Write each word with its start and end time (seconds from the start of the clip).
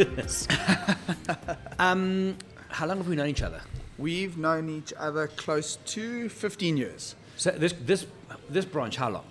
Let's 0.00 0.46
get 0.46 0.56
into 0.58 1.46
this. 1.46 1.56
um, 1.78 2.36
how 2.68 2.86
long 2.86 2.98
have 2.98 3.08
we 3.08 3.16
known 3.16 3.28
each 3.28 3.42
other? 3.42 3.60
We've 3.98 4.38
known 4.38 4.70
each 4.70 4.92
other 4.96 5.26
close 5.28 5.76
to 5.76 6.28
15 6.28 6.76
years. 6.76 7.14
So 7.36 7.50
this 7.50 7.72
this 7.72 8.06
this 8.48 8.64
branch, 8.64 8.96
how 8.96 9.10
long? 9.10 9.24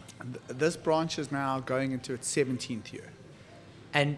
This 0.48 0.76
branch 0.76 1.18
is 1.18 1.32
now 1.32 1.60
going 1.60 1.92
into 1.92 2.14
its 2.14 2.32
17th 2.36 2.92
year. 2.92 3.10
And 3.94 4.18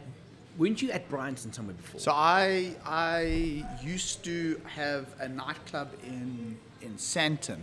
weren't 0.57 0.81
you 0.81 0.91
at 0.91 1.07
Bryanston 1.09 1.53
somewhere 1.53 1.75
before? 1.75 1.99
So 2.01 2.11
I 2.11 2.75
I 2.85 3.65
used 3.81 4.23
to 4.25 4.59
have 4.75 5.07
a 5.19 5.29
nightclub 5.29 5.89
in 6.03 6.57
in 6.81 6.95
Sandton 6.95 7.59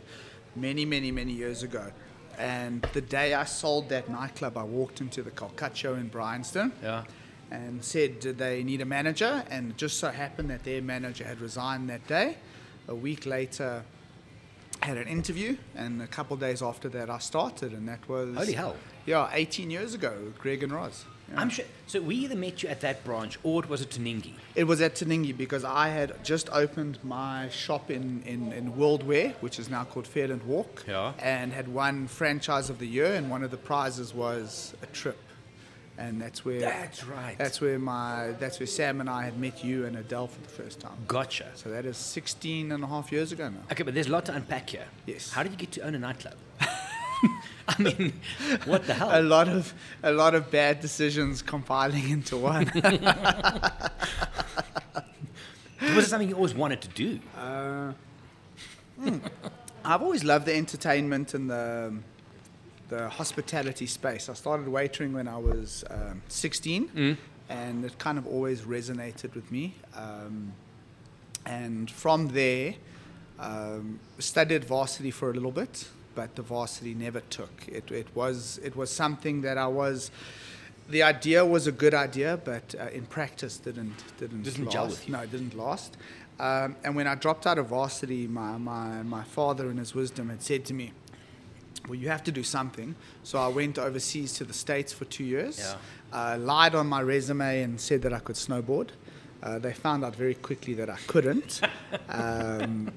many 0.57 0.85
many 0.85 1.11
many 1.11 1.33
years 1.33 1.63
ago, 1.63 1.93
and 2.39 2.83
the 2.93 3.01
day 3.03 3.35
I 3.35 3.45
sold 3.45 3.89
that 3.89 4.09
nightclub, 4.09 4.57
I 4.57 4.63
walked 4.63 5.01
into 5.01 5.23
the 5.23 5.31
Col'Cacchio 5.31 5.99
in 5.99 6.09
Bryanston. 6.09 6.73
Yeah. 6.83 7.05
And 7.51 7.83
said, 7.83 8.21
they 8.21 8.63
need 8.63 8.81
a 8.83 8.85
manager? 8.85 9.43
And 9.51 9.71
it 9.71 9.77
just 9.79 9.99
so 9.99 10.11
happened 10.11 10.51
that 10.51 10.65
their 10.65 10.83
manager 10.83 11.25
had 11.25 11.41
resigned 11.41 11.89
that 11.89 12.07
day. 12.07 12.37
A 12.89 12.95
week 12.95 13.25
later, 13.27 13.85
had 14.81 14.97
an 14.97 15.09
interview, 15.09 15.57
and 15.75 16.01
a 16.03 16.07
couple 16.07 16.35
of 16.35 16.41
days 16.41 16.63
after 16.63 16.89
that, 16.91 17.11
I 17.11 17.19
started, 17.19 17.73
and 17.73 17.89
that 17.89 18.09
was 18.09 18.37
Holy 18.37 18.53
hell. 18.53 18.77
Yeah, 19.07 19.29
18 19.33 19.71
years 19.71 19.95
ago, 19.95 20.33
Greg 20.39 20.63
and 20.63 20.73
Roz. 20.73 21.05
Yeah. 21.31 21.41
I'm 21.41 21.51
sure. 21.51 21.65
So 21.87 22.01
we 22.01 22.15
either 22.17 22.37
met 22.37 22.63
you 22.63 22.69
at 22.69 22.81
that 22.83 23.05
branch, 23.05 23.39
or 23.43 23.63
it 23.65 23.69
was 23.69 23.83
at 23.83 23.91
Taningi. 23.91 24.33
It 24.55 24.65
was 24.65 24.81
at 24.81 24.95
Taningi 24.95 25.37
because 25.37 25.65
I 25.65 25.89
had 25.89 26.23
just 26.25 26.49
opened 26.51 26.99
my 27.03 27.49
shop 27.51 27.91
in, 27.91 28.23
in, 28.25 28.53
in 28.53 28.77
World 28.77 29.03
which 29.41 29.59
is 29.59 29.69
now 29.69 29.85
called 29.85 30.07
Fairland 30.07 30.45
Walk, 30.45 30.85
Yeah. 30.87 31.13
and 31.19 31.53
had 31.53 31.69
won 31.69 32.07
franchise 32.07 32.71
of 32.71 32.79
the 32.79 32.87
year, 32.87 33.15
and 33.15 33.31
one 33.31 33.43
of 33.43 33.51
the 33.51 33.57
prizes 33.57 34.15
was 34.15 34.75
a 34.83 34.87
trip, 34.87 35.19
and 35.99 36.21
that's 36.21 36.45
where 36.45 36.61
That's 36.61 37.05
right. 37.05 37.37
That's 37.37 37.61
where 37.61 37.79
my 37.79 38.35
that's 38.39 38.61
where 38.61 38.67
Sam 38.67 39.01
and 39.01 39.11
I 39.11 39.25
had 39.25 39.39
met 39.39 39.65
you 39.65 39.85
and 39.85 39.97
Adele 39.97 40.29
for 40.29 40.41
the 40.41 40.49
first 40.49 40.79
time. 40.81 40.97
Gotcha. 41.09 41.47
So 41.57 41.71
that 41.71 41.85
is 41.85 41.97
16 41.97 42.71
and 42.73 42.85
a 42.85 42.87
half 42.87 43.11
years 43.11 43.33
ago 43.33 43.49
now. 43.49 43.59
Okay, 43.73 43.83
but 43.83 43.95
there's 43.95 44.07
a 44.07 44.13
lot 44.13 44.25
to 44.27 44.35
unpack 44.35 44.71
here. 44.71 44.87
Yes. 45.07 45.33
How 45.33 45.43
did 45.43 45.51
you 45.53 45.59
get 45.59 45.73
to 45.73 45.81
own 45.83 45.97
a 45.97 45.99
nightclub? 45.99 46.37
I 46.61 47.83
mean, 47.83 48.13
what 48.65 48.87
the 48.87 48.95
hell? 48.95 49.11
A 49.13 49.21
lot 49.21 49.49
of 49.49 49.75
a 50.03 50.13
lot 50.13 50.35
of 50.37 50.51
bad 50.51 50.81
decisions 50.81 51.43
compiling 51.43 52.09
into 52.09 52.37
one. 52.37 52.71
was 55.95 56.05
it 56.05 56.09
something 56.09 56.29
you 56.29 56.37
always 56.37 56.55
wanted 56.55 56.81
to 56.83 56.89
do? 56.89 57.19
Uh, 57.37 57.93
hmm. 59.01 59.19
I've 59.85 60.03
always 60.03 60.23
loved 60.23 60.47
the 60.47 60.55
entertainment 60.55 61.35
and 61.35 61.51
the 61.51 61.93
the 62.89 63.09
hospitality 63.09 63.87
space. 63.87 64.29
I 64.29 64.35
started 64.35 64.67
waitering 64.67 65.13
when 65.13 65.29
I 65.29 65.37
was 65.39 65.85
um, 65.91 66.23
16, 66.29 67.17
and 67.49 67.85
it 67.85 67.99
kind 67.99 68.19
of 68.19 68.27
always 68.27 68.63
resonated 68.63 69.35
with 69.35 69.51
me. 69.53 69.75
Um, 69.95 70.53
and 71.47 71.91
from 71.91 72.29
there, 72.29 72.75
um, 73.39 74.01
studied 74.19 74.65
varsity 74.65 75.11
for 75.11 75.31
a 75.31 75.35
little 75.35 75.53
bit, 75.53 75.87
but 76.15 76.35
the 76.35 76.43
varsity 76.43 76.95
never 76.95 77.21
took. 77.21 77.51
It, 77.69 77.91
it 77.91 78.09
was 78.15 78.59
it 78.65 78.75
was 78.77 78.91
something 78.91 79.43
that 79.43 79.57
I 79.59 79.67
was. 79.67 80.11
The 80.91 81.03
idea 81.03 81.45
was 81.45 81.67
a 81.67 81.73
good 81.73 81.95
idea, 81.95 82.41
but 82.43 82.75
uh, 82.79 82.89
in 82.93 83.05
practice 83.07 83.59
didn't 83.59 83.95
didn't 84.19 84.43
Didn't 84.43 84.65
last. 84.65 84.73
gel 84.73 84.87
with 84.87 85.07
you. 85.07 85.13
No, 85.13 85.21
it 85.21 85.31
didn't 85.31 85.57
last. 85.57 85.97
Um, 86.41 86.77
and 86.85 86.95
when 86.97 87.07
I 87.07 87.15
dropped 87.17 87.47
out 87.47 87.59
of 87.59 87.67
varsity, 87.67 88.27
my, 88.29 88.57
my, 88.59 89.03
my 89.03 89.25
father, 89.25 89.71
in 89.71 89.77
his 89.77 89.93
wisdom, 89.93 90.29
had 90.31 90.41
said 90.41 90.65
to 90.67 90.75
me, 90.75 90.93
well, 91.89 91.99
you 91.99 92.09
have 92.09 92.23
to 92.25 92.33
do 92.33 92.43
something. 92.43 92.95
So 93.23 93.39
I 93.39 93.49
went 93.49 93.79
overseas 93.79 94.35
to 94.35 94.45
the 94.45 94.53
States 94.53 94.93
for 94.93 95.05
two 95.07 95.25
years, 95.25 95.59
Yeah. 95.59 95.77
uh, 96.13 96.39
lied 96.39 96.75
on 96.75 96.87
my 96.87 97.01
resume 97.03 97.63
and 97.63 97.81
said 97.81 98.03
that 98.03 98.13
I 98.13 98.19
could 98.19 98.37
snowboard. 98.37 98.91
Uh, 99.43 99.59
they 99.59 99.73
found 99.73 100.05
out 100.05 100.15
very 100.17 100.35
quickly 100.35 100.75
that 100.75 100.91
I 100.91 100.97
couldn't. 101.07 101.61
um, 102.09 102.93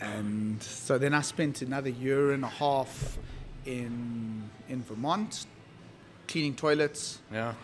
and 0.00 0.62
so 0.62 0.98
then 0.98 1.14
I 1.14 1.20
spent 1.22 1.62
another 1.62 1.90
year 1.90 2.32
and 2.32 2.44
a 2.44 2.48
half 2.48 3.18
in, 3.64 4.50
in 4.68 4.82
Vermont, 4.82 5.46
cleaning 6.28 6.54
toilets, 6.56 7.20
Yeah. 7.32 7.54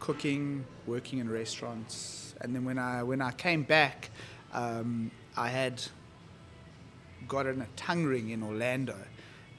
cooking, 0.00 0.64
working 0.86 1.18
in 1.18 1.30
restaurants, 1.30 2.34
and 2.40 2.54
then 2.54 2.64
when 2.64 2.78
I 2.78 3.02
when 3.02 3.20
I 3.20 3.32
came 3.32 3.64
back, 3.64 4.10
um, 4.52 5.10
I 5.36 5.48
had 5.48 5.82
gotten 7.26 7.60
a 7.62 7.66
tongue 7.76 8.04
ring 8.04 8.30
in 8.30 8.42
Orlando. 8.42 8.94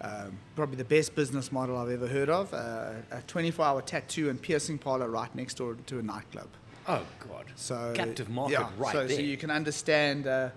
Um, 0.01 0.37
probably 0.55 0.77
the 0.77 0.85
best 0.85 1.13
business 1.15 1.51
model 1.51 1.77
I've 1.77 1.89
ever 1.91 2.07
heard 2.07 2.29
of. 2.29 2.53
Uh, 2.53 2.91
a 3.11 3.17
24-hour 3.27 3.81
tattoo 3.81 4.29
and 4.29 4.41
piercing 4.41 4.77
parlor 4.77 5.09
right 5.09 5.33
next 5.35 5.55
door 5.57 5.75
to 5.87 5.99
a 5.99 6.01
nightclub. 6.01 6.47
Oh 6.87 7.05
God. 7.27 7.45
So 7.55 7.91
captive 7.95 8.29
market 8.29 8.53
yeah, 8.53 8.69
right 8.77 8.93
so, 8.93 9.05
there. 9.05 9.17
so 9.17 9.21
you 9.21 9.35
can 9.37 9.51
understand 9.51 10.25
uh, 10.25 10.49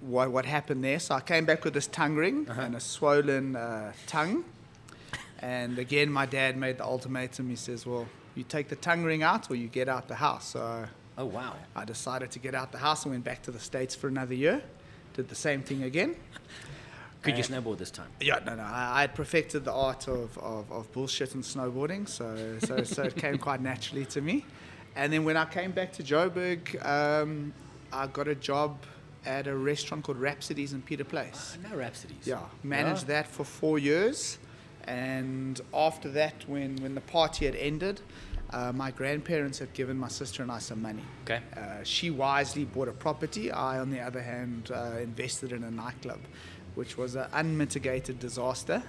what 0.00 0.30
what 0.32 0.44
happened 0.46 0.82
there. 0.82 0.98
So 0.98 1.14
I 1.14 1.20
came 1.20 1.44
back 1.44 1.64
with 1.64 1.74
this 1.74 1.86
tongue 1.86 2.16
ring 2.16 2.46
Uh-huh. 2.48 2.62
and 2.62 2.74
a 2.74 2.80
swollen 2.80 3.56
uh, 3.56 3.92
tongue. 4.06 4.44
And 5.42 5.78
again, 5.78 6.10
my 6.10 6.26
dad 6.26 6.56
made 6.56 6.78
the 6.78 6.84
ultimatum. 6.84 7.48
He 7.48 7.56
says, 7.56 7.86
"Well, 7.86 8.06
you 8.34 8.42
take 8.44 8.68
the 8.68 8.76
tongue 8.76 9.04
ring 9.04 9.22
out, 9.22 9.50
or 9.50 9.54
you 9.54 9.68
get 9.68 9.88
out 9.88 10.08
the 10.08 10.16
house." 10.16 10.48
So 10.48 10.86
oh 11.18 11.24
wow. 11.26 11.54
I 11.76 11.84
decided 11.84 12.30
to 12.32 12.38
get 12.38 12.54
out 12.54 12.72
the 12.72 12.78
house 12.78 13.04
and 13.04 13.12
went 13.12 13.24
back 13.24 13.42
to 13.42 13.50
the 13.50 13.60
states 13.60 13.94
for 13.94 14.08
another 14.08 14.34
year. 14.34 14.62
Did 15.14 15.28
the 15.28 15.34
same 15.34 15.62
thing 15.62 15.82
again. 15.82 16.16
Could 17.22 17.36
you 17.36 17.44
Uh, 17.44 17.46
snowboard 17.48 17.78
this 17.78 17.90
time? 17.90 18.08
Yeah, 18.20 18.40
no, 18.46 18.54
no. 18.54 18.62
I, 18.62 18.98
I 18.98 19.00
had 19.02 19.14
perfected 19.14 19.64
the 19.64 19.72
art 19.72 20.08
of, 20.08 20.36
of, 20.38 20.70
of 20.72 20.90
bullshit 20.92 21.34
and 21.34 21.44
snowboarding, 21.44 22.08
so 22.08 22.58
so, 22.66 22.82
so 22.84 23.02
it 23.02 23.16
came 23.16 23.36
quite 23.38 23.60
naturally 23.60 24.06
to 24.06 24.20
me. 24.20 24.44
And 24.96 25.12
then 25.12 25.24
when 25.24 25.36
I 25.36 25.44
came 25.44 25.70
back 25.72 25.92
to 25.94 26.02
Joburg, 26.02 26.84
um, 26.84 27.52
I 27.92 28.06
got 28.06 28.26
a 28.26 28.34
job 28.34 28.78
at 29.26 29.46
a 29.46 29.54
restaurant 29.54 30.04
called 30.04 30.18
Rhapsodies 30.18 30.72
in 30.72 30.82
Peter 30.82 31.04
Place. 31.04 31.58
Oh, 31.58 31.68
no 31.70 31.76
rhapsodies. 31.76 32.26
Yeah, 32.26 32.40
managed 32.62 33.06
that 33.08 33.26
for 33.26 33.44
four 33.44 33.78
years, 33.78 34.38
and 34.84 35.60
after 35.74 36.08
that, 36.12 36.34
when 36.48 36.76
when 36.76 36.94
the 36.94 37.02
party 37.02 37.44
had 37.44 37.54
ended, 37.54 38.00
uh, 38.50 38.72
my 38.72 38.90
grandparents 38.90 39.58
had 39.58 39.72
given 39.74 39.96
my 39.98 40.08
sister 40.08 40.42
and 40.42 40.50
I 40.50 40.58
some 40.58 40.80
money. 40.82 41.04
Okay. 41.24 41.40
Uh, 41.54 41.84
she 41.84 42.10
wisely 42.10 42.64
bought 42.64 42.88
a 42.88 42.92
property. 42.92 43.52
I, 43.52 43.78
on 43.78 43.90
the 43.90 44.00
other 44.00 44.22
hand, 44.22 44.70
uh, 44.72 44.98
invested 45.02 45.52
in 45.52 45.62
a 45.64 45.70
nightclub, 45.70 46.20
which 46.80 46.96
was 46.96 47.14
an 47.14 47.26
unmitigated 47.34 48.18
disaster. 48.18 48.82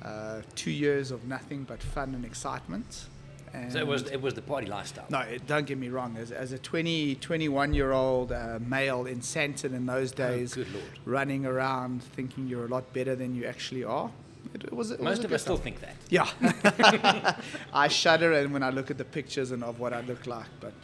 Uh, 0.00 0.40
two 0.54 0.70
years 0.70 1.10
of 1.10 1.24
nothing 1.26 1.64
but 1.64 1.82
fun 1.82 2.14
and 2.14 2.24
excitement. 2.24 3.06
And 3.52 3.72
So 3.72 3.78
it 3.80 3.86
was 3.88 4.02
it 4.16 4.22
was 4.22 4.34
the 4.34 4.42
party 4.52 4.68
lifestyle. 4.68 5.06
no, 5.10 5.20
it, 5.34 5.44
don't 5.48 5.66
get 5.66 5.78
me 5.78 5.88
wrong. 5.88 6.16
As, 6.16 6.30
as 6.30 6.52
a 6.52 6.58
20, 6.58 7.16
21 7.16 7.74
year 7.74 7.90
old 7.90 8.30
uh, 8.30 8.60
male 8.60 9.06
in 9.06 9.18
Sandton 9.20 9.72
in 9.74 9.84
those 9.86 10.12
days, 10.12 10.52
Oh, 10.52 10.62
good 10.62 10.72
lord. 10.72 10.84
running 11.04 11.44
around 11.44 12.04
thinking 12.16 12.46
you're 12.46 12.66
a 12.66 12.68
lot 12.68 12.92
better 12.92 13.16
than 13.16 13.34
you 13.34 13.44
actually 13.46 13.82
are, 13.82 14.10
it, 14.54 14.62
it 14.64 14.72
was. 14.72 14.92
It 14.92 15.00
Most 15.02 15.24
of 15.24 15.32
us 15.32 15.42
still 15.42 15.56
think 15.56 15.80
that. 15.80 15.96
Yeah. 16.10 16.28
I 17.84 17.88
shudder 17.88 18.30
and 18.34 18.52
when 18.52 18.62
I 18.62 18.70
look 18.70 18.90
at 18.92 18.98
the 18.98 19.04
pictures 19.18 19.50
and 19.50 19.64
of 19.64 19.80
what 19.80 19.92
I 19.92 20.02
look 20.02 20.26
like, 20.28 20.50
but 20.60 20.74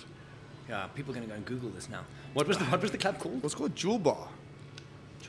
Yeah, 0.68 0.88
people 0.96 1.12
are 1.12 1.16
going 1.18 1.28
to 1.28 1.32
go 1.34 1.36
and 1.36 1.46
Google 1.46 1.70
this 1.70 1.88
now. 1.88 2.02
What 2.32 2.48
was 2.48 2.58
the 2.58 2.64
what 2.64 2.82
was 2.82 2.90
the 2.90 2.98
club 2.98 3.16
called? 3.20 3.36
it 3.36 3.44
was 3.44 3.54
called 3.54 3.76
Jewel 3.76 4.00
Bar 4.00 4.26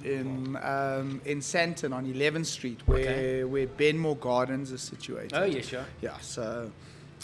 in 0.03 0.57
um, 0.61 1.21
in 1.25 1.39
Sandton 1.39 1.93
on 1.93 2.05
11th 2.05 2.45
Street, 2.47 2.79
where 2.85 2.99
Okay. 2.99 3.43
where 3.43 3.67
Benmore 3.67 4.19
Gardens 4.19 4.71
is 4.71 4.81
situated. 4.81 5.33
Oh 5.33 5.45
yeah, 5.45 5.61
sure. 5.61 5.85
Yeah, 6.01 6.17
so 6.19 6.71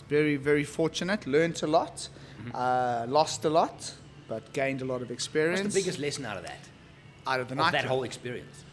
very, 0.07 0.35
very 0.37 0.63
fortunate. 0.63 1.25
Learned 1.27 1.61
a 1.63 1.67
lot, 1.67 2.09
uh, 2.53 3.05
lost 3.07 3.45
a 3.45 3.49
lot, 3.49 3.93
but 4.27 4.51
gained 4.53 4.81
a 4.81 4.85
lot 4.85 5.01
of 5.01 5.11
experience. 5.11 5.59
Mm-hmm. 5.59 5.65
What's 5.67 5.75
the 5.75 5.81
biggest 5.81 5.99
lesson 5.99 6.25
out 6.25 6.37
of 6.37 6.43
that? 6.43 6.59
out 7.27 7.39
of 7.39 7.47
the 7.49 7.55
night? 7.55 7.71
that 7.73 7.85
whole 7.85 8.03
experience. 8.03 8.65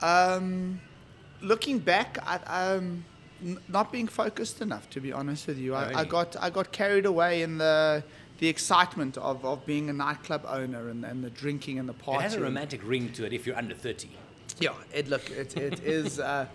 Um, 0.00 0.80
looking 1.40 1.78
back, 1.80 2.18
I, 2.24 2.36
um, 2.74 3.04
n- 3.44 3.58
not 3.68 3.90
being 3.90 4.06
focused 4.06 4.60
enough. 4.60 4.88
To 4.90 5.00
be 5.00 5.12
honest 5.12 5.46
with 5.48 5.58
you, 5.58 5.74
Oh, 5.74 5.78
I, 5.78 6.00
I 6.00 6.04
got 6.04 6.36
I 6.40 6.50
got 6.50 6.70
carried 6.72 7.06
away 7.06 7.42
in 7.42 7.58
the 7.58 8.04
the 8.38 8.48
excitement 8.48 9.16
of, 9.18 9.44
of 9.44 9.64
being 9.66 9.88
a 9.88 9.92
nightclub 9.92 10.44
owner 10.46 10.88
and, 10.88 11.04
and 11.04 11.24
the 11.24 11.30
drinking 11.30 11.78
and 11.78 11.88
the 11.88 11.94
partying. 11.94 12.18
It 12.18 12.22
has 12.22 12.34
a 12.34 12.40
romantic 12.40 12.80
ring 12.86 13.12
to 13.12 13.24
it 13.24 13.32
if 13.32 13.46
you're 13.46 13.56
under 13.56 13.74
30. 13.74 14.08
Yeah, 14.58 14.70
it 14.92 15.08
look 15.08 15.30
it, 15.30 15.56
it 15.56 15.80
is 15.84 16.20
uh, 16.20 16.46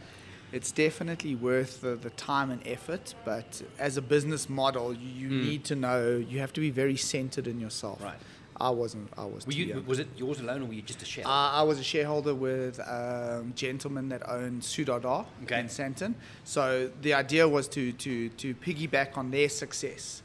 it's 0.52 0.72
definitely 0.72 1.36
worth 1.36 1.82
the, 1.82 1.96
the 1.96 2.10
time 2.12 2.52
and 2.52 2.66
effort. 2.68 3.14
But 3.26 3.62
as 3.80 3.98
a 3.98 4.02
business 4.02 4.50
model, 4.50 4.94
you 4.94 5.30
need 5.30 5.64
to 5.66 5.76
know 5.76 6.18
you 6.18 6.40
have 6.40 6.54
to 6.54 6.62
be 6.62 6.70
very 6.70 6.98
centered 6.98 7.48
in 7.48 7.60
yourself. 7.60 8.04
Right. 8.04 8.18
I 8.60 8.70
wasn't. 8.70 9.10
I 9.18 9.26
was. 9.26 9.48
Were 9.48 9.54
you, 9.54 9.84
was 9.88 9.98
it 9.98 10.08
yours 10.16 10.40
alone 10.40 10.62
or 10.62 10.66
were 10.66 10.74
you 10.74 10.84
just 10.84 11.02
a 11.02 11.06
share? 11.06 11.26
Uh, 11.26 11.30
I 11.30 11.64
was 11.64 11.80
a 11.80 11.84
shareholder 11.84 12.36
with 12.36 12.80
um, 12.88 13.54
gentlemen 13.56 14.10
that 14.10 14.28
owned 14.30 14.62
Sudadar 14.62 15.26
Okay. 15.44 15.62
in 15.62 15.66
Sandton. 15.66 16.14
So 16.44 16.92
the 17.02 17.16
idea 17.16 17.48
was 17.48 17.68
to, 17.70 17.92
to, 17.94 18.30
to 18.30 18.54
piggyback 18.56 19.18
on 19.18 19.32
their 19.32 19.50
success. 19.50 20.22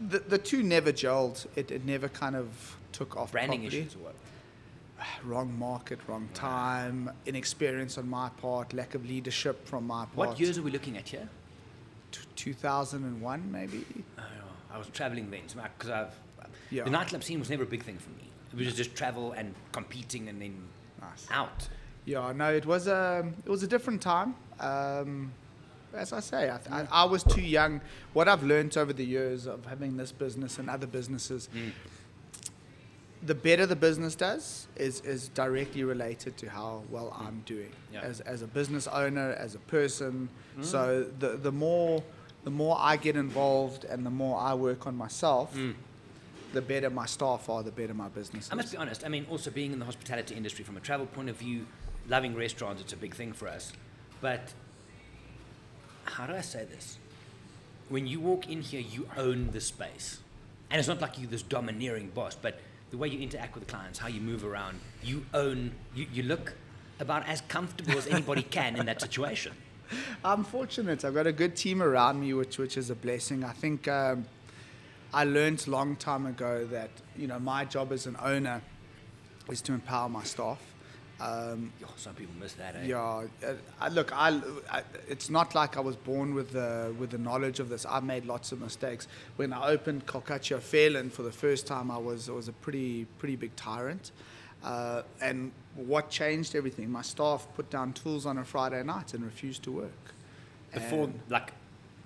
The, 0.00 0.18
the 0.18 0.38
two 0.38 0.62
never 0.62 0.92
gelled. 0.92 1.46
It, 1.56 1.70
it 1.70 1.84
never 1.84 2.08
kind 2.08 2.36
of 2.36 2.76
took 2.92 3.16
off 3.16 3.32
Branding 3.32 3.60
properly. 3.62 3.78
issues 3.80 3.94
or 3.94 3.98
what? 4.00 4.14
Wrong 5.24 5.58
market, 5.58 5.98
wrong 6.06 6.28
time, 6.34 7.10
inexperience 7.26 7.98
on 7.98 8.08
my 8.08 8.28
part, 8.40 8.72
lack 8.72 8.94
of 8.94 9.04
leadership 9.06 9.66
from 9.66 9.86
my 9.86 10.04
part. 10.06 10.16
What 10.16 10.40
years 10.40 10.56
are 10.58 10.62
we 10.62 10.70
looking 10.70 10.96
at 10.96 11.08
here? 11.08 11.28
T- 12.12 12.20
2001 12.36 13.52
maybe. 13.52 13.84
I 14.16 14.22
don't 14.22 14.30
know. 14.38 14.44
I 14.72 14.78
was 14.78 14.88
traveling 14.88 15.30
then, 15.30 15.42
because 15.78 15.90
I've 15.90 16.14
Yeah. 16.70 16.84
the 16.84 16.90
nightclub 16.90 17.22
scene 17.24 17.38
was 17.38 17.50
never 17.50 17.62
a 17.64 17.66
big 17.66 17.82
thing 17.82 17.98
for 17.98 18.10
me. 18.10 18.30
It 18.52 18.64
was 18.64 18.74
just 18.74 18.94
travel 18.94 19.32
and 19.32 19.54
competing 19.72 20.28
and 20.28 20.40
then 20.40 20.56
Nice. 21.00 21.26
out. 21.30 21.68
Yeah, 22.06 22.32
no, 22.32 22.52
it 22.54 22.64
was 22.64 22.86
a 22.86 23.26
it 23.44 23.50
was 23.50 23.62
a 23.62 23.66
different 23.66 24.00
time. 24.00 24.34
Um, 24.60 25.32
as 25.96 26.12
I 26.12 26.20
say, 26.20 26.50
I, 26.50 26.58
th- 26.58 26.70
I, 26.70 26.86
I 26.90 27.04
was 27.04 27.22
too 27.24 27.40
young. 27.42 27.80
What 28.12 28.28
I've 28.28 28.42
learned 28.42 28.76
over 28.76 28.92
the 28.92 29.04
years 29.04 29.46
of 29.46 29.64
having 29.66 29.96
this 29.96 30.12
business 30.12 30.58
and 30.58 30.68
other 30.70 30.86
businesses, 30.86 31.48
Mm. 31.54 31.72
the 33.22 33.34
better 33.34 33.66
the 33.66 33.76
business 33.76 34.14
does 34.14 34.68
is 34.76 35.00
is 35.00 35.28
directly 35.30 35.82
related 35.84 36.36
to 36.38 36.48
how 36.50 36.82
well 36.90 37.10
mm. 37.16 37.26
I'm 37.26 37.42
doing 37.46 37.72
Yeah. 37.92 38.02
as 38.02 38.20
as 38.20 38.42
a 38.42 38.46
business 38.46 38.86
owner, 38.86 39.32
as 39.32 39.54
a 39.54 39.58
person. 39.60 40.28
Mm. 40.58 40.64
So 40.64 41.06
the 41.18 41.30
the 41.36 41.52
more 41.52 42.02
the 42.44 42.50
more 42.50 42.76
I 42.78 42.96
get 42.96 43.16
involved 43.16 43.84
and 43.84 44.06
the 44.06 44.10
more 44.10 44.38
I 44.38 44.54
work 44.54 44.86
on 44.86 44.96
myself, 44.96 45.54
mm. 45.56 45.74
the 46.52 46.62
better 46.62 46.90
my 46.90 47.06
staff 47.06 47.48
are, 47.48 47.62
the 47.62 47.72
better 47.72 47.94
my 47.94 48.08
business 48.08 48.48
I 48.52 48.54
must 48.54 48.70
be 48.72 48.78
honest. 48.78 49.04
I 49.04 49.08
mean, 49.08 49.26
also 49.30 49.50
being 49.50 49.72
in 49.72 49.78
the 49.80 49.84
hospitality 49.86 50.34
industry 50.36 50.64
from 50.64 50.76
a 50.76 50.80
travel 50.80 51.06
point 51.06 51.28
of 51.28 51.36
view, 51.36 51.66
loving 52.08 52.36
restaurants, 52.36 52.80
it's 52.82 52.92
a 52.92 52.96
big 52.96 53.14
thing 53.14 53.32
for 53.32 53.48
us. 53.48 53.72
But 54.20 54.52
how 56.08 56.26
do 56.26 56.34
I 56.34 56.40
say 56.40 56.64
this? 56.64 56.98
When 57.88 58.06
you 58.06 58.20
walk 58.20 58.48
in 58.48 58.62
here, 58.62 58.80
you 58.80 59.08
own 59.16 59.50
the 59.52 59.60
space, 59.60 60.18
and 60.70 60.78
it's 60.78 60.88
not 60.88 61.00
like 61.00 61.18
you're 61.18 61.30
this 61.30 61.42
domineering 61.42 62.10
boss, 62.10 62.34
but 62.34 62.58
the 62.90 62.96
way 62.96 63.08
you 63.08 63.20
interact 63.20 63.54
with 63.54 63.66
the 63.66 63.72
clients, 63.72 63.98
how 63.98 64.08
you 64.08 64.20
move 64.20 64.44
around, 64.44 64.80
you 65.02 65.24
own. 65.34 65.72
You, 65.94 66.06
you 66.12 66.22
look 66.22 66.54
about 66.98 67.26
as 67.28 67.42
comfortable 67.42 67.98
as 67.98 68.06
anybody 68.06 68.42
can 68.42 68.76
in 68.76 68.86
that 68.86 69.00
situation. 69.00 69.52
I'm 70.24 70.44
fortunate. 70.44 71.04
I've 71.04 71.14
got 71.14 71.26
a 71.26 71.32
good 71.32 71.56
team 71.56 71.82
around 71.82 72.20
me, 72.20 72.34
which 72.34 72.58
which 72.58 72.76
is 72.76 72.90
a 72.90 72.94
blessing. 72.94 73.44
I 73.44 73.52
think 73.52 73.86
um, 73.88 74.26
I 75.12 75.24
learned 75.24 75.66
a 75.66 75.70
long 75.70 75.96
time 75.96 76.26
ago 76.26 76.66
that 76.66 76.90
you 77.16 77.26
know 77.26 77.38
my 77.38 77.64
job 77.64 77.92
as 77.92 78.06
an 78.06 78.16
owner 78.22 78.62
is 79.50 79.60
to 79.62 79.72
empower 79.72 80.08
my 80.08 80.24
staff. 80.24 80.60
Um, 81.20 81.72
Oh, 81.84 81.92
some 81.96 82.14
people 82.14 82.34
miss 82.38 82.52
that. 82.54 82.76
Eh? 82.76 82.86
yeah, 82.86 82.98
uh, 83.44 83.54
I, 83.80 83.88
look, 83.88 84.12
I, 84.14 84.40
I, 84.70 84.82
it's 85.08 85.30
not 85.30 85.54
like 85.54 85.76
I 85.76 85.80
was 85.80 85.96
born 85.96 86.34
with 86.34 86.52
the 86.52 86.94
with 86.98 87.10
the 87.10 87.18
knowledge 87.18 87.58
of 87.58 87.68
this. 87.68 87.86
I've 87.86 88.04
made 88.04 88.26
lots 88.26 88.52
of 88.52 88.60
mistakes. 88.60 89.08
When 89.36 89.52
I 89.52 89.68
opened 89.68 90.06
Col'Cacchio 90.06 90.58
Fairland 90.58 91.12
for 91.12 91.22
the 91.22 91.32
first 91.32 91.66
time, 91.66 91.90
I 91.90 91.96
was 91.98 92.28
I 92.28 92.32
was 92.32 92.48
a 92.48 92.52
pretty 92.52 93.06
pretty 93.18 93.36
big 93.36 93.56
tyrant. 93.56 94.10
Uh, 94.64 95.02
and 95.20 95.52
what 95.74 96.10
changed 96.10 96.54
everything? 96.56 96.90
My 96.90 97.02
staff 97.02 97.46
put 97.54 97.70
down 97.70 97.92
tools 97.92 98.26
on 98.26 98.38
a 98.38 98.44
Friday 98.44 98.82
night 98.82 99.14
and 99.14 99.24
refused 99.24 99.62
to 99.64 99.70
work. 99.72 99.92
Before, 100.74 101.04
And- 101.04 101.20
like, 101.28 101.52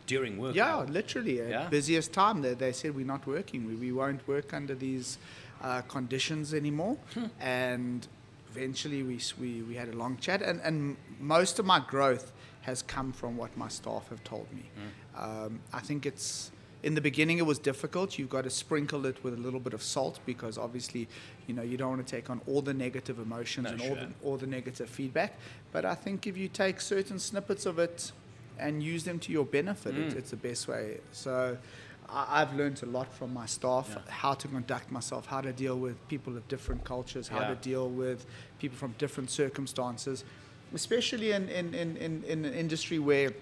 during 0.06 0.36
work. 0.38 0.54
yeah, 0.54 0.74
hours. 0.76 0.90
literally. 0.90 1.38
Yeah? 1.38 1.68
busiest 1.68 2.12
time, 2.12 2.42
they, 2.42 2.54
they 2.54 2.72
said, 2.72 2.94
we're 2.94 3.06
not 3.06 3.26
working. 3.26 3.66
We, 3.66 3.74
we 3.76 3.92
won't 3.92 4.26
work 4.28 4.52
under 4.52 4.74
these 4.74 5.16
uh, 5.62 5.80
conditions 5.82 6.52
anymore. 6.52 6.96
Hmm. 7.14 7.26
and 7.40 8.06
eventually 8.54 9.02
we, 9.02 9.20
we, 9.40 9.62
we 9.62 9.74
had 9.74 9.88
a 9.88 9.96
long 9.96 10.16
chat. 10.18 10.42
And, 10.42 10.60
and 10.62 10.96
most 11.18 11.58
of 11.58 11.66
my 11.66 11.80
growth 11.80 12.32
has 12.62 12.82
come 12.82 13.12
from 13.12 13.36
what 13.36 13.56
my 13.56 13.68
staff 13.68 14.08
have 14.10 14.22
told 14.24 14.46
me. 14.52 14.64
Hmm. 15.14 15.22
Um, 15.24 15.60
I 15.72 15.80
think 15.80 16.06
it's, 16.06 16.50
in 16.82 16.94
the 16.94 17.00
beginning, 17.00 17.38
it 17.38 17.46
was 17.46 17.58
difficult. 17.58 18.18
You've 18.18 18.30
got 18.30 18.44
to 18.44 18.50
sprinkle 18.50 19.04
it 19.06 19.22
with 19.22 19.34
a 19.34 19.36
little 19.36 19.60
bit 19.60 19.74
of 19.74 19.82
salt 19.82 20.18
because 20.24 20.56
obviously, 20.58 21.08
you 21.46 21.54
know, 21.54 21.62
you 21.62 21.76
don't 21.76 21.90
want 21.90 22.06
to 22.06 22.10
take 22.16 22.30
on 22.30 22.40
all 22.46 22.62
the 22.62 22.74
negative 22.74 23.18
emotions 23.18 23.64
No, 23.64 23.72
and 23.72 23.80
all, 23.82 23.94
the, 23.94 24.08
all 24.24 24.36
the 24.36 24.46
negative 24.46 24.88
feedback. 24.88 25.36
But 25.72 25.84
I 25.84 25.94
think 25.94 26.26
if 26.26 26.36
you 26.36 26.48
take 26.48 26.80
certain 26.80 27.18
snippets 27.18 27.66
of 27.66 27.78
it 27.78 28.12
and 28.58 28.82
use 28.82 29.04
them 29.04 29.18
to 29.20 29.32
your 29.32 29.44
benefit, 29.44 29.94
Mm. 29.94 30.06
it, 30.10 30.16
it's 30.16 30.30
the 30.30 30.36
best 30.36 30.68
way. 30.68 30.98
So 31.12 31.56
I've 32.12 32.54
learned 32.54 32.82
a 32.82 32.86
lot 32.86 33.12
from 33.14 33.32
my 33.32 33.46
staff 33.46 33.88
Yeah. 33.90 34.12
how 34.12 34.34
to 34.34 34.48
conduct 34.48 34.90
myself, 34.90 35.26
how 35.26 35.40
to 35.40 35.52
deal 35.52 35.78
with 35.78 35.96
people 36.08 36.36
of 36.36 36.46
different 36.48 36.84
cultures, 36.84 37.28
how 37.28 37.40
Yeah. 37.40 37.48
to 37.50 37.54
deal 37.56 37.88
with 37.88 38.26
people 38.58 38.76
from 38.78 38.94
different 38.98 39.30
circumstances, 39.30 40.24
especially 40.74 41.32
in, 41.32 41.48
in, 41.48 41.74
in, 41.74 41.96
in, 41.96 42.24
in 42.24 42.44
an 42.44 42.54
industry 42.54 42.98
where 42.98 43.32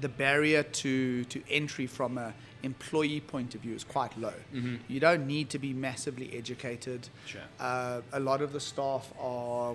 the 0.00 0.08
barrier 0.08 0.62
to, 0.62 1.24
to 1.24 1.42
entry 1.50 1.86
from 1.86 2.16
a 2.18 2.32
employee 2.62 3.20
point 3.20 3.54
of 3.54 3.60
view 3.60 3.74
is 3.74 3.84
quite 3.84 4.16
low. 4.18 4.32
Mhm. 4.54 4.78
You 4.88 5.00
don't 5.00 5.26
need 5.26 5.50
to 5.50 5.58
be 5.58 5.72
massively 5.72 6.32
educated. 6.36 7.08
Sure. 7.26 7.42
Uh, 7.60 8.00
a 8.12 8.20
lot 8.20 8.40
of 8.40 8.52
the 8.52 8.60
staff 8.60 9.12
are 9.20 9.74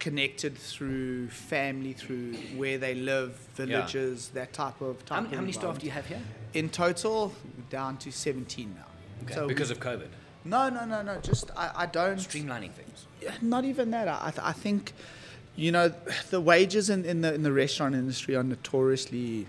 connected 0.00 0.56
through 0.58 1.28
family, 1.28 1.92
through 1.92 2.32
where 2.56 2.78
they 2.78 2.94
live, 2.94 3.34
villages, 3.54 4.30
that 4.34 4.52
type 4.52 4.80
of 4.80 4.98
type 5.04 5.10
How, 5.16 5.20
many- 5.20 5.26
of 5.32 5.34
how 5.36 5.40
many 5.42 5.52
staff 5.52 5.78
do 5.78 5.86
you 5.86 5.92
have 5.92 6.06
here? 6.06 6.20
In 6.54 6.68
total, 6.70 7.32
down 7.68 7.96
to 7.98 8.10
17 8.10 8.74
now. 8.74 8.84
Okay. 9.24 9.34
So 9.34 9.46
because 9.46 9.68
we- 9.68 9.76
of 9.76 9.80
COVID. 9.80 10.08
no, 10.44 10.68
no, 10.70 10.84
no, 10.86 11.02
no. 11.02 11.20
Just 11.20 11.50
I, 11.56 11.70
I 11.76 11.86
don't. 11.86 12.16
Streamlining 12.18 12.72
things. 12.72 13.06
Not 13.42 13.64
even 13.64 13.90
that. 13.92 14.08
I, 14.08 14.30
th- 14.30 14.42
I 14.42 14.52
think, 14.52 14.92
you 15.54 15.70
know, 15.70 15.92
the 16.30 16.40
wages 16.40 16.88
in, 16.90 17.04
in 17.04 17.20
the 17.20 17.34
in 17.34 17.42
the 17.42 17.52
restaurant 17.52 17.94
industry 17.94 18.34
are 18.34 18.42
notoriously 18.42 19.46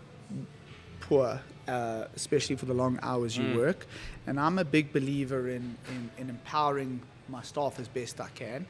poor, 0.99 1.39
uh, 1.67 2.05
especially 2.15 2.57
for 2.57 2.65
the 2.65 2.73
long 2.73 2.99
hours 3.01 3.37
you 3.37 3.43
Mm. 3.45 3.55
work. 3.57 3.87
And 4.27 4.39
I'm 4.39 4.59
a 4.59 4.65
big 4.65 4.91
believer 4.93 5.49
in, 5.49 5.75
in, 5.89 6.11
in 6.17 6.29
empowering 6.29 7.01
my 7.29 7.41
staff 7.41 7.79
as 7.79 7.87
best 7.87 8.19
I 8.19 8.27
can. 8.35 8.65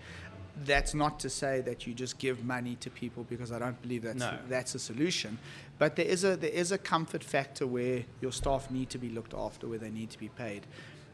That's 0.65 0.93
not 0.93 1.19
to 1.21 1.29
say 1.29 1.61
that 1.61 1.85
you 1.87 1.93
just 1.93 2.17
give 2.19 2.43
money 2.45 2.75
to 2.81 2.89
people 2.89 3.23
because 3.29 3.51
I 3.51 3.59
don't 3.59 3.81
believe 3.81 4.03
that's 4.03 4.19
No. 4.19 4.37
that's 4.49 4.75
a 4.75 4.79
solution. 4.79 5.37
But 5.79 5.95
there 5.95 6.05
is 6.05 6.23
a 6.23 6.35
there 6.37 6.49
is 6.51 6.71
a 6.71 6.77
comfort 6.77 7.23
factor 7.23 7.65
where 7.67 8.03
your 8.21 8.31
staff 8.31 8.69
need 8.71 8.89
to 8.91 8.97
be 8.97 9.09
looked 9.09 9.33
after, 9.33 9.67
where 9.67 9.79
they 9.79 9.91
need 9.91 10.09
to 10.11 10.19
be 10.19 10.29
paid. 10.29 10.67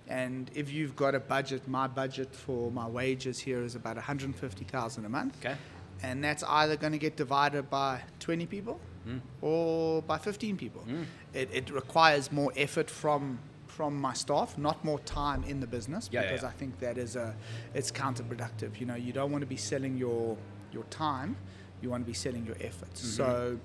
And 0.09 0.49
if 0.55 0.71
you've 0.71 0.95
got 0.95 1.15
a 1.15 1.19
budget, 1.19 1.67
my 1.67 1.87
budget 1.87 2.33
for 2.33 2.71
my 2.71 2.87
wages 2.87 3.39
here 3.39 3.61
is 3.61 3.75
about 3.75 3.95
150,000 3.97 5.05
a 5.05 5.09
month. 5.09 5.35
Okay. 5.45 5.55
And 6.01 6.23
that's 6.23 6.43
either 6.43 6.77
going 6.77 6.93
to 6.93 6.99
get 6.99 7.17
divided 7.17 7.69
by 7.69 8.01
20 8.19 8.45
people 8.45 8.79
Mm. 9.07 9.21
or 9.41 10.01
by 10.01 10.17
15 10.17 10.57
people. 10.57 10.83
Mm. 10.85 11.05
It, 11.33 11.49
it 11.53 11.69
requires 11.71 12.29
more 12.31 12.51
effort 12.57 12.89
from 12.89 13.39
from 13.77 13.93
my 14.01 14.13
staff, 14.13 14.57
not 14.57 14.83
more 14.83 14.99
time 15.01 15.43
in 15.51 15.59
the 15.59 15.67
business, 15.67 16.09
Yeah, 16.11 16.21
yeah, 16.21 16.27
because 16.27 16.41
yeah. 16.41 16.49
I 16.49 16.53
think 16.59 16.79
that 16.79 16.97
is 16.97 17.15
a 17.15 17.27
it's 17.75 17.91
counterproductive. 17.91 18.71
You 18.79 18.87
know, 18.89 18.95
you 18.95 19.13
don't 19.13 19.31
want 19.31 19.43
to 19.43 19.51
be 19.57 19.61
selling 19.71 19.95
your 20.05 20.35
your 20.73 20.85
time, 20.85 21.35
you 21.81 21.87
want 21.91 22.01
to 22.03 22.07
be 22.15 22.19
selling 22.25 22.43
your 22.45 22.57
efforts. 22.69 22.99
Mm-hmm. 23.01 23.17
So 23.19 23.59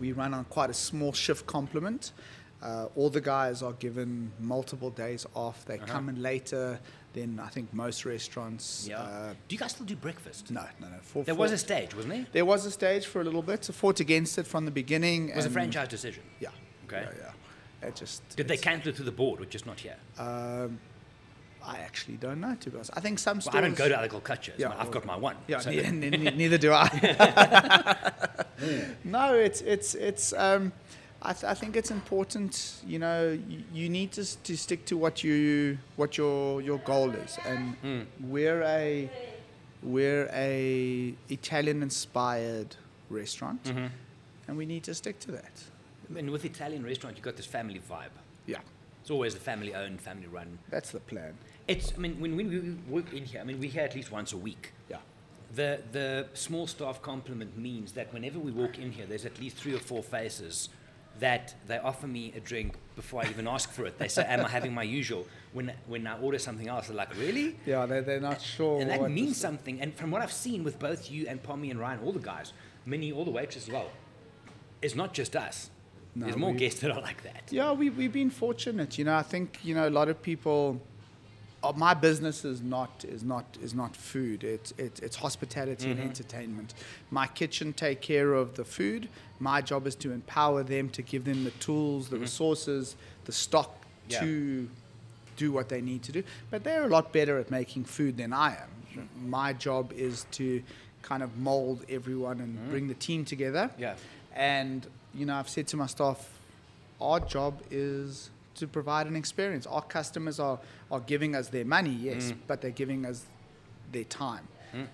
we 0.00 0.08
run 0.12 0.34
on 0.34 0.44
quite 0.56 0.70
a 0.70 0.74
small 0.88 1.12
shift 1.12 1.46
complement. 1.46 2.02
Uh, 2.62 2.88
all 2.98 3.08
the 3.08 3.20
guys 3.34 3.62
are 3.62 3.72
given 3.86 4.10
multiple 4.40 4.90
days 5.04 5.22
off. 5.34 5.64
They 5.64 5.78
Uh-huh. 5.78 5.86
come 5.94 6.08
in 6.12 6.20
later 6.30 6.64
than 7.16 7.30
I 7.40 7.48
think 7.54 7.66
most 7.72 8.04
restaurants. 8.04 8.66
Yeah. 8.90 9.00
Uh, 9.00 9.32
do 9.48 9.50
you 9.54 9.58
guys 9.62 9.70
still 9.76 9.86
do 9.86 9.96
breakfast? 10.08 10.50
no, 10.50 10.64
no, 10.80 10.86
no. 10.94 10.98
For, 11.10 11.22
There 11.24 11.34
for- 11.36 11.40
was 11.44 11.52
a 11.52 11.58
stage, 11.68 11.90
wasn't 11.94 12.12
there? 12.14 12.26
there 12.32 12.44
was 12.54 12.66
a 12.66 12.70
stage 12.80 13.04
for 13.12 13.20
a 13.20 13.24
little 13.28 13.42
bit. 13.42 13.64
So 13.64 13.72
fought 13.72 14.00
against 14.00 14.32
it 14.40 14.46
from 14.52 14.62
the 14.68 14.74
beginning. 14.82 15.20
It 15.30 15.36
was 15.36 15.46
a 15.46 15.50
franchise 15.58 15.88
decision. 15.96 16.24
Yeah. 16.40 16.50
Okay. 16.86 17.02
Yeah, 17.06 17.24
yeah. 17.24 17.32
It 17.82 17.96
just. 17.96 18.36
Did 18.36 18.48
they 18.48 18.56
cancel 18.56 18.90
it 18.90 18.96
through 18.96 19.06
the 19.06 19.12
board, 19.12 19.40
or 19.40 19.44
just 19.46 19.66
not 19.66 19.80
here? 19.80 19.96
Um, 20.18 20.78
I 21.64 21.78
actually 21.78 22.16
don't 22.16 22.40
know, 22.40 22.54
to 22.60 22.70
be 22.70 22.76
honest. 22.76 22.90
I 22.94 23.00
think 23.00 23.18
some 23.18 23.38
Well. 23.44 23.56
I 23.56 23.60
don't 23.60 23.76
go 23.76 23.88
to 23.88 23.98
other 23.98 24.20
cultures. 24.20 24.54
Yeah, 24.58 24.74
I've 24.78 24.90
got 24.90 25.04
my 25.04 25.16
one. 25.16 25.36
Yeah, 25.46 25.60
So- 25.60 25.70
ne- 25.70 25.90
ne- 25.90 26.10
ne- 26.10 26.30
neither 26.36 26.58
do 26.58 26.72
I. 26.72 26.88
no, 29.04 29.34
it's 29.34 29.60
it's 29.62 29.94
it's. 29.94 30.32
Um, 30.32 30.72
I, 31.22 31.34
th- 31.34 31.44
I 31.44 31.52
think 31.54 31.76
it's 31.76 31.90
important. 31.90 32.76
You 32.86 32.98
know, 32.98 33.38
you, 33.48 33.62
you 33.74 33.88
need 33.90 34.12
to 34.12 34.24
to 34.42 34.56
stick 34.56 34.86
to 34.86 34.96
what 34.96 35.22
you 35.24 35.78
what 35.96 36.16
your 36.16 36.62
your 36.62 36.78
goal 36.78 37.10
is, 37.10 37.38
and 37.46 37.76
Mm. 37.82 38.06
we're 38.20 38.62
a 38.62 39.10
we're 39.82 40.28
a 40.32 41.14
Italian 41.28 41.82
inspired 41.82 42.76
restaurant, 43.10 43.64
Mhm. 43.64 43.90
and 44.48 44.56
we 44.56 44.64
need 44.66 44.84
to 44.84 44.94
stick 44.94 45.18
to 45.20 45.32
that. 45.32 45.52
And 46.16 46.30
with 46.30 46.44
Italian 46.44 46.84
restaurant, 46.84 47.16
you 47.16 47.22
got 47.22 47.36
this 47.36 47.46
family 47.46 47.80
vibe. 47.90 48.10
Yeah, 48.46 48.58
It's 49.00 49.10
always 49.10 49.34
the 49.34 49.40
family 49.40 49.74
owned, 49.74 50.00
family 50.00 50.26
run. 50.26 50.58
that's 50.70 50.90
the 50.90 51.00
plan. 51.00 51.36
It's, 51.68 51.92
I 51.96 51.98
mean, 52.00 52.18
when, 52.20 52.36
when 52.36 52.48
we 52.48 52.58
work 52.92 53.12
in 53.12 53.24
here, 53.24 53.40
I 53.40 53.44
mean, 53.44 53.60
we're 53.60 53.70
here 53.70 53.84
at 53.84 53.94
least 53.94 54.10
once 54.10 54.32
a 54.32 54.36
week. 54.36 54.72
Yeah. 54.88 54.96
The, 55.54 55.80
the 55.92 56.26
small 56.34 56.66
staff 56.66 57.00
complement 57.02 57.56
means 57.56 57.92
that 57.92 58.12
whenever 58.12 58.38
we 58.38 58.50
walk 58.50 58.78
in 58.78 58.90
here, 58.90 59.06
there's 59.06 59.24
at 59.24 59.38
least 59.38 59.56
three 59.56 59.74
or 59.74 59.78
four 59.78 60.02
faces 60.02 60.68
that 61.20 61.54
they 61.66 61.78
offer 61.78 62.06
me 62.06 62.32
a 62.36 62.40
drink 62.40 62.74
before 62.96 63.22
I 63.22 63.28
even 63.28 63.46
ask 63.46 63.70
for 63.70 63.84
it. 63.84 63.98
They 63.98 64.08
say, 64.08 64.24
Am 64.26 64.44
I 64.44 64.48
having 64.48 64.72
my 64.72 64.84
usual? 64.84 65.26
When, 65.52 65.72
when 65.86 66.06
I 66.06 66.18
order 66.18 66.38
something 66.38 66.68
else, 66.68 66.86
they're 66.88 66.96
like, 66.96 67.14
Really? 67.18 67.56
Yeah, 67.66 67.84
they 67.86 68.00
they're 68.00 68.20
not 68.20 68.40
sure. 68.40 68.80
And 68.80 68.88
that 68.90 69.10
means 69.10 69.36
something. 69.36 69.80
And 69.80 69.94
from 69.94 70.10
what 70.10 70.22
I've 70.22 70.32
seen 70.32 70.64
with 70.64 70.78
both 70.78 71.10
you 71.10 71.26
and 71.28 71.42
Pommy 71.42 71.70
and 71.70 71.78
Ryan, 71.78 72.00
all 72.04 72.12
the 72.12 72.20
guys, 72.20 72.52
Minnie, 72.86 73.12
all 73.12 73.24
the 73.24 73.30
waitresses 73.32 73.68
as 73.68 73.72
well, 73.72 73.90
it's 74.82 74.94
not 74.94 75.12
just 75.12 75.36
us. 75.36 75.70
No, 76.14 76.26
There's 76.26 76.36
more 76.36 76.54
guests 76.54 76.80
that 76.80 76.90
are 76.90 77.00
like 77.00 77.22
that. 77.22 77.44
Yeah, 77.50 77.72
we, 77.72 77.88
we've 77.88 78.12
been 78.12 78.30
fortunate. 78.30 78.98
You 78.98 79.04
know, 79.04 79.14
I 79.14 79.22
think, 79.22 79.60
you 79.62 79.74
know, 79.74 79.88
a 79.88 79.90
lot 79.90 80.08
of 80.08 80.20
people 80.20 80.80
uh, 81.62 81.72
my 81.76 81.94
business 81.94 82.44
is 82.44 82.62
not 82.62 83.04
is 83.04 83.22
not 83.22 83.58
is 83.62 83.74
not 83.74 83.94
food. 83.94 84.44
It's 84.44 84.72
it's, 84.78 85.00
it's 85.00 85.16
hospitality 85.16 85.90
and 85.90 85.98
mm-hmm. 85.98 86.08
entertainment. 86.08 86.74
My 87.10 87.26
kitchen 87.26 87.72
take 87.72 88.00
care 88.00 88.32
of 88.32 88.56
the 88.56 88.64
food. 88.64 89.08
My 89.38 89.60
job 89.60 89.86
is 89.86 89.94
to 89.96 90.12
empower 90.12 90.62
them 90.62 90.88
to 90.90 91.02
give 91.02 91.24
them 91.24 91.44
the 91.44 91.50
tools, 91.52 92.08
the 92.08 92.16
mm-hmm. 92.16 92.22
resources, 92.22 92.96
the 93.24 93.32
stock 93.32 93.76
Yeah. 94.08 94.20
to 94.20 94.68
do 95.36 95.52
what 95.52 95.68
they 95.68 95.80
need 95.80 96.02
to 96.04 96.12
do. 96.12 96.22
But 96.50 96.64
they're 96.64 96.84
a 96.84 96.88
lot 96.88 97.12
better 97.12 97.38
at 97.38 97.50
making 97.50 97.84
food 97.84 98.16
than 98.16 98.32
I 98.32 98.56
am. 98.56 99.08
My 99.24 99.52
job 99.52 99.92
is 99.92 100.26
to 100.32 100.62
kind 101.02 101.22
of 101.22 101.38
mold 101.38 101.84
everyone 101.88 102.40
and 102.40 102.58
mm-hmm. 102.58 102.70
bring 102.70 102.88
the 102.88 102.94
team 102.94 103.24
together. 103.24 103.70
Yeah. 103.78 103.94
And 104.34 104.86
you 105.14 105.26
know, 105.26 105.34
I've 105.34 105.48
said 105.48 105.66
to 105.68 105.76
my 105.76 105.86
staff, 105.86 106.28
our 107.00 107.20
job 107.20 107.60
is 107.70 108.30
to 108.56 108.66
provide 108.66 109.06
an 109.06 109.16
experience. 109.16 109.66
Our 109.66 109.82
customers 109.82 110.38
are, 110.38 110.58
are 110.90 111.00
giving 111.00 111.34
us 111.34 111.48
their 111.48 111.64
money, 111.64 111.90
yes, 111.90 112.32
mm. 112.32 112.36
but 112.46 112.60
they're 112.60 112.70
giving 112.70 113.06
us 113.06 113.24
their 113.92 114.04
time. 114.04 114.46
Mm. 114.74 114.86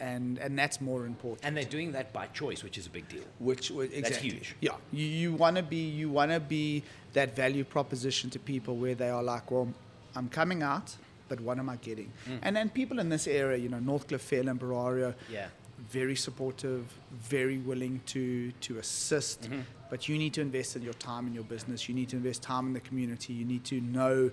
And, 0.00 0.38
and 0.38 0.58
that's 0.58 0.80
more 0.80 1.06
important. 1.06 1.44
And 1.44 1.56
they're 1.56 1.64
doing 1.64 1.92
that 1.92 2.12
by 2.12 2.26
choice, 2.28 2.62
which 2.62 2.76
is 2.76 2.86
a 2.86 2.90
big 2.90 3.08
deal. 3.08 3.22
Which 3.38 3.70
exactly. 3.70 4.30
huge. 4.30 4.56
Yeah, 4.60 4.72
you, 4.92 5.06
you 5.06 5.32
want 5.32 5.56
to 5.56 5.62
be 5.62 5.88
you 5.88 6.10
want 6.10 6.32
to 6.32 6.40
be 6.40 6.82
that 7.12 7.36
value 7.36 7.64
proposition 7.64 8.28
to 8.30 8.38
people 8.38 8.76
where 8.76 8.94
they 8.94 9.08
are 9.08 9.22
like, 9.22 9.50
well, 9.50 9.72
I'm 10.16 10.28
coming 10.28 10.62
out, 10.62 10.96
but 11.28 11.40
what 11.40 11.58
am 11.58 11.68
I 11.68 11.76
getting? 11.76 12.12
Mm. 12.28 12.38
And 12.42 12.56
then 12.56 12.70
people 12.70 12.98
in 12.98 13.08
this 13.08 13.26
area, 13.26 13.56
you 13.56 13.68
know, 13.68 13.78
Northcliff, 13.78 14.20
Fairland, 14.20 14.58
Berario, 14.58 15.14
Yeah. 15.30 15.46
Very 15.90 16.16
supportive, 16.16 16.84
very 17.12 17.58
willing 17.58 18.00
to 18.06 18.52
to 18.62 18.78
assist. 18.78 19.42
Mm-hmm. 19.42 19.60
But 19.90 20.08
you 20.08 20.18
need 20.18 20.32
to 20.34 20.40
invest 20.40 20.76
in 20.76 20.82
your 20.82 20.94
time 20.94 21.26
in 21.26 21.34
your 21.34 21.44
business. 21.44 21.88
You 21.88 21.94
need 21.94 22.08
to 22.10 22.16
invest 22.16 22.42
time 22.42 22.66
in 22.66 22.72
the 22.72 22.80
community. 22.80 23.32
You 23.32 23.44
need 23.44 23.64
to 23.66 23.80
know 23.80 24.30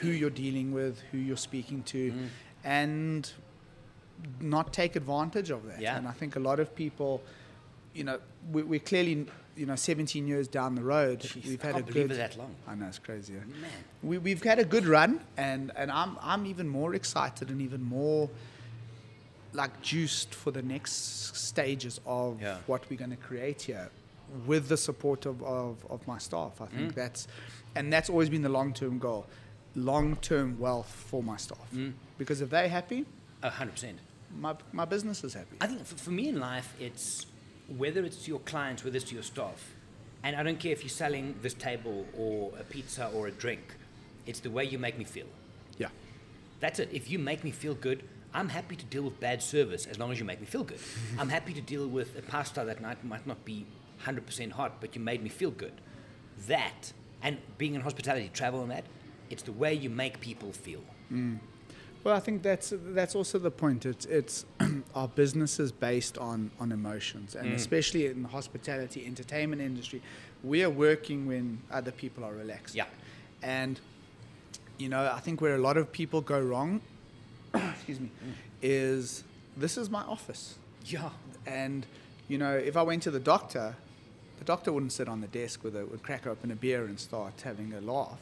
who 0.00 0.08
you're 0.08 0.30
dealing 0.30 0.72
with, 0.72 1.00
who 1.12 1.18
you're 1.18 1.36
speaking 1.36 1.82
to, 1.84 2.10
Mm-hmm. 2.10 2.26
and 2.64 3.30
not 4.40 4.72
take 4.72 4.96
advantage 4.96 5.50
of 5.50 5.66
that. 5.66 5.80
Yeah. 5.80 5.96
And 5.96 6.08
I 6.08 6.12
think 6.12 6.36
a 6.36 6.40
lot 6.40 6.60
of 6.60 6.74
people, 6.74 7.20
you 7.92 8.04
know, 8.04 8.18
we, 8.52 8.62
we're 8.62 8.80
clearly, 8.80 9.26
you 9.56 9.66
know, 9.66 9.76
17 9.76 10.26
years 10.26 10.48
down 10.48 10.74
the 10.74 10.82
road. 10.82 11.20
Jeez, 11.20 11.46
we've 11.46 11.60
had 11.62 11.76
a 11.76 11.82
good. 11.82 12.10
that 12.10 12.36
long. 12.38 12.54
I 12.66 12.74
know 12.74 12.86
it's 12.86 12.98
crazy. 12.98 13.34
Man. 13.34 13.44
We, 14.02 14.18
we've 14.18 14.42
had 14.42 14.58
a 14.58 14.64
good 14.64 14.86
run, 14.86 15.20
and, 15.36 15.72
and 15.76 15.90
I'm 15.90 16.16
I'm 16.22 16.46
even 16.46 16.68
more 16.68 16.94
excited 16.94 17.50
and 17.50 17.60
even 17.60 17.82
more 17.82 18.30
like 19.54 19.80
juiced 19.82 20.34
for 20.34 20.50
the 20.50 20.62
next 20.62 21.36
stages 21.36 22.00
of 22.06 22.40
Yeah. 22.42 22.58
what 22.66 22.88
we're 22.90 22.98
going 22.98 23.10
to 23.18 23.22
create 23.28 23.62
here 23.62 23.88
with 24.46 24.68
the 24.68 24.76
support 24.76 25.26
of, 25.26 25.42
of, 25.42 25.84
of 25.88 26.06
my 26.06 26.18
staff. 26.18 26.60
I 26.60 26.66
Mm. 26.66 26.70
think 26.76 26.94
that's 26.94 27.28
and 27.76 27.92
that's 27.92 28.08
always 28.10 28.28
been 28.28 28.42
the 28.42 28.48
long 28.60 28.72
term 28.72 28.98
goal. 28.98 29.26
Long 29.76 30.16
term 30.16 30.58
wealth 30.58 30.90
for 31.10 31.22
my 31.22 31.36
staff. 31.36 31.68
Mm. 31.74 31.92
Because 32.18 32.40
if 32.40 32.50
they're 32.50 32.68
happy, 32.68 33.04
A 33.42 33.50
hundred 33.50 33.72
percent. 33.72 33.98
my, 34.36 34.54
my 34.72 34.84
business 34.84 35.22
is 35.24 35.34
happy. 35.34 35.56
I 35.60 35.66
think 35.68 35.84
for, 35.86 35.96
for 35.96 36.10
me 36.10 36.28
in 36.28 36.38
life, 36.40 36.74
it's 36.80 37.26
whether 37.76 38.04
it's 38.04 38.24
to 38.24 38.28
your 38.30 38.40
clients, 38.40 38.84
whether 38.84 38.96
it's 38.96 39.06
to 39.08 39.14
your 39.14 39.22
staff, 39.24 39.74
and 40.22 40.36
I 40.36 40.42
don't 40.42 40.58
care 40.60 40.72
if 40.72 40.82
you're 40.82 40.88
selling 41.04 41.34
this 41.42 41.54
table 41.54 42.06
or 42.16 42.52
a 42.58 42.64
pizza 42.64 43.08
or 43.14 43.26
a 43.28 43.30
drink. 43.30 43.62
It's 44.26 44.40
the 44.40 44.50
way 44.50 44.64
you 44.64 44.78
make 44.78 44.96
me 44.98 45.04
feel. 45.04 45.26
Yeah. 45.78 45.88
That's 46.60 46.78
it. 46.78 46.88
If 46.92 47.10
you 47.10 47.18
make 47.18 47.42
me 47.44 47.50
feel 47.50 47.74
good, 47.74 48.02
I'm 48.34 48.48
happy 48.48 48.76
to 48.76 48.84
deal 48.86 49.02
with 49.02 49.20
bad 49.20 49.42
service 49.42 49.86
as 49.86 49.98
long 49.98 50.10
as 50.10 50.18
you 50.18 50.24
make 50.24 50.40
me 50.40 50.46
feel 50.46 50.64
good. 50.64 50.80
I'm 51.18 51.28
happy 51.28 51.52
to 51.54 51.60
deal 51.60 51.86
with 51.86 52.18
a 52.18 52.22
pasta 52.22 52.64
that 52.64 52.80
night 52.80 53.02
might 53.04 53.26
not 53.26 53.44
be 53.44 53.64
100% 54.04 54.52
hot, 54.52 54.80
but 54.80 54.94
you 54.94 55.00
made 55.00 55.22
me 55.22 55.28
feel 55.28 55.52
good. 55.52 55.80
That, 56.48 56.92
and 57.22 57.38
being 57.58 57.74
in 57.74 57.80
hospitality, 57.80 58.30
travel 58.32 58.62
and 58.62 58.70
that, 58.72 58.84
it's 59.30 59.44
the 59.44 59.52
way 59.52 59.72
you 59.72 59.88
make 59.88 60.20
people 60.20 60.52
feel. 60.52 60.82
Mm. 61.12 61.38
Well, 62.02 62.14
I 62.14 62.20
think 62.20 62.42
that's 62.42 62.74
that's 62.76 63.14
also 63.14 63.38
the 63.38 63.50
point. 63.50 63.86
It's 63.86 64.04
it's 64.04 64.44
our 64.94 65.08
business 65.08 65.58
is 65.58 65.72
based 65.72 66.18
on 66.18 66.50
on 66.60 66.70
emotions, 66.70 67.34
and 67.34 67.48
mm. 67.48 67.54
especially 67.54 68.06
in 68.06 68.24
the 68.24 68.28
hospitality 68.28 69.06
entertainment 69.06 69.62
industry, 69.62 70.02
we 70.42 70.62
are 70.62 70.68
working 70.68 71.26
when 71.26 71.62
other 71.70 71.92
people 71.92 72.22
are 72.22 72.34
relaxed. 72.34 72.74
Yeah. 72.74 72.84
and 73.42 73.80
you 74.76 74.88
know, 74.88 75.10
I 75.14 75.20
think 75.20 75.40
where 75.40 75.54
a 75.54 75.58
lot 75.58 75.76
of 75.76 75.92
people 75.92 76.20
go 76.20 76.40
wrong, 76.40 76.80
excuse 77.74 78.00
me, 78.00 78.10
is 78.62 79.24
this 79.56 79.76
is 79.76 79.90
my 79.90 80.02
office, 80.02 80.56
Yeah. 80.86 81.10
and 81.46 81.86
you 82.28 82.38
know, 82.38 82.54
if 82.56 82.76
I 82.76 82.82
went 82.82 83.02
to 83.04 83.10
the 83.10 83.20
doctor, 83.20 83.76
the 84.38 84.44
doctor 84.44 84.72
wouldn't 84.72 84.92
sit 84.92 85.08
on 85.08 85.20
the 85.20 85.28
desk 85.28 85.62
with 85.62 85.76
a 85.76 85.84
would 85.86 86.02
crack 86.02 86.26
open 86.26 86.50
a 86.50 86.56
beer 86.56 86.84
and 86.84 86.98
start 86.98 87.40
having 87.42 87.72
a 87.74 87.80
laugh. 87.80 88.20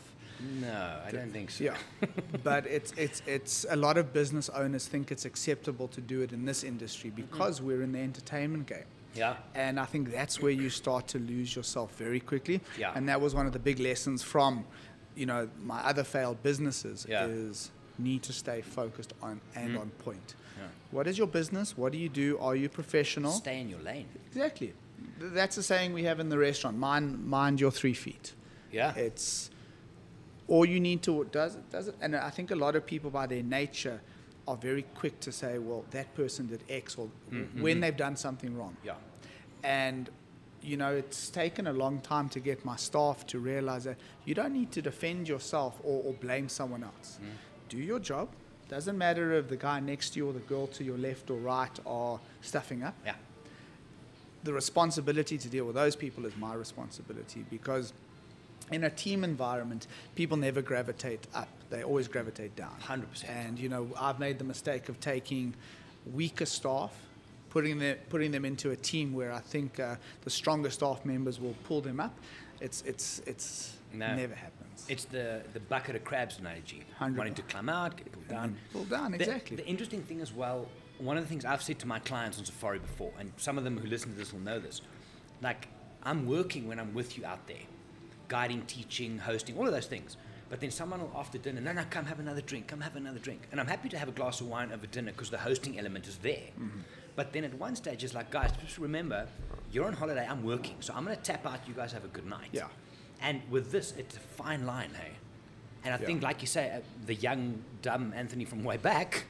No, 0.61 0.99
I 1.07 1.13
don't 1.13 1.33
think 1.33 1.51
so. 1.51 1.65
Yeah, 1.65 1.77
but 2.43 2.67
it's 2.67 2.93
it's 2.97 3.23
it's 3.27 3.65
a 3.71 3.77
lot 3.77 3.97
of 3.97 4.13
business 4.13 4.49
owners 4.49 4.89
think 4.89 5.13
it's 5.13 5.25
acceptable 5.25 5.89
to 5.89 6.01
do 6.01 6.21
it 6.23 6.33
in 6.33 6.45
this 6.45 6.65
industry 6.65 7.11
mm-hmm. 7.11 7.23
because 7.23 7.63
we're 7.63 7.83
in 7.83 7.93
the 7.93 8.01
entertainment 8.01 8.67
game. 8.67 8.85
Yeah. 9.15 9.37
And 9.55 9.79
I 9.79 9.85
think 9.85 10.11
that's 10.11 10.41
where 10.41 10.53
you 10.53 10.71
start 10.71 11.07
to 11.09 11.19
lose 11.19 11.55
yourself 11.55 11.95
very 11.97 12.21
quickly. 12.21 12.61
Yeah. 12.79 12.93
And 12.95 13.09
that 13.09 13.21
was 13.21 13.35
one 13.35 13.47
of 13.47 13.53
the 13.53 13.59
big 13.59 13.79
lessons 13.79 14.23
from, 14.23 14.65
you 15.15 15.27
know, 15.27 15.49
my 15.63 15.81
other 15.81 16.05
failed 16.05 16.43
businesses 16.43 17.07
Yeah. 17.09 17.27
is 17.27 17.71
need 18.03 18.23
to 18.25 18.33
stay 18.33 18.61
focused 18.61 19.13
on 19.23 19.41
and 19.55 19.73
hmm. 19.73 19.79
on 19.79 19.91
point. 19.91 20.35
Yeah. 20.59 20.65
What 20.91 21.07
is 21.07 21.19
your 21.19 21.27
business? 21.27 21.77
What 21.77 21.93
do 21.93 21.99
you 21.99 22.09
do? 22.09 22.39
Are 22.39 22.57
you 22.57 22.69
professional? 22.69 23.33
Stay 23.33 23.61
in 23.61 23.69
your 23.69 23.81
lane. 23.81 24.07
Exactly. 24.29 24.75
That's 25.19 25.57
the 25.57 25.63
saying 25.63 25.93
we 25.93 26.05
have 26.05 26.21
in 26.21 26.29
the 26.29 26.39
restaurant. 26.39 26.79
Mind 26.79 27.25
mind 27.27 27.61
your 27.61 27.71
three 27.71 27.95
feet. 27.95 28.35
Yeah. 28.71 28.95
It's 28.95 29.51
all 30.49 30.65
you 30.65 30.81
need 30.81 31.03
to 31.03 31.25
does 31.31 31.55
it 31.55 31.71
does 31.71 31.89
it 31.89 31.95
and 32.01 32.17
I 32.17 32.31
think 32.31 32.51
a 32.51 32.57
lot 32.57 32.77
of 32.77 32.85
people 32.85 33.11
by 33.11 33.27
their 33.27 33.43
nature 33.43 34.01
are 34.49 34.57
very 34.57 34.83
quick 34.95 35.21
to 35.21 35.31
say, 35.31 35.59
well, 35.59 35.85
that 35.93 36.13
person 36.17 36.49
did 36.49 36.65
X 36.69 36.97
or 36.97 37.07
hmm, 37.31 37.43
hmm, 37.43 37.63
when 37.63 37.81
they've 37.81 37.97
done 37.97 38.17
something 38.17 38.57
wrong. 38.57 38.77
yeah. 38.85 38.95
And 39.63 40.11
you 40.63 40.77
know, 40.77 40.95
it's 40.95 41.29
taken 41.29 41.67
a 41.67 41.73
long 41.73 42.01
time 42.01 42.29
to 42.29 42.41
get 42.41 42.65
my 42.65 42.77
staff 42.77 43.27
to 43.27 43.39
realize 43.39 43.85
that 43.85 43.97
you 44.25 44.35
don't 44.35 44.53
need 44.53 44.71
to 44.73 44.83
defend 44.83 45.29
yourself 45.29 45.81
or, 45.83 46.03
or 46.05 46.13
blame 46.15 46.49
someone 46.49 46.85
else. 46.85 47.19
Do 47.73 47.79
your 47.79 47.99
job. 47.99 48.29
Doesn't 48.69 48.99
matter 48.99 49.33
if 49.33 49.49
the 49.49 49.57
guy 49.57 49.81
next 49.81 50.11
to 50.11 50.19
you 50.19 50.29
or 50.29 50.35
the 50.35 50.41
girl 50.41 50.67
to 50.69 50.85
your 50.85 50.99
left 50.99 51.31
or 51.31 51.39
right 51.39 51.71
are 51.87 52.21
stuffing 52.43 52.83
up 52.83 52.95
Yeah. 53.05 53.15
the 54.45 54.53
responsibility 54.53 55.39
to 55.39 55.49
deal 55.49 55.65
with 55.65 55.75
those 55.75 55.97
people 55.97 56.27
is 56.27 56.37
my 56.37 56.53
responsibility 56.55 57.47
because 57.49 57.95
in 58.71 58.85
a 58.85 58.91
team 58.91 59.25
environment, 59.25 59.87
people 60.17 60.37
never 60.37 60.61
gravitate 60.61 61.27
up; 61.35 61.49
they 61.71 61.83
always 61.83 62.09
gravitate 62.09 62.55
down. 62.57 62.77
100%. 62.81 63.25
And 63.31 63.59
you 63.59 63.71
know, 63.71 63.89
I've 63.99 64.19
made 64.19 64.39
the 64.39 64.45
mistake 64.45 64.91
of 64.91 65.01
taking 65.01 65.55
weaker 66.13 66.45
staff, 66.47 66.93
putting 67.49 67.79
them 67.79 67.97
putting 68.11 68.33
them 68.33 68.45
into 68.45 68.71
a 68.71 68.77
team 68.77 69.15
where 69.15 69.33
I 69.33 69.41
think 69.41 69.81
uh, 69.81 69.97
the 70.25 70.31
stronger 70.31 70.69
staff 70.69 71.05
members 71.07 71.41
will 71.41 71.57
pull 71.65 71.81
them 71.81 72.01
up. 72.01 72.15
It's 72.61 72.83
it's 72.83 73.21
it's 73.27 73.77
No. 73.95 74.15
never 74.15 74.35
happens. 74.35 74.62
It's 74.89 75.05
the, 75.05 75.43
the 75.53 75.61
bucket 75.61 75.97
of 75.97 76.05
crabs 76.05 76.39
analogy. 76.39 76.83
Hundred 76.97 77.19
Wanting 77.19 77.35
to 77.35 77.43
climb 77.43 77.69
out, 77.69 77.97
get 77.97 78.11
pulled 78.13 78.29
down. 78.29 78.57
pull 78.73 78.85
down 78.85 79.13
The- 79.13 79.19
exactly. 79.19 79.57
The, 79.57 79.67
interesting 79.67 80.03
thing 80.03 80.21
as 80.21 80.33
well, 80.33 80.69
one 80.99 81.17
of 81.17 81.25
the 81.25 81.29
things 81.29 81.45
I've 81.45 81.63
said 81.63 81.79
to 81.81 81.87
my 81.87 81.99
clients 81.99 82.39
on 82.39 82.45
Safari 82.45 82.79
before, 82.79 83.13
and 83.19 83.33
some 83.37 83.59
of 83.59 83.65
them 83.65 83.79
who 83.79 83.87
listen 83.89 84.13
to 84.13 84.19
this 84.19 84.33
will 84.33 84.41
know 84.41 84.59
this, 84.59 84.83
like 85.41 85.69
I'm 86.03 86.27
working 86.27 86.69
when 86.69 86.79
I'm 86.79 86.95
with 86.95 87.17
you 87.19 87.25
out 87.25 87.47
there, 87.47 87.65
guiding, 88.29 88.63
teaching, 88.63 89.19
hosting, 89.19 89.57
all 89.59 89.67
of 89.67 89.73
those 89.73 89.87
things. 89.87 90.17
But 90.51 90.61
then 90.61 90.71
someone 90.71 91.01
will 91.01 91.13
after 91.17 91.39
dinner, 91.39 91.63
no, 91.63 91.73
no, 91.73 91.83
come 91.89 92.05
have 92.05 92.21
another 92.21 92.43
drink, 92.43 92.67
come 92.67 92.83
have 92.83 92.95
another 92.97 93.19
drink. 93.19 93.41
And 93.51 93.61
I'm 93.61 93.67
happy 93.67 93.89
to 93.89 93.99
have 93.99 94.09
a 94.09 94.13
glass 94.13 94.41
of 94.43 94.49
wine 94.49 94.71
over 94.71 94.87
dinner 94.87 95.11
because 95.11 95.31
the 95.31 95.39
hosting 95.39 95.79
element 95.79 96.07
is 96.07 96.19
there. 96.19 96.51
Mm-hmm. 96.61 96.81
But 97.17 97.33
then 97.33 97.45
at 97.45 97.55
one 97.55 97.75
stage, 97.75 98.05
it's 98.05 98.15
like, 98.15 98.31
guys, 98.31 98.51
just 98.63 98.79
remember, 98.79 99.27
you're 99.71 99.87
on 99.87 99.95
holiday, 99.95 100.27
I'm 100.29 100.43
working, 100.45 100.77
so 100.81 100.93
I'm 100.95 101.05
going 101.05 101.17
to 101.17 101.23
tap 101.23 101.47
out, 101.47 101.61
you 101.67 101.75
guys 101.75 101.93
have 101.93 102.05
a 102.05 102.09
good 102.09 102.27
night. 102.27 102.49
Yeah. 102.53 102.67
And 103.23 103.41
with 103.51 103.71
this, 103.71 103.93
it's 103.97 104.17
a 104.17 104.21
fine 104.21 104.67
line, 104.67 104.91
hey? 104.95 105.13
And 105.85 105.95
I 105.95 105.99
Yeah. 105.99 106.07
think, 106.07 106.23
like 106.23 106.41
you 106.41 106.47
say, 106.47 106.71
uh, 106.71 106.81
the 107.07 107.15
young, 107.15 107.63
dumb 107.83 108.13
Anthony 108.17 108.45
from 108.45 108.63
way 108.65 108.77
back 108.77 109.25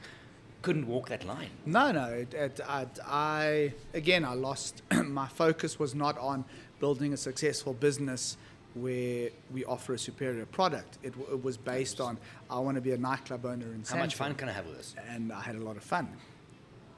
couldn't 0.61 0.87
walk 0.87 1.09
that 1.09 1.25
line. 1.25 1.49
No, 1.65 1.91
no. 1.91 2.05
It, 2.05 2.33
it, 2.33 2.59
I, 2.67 2.85
I 3.05 3.73
again, 3.93 4.23
I 4.23 4.33
lost. 4.33 4.81
my 5.05 5.27
focus 5.27 5.77
was 5.79 5.93
not 5.93 6.17
on 6.17 6.45
building 6.79 7.13
a 7.13 7.17
successful 7.17 7.73
business 7.73 8.37
where 8.75 9.29
we 9.51 9.65
offer 9.65 9.93
a 9.93 9.99
superior 9.99 10.45
product. 10.45 10.97
It, 11.03 11.13
it 11.31 11.43
was 11.43 11.57
based 11.57 11.99
on 12.01 12.17
I 12.49 12.59
want 12.59 12.75
to 12.75 12.81
be 12.81 12.91
a 12.91 12.97
nightclub 12.97 13.45
owner 13.45 13.67
in 13.73 13.83
How 13.87 13.97
much 13.97 14.15
fun 14.15 14.33
can 14.35 14.47
I 14.49 14.53
have 14.53 14.65
with 14.65 14.77
this? 14.77 14.95
And 15.09 15.31
I 15.33 15.41
had 15.41 15.55
a 15.55 15.59
lot 15.63 15.75
of 15.77 15.83
fun. 15.83 16.07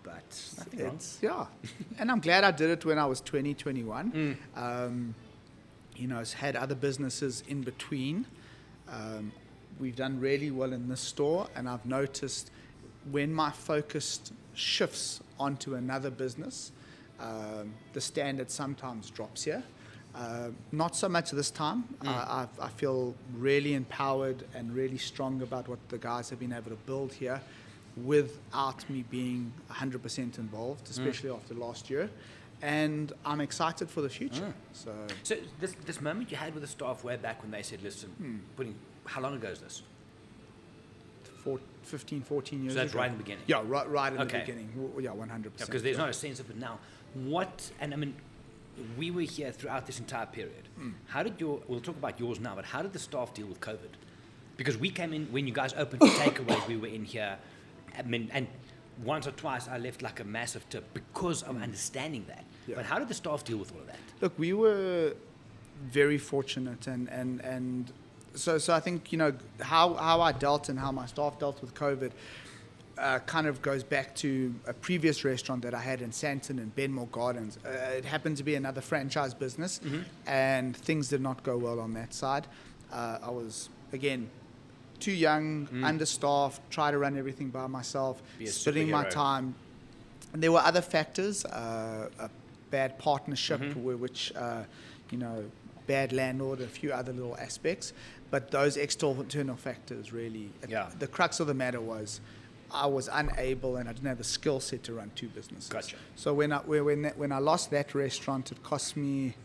But 0.04 0.24
Nothing 0.58 0.86
wrong. 0.86 1.00
yeah, 1.22 1.46
and 2.00 2.12
I'm 2.12 2.20
glad 2.20 2.44
I 2.44 2.52
did 2.52 2.70
it 2.70 2.86
when 2.86 3.00
I 3.00 3.06
was 3.06 3.20
20, 3.22 3.56
Mm. 3.56 3.58
21. 3.58 4.38
Um, 4.56 5.16
you 5.96 6.08
know, 6.08 6.18
has 6.18 6.34
had 6.34 6.56
other 6.56 6.76
businesses 6.76 7.44
in 7.48 7.62
between. 7.62 8.26
Um, 8.90 9.32
we've 9.80 9.96
done 9.96 10.20
really 10.20 10.52
well 10.52 10.74
in 10.74 10.88
this 10.90 11.02
store, 11.02 11.48
and 11.56 11.68
I've 11.68 11.86
noticed 11.86 12.52
when 13.12 13.34
my 13.34 13.52
focus 13.52 14.20
shifts 14.54 15.22
onto 15.40 15.76
another 15.76 16.10
business, 16.10 16.72
um, 17.20 17.74
the 17.94 18.02
standard 18.02 18.50
sometimes 18.50 19.10
drops 19.10 19.44
here. 19.44 19.64
Uh, 20.16 20.50
not 20.72 20.96
so 20.96 21.10
much 21.10 21.32
this 21.32 21.52
time. 21.52 21.84
Mm. 22.02 22.08
I, 22.08 22.48
I, 22.62 22.66
I 22.66 22.70
feel 22.70 23.14
really 23.38 23.74
empowered 23.74 24.46
and 24.54 24.74
really 24.74 24.98
strong 24.98 25.42
about 25.42 25.68
what 25.68 25.80
the 25.90 25.98
guys 25.98 26.30
have 26.30 26.40
been 26.40 26.54
able 26.54 26.72
to 26.72 26.78
build 26.86 27.12
here 27.12 27.42
without 28.04 28.90
me 28.90 29.04
being 29.10 29.52
100% 29.72 30.38
involved, 30.38 30.90
especially 30.90 31.30
after 31.30 31.54
last 31.54 31.90
year. 31.90 32.10
And 32.62 33.12
I'm 33.26 33.42
excited 33.42 33.90
for 33.90 34.02
the 34.02 34.10
future. 34.10 34.54
So, 34.74 34.92
So 35.24 35.36
this 35.60 35.74
this 35.86 36.02
moment 36.02 36.32
you 36.32 36.38
had 36.38 36.54
with 36.54 36.64
the 36.64 36.68
staff 36.70 37.04
way 37.04 37.18
back 37.18 37.42
when 37.42 37.52
they 37.52 37.62
said, 37.64 37.82
"Listen, 37.84 38.10
Hmm. 38.18 38.38
putting 38.56 38.76
how 39.06 39.22
long 39.22 39.36
ago 39.36 39.50
is 39.50 39.60
this?" 39.60 39.84
four, 41.44 41.60
15, 41.84 42.24
14 42.24 42.64
years 42.64 42.74
So 42.74 42.80
that's 42.80 42.92
ago. 42.92 43.00
right 43.02 43.12
in 43.12 43.18
the 43.18 43.24
beginning. 43.24 43.44
Yeah, 43.46 43.62
right, 43.64 43.88
right 43.88 44.12
in 44.12 44.20
Okay. 44.22 44.40
the 44.40 44.46
beginning. 44.46 44.92
Yeah, 45.00 45.12
100%. 45.12 45.68
Because 45.68 45.84
there's 45.84 45.98
not 45.98 46.10
a 46.10 46.14
sense 46.14 46.40
of 46.40 46.50
it 46.50 46.56
now. 46.58 46.80
What 47.14 47.72
and 47.80 47.94
I 47.94 47.98
mean, 47.98 48.16
we 48.98 49.12
were 49.12 49.22
here 49.22 49.52
throughout 49.52 49.86
this 49.86 50.00
entire 50.00 50.26
period. 50.26 50.68
Hmm. 50.76 50.92
How 51.08 51.22
did 51.22 51.40
your? 51.40 51.62
We'll 51.68 51.82
talk 51.82 51.98
about 51.98 52.20
yours 52.20 52.40
now, 52.40 52.56
but 52.56 52.66
how 52.66 52.82
did 52.82 52.94
the 52.94 53.00
staff 53.00 53.34
deal 53.34 53.46
with 53.48 53.60
COVID? 53.60 53.92
Because 54.58 54.78
we 54.78 54.90
came 54.90 55.14
in 55.14 55.28
when 55.32 55.46
you 55.48 55.54
guys 55.54 55.74
opened 55.74 56.02
the 56.02 56.08
takeaways. 56.24 56.68
we 56.68 56.78
were 56.78 56.88
in 56.88 57.04
here, 57.06 57.38
I 57.98 58.02
mean, 58.04 58.30
and 58.34 58.48
once 59.04 59.28
or 59.28 59.32
twice 59.32 59.68
I 59.68 59.78
left 59.78 60.02
like 60.02 60.20
a 60.20 60.24
massive 60.24 60.68
tip 60.70 60.94
because 60.94 61.44
of 61.44 61.62
understanding 61.62 62.26
that. 62.28 62.44
Yeah. 62.68 62.76
But 62.76 62.86
how 62.86 63.00
did 63.00 63.08
the 63.08 63.14
staff 63.14 63.44
deal 63.44 63.58
with 63.58 63.72
all 63.74 63.80
of 63.80 63.88
that? 63.88 64.00
Look, 64.22 64.38
we 64.38 64.54
were 64.54 65.14
very 65.92 66.18
fortunate, 66.18 66.88
and 66.88 67.10
and 67.10 67.42
and 67.42 67.92
so 68.34 68.58
so 68.58 68.74
I 68.74 68.80
think 68.80 69.12
you 69.12 69.18
know 69.18 69.34
how 69.62 69.94
how 69.96 70.22
I 70.22 70.32
dealt 70.32 70.70
and 70.70 70.80
how 70.80 70.92
my 70.92 71.06
staff 71.06 71.40
dealt 71.40 71.62
with 71.62 71.74
COVID. 71.74 72.12
Uh, 72.98 73.20
kind 73.26 73.46
of 73.46 73.62
goes 73.62 73.84
back 73.84 74.16
to 74.16 74.56
a 74.68 74.72
previous 74.72 75.26
restaurant 75.26 75.62
that 75.62 75.74
I 75.74 75.82
had 75.82 76.02
in 76.02 76.12
Sandton 76.12 76.52
and 76.52 76.74
Benmore 76.78 77.12
Gardens. 77.12 77.60
Uh, 77.66 77.70
it 77.70 78.06
happened 78.06 78.38
to 78.38 78.44
be 78.44 78.56
another 78.56 78.80
franchise 78.80 79.34
business, 79.34 79.82
and 80.28 80.78
things 80.78 81.10
did 81.10 81.20
not 81.20 81.44
go 81.44 81.58
well 81.58 81.82
on 81.82 81.94
that 81.96 82.14
side. 82.14 82.48
Uh, 82.94 83.18
I 83.22 83.32
was 83.32 83.68
again 83.92 84.30
too 85.00 85.12
young, 85.12 85.68
understaffed, 85.84 86.62
try 86.70 86.92
to 86.92 86.98
run 86.98 87.18
everything 87.18 87.50
by 87.50 87.68
myself, 87.68 88.22
splitting 88.46 88.90
my 88.90 89.04
time. 89.06 89.56
And 90.34 90.42
there 90.44 90.52
were 90.52 90.60
other 90.60 90.82
factors, 90.82 91.46
uh, 91.46 92.10
a 92.20 92.30
bad 92.72 92.98
partnership, 93.00 93.62
whi- 93.74 93.96
which, 93.96 94.34
uh, 94.36 94.64
you 95.12 95.18
know, 95.18 95.46
bad 95.88 96.12
landlord, 96.12 96.62
a 96.62 96.68
few 96.68 96.92
other 96.92 97.14
little 97.14 97.38
aspects. 97.38 97.94
But 98.32 98.52
those 98.52 98.76
external 98.76 99.56
factors 99.56 100.12
really, 100.12 100.50
Yeah. 100.68 100.90
the 101.00 101.08
crux 101.08 101.40
of 101.40 101.48
the 101.48 101.54
matter 101.54 101.80
was 101.80 102.20
I 102.72 102.88
was 102.88 103.08
unable 103.14 103.78
and 103.78 103.88
I 103.88 103.94
didn't 103.94 104.08
have 104.08 104.18
the 104.18 104.24
skill 104.24 104.60
set 104.60 104.84
to 104.84 104.94
run 104.94 105.12
two 105.16 105.30
businesses. 105.30 105.70
Gotcha. 105.70 105.96
So 106.16 106.34
when 106.34 106.52
I, 106.52 106.58
when, 106.58 106.84
when 106.84 107.02
that- 107.04 107.18
when 107.18 107.32
I 107.32 107.38
lost 107.38 107.70
that 107.72 107.94
restaurant, 107.96 108.52
it 108.52 108.64
cost 108.64 108.98
me 108.98 109.36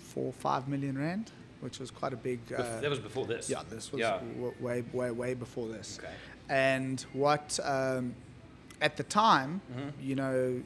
four, 0.00 0.32
five 0.32 0.68
million 0.68 0.98
rand, 0.98 1.32
which 1.60 1.78
was 1.78 1.90
quite 1.90 2.12
a 2.12 2.16
big. 2.16 2.40
Uh, 2.52 2.80
that 2.80 2.90
was 2.90 2.98
before 2.98 3.26
this. 3.26 3.48
yeah, 3.50 3.62
this 3.68 3.90
was 3.92 4.00
Yeah. 4.00 4.18
w- 4.18 4.54
way, 4.60 4.82
way, 4.92 5.10
way 5.10 5.34
before 5.34 5.68
this. 5.68 5.98
Okay. 5.98 6.12
And 6.48 7.00
what, 7.12 7.58
um, 7.64 8.14
at 8.80 8.96
the 8.96 9.02
time, 9.04 9.60
Mm-hmm. 9.72 9.88
you 10.00 10.14
know, 10.16 10.62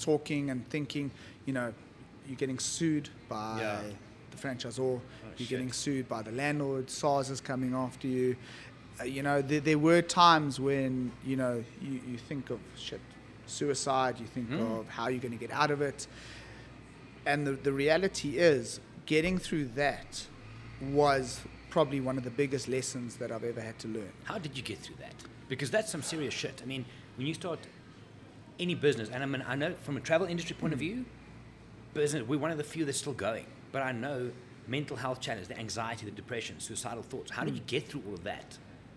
talking 0.00 0.50
and 0.50 0.68
thinking, 0.70 1.10
you 1.46 1.52
know, 1.52 1.72
you're 2.26 2.36
getting 2.36 2.58
sued 2.58 3.08
by 3.28 3.58
Yeah. 3.60 3.80
the 4.30 4.36
franchisor, 4.36 4.80
oh, 4.80 5.02
you're 5.36 5.48
getting 5.48 5.72
sued 5.72 6.08
by 6.08 6.22
the 6.22 6.32
landlord, 6.32 6.88
SARS 6.90 7.28
is 7.30 7.40
coming 7.40 7.74
after 7.74 8.06
you. 8.08 8.36
Uh, 9.00 9.04
you 9.04 9.22
know, 9.22 9.40
there, 9.42 9.60
there 9.60 9.78
were 9.78 10.02
times 10.02 10.58
when, 10.60 11.10
you 11.24 11.36
know, 11.36 11.62
you, 11.80 12.00
you 12.08 12.16
think 12.18 12.50
of 12.50 12.60
shit, 12.76 13.00
suicide, 13.46 14.18
you 14.20 14.26
think 14.26 14.48
Mm. 14.50 14.80
of 14.80 14.88
how 14.88 15.08
you're 15.08 15.20
going 15.20 15.32
to 15.32 15.38
get 15.46 15.50
out 15.52 15.70
of 15.70 15.80
it. 15.82 16.06
And 17.26 17.46
the, 17.46 17.52
the 17.52 17.72
reality 17.72 18.38
is, 18.38 18.80
getting 19.10 19.38
through 19.38 19.64
that 19.64 20.24
was 20.80 21.40
probably 21.68 22.00
one 22.00 22.16
of 22.16 22.22
the 22.22 22.30
biggest 22.30 22.68
lessons 22.68 23.16
that 23.16 23.32
I've 23.32 23.42
ever 23.42 23.60
had 23.60 23.76
to 23.80 23.88
learn. 23.88 24.12
How 24.22 24.38
did 24.38 24.56
you 24.56 24.62
get 24.62 24.78
through 24.78 24.94
that? 25.00 25.14
Because 25.48 25.68
that's 25.68 25.90
some 25.90 26.00
serious 26.00 26.32
shit. 26.32 26.60
I 26.62 26.66
mean, 26.66 26.84
when 27.16 27.26
you 27.26 27.34
start 27.34 27.58
any 28.60 28.76
business, 28.76 29.08
and 29.08 29.20
I 29.20 29.26
mean, 29.26 29.44
I 29.48 29.56
know 29.56 29.74
from 29.82 29.96
a 29.96 30.00
travel 30.00 30.28
industry 30.28 30.54
point 30.54 30.74
of 30.74 30.78
mm. 30.78 30.82
view, 30.82 31.04
business 31.92 32.22
we're 32.22 32.38
one 32.38 32.52
of 32.52 32.58
the 32.58 32.62
few 32.62 32.84
that's 32.84 32.98
still 32.98 33.12
going. 33.12 33.46
But 33.72 33.82
I 33.82 33.90
know 33.90 34.30
mental 34.68 34.96
health 34.96 35.20
challenges, 35.20 35.48
the 35.48 35.58
anxiety, 35.58 36.04
the 36.04 36.12
depression, 36.12 36.60
suicidal 36.60 37.02
thoughts. 37.02 37.32
How 37.32 37.42
did 37.42 37.56
you 37.56 37.62
mm. 37.62 37.66
get 37.66 37.88
through 37.88 38.04
all 38.06 38.14
of 38.14 38.22
that 38.22 38.56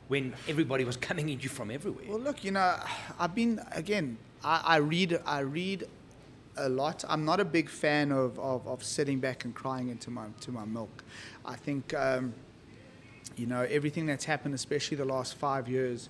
when 0.09 0.35
everybody 0.47 0.83
was 0.83 0.95
coming 1.09 1.31
at 1.31 1.41
you 1.41 1.49
from 1.49 1.71
everywhere? 1.71 2.05
Well, 2.07 2.19
look, 2.19 2.43
you 2.43 2.51
know, 2.51 2.75
I've 3.17 3.33
been 3.33 3.59
again. 3.71 4.19
I, 4.43 4.61
I 4.63 4.75
read. 4.75 5.19
I 5.25 5.39
read 5.39 5.87
a 6.57 6.69
lot. 6.69 7.03
I'm 7.07 7.25
not 7.25 7.39
a 7.39 7.45
big 7.45 7.69
fan 7.69 8.11
of, 8.11 8.37
of, 8.39 8.67
of 8.67 8.83
sitting 8.83 9.19
back 9.19 9.45
and 9.45 9.53
crying 9.55 9.89
into 9.89 10.11
my 10.11 10.25
to 10.41 10.51
my 10.51 10.65
milk. 10.65 11.03
I 11.45 11.55
think 11.55 11.93
um, 11.93 12.33
you 13.35 13.45
know 13.45 13.61
everything 13.61 14.05
that's 14.05 14.25
happened, 14.25 14.53
especially 14.53 14.97
the 14.97 15.05
last 15.05 15.35
five 15.35 15.67
years, 15.67 16.09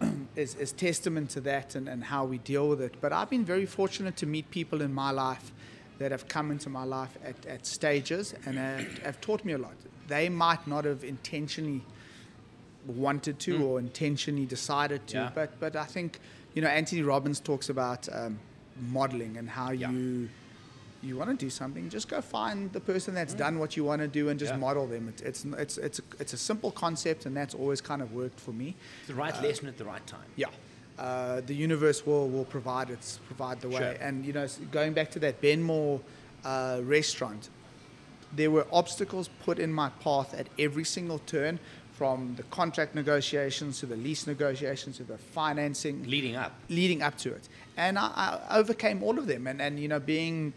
is, 0.36 0.54
is 0.54 0.72
testament 0.72 1.30
to 1.30 1.40
that 1.42 1.74
and, 1.74 1.88
and 1.88 2.04
how 2.04 2.24
we 2.24 2.38
deal 2.38 2.68
with 2.68 2.80
it. 2.80 2.94
But 3.00 3.12
I've 3.12 3.30
been 3.30 3.44
very 3.44 3.66
fortunate 3.66 4.16
to 4.18 4.26
meet 4.26 4.50
people 4.50 4.80
in 4.82 4.92
my 4.92 5.10
life 5.10 5.52
that 5.98 6.10
have 6.10 6.28
come 6.28 6.50
into 6.50 6.68
my 6.68 6.84
life 6.84 7.16
at, 7.24 7.46
at 7.46 7.64
stages 7.66 8.34
and 8.44 8.56
have, 8.58 8.98
have 8.98 9.20
taught 9.20 9.44
me 9.46 9.54
a 9.54 9.58
lot. 9.58 9.72
They 10.08 10.28
might 10.28 10.66
not 10.66 10.84
have 10.84 11.04
intentionally 11.04 11.82
wanted 12.86 13.38
to 13.40 13.64
or 13.66 13.78
intentionally 13.78 14.44
decided 14.46 15.06
to, 15.08 15.16
Yeah. 15.16 15.30
but 15.34 15.58
but 15.58 15.74
I 15.76 15.84
think 15.84 16.20
you 16.54 16.62
know 16.62 16.68
Anthony 16.68 17.02
Robbins 17.02 17.40
talks 17.40 17.68
about 17.68 18.08
um, 18.12 18.38
modeling 18.80 19.36
and 19.36 19.48
how 19.48 19.70
Yeah. 19.72 19.90
you 19.90 20.28
you 21.02 21.16
want 21.16 21.30
to 21.30 21.36
do 21.36 21.50
something, 21.50 21.88
just 21.88 22.08
go 22.08 22.20
find 22.20 22.72
the 22.72 22.80
person 22.80 23.14
that's 23.14 23.34
done 23.34 23.58
what 23.58 23.76
you 23.76 23.84
want 23.84 24.00
to 24.00 24.08
do 24.08 24.28
and 24.28 24.40
just 24.40 24.52
Yeah. 24.54 24.58
model 24.58 24.86
them. 24.88 25.08
It, 25.08 25.20
it's 25.22 25.44
it's 25.44 25.78
it's 25.78 25.98
a, 26.00 26.02
it's 26.18 26.32
a 26.32 26.36
simple 26.36 26.70
concept, 26.72 27.26
and 27.26 27.36
that's 27.36 27.54
always 27.54 27.80
kind 27.80 28.02
of 28.02 28.12
worked 28.12 28.40
for 28.40 28.52
me. 28.52 28.74
the 29.06 29.14
right 29.14 29.40
lesson 29.42 29.68
at 29.68 29.76
the 29.76 29.84
right 29.84 30.04
time. 30.06 30.30
Yeah. 30.36 30.48
Uh, 30.98 31.42
the 31.42 31.54
universe 31.54 32.06
will, 32.06 32.28
will 32.30 32.46
provide 32.46 32.88
its 32.90 33.20
provide 33.26 33.60
the 33.60 33.68
way. 33.68 33.76
Sure. 33.78 33.94
And 34.00 34.24
you 34.24 34.32
know, 34.32 34.46
going 34.72 34.94
back 34.94 35.10
to 35.12 35.18
that 35.20 35.40
Benmore 35.42 36.00
uh, 36.44 36.80
restaurant, 36.82 37.50
there 38.34 38.50
were 38.50 38.66
obstacles 38.72 39.28
put 39.44 39.58
in 39.58 39.72
my 39.72 39.90
path 40.02 40.34
at 40.34 40.48
every 40.58 40.84
single 40.84 41.18
turn, 41.26 41.60
from 41.92 42.34
the 42.36 42.42
contract 42.44 42.94
negotiations 42.94 43.78
to 43.80 43.86
the 43.86 43.96
lease 43.96 44.26
negotiations 44.26 44.96
to 44.96 45.04
the 45.04 45.18
financing, 45.18 46.02
Leading 46.08 46.36
up. 46.36 46.52
leading 46.68 47.02
up 47.02 47.16
to 47.18 47.28
it. 47.32 47.48
And 47.76 47.98
I, 47.98 48.40
I 48.48 48.56
overcame 48.58 49.02
all 49.02 49.18
of 49.18 49.26
them. 49.26 49.46
And, 49.46 49.60
and, 49.60 49.78
you 49.78 49.88
know, 49.88 50.00
being 50.00 50.52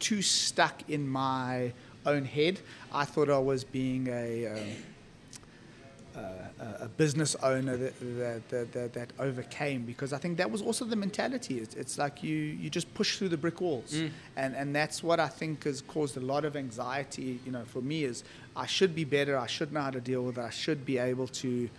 too 0.00 0.20
stuck 0.22 0.88
in 0.90 1.08
my 1.08 1.72
own 2.04 2.24
head, 2.24 2.60
I 2.92 3.04
thought 3.04 3.30
I 3.30 3.38
was 3.38 3.64
being 3.64 4.08
a, 4.08 4.46
um, 4.48 4.58
uh, 6.14 6.18
a- 6.20 6.84
a 6.84 6.88
business 6.88 7.34
owner 7.36 7.76
that, 7.76 8.48
that, 8.50 8.72
that, 8.72 8.92
that, 8.92 9.12
overcame 9.18 9.82
because 9.84 10.12
I 10.12 10.18
think 10.18 10.36
that 10.38 10.50
was 10.50 10.60
also 10.60 10.84
the 10.84 10.94
mentality. 10.96 11.58
It's, 11.58 11.74
it's 11.74 11.96
like 11.96 12.22
you, 12.22 12.36
you 12.36 12.68
just 12.68 12.92
push 12.92 13.16
through 13.18 13.30
the 13.30 13.36
brick 13.38 13.60
walls. 13.60 13.94
And, 14.36 14.54
and 14.54 14.74
that's 14.76 15.02
what 15.02 15.20
I 15.20 15.28
think 15.28 15.64
has 15.64 15.80
caused 15.80 16.16
a 16.16 16.20
lot 16.20 16.44
of 16.44 16.54
anxiety, 16.56 17.40
you 17.46 17.52
know, 17.52 17.64
for 17.64 17.80
me 17.80 18.04
is 18.04 18.24
I 18.54 18.66
should 18.66 18.94
be 18.94 19.04
better. 19.04 19.38
I 19.38 19.46
should 19.46 19.72
know 19.72 19.80
how 19.80 19.90
to 19.90 20.00
deal 20.00 20.22
with 20.22 20.36
it. 20.38 20.42
I 20.42 20.50
should 20.50 20.84
be 20.84 20.98
able 20.98 21.28
to, 21.28 21.70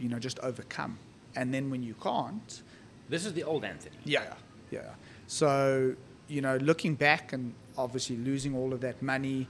you 0.00 0.08
know, 0.08 0.18
just 0.18 0.38
overcome. 0.40 0.98
And 1.36 1.54
then 1.54 1.70
when 1.70 1.82
you 1.82 1.94
can't, 2.02 2.62
This 3.08 3.24
is 3.26 3.32
the 3.34 3.42
old 3.44 3.64
Anthony. 3.64 3.96
yeah, 4.04 4.34
yeah. 4.70 4.80
So, 5.26 5.94
you 6.28 6.40
know, 6.40 6.56
looking 6.56 6.94
back 6.94 7.32
and 7.32 7.54
obviously 7.78 8.16
losing 8.16 8.54
all 8.56 8.72
of 8.72 8.80
that 8.80 9.00
money, 9.02 9.48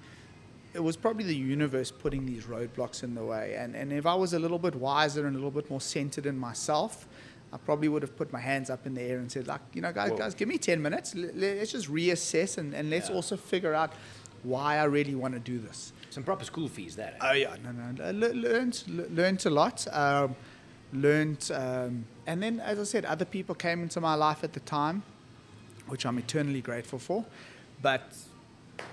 it 0.74 0.80
was 0.82 0.96
probably 0.96 1.24
the 1.24 1.36
universe 1.36 1.90
putting 1.90 2.26
these 2.26 2.44
roadblocks 2.44 3.02
in 3.02 3.14
the 3.14 3.24
way. 3.24 3.54
And, 3.58 3.74
and 3.74 3.92
if 3.92 4.04
I 4.06 4.14
was 4.14 4.32
a 4.34 4.38
little 4.38 4.58
bit 4.58 4.74
wiser 4.74 5.26
and 5.26 5.34
a 5.34 5.38
little 5.38 5.50
bit 5.50 5.70
more 5.70 5.80
centered 5.80 6.26
in 6.26 6.36
myself, 6.38 7.06
I 7.52 7.56
probably 7.58 7.88
would 7.88 8.02
have 8.02 8.16
put 8.16 8.32
my 8.32 8.40
hands 8.40 8.68
up 8.70 8.86
in 8.86 8.94
the 8.94 9.00
air 9.02 9.18
and 9.18 9.30
said, 9.30 9.46
like, 9.46 9.60
you 9.72 9.80
know, 9.80 9.92
guys, 9.92 10.10
Whoa. 10.10 10.18
guys, 10.18 10.34
give 10.34 10.48
me 10.48 10.58
10 10.58 10.82
minutes. 10.82 11.14
Let's 11.14 11.72
just 11.72 11.90
reassess 11.90 12.58
and, 12.58 12.74
and 12.74 12.90
let's 12.90 13.08
Yeah. 13.08 13.14
also 13.16 13.36
figure 13.36 13.72
out 13.72 13.92
why 14.42 14.76
I 14.78 14.84
really 14.84 15.14
want 15.14 15.34
to 15.34 15.40
do 15.40 15.58
this. 15.58 15.92
Some 16.10 16.22
proper 16.24 16.44
school 16.44 16.68
fees, 16.68 16.96
that. 16.96 17.14
eh? 17.20 17.28
Oh 17.30 17.32
yeah, 17.32 17.56
no, 17.64 17.72
no, 17.72 18.12
no. 18.12 18.28
Learned, 18.34 18.82
learned 18.88 19.44
a 19.46 19.50
lot. 19.50 19.86
Um, 19.92 20.34
learned, 20.92 21.50
um, 21.54 22.04
and 22.26 22.42
then 22.42 22.60
as 22.60 22.78
I 22.78 22.84
said, 22.84 23.04
other 23.04 23.24
people 23.24 23.54
came 23.54 23.82
into 23.82 24.00
my 24.00 24.14
life 24.14 24.44
at 24.44 24.52
the 24.52 24.60
time, 24.60 25.02
which 25.88 26.06
I'm 26.06 26.18
eternally 26.18 26.60
grateful 26.60 26.98
for. 26.98 27.24
But 27.82 28.16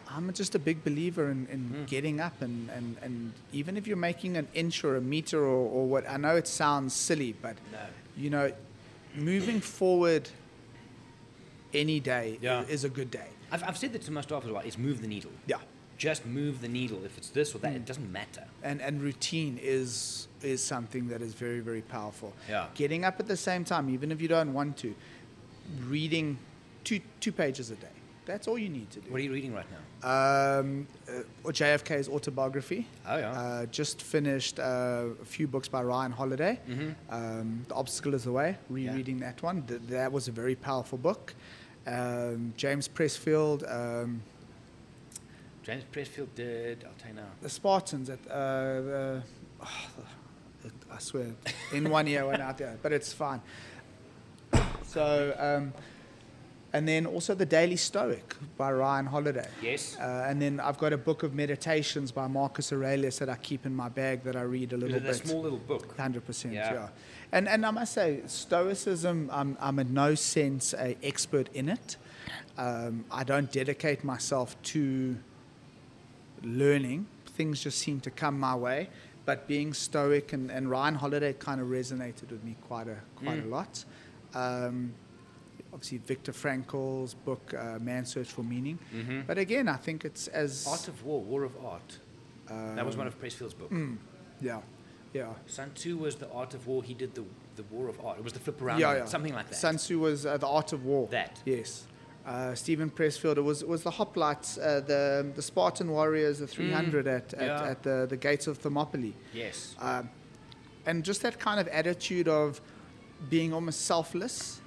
I'm 0.09 0.31
just 0.33 0.55
a 0.55 0.59
big 0.59 0.83
believer 0.83 1.29
in, 1.31 1.47
in 1.47 1.85
getting 1.87 2.19
up 2.19 2.41
and, 2.41 2.69
and, 2.69 2.97
and 3.01 3.33
even 3.51 3.77
if 3.77 3.87
you're 3.87 3.97
making 3.97 4.37
an 4.37 4.47
inch 4.53 4.83
or 4.83 4.95
a 4.97 5.01
meter 5.01 5.39
or, 5.39 5.69
or 5.69 5.85
what, 5.87 6.07
I 6.09 6.17
know 6.17 6.35
it 6.35 6.47
sounds 6.47 6.93
silly, 6.93 7.33
but 7.41 7.55
No. 7.71 7.79
you 8.17 8.29
know, 8.29 8.51
moving 9.15 9.59
forward 9.61 10.29
any 11.73 11.99
day 11.99 12.37
Yeah. 12.41 12.63
is 12.63 12.83
a 12.83 12.89
good 12.89 13.09
day. 13.11 13.27
I've, 13.51 13.63
I've 13.63 13.77
said 13.77 13.93
that 13.93 14.01
to 14.03 14.11
my 14.11 14.21
staff 14.21 14.45
as 14.45 14.51
well. 14.51 14.61
It's 14.65 14.77
move 14.77 15.01
the 15.01 15.07
needle. 15.07 15.31
Yeah. 15.47 15.57
Just 15.97 16.25
move 16.25 16.61
the 16.61 16.67
needle. 16.67 17.03
If 17.05 17.17
it's 17.17 17.29
this 17.29 17.53
or 17.55 17.59
that, 17.59 17.73
it 17.73 17.85
doesn't 17.85 18.11
matter. 18.11 18.45
and 18.63 18.81
and 18.81 19.01
routine 19.01 19.59
is 19.61 20.27
is 20.43 20.63
something 20.63 21.07
that 21.07 21.21
is 21.21 21.33
very 21.33 21.59
very 21.59 21.81
powerful. 21.81 22.33
Yeah. 22.49 22.67
Getting 22.75 23.05
up 23.05 23.19
at 23.19 23.27
the 23.27 23.37
same 23.37 23.63
time, 23.63 23.89
even 23.89 24.11
if 24.11 24.21
you 24.21 24.27
don't 24.27 24.53
want 24.53 24.77
to, 24.77 24.93
reading 25.87 26.37
two 26.83 26.99
two 27.19 27.31
pages 27.31 27.71
a 27.71 27.75
day. 27.75 27.87
That's 28.25 28.47
all 28.47 28.57
you 28.57 28.69
need 28.69 28.89
to 28.91 29.01
do. 29.01 29.11
What 29.11 29.19
are 29.19 29.23
you 29.23 29.33
reading 29.33 29.53
right 29.53 29.65
now? 29.69 30.59
Um, 30.59 30.87
uh, 31.09 31.51
JFK's 31.51 32.07
autobiography. 32.07 32.87
Oh, 33.05 33.17
yeah. 33.17 33.31
Uh, 33.31 33.65
just 33.65 34.01
finished 34.01 34.59
uh, 34.59 35.07
a 35.21 35.25
few 35.25 35.45
books 35.45 35.67
by 35.67 35.83
Ryan 35.83 36.13
Holiday. 36.13 36.57
Um, 37.09 37.65
the 37.67 37.75
Obstacle 37.75 38.13
is 38.13 38.23
the 38.23 38.31
Way. 38.31 38.57
Rereading 38.69 39.19
that 39.19 39.43
one. 39.43 39.63
Th- 39.63 39.81
that 39.89 40.09
was 40.09 40.29
a 40.29 40.31
very 40.31 40.55
powerful 40.55 40.97
book. 40.97 41.33
Um, 41.85 42.53
James 42.55 42.87
Pressfield, 42.87 43.69
um, 43.69 44.21
James 45.63 45.83
Pressfield 45.91 46.27
did. 46.33 46.85
I'll 46.85 46.93
tell 46.97 47.09
you 47.09 47.15
now. 47.17 47.27
the 47.41 47.49
Spartans. 47.49 48.09
At 48.09 48.19
uh, 48.31 48.33
oh, 48.33 49.21
the- 49.61 50.03
I 50.93 50.99
swear, 50.99 51.27
in 51.73 51.89
one 51.89 52.07
year, 52.07 52.25
one 52.25 52.41
out 52.41 52.57
there, 52.57 52.77
but 52.81 52.91
it's 52.91 53.11
fine. 53.13 53.41
So, 54.85 55.35
um, 55.39 55.73
and 56.71 56.87
then 56.87 57.05
also 57.05 57.33
the 57.35 57.45
Daily 57.45 57.75
Stoic 57.75 58.35
by 58.57 58.71
Ryan 58.71 59.05
Holiday. 59.05 59.47
Yes. 59.61 59.97
Uh, 59.99 60.25
and 60.27 60.41
then 60.41 60.59
I've 60.59 60.77
got 60.77 60.93
a 60.93 60.97
book 60.97 61.23
of 61.23 61.33
meditations 61.33 62.11
by 62.11 62.27
Marcus 62.27 62.71
Aurelius 62.71 63.17
that 63.19 63.29
I 63.29 63.35
keep 63.35 63.65
in 63.65 63.75
my 63.75 63.89
bag 63.89 64.23
that 64.23 64.35
I 64.35 64.41
read 64.41 64.73
a 64.73 64.77
little 64.77 64.99
bit. 64.99 65.05
the 65.07 65.13
small 65.13 65.41
little 65.41 65.59
book. 65.59 65.95
Hundred 65.97 66.25
percent, 66.25 66.53
Yeah. 66.53 66.73
yeah. 66.73 66.87
And 67.31 67.47
and 67.49 67.65
I 67.65 67.71
must 67.71 67.93
say, 67.93 68.21
Stoicism, 68.27 69.29
I'm 69.31 69.57
I'm 69.59 69.79
in 69.79 69.93
no 69.93 70.15
sense 70.15 70.73
a 70.73 70.95
expert 71.03 71.49
in 71.53 71.69
it. 71.69 71.97
Um, 72.57 73.05
I 73.11 73.23
don't 73.23 73.51
dedicate 73.51 74.03
myself 74.03 74.55
to 74.73 75.17
learning. 76.43 77.07
Things 77.25 77.63
just 77.63 77.79
seem 77.79 77.99
to 78.01 78.11
come 78.11 78.39
my 78.39 78.55
way. 78.55 78.89
But 79.25 79.47
being 79.47 79.73
Stoic 79.73 80.33
and, 80.33 80.51
and 80.51 80.69
Ryan 80.69 80.95
Holiday 80.95 81.33
kind 81.33 81.61
of 81.61 81.67
resonated 81.67 82.29
with 82.31 82.43
me 82.43 82.55
quite 82.67 82.87
a 82.87 82.97
quite 83.15 83.41
Mm. 83.43 83.45
a 83.45 83.47
lot. 83.47 83.85
Um, 84.33 84.93
obviously, 85.71 85.99
Viktor 85.99 86.33
Frankl's 86.33 87.13
book 87.13 87.53
uh, 87.57 87.79
*Man's 87.79 88.11
Search 88.11 88.31
for 88.31 88.43
Meaning*. 88.43 88.79
Mm-hmm. 88.93 89.21
But 89.27 89.37
again, 89.37 89.67
I 89.69 89.77
think 89.77 90.03
it's 90.05 90.27
as 90.27 90.67
Art 90.67 90.87
of 90.87 91.03
War, 91.05 91.21
War 91.21 91.43
of 91.43 91.53
Art. 91.65 91.99
that 92.47 92.85
was 92.85 92.97
one 92.97 93.07
of 93.07 93.19
Pressfield's 93.19 93.53
books. 93.53 93.73
mm, 93.73 93.97
yeah, 94.41 94.59
yeah. 95.13 95.33
Sun 95.47 95.71
Tzu 95.75 95.95
was 95.97 96.15
the 96.15 96.29
Art 96.31 96.53
of 96.53 96.67
War. 96.67 96.83
He 96.83 96.93
did 96.93 97.15
the 97.15 97.23
the 97.55 97.63
War 97.71 97.87
of 97.87 98.03
Art. 98.03 98.17
It 98.17 98.23
was 98.23 98.33
the 98.33 98.39
flip 98.39 98.61
around, 98.61 98.79
yeah, 98.79 98.95
yeah. 98.97 99.05
something 99.05 99.33
like 99.33 99.47
that. 99.49 99.55
Sun 99.55 99.77
Tzu 99.77 99.99
was 99.99 100.25
uh, 100.25 100.37
the 100.37 100.47
Art 100.47 100.73
of 100.73 100.83
War. 100.85 101.07
That. 101.11 101.39
Yes. 101.45 101.85
Uh, 102.25 102.55
Steven 102.55 102.89
Pressfield. 102.89 103.35
It 103.37 103.41
was 103.41 103.61
it 103.61 103.67
was 103.67 103.83
the 103.83 103.91
hoplites, 103.91 104.57
uh, 104.57 104.79
the 104.79 105.29
the 105.35 105.41
Spartan 105.41 105.89
warriors, 105.91 106.39
the 106.39 106.47
300 106.47 107.05
at, 107.07 107.33
at, 107.33 107.39
Mm. 107.39 107.45
yeah. 107.47 107.71
at 107.71 107.83
the, 107.83 108.05
the 108.09 108.15
gates 108.17 108.47
of 108.47 108.57
Thermopylae, 108.59 109.13
yes. 109.33 109.75
um, 109.79 110.09
and 110.85 111.03
just 111.03 111.21
that 111.21 111.37
kind 111.37 111.59
of 111.59 111.67
attitude 111.67 112.29
of 112.29 112.61
being 113.29 113.53
almost 113.53 113.81
selfless, 113.85 114.61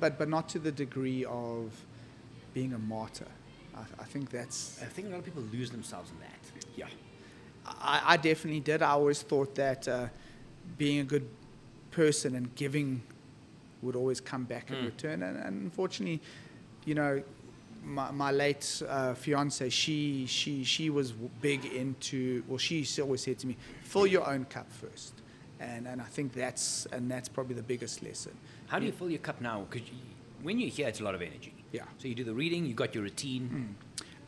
but 0.00 0.18
but 0.18 0.28
not 0.28 0.48
to 0.50 0.58
the 0.58 0.70
degree 0.70 1.24
of 1.24 1.72
being 2.52 2.74
a 2.74 2.78
martyr. 2.78 3.26
I, 3.74 3.80
I 4.02 4.04
think 4.04 4.28
that's 4.30 4.78
I 4.82 4.86
think 4.86 5.08
a 5.08 5.10
lot 5.10 5.18
of 5.20 5.24
people 5.24 5.42
lose 5.50 5.70
themselves 5.70 6.10
in 6.10 6.18
that. 6.20 6.66
yeah. 6.76 6.86
I, 7.66 8.02
I 8.14 8.16
definitely 8.18 8.60
did. 8.60 8.82
I 8.82 8.90
always 8.90 9.22
thought 9.22 9.54
that 9.54 9.88
uh, 9.88 10.08
being 10.76 11.00
a 11.00 11.04
good 11.04 11.26
person 11.90 12.34
and 12.34 12.54
giving 12.54 13.02
would 13.82 13.96
always 13.96 14.20
come 14.20 14.44
back 14.44 14.70
in 14.70 14.76
Mm. 14.76 14.84
return. 14.86 15.22
And, 15.22 15.36
and 15.38 15.62
unfortunately, 15.64 16.20
you 16.88 16.94
know, 16.94 17.22
my, 17.84 18.10
my 18.10 18.30
late 18.30 18.82
uh, 18.88 19.14
fiance, 19.14 19.68
she, 19.68 20.26
she, 20.26 20.64
she 20.64 20.90
was 20.90 21.12
big 21.12 21.64
into, 21.66 22.42
well, 22.48 22.58
she 22.58 22.86
always 23.00 23.22
said 23.22 23.38
to 23.40 23.46
me, 23.46 23.56
fill 23.82 24.06
your 24.06 24.26
own 24.28 24.44
cup 24.46 24.70
first. 24.72 25.12
And, 25.60 25.86
and 25.86 26.00
I 26.00 26.04
think 26.04 26.32
that's, 26.32 26.86
and 26.92 27.10
that's 27.10 27.28
probably 27.28 27.54
the 27.54 27.62
biggest 27.62 28.02
lesson. 28.02 28.32
How 28.68 28.78
do 28.78 28.86
you 28.86 28.92
fill 28.92 29.10
your 29.10 29.18
cup 29.20 29.40
now? 29.40 29.66
Because 29.70 29.86
when 30.42 30.58
you're 30.58 30.70
here, 30.70 30.88
it's 30.88 31.00
a 31.00 31.04
lot 31.04 31.14
of 31.14 31.22
energy. 31.22 31.52
Yeah. 31.72 31.82
So 31.98 32.08
you 32.08 32.14
do 32.14 32.24
the 32.24 32.34
reading, 32.34 32.64
you 32.66 32.74
got 32.74 32.94
your 32.94 33.04
routine, 33.04 33.74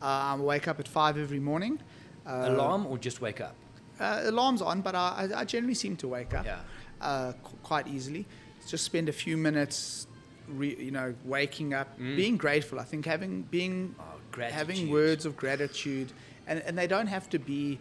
Uh, 0.01 0.05
I 0.05 0.35
wake 0.35 0.67
up 0.67 0.79
at 0.79 0.87
five 0.87 1.17
every 1.17 1.39
morning. 1.39 1.79
Uh, 2.25 2.45
alarm, 2.49 2.85
or 2.87 2.97
just 2.97 3.21
wake 3.21 3.39
up. 3.41 3.55
Uh, 3.99 4.21
alarm's 4.25 4.61
on, 4.61 4.81
but 4.81 4.95
I, 4.95 5.29
I 5.33 5.39
I 5.41 5.45
generally 5.45 5.75
seem 5.75 5.95
to 5.97 6.07
wake 6.07 6.33
up 6.39 6.45
Yeah. 6.45 6.59
uh, 6.99 7.33
qu- 7.43 7.57
quite 7.63 7.87
easily. 7.87 8.25
Just 8.67 8.83
spend 8.83 9.09
a 9.09 9.11
few 9.13 9.37
minutes, 9.37 10.07
re, 10.47 10.75
you 10.79 10.91
know, 10.91 11.13
waking 11.23 11.73
up, 11.73 11.97
Mm. 11.99 12.15
being 12.15 12.37
grateful. 12.37 12.79
I 12.79 12.83
think 12.83 13.05
having 13.05 13.43
being 13.43 13.95
Oh, 13.99 14.41
having 14.41 14.89
words 14.89 15.25
of 15.25 15.35
gratitude, 15.37 16.11
and 16.47 16.61
and 16.65 16.77
they 16.77 16.87
don't 16.87 17.07
have 17.07 17.29
to 17.29 17.39
be. 17.39 17.79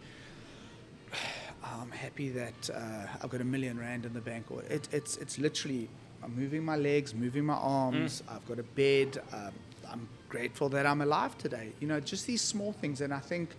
I'm 1.62 1.90
happy 1.90 2.30
that 2.30 2.70
uh, 2.72 3.06
I've 3.22 3.30
got 3.30 3.40
a 3.40 3.44
million 3.44 3.78
rand 3.78 4.06
in 4.06 4.12
the 4.14 4.20
bank, 4.20 4.50
or 4.50 4.62
it, 4.62 4.88
it's 4.92 5.16
it's 5.16 5.38
literally 5.38 5.88
I'm 6.22 6.34
moving 6.36 6.64
my 6.64 6.76
legs, 6.76 7.14
moving 7.14 7.44
my 7.44 7.54
arms. 7.54 8.22
I've 8.28 8.44
got 8.46 8.58
a 8.58 8.62
bed. 8.62 9.18
Um, 9.32 9.52
I'm 9.90 10.08
grateful 10.28 10.68
that 10.70 10.86
I'm 10.86 11.00
alive 11.00 11.36
today. 11.38 11.72
You 11.80 11.88
know, 11.88 12.00
just 12.00 12.26
these 12.26 12.42
small 12.42 12.72
things, 12.72 13.00
and 13.00 13.12
I 13.12 13.18
think, 13.20 13.50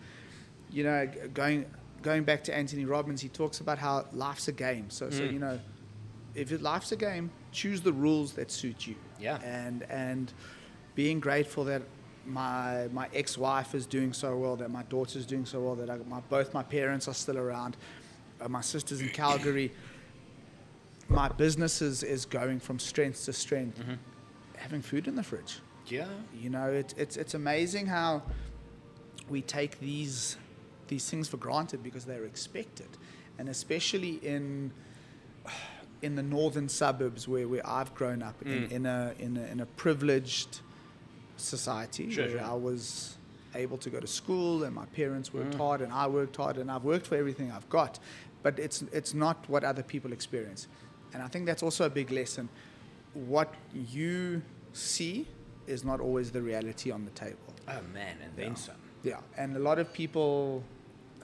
you 0.72 0.84
know, 0.84 1.08
going 1.34 1.66
going 2.02 2.24
back 2.24 2.44
to 2.46 2.56
Anthony 2.56 2.86
Robbins, 2.86 3.22
he 3.22 3.30
talks 3.30 3.60
about 3.60 3.78
how 3.78 4.06
life's 4.14 4.48
a 4.48 4.52
game. 4.54 4.90
So 4.90 5.10
so 5.10 5.24
Mm. 5.24 5.34
you 5.34 5.40
know, 5.40 5.60
if 6.34 6.52
it, 6.52 6.62
life's 6.62 6.92
a 6.92 6.96
game, 6.96 7.30
choose 7.52 7.82
the 7.82 7.94
rules 7.94 8.34
that 8.34 8.52
suit 8.52 8.88
you. 8.88 8.96
Yeah. 9.20 9.40
And 9.44 9.84
and 9.90 10.32
being 10.96 11.20
grateful 11.20 11.64
that 11.66 11.84
my 12.26 12.88
my 12.92 13.10
ex-wife 13.14 13.76
is 13.76 13.86
doing 13.86 14.14
so 14.14 14.38
well, 14.38 14.56
that 14.58 14.70
my 14.70 14.84
daughter's 14.84 15.26
doing 15.26 15.46
so 15.46 15.62
well, 15.62 15.76
that 15.76 15.90
I, 15.90 15.98
my 16.08 16.20
both 16.30 16.54
my 16.54 16.64
parents 16.64 17.08
are 17.08 17.14
still 17.14 17.38
around, 17.38 17.78
uh, 18.40 18.48
my 18.48 18.62
sister's 18.62 19.02
in 19.02 19.10
Calgary. 19.14 19.72
My 21.10 21.28
business 21.28 21.82
is, 21.82 22.04
is 22.04 22.26
going 22.26 22.62
from 22.62 22.80
strength 22.80 23.26
to 23.26 23.34
strength. 23.34 23.80
Mm-hmm. 23.80 23.96
Having 24.56 24.82
food 24.84 25.08
in 25.08 25.16
the 25.16 25.24
fridge. 25.24 25.60
Yeah. 25.88 26.08
You 26.34 26.50
know, 26.50 26.72
it, 26.72 26.94
it's 26.98 27.18
it's 27.18 27.34
amazing 27.34 27.88
how 27.88 28.22
we 29.30 29.42
take 29.42 29.80
these 29.80 30.38
these 30.88 31.10
things 31.10 31.28
for 31.28 31.38
granted 31.38 31.84
because 31.84 32.06
they're 32.06 32.26
expected, 32.26 32.90
and 33.38 33.50
especially 33.50 34.16
in 34.24 34.72
in 36.02 36.16
the 36.16 36.24
northern 36.24 36.68
suburbs 36.68 37.28
where, 37.28 37.48
where 37.48 37.68
I've 37.68 37.94
grown 37.94 38.22
up 38.24 38.36
in, 38.44 38.48
Mm. 38.68 38.72
in 38.72 38.86
a 38.86 39.14
in 39.20 39.38
a 39.38 39.44
in 39.54 39.60
a 39.60 39.66
privileged 39.66 40.62
society 41.38 42.10
Sure, 42.12 42.26
where 42.26 42.38
sure. 42.40 42.44
I 42.44 42.54
was 42.54 43.18
able 43.56 43.78
to 43.80 43.90
go 43.90 44.00
to 44.00 44.08
school 44.08 44.64
and 44.64 44.74
my 44.74 44.86
parents 44.88 45.34
worked 45.34 45.56
Mm. 45.56 45.58
hard 45.58 45.82
and 45.82 45.92
I 45.92 46.08
worked 46.08 46.38
hard 46.38 46.58
and 46.58 46.72
I've 46.72 46.84
worked 46.84 47.08
for 47.08 47.16
everything 47.16 47.52
I've 47.52 47.70
got, 47.70 48.00
but 48.44 48.58
it's 48.60 48.82
it's 48.92 49.14
not 49.14 49.38
what 49.50 49.64
other 49.64 49.84
people 49.84 50.12
experience, 50.14 50.68
and 51.14 51.22
I 51.24 51.28
think 51.28 51.46
that's 51.46 51.64
also 51.64 51.86
a 51.86 51.90
big 51.90 52.12
lesson. 52.12 52.50
What 53.14 53.54
you 53.74 54.42
see 54.74 55.28
is 55.68 55.84
not 55.84 56.00
always 56.00 56.32
the 56.32 56.42
reality 56.42 56.92
on 56.92 57.04
the 57.06 57.12
table. 57.12 57.54
Oh 57.68 57.82
man, 57.94 58.16
and 58.24 58.36
then 58.36 58.50
Yeah. 58.50 58.54
some. 58.56 58.76
Yeah, 59.04 59.20
and 59.38 59.56
a 59.58 59.60
lot 59.60 59.80
of 59.80 59.92
people, 59.94 60.64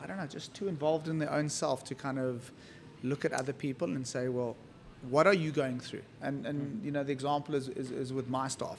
I 0.02 0.08
don't 0.08 0.18
know, 0.18 0.26
just 0.28 0.54
too 0.54 0.68
involved 0.68 1.08
in 1.08 1.20
their 1.20 1.32
own 1.32 1.48
self 1.50 1.84
to 1.86 1.96
kind 1.96 2.20
of 2.20 2.52
look 3.04 3.24
at 3.24 3.32
other 3.34 3.54
people 3.54 3.88
and 3.96 4.06
say, 4.06 4.28
well, 4.30 4.56
what 5.10 5.28
are 5.28 5.34
you 5.34 5.52
going 5.52 5.80
through? 5.80 6.04
And 6.22 6.46
and 6.46 6.84
you 6.84 6.92
know, 6.92 7.04
the 7.04 7.12
example 7.12 7.56
is, 7.56 7.70
is, 7.70 7.92
is 7.92 8.12
with 8.14 8.30
my 8.30 8.48
staff. 8.48 8.78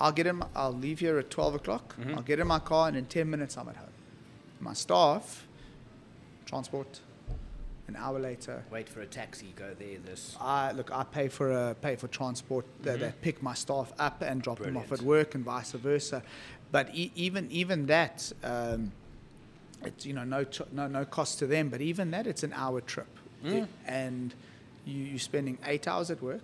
I'll 0.00 0.12
get 0.12 0.26
in. 0.26 0.36
My, 0.36 0.46
I'll 0.54 0.72
leave 0.72 1.00
here 1.00 1.18
at 1.18 1.30
twelve 1.30 1.54
o'clock. 1.54 1.96
Mhm. 1.96 2.16
I'll 2.16 2.22
get 2.22 2.38
in 2.38 2.46
my 2.46 2.60
car, 2.60 2.88
and 2.88 2.96
in 2.96 3.06
ten 3.06 3.28
minutes, 3.30 3.56
I'm 3.56 3.68
at 3.68 3.76
home. 3.76 3.88
My 4.60 4.72
staff, 4.74 5.46
transport, 6.46 7.00
an 7.88 7.96
hour 7.96 8.18
later. 8.18 8.64
Wait 8.70 8.88
for 8.88 9.00
a 9.00 9.06
taxi, 9.06 9.52
go 9.56 9.74
there. 9.78 9.98
This. 10.04 10.36
I 10.40 10.72
look. 10.72 10.90
I 10.92 11.02
pay 11.04 11.28
for 11.28 11.50
a 11.50 11.74
pay 11.74 11.96
for 11.96 12.08
transport 12.08 12.64
that, 12.82 12.98
Mhm. 12.98 13.00
that 13.00 13.20
pick 13.22 13.42
my 13.42 13.54
staff 13.54 13.92
up 13.98 14.22
and 14.22 14.40
drop 14.42 14.58
them 14.60 14.76
off 14.76 14.92
at 14.92 15.02
work, 15.02 15.34
and 15.34 15.44
vice 15.44 15.72
versa. 15.72 16.22
But 16.70 16.94
e- 16.94 17.12
even 17.16 17.50
even 17.50 17.86
that, 17.86 18.32
um, 18.44 18.92
it's 19.84 20.06
you 20.06 20.12
know 20.12 20.24
no 20.24 20.44
ch- 20.44 20.62
no 20.72 20.86
no 20.86 21.04
cost 21.04 21.38
to 21.40 21.46
them. 21.46 21.70
But 21.70 21.80
even 21.80 22.10
that, 22.12 22.26
it's 22.26 22.42
an 22.42 22.52
hour 22.52 22.80
trip, 22.80 23.08
Mm. 23.44 23.68
And 23.86 24.34
you, 24.88 25.04
you're 25.04 25.18
spending 25.18 25.58
eight 25.66 25.86
hours 25.86 26.10
at 26.10 26.22
work, 26.22 26.42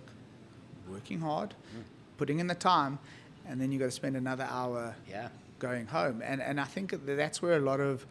working 0.89 1.19
hard, 1.19 1.51
Mm. 1.75 1.83
putting 2.17 2.39
in 2.39 2.47
the 2.47 2.55
time, 2.55 2.99
and 3.47 3.59
then 3.59 3.71
you 3.71 3.79
got 3.79 3.85
to 3.85 3.91
spend 3.91 4.15
another 4.15 4.47
hour 4.49 4.95
Yeah. 5.09 5.29
going 5.59 5.87
home. 5.87 6.21
And 6.23 6.41
and 6.41 6.59
I 6.59 6.65
think 6.65 6.93
that's 7.05 7.41
where 7.41 7.57
a 7.57 7.59
lot 7.71 7.79
of 7.79 8.05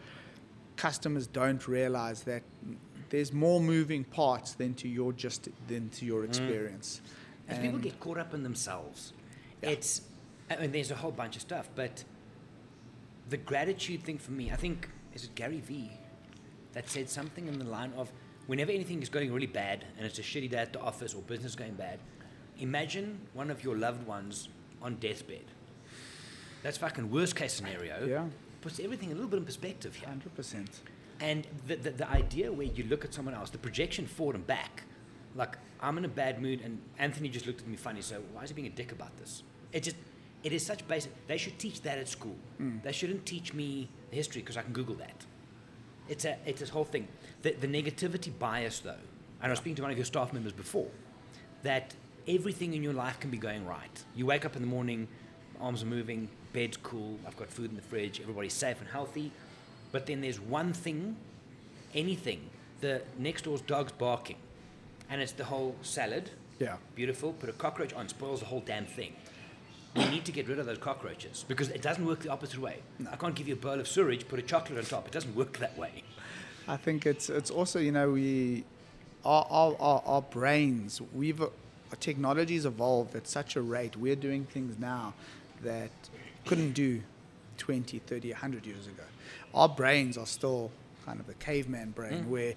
customers 0.76 1.26
don't 1.28 1.66
realize 1.68 2.22
that 2.24 2.42
there's 3.10 3.32
more 3.32 3.60
moving 3.60 4.02
parts 4.04 4.54
than 4.54 4.74
to 4.74 4.88
your 4.88 5.12
just 5.12 5.48
than 5.68 5.88
to 5.90 6.04
your 6.04 6.24
experience. 6.24 7.00
As 7.48 7.58
people 7.58 7.78
get 7.78 8.00
caught 8.00 8.18
up 8.18 8.34
in 8.34 8.42
themselves, 8.42 9.12
Yeah. 9.62 9.70
it's, 9.70 10.02
I 10.50 10.56
mean, 10.56 10.72
there's 10.72 10.90
a 10.90 10.96
whole 10.96 11.12
bunch 11.12 11.36
of 11.36 11.42
stuff, 11.42 11.68
but 11.76 12.04
the 13.28 13.36
gratitude 13.36 14.02
thing 14.02 14.18
for 14.18 14.32
me, 14.32 14.50
I 14.50 14.56
think, 14.56 14.88
is 15.14 15.24
it 15.24 15.34
Gary 15.34 15.60
Vee 15.60 15.92
that 16.72 16.88
said 16.88 17.08
something 17.08 17.46
in 17.46 17.58
the 17.58 17.64
line 17.64 17.92
of 17.96 18.10
whenever 18.46 18.72
anything 18.72 19.02
is 19.02 19.08
going 19.08 19.32
really 19.32 19.46
bad 19.46 19.84
and 19.96 20.06
it's 20.06 20.18
a 20.18 20.22
shitty 20.22 20.50
day 20.50 20.58
at 20.58 20.72
the 20.72 20.80
office 20.80 21.14
or 21.14 21.22
business 21.22 21.54
going 21.54 21.74
bad, 21.74 21.98
imagine 22.58 23.18
one 23.32 23.50
of 23.50 23.64
your 23.64 23.76
loved 23.76 24.06
ones 24.06 24.48
on 24.82 24.96
deathbed. 24.96 25.44
That's 26.62 26.78
fucking 26.78 27.10
worst 27.10 27.36
case 27.36 27.52
scenario. 27.52 28.06
Yeah. 28.06 28.24
Puts 28.60 28.80
everything 28.80 29.12
a 29.12 29.14
little 29.14 29.28
bit 29.28 29.38
in 29.38 29.44
perspective 29.44 29.94
here. 29.94 30.08
Hundred 30.08 30.34
percent. 30.34 30.80
And 31.20 31.46
the, 31.66 31.76
the, 31.76 31.90
the 31.90 32.10
idea 32.10 32.50
where 32.50 32.66
you 32.66 32.84
look 32.84 33.04
at 33.04 33.14
someone 33.14 33.34
else, 33.34 33.50
the 33.50 33.58
projection 33.58 34.06
forward 34.06 34.36
and 34.36 34.46
back, 34.46 34.82
like 35.34 35.58
I'm 35.80 35.98
in 35.98 36.04
a 36.04 36.08
bad 36.08 36.40
mood, 36.40 36.60
and 36.64 36.80
Anthony 36.98 37.28
just 37.28 37.46
looked 37.46 37.60
at 37.60 37.68
me 37.68 37.76
funny. 37.76 38.00
So 38.00 38.22
why 38.32 38.42
is 38.42 38.50
he 38.50 38.54
being 38.54 38.66
a 38.66 38.70
dick 38.70 38.92
about 38.92 39.16
this? 39.18 39.42
It 39.72 39.82
just 39.82 39.96
it 40.42 40.52
is 40.52 40.64
such 40.64 40.86
basic. 40.88 41.12
They 41.26 41.36
should 41.36 41.58
teach 41.58 41.82
that 41.82 41.98
at 41.98 42.08
school. 42.08 42.36
Hmm. 42.58 42.78
They 42.82 42.92
shouldn't 42.92 43.26
teach 43.26 43.52
me 43.52 43.88
history 44.10 44.40
because 44.40 44.56
I 44.56 44.62
can 44.62 44.72
Google 44.72 44.94
that. 44.96 45.24
It's 46.08 46.24
a 46.24 46.36
it's 46.46 46.60
this 46.60 46.68
whole 46.70 46.84
thing. 46.84 47.08
The, 47.42 47.52
the 47.52 47.66
negativity 47.66 48.36
bias, 48.38 48.80
though, 48.80 48.90
and 49.40 49.46
I 49.46 49.48
was 49.50 49.58
speaking 49.58 49.76
to 49.76 49.82
one 49.82 49.90
of 49.90 49.96
your 49.96 50.04
staff 50.04 50.32
members 50.32 50.52
before, 50.52 50.88
that 51.62 51.94
everything 52.26 52.74
in 52.74 52.82
your 52.82 52.94
life 52.94 53.20
can 53.20 53.30
be 53.30 53.38
going 53.38 53.66
right. 53.66 54.04
You 54.14 54.26
wake 54.26 54.44
up 54.44 54.56
in 54.56 54.62
the 54.62 54.68
morning, 54.68 55.08
arms 55.60 55.82
are 55.82 55.86
moving, 55.86 56.28
bed's 56.52 56.76
cool, 56.78 57.18
I've 57.26 57.36
got 57.36 57.48
food 57.48 57.70
in 57.70 57.76
the 57.76 57.82
fridge, 57.82 58.20
everybody's 58.20 58.54
safe 58.54 58.80
and 58.80 58.88
healthy. 58.88 59.30
But 59.92 60.06
then 60.06 60.20
there's 60.20 60.40
one 60.40 60.72
thing, 60.72 61.16
anything, 61.94 62.50
the 62.80 63.02
next 63.18 63.42
door's 63.42 63.60
dog's 63.60 63.92
barking, 63.92 64.36
and 65.08 65.20
it's 65.20 65.32
the 65.32 65.44
whole 65.44 65.76
salad. 65.82 66.30
Yeah. 66.58 66.76
Beautiful. 66.94 67.32
Put 67.32 67.48
a 67.48 67.52
cockroach 67.52 67.92
on, 67.92 68.08
spoils 68.08 68.40
the 68.40 68.46
whole 68.46 68.62
damn 68.64 68.86
thing. 68.86 69.14
We 69.96 70.06
need 70.08 70.24
to 70.24 70.32
get 70.32 70.48
rid 70.48 70.58
of 70.58 70.66
those 70.66 70.78
cockroaches 70.78 71.44
because 71.46 71.68
it 71.68 71.80
doesn't 71.80 72.04
work 72.04 72.20
the 72.20 72.30
opposite 72.30 72.58
way. 72.58 72.78
I 73.10 73.16
can't 73.16 73.34
give 73.34 73.46
you 73.46 73.54
a 73.54 73.56
bowl 73.56 73.78
of 73.78 73.86
sewage, 73.86 74.26
put 74.26 74.38
a 74.38 74.42
chocolate 74.42 74.78
on 74.78 74.84
top. 74.84 75.06
It 75.06 75.12
doesn't 75.12 75.36
work 75.36 75.58
that 75.58 75.78
way. 75.78 76.02
I 76.66 76.76
think 76.76 77.06
it's 77.06 77.28
it's 77.28 77.50
also 77.50 77.78
you 77.78 77.92
know 77.92 78.10
we 78.12 78.64
our 79.24 79.46
our, 79.50 79.76
our, 79.78 80.02
our 80.06 80.22
brains 80.22 81.00
we've 81.12 81.40
our 81.40 81.50
technology's 82.00 82.64
evolved 82.64 83.14
at 83.14 83.26
such 83.28 83.56
a 83.56 83.62
rate 83.62 83.96
we're 83.96 84.16
doing 84.16 84.44
things 84.44 84.78
now 84.78 85.12
that 85.62 85.90
couldn't 86.46 86.72
do 86.72 87.02
20 87.58 87.98
30 87.98 88.30
100 88.30 88.66
years 88.66 88.86
ago 88.86 89.02
our 89.54 89.68
brains 89.68 90.16
are 90.16 90.26
still 90.26 90.70
kind 91.04 91.20
of 91.20 91.28
a 91.28 91.34
caveman 91.34 91.90
brain 91.90 92.24
mm. 92.24 92.28
where 92.28 92.54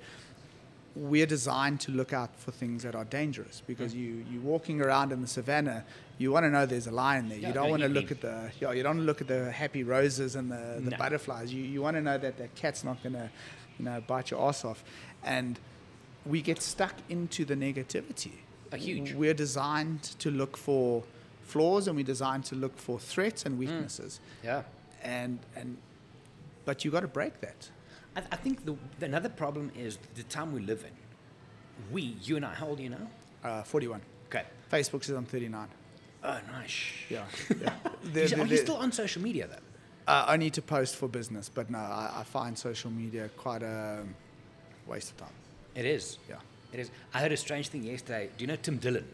we're 0.97 1.25
designed 1.27 1.79
to 1.81 1.91
look 1.91 2.11
out 2.13 2.35
for 2.37 2.51
things 2.51 2.83
that 2.83 2.95
are 2.95 3.05
dangerous 3.05 3.61
because 3.67 3.93
hmm. 3.93 3.99
you 3.99 4.25
you're 4.31 4.41
walking 4.41 4.81
around 4.81 5.11
in 5.11 5.21
the 5.21 5.27
savannah 5.27 5.85
you 6.17 6.31
want 6.31 6.45
to 6.45 6.49
know 6.49 6.65
there's 6.65 6.87
a 6.87 6.91
lion 6.91 7.29
there. 7.29 7.37
Yeah, 7.37 7.49
you 7.49 7.53
don't 7.53 7.65
no, 7.65 7.71
want 7.71 7.83
to 7.83 7.89
look 7.89 8.05
mean- 8.05 8.13
at 8.13 8.21
the 8.59 8.75
you 8.75 8.83
don't 8.83 8.97
want 8.97 8.99
to 8.99 9.05
look 9.05 9.21
at 9.21 9.27
the 9.27 9.51
happy 9.51 9.83
roses 9.83 10.35
and 10.35 10.51
the, 10.51 10.79
the 10.83 10.91
No. 10.91 10.97
butterflies. 10.97 11.53
You, 11.53 11.63
you 11.63 11.81
want 11.81 11.95
to 11.95 12.01
know 12.01 12.17
that 12.17 12.37
that 12.37 12.55
cat's 12.55 12.83
not 12.83 13.01
going 13.03 13.13
to 13.13 13.29
you 13.77 13.85
know 13.85 14.01
bite 14.05 14.31
your 14.31 14.47
ass 14.47 14.65
off. 14.65 14.83
And 15.23 15.59
we 16.25 16.41
get 16.41 16.61
stuck 16.61 16.95
into 17.09 17.45
the 17.45 17.55
negativity. 17.55 18.31
A 18.71 18.77
huge. 18.77 19.13
we're 19.13 19.33
designed 19.33 20.03
to 20.19 20.29
look 20.29 20.57
for 20.57 21.03
flaws 21.43 21.87
and 21.87 21.95
we're 21.95 22.03
designed 22.03 22.43
to 22.45 22.55
look 22.55 22.77
for 22.77 22.99
threats 22.99 23.45
and 23.45 23.55
hmm. 23.55 23.59
weaknesses. 23.59 24.19
Yeah. 24.43 24.63
and 25.03 25.39
and 25.55 25.77
but 26.65 26.83
you 26.83 26.91
got 26.91 27.01
to 27.01 27.07
break 27.07 27.39
that 27.41 27.69
I, 28.17 28.21
I 28.31 28.35
think 28.35 28.65
the, 28.65 28.75
another 29.05 29.29
problem 29.29 29.71
is 29.77 29.97
the 30.15 30.23
time 30.23 30.51
we 30.53 30.59
live 30.61 30.83
in. 30.83 30.91
We, 31.93 32.17
you 32.23 32.35
and 32.35 32.45
I, 32.45 32.53
how 32.53 32.67
old 32.67 32.79
are 32.79 32.81
you 32.81 32.89
now? 32.89 33.07
uh, 33.43 33.63
41 33.63 34.01
Okay. 34.29 34.43
facebook 34.71 35.03
says 35.05 35.15
i'm 35.15 35.25
39 35.25 35.67
Oh, 36.23 36.39
nice. 36.51 36.71
yeah, 37.09 37.23
yeah. 37.61 37.73
You 38.03 38.09
The- 38.11 38.27
say- 38.27 38.35
the- 38.35 38.41
are 38.41 38.45
you 38.47 38.57
still 38.57 38.77
on 38.77 38.91
social 38.91 39.21
media 39.21 39.47
though? 39.47 40.11
Uh, 40.11 40.25
I 40.27 40.37
need 40.37 40.53
to 40.55 40.61
post 40.61 40.95
for 40.95 41.07
business, 41.07 41.49
but 41.53 41.69
no, 41.69 41.77
I, 41.79 42.11
I 42.19 42.23
find 42.23 42.57
social 42.57 42.89
media 42.89 43.29
quite 43.37 43.61
a 43.61 44.03
waste 44.87 45.11
of 45.11 45.17
time. 45.17 45.35
It 45.75 45.85
is. 45.85 46.17
Yeah. 46.29 46.37
It 46.73 46.79
is. 46.79 46.91
I 47.13 47.19
heard 47.19 47.31
a 47.33 47.37
strange 47.37 47.67
thing 47.67 47.83
yesterday. 47.83 48.29
Do 48.37 48.43
you 48.43 48.47
know 48.47 48.55
Tim 48.55 48.77
Dillon? 48.77 49.05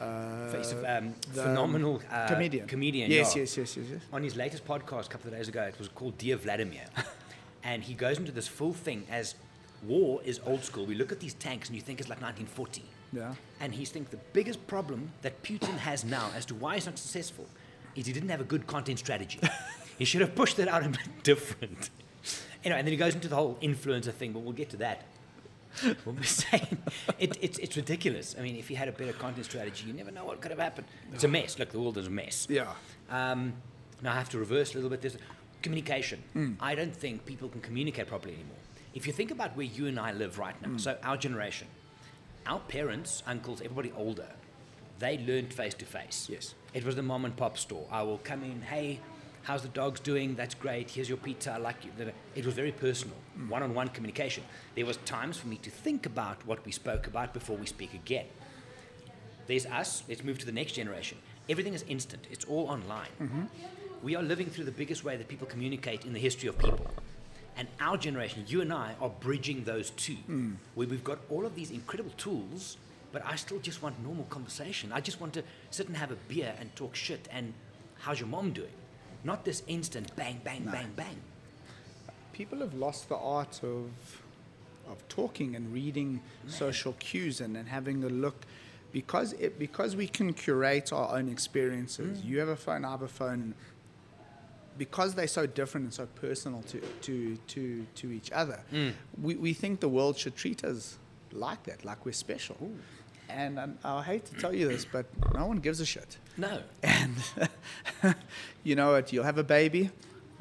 Uh, 0.00 0.48
Face 0.50 0.72
of 0.72 0.84
um, 0.84 1.14
phenomenal 1.32 2.00
uh, 2.10 2.26
comedian. 2.26 2.66
Comedian. 2.66 3.10
Yes, 3.10 3.34
yeah. 3.36 3.42
yes, 3.42 3.56
yes, 3.58 3.76
yes, 3.76 3.86
yes. 3.92 4.02
On 4.12 4.22
his 4.22 4.34
latest 4.36 4.64
podcast 4.66 5.06
a 5.06 5.08
couple 5.08 5.30
of 5.30 5.36
days 5.36 5.46
ago, 5.48 5.62
it 5.62 5.78
was 5.78 5.88
called 5.88 6.18
Dear 6.18 6.36
Vladimir, 6.36 6.84
and 7.62 7.82
he 7.82 7.94
goes 7.94 8.18
into 8.18 8.32
this 8.32 8.48
full 8.48 8.72
thing 8.72 9.06
as 9.10 9.34
war 9.82 10.20
is 10.24 10.40
old 10.44 10.64
school. 10.64 10.86
We 10.86 10.94
look 10.94 11.12
at 11.12 11.20
these 11.20 11.34
tanks 11.34 11.68
and 11.68 11.76
you 11.76 11.82
think 11.82 12.00
it's 12.00 12.08
like 12.08 12.20
1940. 12.20 12.82
Yeah. 13.12 13.34
And 13.60 13.74
he's 13.74 13.90
think 13.90 14.10
the 14.10 14.18
biggest 14.32 14.64
problem 14.66 15.12
that 15.22 15.42
Putin 15.42 15.76
has 15.78 16.04
now 16.04 16.30
as 16.36 16.44
to 16.46 16.54
why 16.54 16.74
he's 16.74 16.86
not 16.86 16.98
successful 16.98 17.46
is 17.96 18.06
he 18.06 18.12
didn't 18.12 18.28
have 18.28 18.40
a 18.40 18.44
good 18.44 18.66
content 18.66 18.98
strategy. 18.98 19.40
he 19.98 20.04
should 20.04 20.20
have 20.20 20.34
pushed 20.34 20.58
it 20.58 20.68
out 20.68 20.84
a 20.84 20.88
bit 20.88 21.08
different. 21.22 21.90
Anyway, 22.64 22.78
and 22.78 22.86
then 22.86 22.92
he 22.92 22.96
goes 22.96 23.14
into 23.14 23.28
the 23.28 23.36
whole 23.36 23.58
influencer 23.62 24.12
thing, 24.12 24.32
but 24.32 24.40
we'll 24.40 24.52
get 24.52 24.70
to 24.70 24.76
that. 24.76 25.04
What 26.04 26.16
we're 26.16 26.22
saying, 26.24 26.78
it, 27.18 27.36
it's, 27.40 27.58
it's 27.58 27.76
ridiculous. 27.76 28.34
I 28.38 28.42
mean, 28.42 28.56
if 28.56 28.68
he 28.68 28.74
had 28.74 28.88
a 28.88 28.92
better 28.92 29.12
content 29.12 29.46
strategy, 29.46 29.86
you 29.86 29.92
never 29.92 30.10
know 30.10 30.24
what 30.24 30.40
could 30.40 30.50
have 30.50 30.60
happened. 30.60 30.86
It's 31.14 31.24
a 31.24 31.28
mess. 31.28 31.58
Look, 31.58 31.70
the 31.70 31.80
world 31.80 31.96
is 31.96 32.08
a 32.08 32.10
mess. 32.10 32.46
Yeah. 32.50 32.72
Um, 33.08 33.54
now 34.02 34.12
I 34.12 34.16
have 34.16 34.28
to 34.30 34.38
reverse 34.38 34.72
a 34.72 34.74
little 34.74 34.90
bit. 34.90 35.00
There's 35.00 35.16
communication. 35.62 36.22
Hmm. 36.32 36.52
I 36.60 36.74
don't 36.74 36.94
think 36.94 37.24
people 37.26 37.48
can 37.48 37.60
communicate 37.60 38.06
properly 38.08 38.34
anymore. 38.34 38.56
If 38.94 39.06
you 39.06 39.12
think 39.12 39.30
about 39.30 39.56
where 39.56 39.66
you 39.66 39.86
and 39.86 39.98
I 40.00 40.12
live 40.12 40.38
right 40.38 40.60
now, 40.62 40.68
Hmm. 40.70 40.78
so 40.78 40.98
our 41.02 41.16
generation, 41.16 41.68
our 42.46 42.60
parents, 42.60 43.22
uncles, 43.26 43.60
everybody 43.60 43.92
older, 43.96 44.28
they 44.98 45.18
learned 45.18 45.52
face 45.54 45.74
to 45.74 45.84
face. 45.84 46.28
Yes. 46.30 46.54
It 46.74 46.84
was 46.84 46.94
the 46.96 47.02
mom 47.02 47.24
and 47.24 47.36
pop 47.36 47.56
store. 47.58 47.86
I 47.90 48.02
will 48.02 48.18
come 48.18 48.42
in, 48.44 48.62
hey, 48.62 49.00
how's 49.44 49.62
the 49.62 49.68
dogs 49.68 49.98
doing? 50.00 50.34
That's 50.34 50.54
great. 50.54 50.90
Here's 50.90 51.08
your 51.08 51.18
pizza. 51.18 51.52
I 51.52 51.56
like 51.58 51.84
you. 51.84 51.90
It 52.34 52.44
was 52.44 52.54
very 52.54 52.72
personal, 52.72 53.16
one 53.48 53.62
on 53.62 53.74
one 53.74 53.88
communication. 53.88 54.44
There 54.74 54.84
was 54.86 54.98
times 54.98 55.36
for 55.38 55.48
me 55.48 55.56
to 55.58 55.70
think 55.70 56.04
about 56.06 56.44
what 56.46 56.64
we 56.66 56.72
spoke 56.72 57.06
about 57.06 57.32
before 57.32 57.56
we 57.56 57.66
speak 57.66 57.94
again. 57.94 58.26
There's 59.46 59.66
us. 59.66 60.02
Let's 60.08 60.22
move 60.22 60.38
to 60.38 60.46
the 60.46 60.52
next 60.52 60.72
generation. 60.72 61.18
Everything 61.48 61.74
is 61.74 61.82
instant. 61.88 62.26
It's 62.30 62.44
all 62.44 62.66
online. 62.68 63.08
We 64.02 64.16
are 64.16 64.22
living 64.22 64.46
through 64.46 64.64
the 64.64 64.72
biggest 64.72 65.04
way 65.04 65.16
that 65.16 65.28
people 65.28 65.46
communicate 65.46 66.04
in 66.04 66.12
the 66.12 66.18
history 66.18 66.48
of 66.48 66.58
people. 66.58 66.86
And 67.56 67.68
our 67.80 67.96
generation, 67.96 68.44
you 68.46 68.62
and 68.62 68.72
I, 68.72 68.94
are 69.00 69.10
bridging 69.10 69.64
those 69.64 69.90
two, 69.90 70.14
hmm. 70.14 70.52
where 70.74 70.86
we've 70.86 71.04
got 71.04 71.18
all 71.28 71.44
of 71.44 71.54
these 71.54 71.70
incredible 71.70 72.12
tools, 72.16 72.78
but 73.12 73.22
I 73.26 73.36
still 73.36 73.58
just 73.58 73.82
want 73.82 74.02
normal 74.02 74.24
conversation. 74.24 74.92
I 74.92 75.00
just 75.00 75.20
want 75.20 75.34
to 75.34 75.42
sit 75.70 75.88
and 75.88 75.96
have 75.96 76.10
a 76.10 76.16
beer 76.28 76.54
and 76.58 76.74
talk 76.76 76.94
shit 76.94 77.28
and 77.30 77.52
how's 77.98 78.20
your 78.20 78.28
mom 78.28 78.52
doing? 78.52 78.72
Not 79.24 79.44
this 79.44 79.62
instant 79.66 80.14
bang, 80.16 80.40
bang, 80.42 80.64
bang, 80.64 80.92
bang. 80.96 81.16
People 82.32 82.60
have 82.60 82.74
lost 82.74 83.08
the 83.08 83.16
art 83.16 83.60
of 83.62 83.90
of 84.88 85.06
talking 85.08 85.54
and 85.54 85.72
reading 85.72 86.20
social 86.48 86.94
cues 86.94 87.40
and, 87.40 87.56
and 87.56 87.68
having 87.68 88.02
a 88.02 88.08
look 88.08 88.44
because 88.92 89.34
it 89.34 89.58
because 89.58 89.94
we 89.94 90.08
can 90.08 90.32
curate 90.32 90.92
our 90.92 91.16
own 91.16 91.28
experiences. 91.28 92.20
Hmm. 92.20 92.28
You 92.28 92.38
have 92.38 92.48
a 92.48 92.56
phone, 92.56 92.84
I 92.84 92.90
have 92.92 93.02
a 93.02 93.08
phone. 93.08 93.54
Because 94.84 95.14
they're 95.14 95.34
so 95.40 95.44
different 95.60 95.84
and 95.88 95.94
so 96.00 96.06
personal 96.26 96.62
to 96.70 96.78
to 97.06 97.36
to, 97.54 97.86
to 98.00 98.06
each 98.18 98.30
other, 98.32 98.58
we, 99.26 99.32
we 99.46 99.52
think 99.52 99.80
the 99.80 99.92
world 99.98 100.16
should 100.22 100.36
treat 100.36 100.64
us 100.64 100.98
like 101.32 101.62
that, 101.64 101.84
like 101.84 102.00
we're 102.06 102.20
special. 102.28 102.56
And 103.28 103.58
um, 103.58 103.78
I 103.84 104.02
hate 104.02 104.24
to 104.30 104.34
tell 104.42 104.54
you 104.60 104.66
this, 104.68 104.84
but 104.96 105.04
no 105.34 105.44
one 105.46 105.58
gives 105.66 105.80
a 105.80 105.84
shit. 105.94 106.16
No. 106.36 106.54
And 106.82 107.14
you 108.64 108.74
know 108.74 108.92
what? 108.92 109.12
You'll 109.12 109.24
have 109.32 109.38
a 109.38 109.44
baby. 109.44 109.90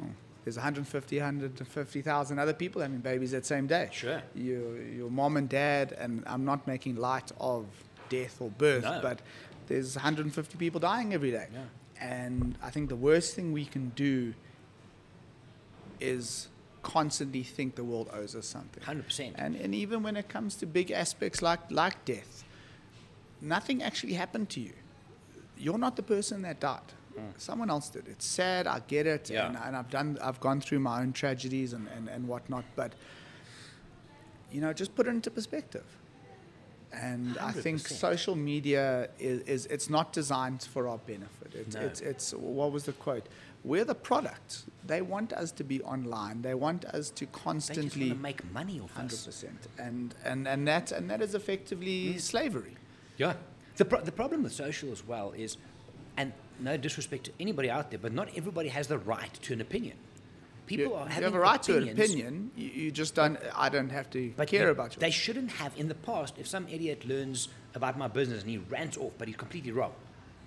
Oh, 0.01 0.05
there's 0.43 0.55
150, 0.55 1.17
150,000 1.17 2.39
other 2.39 2.53
people 2.53 2.81
having 2.81 2.99
babies 2.99 3.31
that 3.31 3.45
same 3.45 3.67
day. 3.67 3.89
Sure. 3.91 4.21
Your, 4.33 4.81
your 4.81 5.11
mom 5.11 5.37
and 5.37 5.47
dad, 5.49 5.95
and 5.99 6.23
I'm 6.25 6.45
not 6.45 6.65
making 6.65 6.95
light 6.95 7.31
of 7.39 7.65
death 8.09 8.37
or 8.39 8.49
birth, 8.49 8.83
No. 8.83 8.99
but 9.03 9.19
there's 9.67 9.95
150 9.95 10.57
people 10.57 10.79
dying 10.79 11.13
every 11.13 11.31
day. 11.31 11.47
Yeah. 11.53 11.59
And 11.99 12.57
I 12.63 12.69
think 12.69 12.89
the 12.89 12.95
worst 12.95 13.35
thing 13.35 13.51
we 13.51 13.65
can 13.65 13.89
do 13.89 14.33
is 15.99 16.47
constantly 16.81 17.43
think 17.43 17.75
the 17.75 17.83
world 17.83 18.09
owes 18.13 18.35
us 18.35 18.47
something. 18.47 18.81
100%. 18.83 19.33
And, 19.35 19.55
and 19.55 19.75
even 19.75 20.01
when 20.01 20.15
it 20.15 20.29
comes 20.29 20.55
to 20.55 20.65
big 20.65 20.91
aspects 20.91 21.41
like, 21.41 21.59
like 21.69 22.05
death, 22.05 22.43
nothing 23.41 23.83
actually 23.83 24.13
happened 24.13 24.49
to 24.51 24.61
you. 24.61 24.73
You're 25.57 25.77
not 25.77 25.97
the 25.97 26.03
person 26.03 26.41
that 26.43 26.59
died. 26.59 26.79
Someone 27.35 27.69
else 27.69 27.89
did. 27.89 28.07
It's 28.07 28.25
sad. 28.25 28.65
I 28.65 28.79
get 28.87 29.05
it, 29.05 29.25
Mm. 29.25 29.29
Yeah. 29.31 29.47
and, 29.47 29.57
and 29.57 29.75
I've 29.75 29.89
done. 29.89 30.17
I've 30.21 30.39
gone 30.39 30.61
through 30.61 30.79
my 30.79 31.01
own 31.01 31.11
tragedies 31.11 31.73
and, 31.73 31.85
and, 31.89 32.07
and 32.07 32.25
whatnot. 32.29 32.63
But 32.77 32.93
you 34.53 34.61
know, 34.61 34.71
just 34.71 34.95
put 34.95 35.05
it 35.05 35.09
into 35.09 35.29
perspective. 35.29 35.83
And 36.91 37.37
I 37.37 37.51
think 37.51 37.79
social 37.87 38.35
media 38.35 39.09
is, 39.19 39.41
is 39.41 39.65
it's 39.67 39.89
not 39.89 40.11
designed 40.11 40.63
for 40.63 40.87
our 40.87 40.97
benefit. 40.97 41.53
It's, 41.53 41.75
No. 41.75 41.81
it's 41.81 42.01
it's 42.01 42.33
what 42.33 42.71
was 42.71 42.83
the 42.85 42.93
quote? 42.93 43.27
We're 43.63 43.85
the 43.85 43.95
product. 43.95 44.63
They 44.87 45.01
want 45.01 45.33
us 45.33 45.51
to 45.51 45.63
be 45.63 45.81
online. 45.83 46.41
They 46.41 46.55
want 46.55 46.85
us 46.85 47.09
to 47.11 47.25
They 47.25 47.31
just 47.31 47.43
constantly 47.43 48.07
want 48.07 48.19
to 48.19 48.23
make 48.23 48.51
money 48.53 48.79
off 48.79 48.93
Hundred 48.93 49.13
us. 49.13 49.25
percent, 49.25 49.67
and 49.77 50.15
and 50.23 50.47
and 50.47 50.67
that 50.67 50.91
and 50.91 51.09
that 51.11 51.21
is 51.21 51.35
effectively 51.35 52.13
Mm. 52.15 52.21
slavery. 52.21 52.75
Yeah. 53.17 53.33
The, 53.77 53.85
pro- 53.85 54.01
the 54.01 54.11
problem 54.11 54.43
with 54.43 54.53
social 54.53 54.91
as 54.91 55.05
well 55.05 55.31
is, 55.33 55.57
and 56.17 56.33
no 56.59 56.75
disrespect 56.75 57.25
to 57.25 57.31
anybody 57.39 57.69
out 57.69 57.91
there, 57.91 57.99
but 57.99 58.13
not 58.13 58.27
everybody 58.35 58.69
has 58.69 58.87
the 58.87 58.97
right 58.97 59.33
to 59.43 59.53
an 59.53 59.61
opinion. 59.61 59.97
People 60.69 60.91
You, 60.91 60.93
are 60.93 61.07
you 61.07 61.13
have 61.13 61.33
a 61.33 61.39
right 61.39 61.63
to 61.63 61.77
an 61.77 61.89
opinion. 61.89 62.51
You, 62.55 62.69
you 62.69 62.91
just 62.91 63.15
don't. 63.15 63.39
I 63.55 63.69
don't 63.69 63.89
have 63.89 64.07
to 64.11 64.31
But 64.37 64.49
care 64.49 64.69
about 64.69 64.95
you. 64.95 64.99
They 64.99 65.09
shouldn't 65.09 65.49
have. 65.53 65.75
In 65.75 65.87
the 65.87 65.95
past, 65.95 66.35
if 66.37 66.45
some 66.47 66.67
idiot 66.67 67.07
learns 67.07 67.49
about 67.73 67.97
my 67.97 68.07
business 68.07 68.43
and 68.43 68.51
he 68.51 68.59
rants 68.59 68.95
off, 68.95 69.13
but 69.17 69.27
he's 69.27 69.35
completely 69.35 69.71
wrong, 69.71 69.93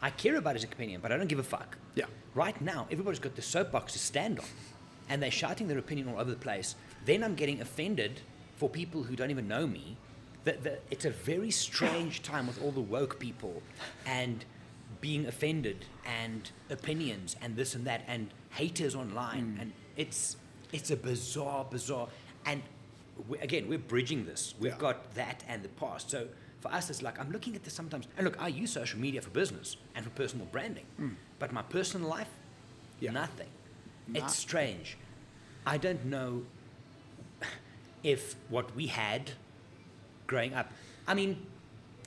I 0.01 0.11
care 0.11 0.37
about 0.37 0.55
his 0.55 0.63
opinion, 0.63 1.01
but 1.03 1.11
I 1.11 1.17
don't 1.17 1.27
give 1.27 1.41
a 1.41 1.43
fuck. 1.43 1.77
Yeah. 1.97 2.05
Right 2.37 2.59
now, 2.61 2.87
everybody's 2.89 3.19
got 3.19 3.35
the 3.35 3.43
soapbox 3.43 3.95
to 3.95 3.99
stand 3.99 4.39
on, 4.39 4.47
and 5.09 5.21
they're 5.21 5.33
shouting 5.33 5.67
their 5.67 5.79
opinion 5.79 6.09
all 6.09 6.21
over 6.21 6.31
the 6.31 6.37
place. 6.37 6.77
Then 7.05 7.25
I'm 7.25 7.35
getting 7.35 7.61
offended 7.61 8.21
for 8.55 8.69
people 8.69 9.03
who 9.03 9.17
don't 9.17 9.33
even 9.33 9.49
know 9.49 9.67
me. 9.67 9.97
The, 10.45 10.79
it's 10.89 11.05
a 11.05 11.11
very 11.11 11.51
strange 11.51 12.23
time 12.23 12.47
with 12.47 12.63
all 12.63 12.71
the 12.71 12.81
woke 12.81 13.19
people 13.19 13.61
and 14.07 14.45
being 15.01 15.27
offended 15.27 15.85
and 16.07 16.51
opinions 16.71 17.37
and 17.43 17.57
this 17.57 17.75
and 17.75 17.85
that 17.87 18.03
and 18.07 18.31
haters 18.51 18.95
online 18.95 19.55
hmm. 19.55 19.61
and 19.61 19.73
it's 19.97 20.37
it's 20.73 20.91
a 20.91 20.97
bizarre 20.97 21.65
bizarre 21.71 22.09
and 22.47 22.63
we, 23.29 23.39
again 23.39 23.69
we're 23.69 23.79
bridging 23.79 24.25
this 24.25 24.55
we've 24.61 24.73
Yeah. 24.73 24.79
got 24.79 25.15
that 25.15 25.45
and 25.49 25.63
the 25.63 25.69
past 25.69 26.11
so 26.11 26.29
for 26.61 26.73
us 26.73 26.89
it's 26.91 27.03
like 27.03 27.19
i'm 27.21 27.31
looking 27.31 27.55
at 27.57 27.65
this 27.65 27.75
sometimes 27.75 28.07
and 28.17 28.25
look 28.25 28.41
i 28.41 28.49
use 28.49 28.73
social 28.73 28.99
media 28.99 29.21
for 29.21 29.31
business 29.31 29.77
and 29.95 30.05
for 30.05 30.11
personal 30.11 30.47
branding 30.47 30.87
hmm. 30.97 31.11
but 31.39 31.53
my 31.53 31.63
personal 31.63 32.09
life 32.09 32.29
Yeah. 33.01 33.11
nothing 33.13 33.49
Nah. 34.09 34.25
it's 34.25 34.37
strange 34.37 34.97
i 35.67 35.77
don't 35.77 36.05
know 36.05 36.43
if 38.03 38.35
what 38.49 38.75
we 38.75 38.87
had 38.89 39.31
growing 40.27 40.55
up. 40.55 40.73
I 41.07 41.15
mean, 41.15 41.47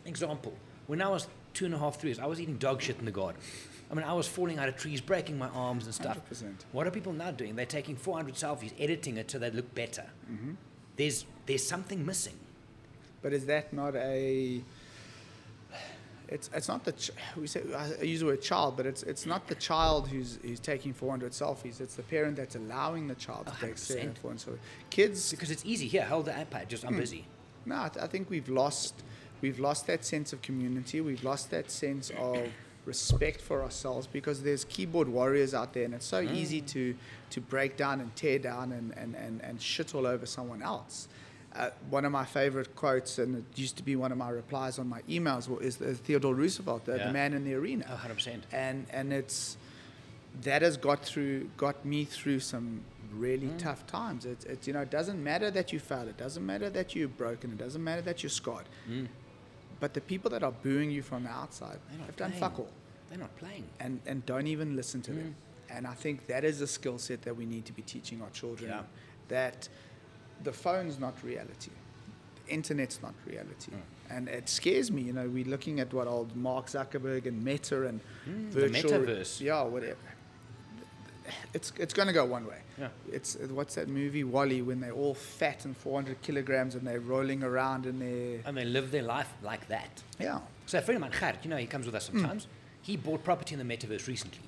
example, 0.06 0.54
when 0.88 1.02
I 1.02 1.08
was 1.08 1.28
two 1.56 1.66
and 1.66 1.74
a 1.74 1.80
half, 1.80 2.00
three 2.00 2.10
years, 2.12 2.20
I 2.20 2.28
was 2.28 2.40
eating 2.40 2.58
dog 2.58 2.82
shit 2.82 3.00
in 3.00 3.06
the 3.06 3.12
garden. 3.12 3.42
I 3.90 3.94
mean, 3.96 4.04
I 4.06 4.14
was 4.14 4.28
falling 4.28 4.60
out 4.60 4.68
of 4.68 4.76
trees, 4.76 5.00
breaking 5.02 5.38
my 5.38 5.48
arms 5.50 5.86
and 5.86 5.94
stuff. 5.94 6.20
100%. 6.32 6.54
What 6.72 6.86
are 6.88 6.92
people 6.92 7.14
now 7.14 7.32
doing? 7.32 7.56
They're 7.56 7.66
taking 7.66 7.96
400 7.96 8.36
selfies, 8.36 8.74
editing 8.80 9.18
it 9.18 9.30
so 9.32 9.40
they 9.40 9.50
look 9.52 9.74
better. 9.74 10.06
Mm-hmm. 10.32 10.54
There's, 10.98 11.26
there's 11.46 11.66
something 11.68 12.06
missing. 12.06 12.34
But 13.22 13.34
is 13.34 13.46
that 13.48 13.74
not 13.74 13.96
a? 13.96 14.62
It's 16.28 16.50
it's 16.56 16.68
not 16.68 16.84
the 16.84 16.92
ch- 16.94 17.12
we 17.38 17.46
say 17.46 17.62
I 17.78 18.02
use 18.04 18.22
the 18.22 18.26
word 18.26 18.42
child, 18.42 18.76
but 18.78 18.88
it's 18.88 19.04
it's 19.04 19.28
not 19.28 19.48
the 19.48 19.54
child 19.56 20.08
who's 20.08 20.40
who's 20.42 20.60
taking 20.60 20.92
400 20.92 21.32
selfies. 21.34 21.80
It's 21.80 21.94
the 21.96 22.02
parent 22.04 22.36
that's 22.38 22.56
allowing 22.56 23.08
the 23.08 23.14
child 23.16 23.46
to 23.46 23.52
take 23.52 23.60
hundred 23.62 23.72
percent. 23.74 24.18
400 24.18 24.40
selfies. 24.40 24.58
Kids, 24.90 25.30
Because 25.32 25.52
it's 25.52 25.64
easy. 25.66 25.88
Here, 25.88 26.04
hold 26.04 26.26
the 26.26 26.32
iPad, 26.32 26.68
just 26.68 26.84
I'm 26.84 26.96
busy. 26.98 27.26
no, 27.68 27.76
I, 27.84 27.90
th- 27.90 28.04
I 28.04 28.08
think 28.08 28.30
we've 28.32 28.50
lost 28.50 29.04
we've 29.42 29.60
lost 29.60 29.88
that 29.88 30.04
sense 30.06 30.34
of 30.34 30.42
community. 30.42 31.02
We've 31.02 31.24
lost 31.24 31.52
that 31.52 31.70
sense 31.72 32.12
of 32.18 32.38
respect 32.86 33.42
for 33.42 33.64
ourselves 33.64 34.06
because 34.08 34.44
there's 34.44 34.64
keyboard 34.66 35.08
warriors 35.08 35.54
out 35.54 35.74
there, 35.74 35.86
and 35.86 35.94
it's 35.94 36.06
so 36.06 36.22
easy 36.22 36.62
to 36.62 36.96
to 37.32 37.42
break 37.42 37.78
down 37.78 38.00
and 38.02 38.16
tear 38.16 38.40
down 38.40 38.72
and 38.72 38.94
and, 38.98 39.16
and, 39.16 39.42
and 39.42 39.62
shit 39.62 39.96
all 39.96 40.06
over 40.08 40.26
someone 40.26 40.62
else. 40.62 41.08
Uh, 41.56 41.70
one 41.90 42.04
of 42.04 42.12
my 42.12 42.26
favorite 42.26 42.76
quotes, 42.76 43.18
and 43.18 43.38
it 43.38 43.58
used 43.58 43.78
to 43.78 43.84
be 43.84 43.96
one 43.96 44.12
of 44.12 44.18
my 44.18 44.30
replies 44.30 44.78
on 44.78 44.90
my 44.90 45.02
emails, 45.04 45.48
is 45.62 45.78
Theodore 46.00 46.36
Roosevelt, 46.36 46.84
the, 46.84 46.98
Yeah. 46.98 47.08
the 47.08 47.14
man 47.14 47.34
in 47.34 47.46
the 47.46 47.54
arena 47.54 47.86
Oh, 47.90 47.96
100%. 47.96 48.42
and 48.52 48.86
and 48.92 49.14
it's 49.14 49.56
that 50.44 50.62
has 50.62 50.76
got 50.76 51.02
through 51.06 51.50
got 51.56 51.86
me 51.86 52.04
through 52.04 52.42
some 52.42 52.82
really 53.14 53.48
Mm. 53.48 53.58
tough 53.58 53.88
times. 53.88 54.26
It, 54.26 54.44
it 54.46 54.68
you 54.68 54.74
know 54.74 54.82
it 54.82 54.92
doesn't 54.92 55.24
matter 55.24 55.50
that 55.52 55.72
you 55.72 55.80
failed. 55.80 56.10
It 56.10 56.18
doesn't 56.18 56.46
matter 56.46 56.70
that 56.72 56.94
you're 56.94 57.08
broken. 57.08 57.52
It 57.52 57.58
doesn't 57.58 57.82
matter 57.84 58.02
that 58.02 58.22
you're 58.22 58.30
scarred. 58.30 58.66
Mm. 58.90 59.08
But 59.80 59.94
the 59.94 60.02
people 60.02 60.30
that 60.32 60.44
are 60.44 60.52
booing 60.52 60.90
you 60.92 61.02
from 61.02 61.24
the 61.24 61.30
outside 61.30 61.80
have 62.06 62.16
done 62.16 62.32
fuck 62.32 62.60
all, 62.60 62.70
They're 63.10 63.20
not 63.20 63.36
playing. 63.38 63.66
and 63.80 64.00
and 64.06 64.26
don't 64.26 64.48
even 64.48 64.76
listen 64.76 65.02
to 65.04 65.12
them. 65.12 65.36
Mm. 65.70 65.78
And 65.78 65.88
I 65.88 65.94
think 65.94 66.28
that 66.28 66.44
is 66.44 66.62
a 66.62 66.68
skill 66.68 66.98
set 67.00 67.22
that 67.24 67.36
we 67.36 67.46
need 67.46 67.66
to 67.66 67.74
be 67.74 67.82
teaching 67.82 68.22
our 68.22 68.30
children. 68.30 68.70
Yeah. 68.70 68.84
That 69.30 69.68
the 70.44 70.54
phone's 70.54 71.00
not 71.00 71.16
reality. 71.24 71.72
The 72.46 72.54
internet's 72.54 73.02
not 73.02 73.14
reality. 73.26 73.72
Mm. 73.72 73.82
And 74.16 74.30
it 74.30 74.48
scares 74.50 74.92
me, 74.92 75.02
you 75.02 75.14
know, 75.14 75.28
we're 75.28 75.46
looking 75.56 75.80
at 75.80 75.92
what 75.94 76.08
old 76.08 76.36
Mark 76.36 76.68
Zuckerberg 76.68 77.26
and 77.26 77.44
Meta 77.44 77.88
and 77.88 78.00
Mm, 78.30 78.52
the 78.52 78.68
virtual 78.70 78.92
metaverse. 78.92 79.42
yeah, 79.42 79.64
whatever. 79.64 79.98
It's 81.54 81.72
it's 81.78 81.94
going 81.94 82.08
to 82.08 82.14
go 82.14 82.26
one 82.26 82.46
way. 82.46 82.60
Yeah. 82.78 82.90
It's 83.12 83.36
what's 83.50 83.76
that 83.76 83.88
movie 83.88 84.24
WALL-E 84.24 84.62
when 84.62 84.80
they're 84.82 84.92
all 84.92 85.14
fat 85.14 85.66
and 85.66 85.76
400 85.76 86.22
kilograms 86.22 86.76
and 86.76 86.86
they're 86.86 87.00
rolling 87.00 87.44
around 87.44 87.86
in 87.86 88.00
their 88.00 88.42
And 88.46 88.56
they 88.58 88.66
live 88.66 88.92
their 88.92 89.04
life 89.04 89.32
like 89.42 89.68
that. 89.70 90.04
yeah. 90.20 90.40
So 90.66 90.80
a 90.80 90.82
friend 90.82 90.98
of 90.98 91.02
mine, 91.10 91.20
Gert, 91.20 91.44
you 91.44 91.50
know, 91.50 91.58
he 91.58 91.68
comes 91.68 91.86
with 91.86 91.96
us 91.96 92.06
sometimes. 92.06 92.46
Mm. 92.46 92.50
He 92.82 92.98
bought 92.98 93.24
property 93.24 93.56
in 93.56 93.68
the 93.68 93.78
metaverse 93.78 94.08
recently. 94.08 94.40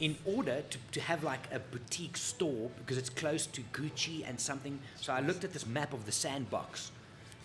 In 0.00 0.16
order 0.24 0.62
to, 0.70 0.78
to 0.92 1.00
have 1.00 1.24
like 1.24 1.40
a 1.52 1.58
boutique 1.58 2.16
store 2.16 2.70
because 2.78 2.98
it's 2.98 3.10
close 3.10 3.46
to 3.46 3.60
Gucci 3.72 4.28
and 4.28 4.38
something. 4.40 4.78
So 5.00 5.12
I 5.12 5.20
looked 5.20 5.42
at 5.44 5.52
this 5.52 5.66
map 5.66 5.92
of 5.92 6.06
the 6.06 6.12
sandbox 6.12 6.92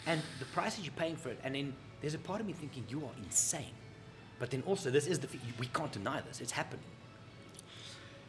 and 0.05 0.21
the 0.39 0.45
prices 0.45 0.85
you're 0.85 0.93
paying 0.93 1.15
for 1.15 1.29
it. 1.29 1.39
And 1.43 1.55
then 1.55 1.73
there's 2.01 2.13
a 2.13 2.19
part 2.19 2.41
of 2.41 2.45
me 2.47 2.53
thinking, 2.53 2.83
you 2.89 2.99
are 3.05 3.11
insane. 3.23 3.73
But 4.39 4.51
then 4.51 4.61
also, 4.67 4.91
this 4.91 5.07
is 5.07 5.19
the, 5.19 5.27
we 5.59 5.67
can't 5.67 5.91
deny 5.91 6.21
this. 6.21 6.41
It's 6.41 6.51
happening. 6.51 6.83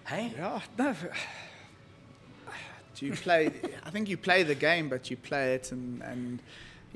Hey? 0.06 0.32
Yeah, 0.36 0.60
no. 0.78 0.94
Do 2.96 3.06
you 3.06 3.12
play? 3.12 3.50
I 3.84 3.90
think 3.90 4.08
you 4.08 4.16
play 4.16 4.42
the 4.44 4.54
game, 4.54 4.88
but 4.88 5.10
you 5.10 5.16
play 5.16 5.54
it 5.54 5.72
and 5.72 6.02
and 6.02 6.40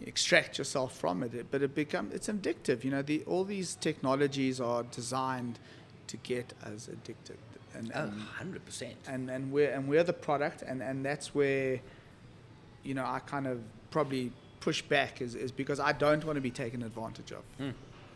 extract 0.06 0.58
yourself 0.58 0.96
from 0.96 1.22
it. 1.24 1.50
But 1.50 1.62
it 1.62 1.74
become 1.74 2.10
it's 2.12 2.28
addictive. 2.28 2.84
You 2.84 2.90
know, 2.92 3.02
the 3.02 3.22
all 3.26 3.44
these 3.44 3.74
technologies 3.74 4.60
are 4.60 4.84
designed 4.84 5.58
to 6.06 6.16
get 6.18 6.54
us 6.64 6.88
addicted, 6.88 7.38
and 7.74 7.90
Oh, 7.94 8.10
and, 8.40 8.54
100%. 8.54 8.92
and 9.08 9.28
and 9.30 9.50
we're 9.52 9.70
and 9.72 9.88
we're 9.88 10.04
the 10.04 10.12
product, 10.12 10.62
and 10.62 10.82
and 10.82 11.04
that's 11.04 11.34
where, 11.34 11.80
you 12.84 12.94
know, 12.94 13.04
I 13.04 13.18
kind 13.20 13.46
of 13.46 13.60
probably 13.90 14.30
push 14.60 14.82
back 14.82 15.20
is 15.20 15.34
is 15.34 15.50
because 15.50 15.80
I 15.80 15.92
don't 15.92 16.24
want 16.24 16.36
to 16.36 16.40
be 16.42 16.50
taken 16.52 16.82
advantage 16.82 17.32
of. 17.32 17.42
Hmm. 17.58 17.70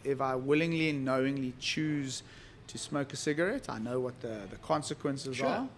If 0.05 0.21
I 0.21 0.35
willingly 0.37 0.91
and 0.91 1.05
knowingly 1.05 1.53
choose 1.59 2.23
to 2.69 2.79
smoke 2.79 3.13
a 3.13 3.17
cigarette, 3.17 3.67
I 3.69 3.79
know 3.79 4.01
what 4.01 4.21
the 4.21 4.41
the 4.51 4.57
consequences 4.57 5.37
Sure. 5.37 5.47
are. 5.49 5.69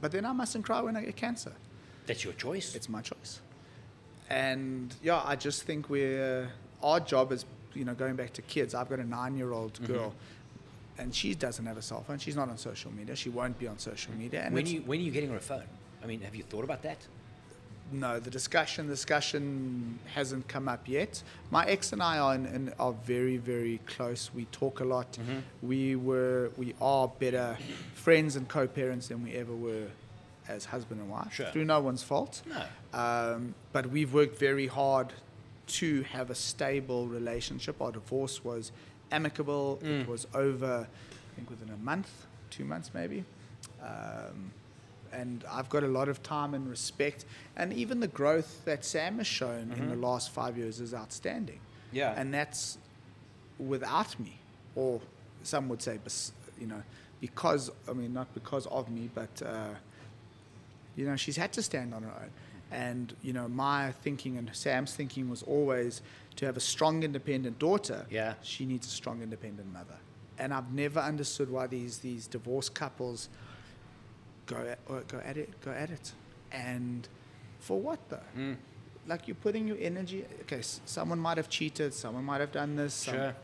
But 0.00 0.12
then 0.12 0.24
I 0.24 0.32
mustn't 0.32 0.64
cry 0.64 0.80
when 0.80 0.96
I 0.96 1.04
get 1.04 1.16
cancer. 1.16 1.52
That's 2.06 2.24
your 2.24 2.32
choice. 2.34 2.74
It's 2.74 2.88
my 2.88 3.02
choice. 3.02 3.40
And 4.28 4.94
yeah, 5.02 5.20
I 5.24 5.36
just 5.36 5.64
think 5.64 5.90
we're 5.90 6.50
our 6.82 7.00
job 7.00 7.32
is 7.32 7.44
you 7.74 7.84
know 7.84 7.94
going 7.94 8.16
back 8.16 8.32
to 8.34 8.42
kids. 8.42 8.74
I've 8.74 8.88
got 8.88 8.98
a 9.00 9.04
nine-year-old 9.04 9.74
Mm-hmm. 9.74 9.92
girl, 9.92 10.14
and 10.98 11.14
she 11.14 11.34
doesn't 11.34 11.66
have 11.66 11.76
a 11.76 11.82
cell 11.82 12.02
phone. 12.02 12.18
She's 12.18 12.36
not 12.36 12.48
on 12.48 12.56
social 12.58 12.90
media. 12.92 13.16
She 13.16 13.28
won't 13.28 13.58
be 13.58 13.66
on 13.68 13.78
social 13.78 14.12
media. 14.14 14.42
And 14.44 14.54
when, 14.54 14.66
you, 14.66 14.80
when 14.82 14.98
are 15.00 15.02
you 15.02 15.10
getting 15.10 15.30
her 15.30 15.36
a 15.36 15.40
phone? 15.40 15.64
I 16.02 16.06
mean, 16.06 16.20
have 16.22 16.34
you 16.34 16.42
thought 16.44 16.64
about 16.64 16.82
that? 16.82 16.98
No, 17.92 18.20
the 18.20 18.30
discussion 18.30 18.86
discussion 18.86 19.98
hasn't 20.14 20.48
come 20.48 20.68
up 20.68 20.88
yet. 20.88 21.22
My 21.50 21.66
ex 21.66 21.92
and 21.92 22.02
I 22.02 22.18
are 22.18 22.34
in, 22.34 22.46
in, 22.46 22.72
are 22.78 22.92
very 22.92 23.36
very 23.36 23.78
close. 23.86 24.30
We 24.34 24.44
talk 24.46 24.80
a 24.80 24.84
lot. 24.84 25.12
Mm-hmm. 25.12 25.38
We 25.66 25.96
were 25.96 26.50
we 26.56 26.74
are 26.80 27.08
better 27.08 27.56
friends 27.94 28.36
and 28.36 28.48
co-parents 28.48 29.08
than 29.08 29.22
we 29.22 29.34
ever 29.34 29.54
were 29.54 29.88
as 30.48 30.64
husband 30.66 31.00
and 31.00 31.10
wife. 31.10 31.32
Sure. 31.32 31.46
Through 31.46 31.64
no 31.64 31.80
one's 31.80 32.02
fault. 32.02 32.42
No. 32.46 32.64
Um, 32.98 33.54
but 33.72 33.86
we've 33.86 34.12
worked 34.12 34.38
very 34.38 34.66
hard 34.66 35.12
to 35.66 36.02
have 36.02 36.30
a 36.30 36.34
stable 36.34 37.06
relationship. 37.06 37.80
Our 37.80 37.92
divorce 37.92 38.44
was 38.44 38.72
amicable. 39.12 39.78
It 39.82 40.08
was 40.08 40.26
over, 40.34 40.88
I 40.88 41.34
think, 41.36 41.50
within 41.50 41.70
a 41.72 41.76
month, 41.76 42.26
two 42.50 42.64
months 42.64 42.90
maybe. 42.92 43.24
Um, 43.82 44.50
and 45.12 45.44
I've 45.50 45.68
got 45.68 45.82
a 45.82 45.88
lot 45.88 46.08
of 46.08 46.22
time 46.22 46.54
and 46.54 46.68
respect. 46.68 47.24
And 47.56 47.72
even 47.72 48.00
the 48.00 48.08
growth 48.08 48.64
that 48.64 48.84
Sam 48.84 49.18
has 49.18 49.26
shown 49.26 49.74
in 49.76 49.88
the 49.88 49.96
last 49.96 50.30
five 50.30 50.56
years 50.56 50.80
is 50.80 50.94
outstanding. 50.94 51.60
Yeah. 51.92 52.14
And 52.16 52.32
that's 52.32 52.78
without 53.58 54.18
me, 54.18 54.38
or 54.74 55.00
some 55.42 55.68
would 55.68 55.82
say, 55.82 55.98
you 56.60 56.66
know, 56.66 56.82
because, 57.20 57.70
I 57.88 57.92
mean, 57.92 58.12
not 58.12 58.32
because 58.34 58.66
of 58.66 58.90
me, 58.90 59.10
but, 59.14 59.42
uh, 59.44 59.74
you 60.96 61.04
know, 61.04 61.16
she's 61.16 61.36
had 61.36 61.52
to 61.54 61.62
stand 61.62 61.92
on 61.92 62.02
her 62.02 62.12
own. 62.22 62.30
And, 62.72 63.14
you 63.22 63.32
know, 63.32 63.48
my 63.48 63.92
thinking 64.02 64.38
and 64.38 64.48
Sam's 64.54 64.94
thinking 64.94 65.28
was 65.28 65.42
always 65.42 66.02
to 66.36 66.46
have 66.46 66.56
a 66.56 66.60
strong, 66.60 67.02
independent 67.02 67.58
daughter. 67.58 68.06
Yeah. 68.08 68.34
She 68.42 68.64
needs 68.64 68.86
a 68.86 68.90
strong, 68.90 69.22
independent 69.22 69.72
mother. 69.72 69.96
And 70.38 70.54
I've 70.54 70.72
never 70.72 71.00
understood 71.00 71.50
why 71.50 71.66
these, 71.66 71.98
these 71.98 72.26
divorced 72.26 72.74
couples 72.74 73.28
go 74.54 74.56
at, 74.96 75.08
go 75.08 75.18
at 75.24 75.36
it, 75.36 75.48
go 75.64 75.70
at 75.70 75.90
it. 75.90 76.12
And 76.52 77.06
for 77.60 77.80
what 77.80 78.00
though? 78.08 78.28
Mm. 78.36 78.56
Like 79.06 79.26
you're 79.28 79.42
putting 79.46 79.66
your 79.68 79.78
energy, 79.80 80.24
okay, 80.42 80.58
s- 80.58 80.80
someone 80.84 81.18
might 81.18 81.36
have 81.36 81.48
cheated, 81.48 81.94
someone 81.94 82.24
might 82.24 82.40
have 82.40 82.52
done 82.52 82.76
this. 82.76 82.94
some- 82.94 83.14
Sure. 83.14 83.34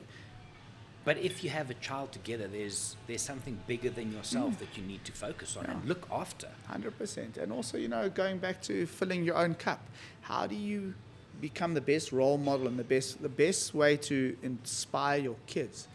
But 1.05 1.19
if 1.19 1.45
you 1.45 1.51
have 1.51 1.71
a 1.71 1.75
child 1.75 2.11
together, 2.11 2.49
there's 2.49 2.97
there's 3.07 3.23
something 3.23 3.57
bigger 3.69 3.91
than 3.91 4.13
yourself 4.13 4.59
that 4.59 4.77
you 4.77 4.83
need 4.83 5.05
to 5.05 5.13
focus 5.13 5.57
on 5.57 5.67
and 5.67 5.85
look 5.85 6.05
after. 6.11 6.49
Hundred 6.67 6.99
percent, 6.99 7.37
and 7.37 7.53
also 7.53 7.79
you 7.79 7.87
know 7.87 8.09
going 8.11 8.39
back 8.39 8.61
to 8.63 8.87
filling 8.87 9.23
your 9.25 9.37
own 9.37 9.55
cup. 9.55 9.79
How 10.23 10.49
do 10.49 10.57
you 10.57 10.95
become 11.41 11.75
the 11.75 11.81
best 11.93 12.11
role 12.11 12.39
model 12.39 12.67
and 12.67 12.77
the 12.77 12.89
best 12.95 13.23
the 13.23 13.29
best 13.29 13.73
way 13.73 13.97
to 14.11 14.17
inspire 14.43 15.19
your 15.29 15.37
kids 15.47 15.87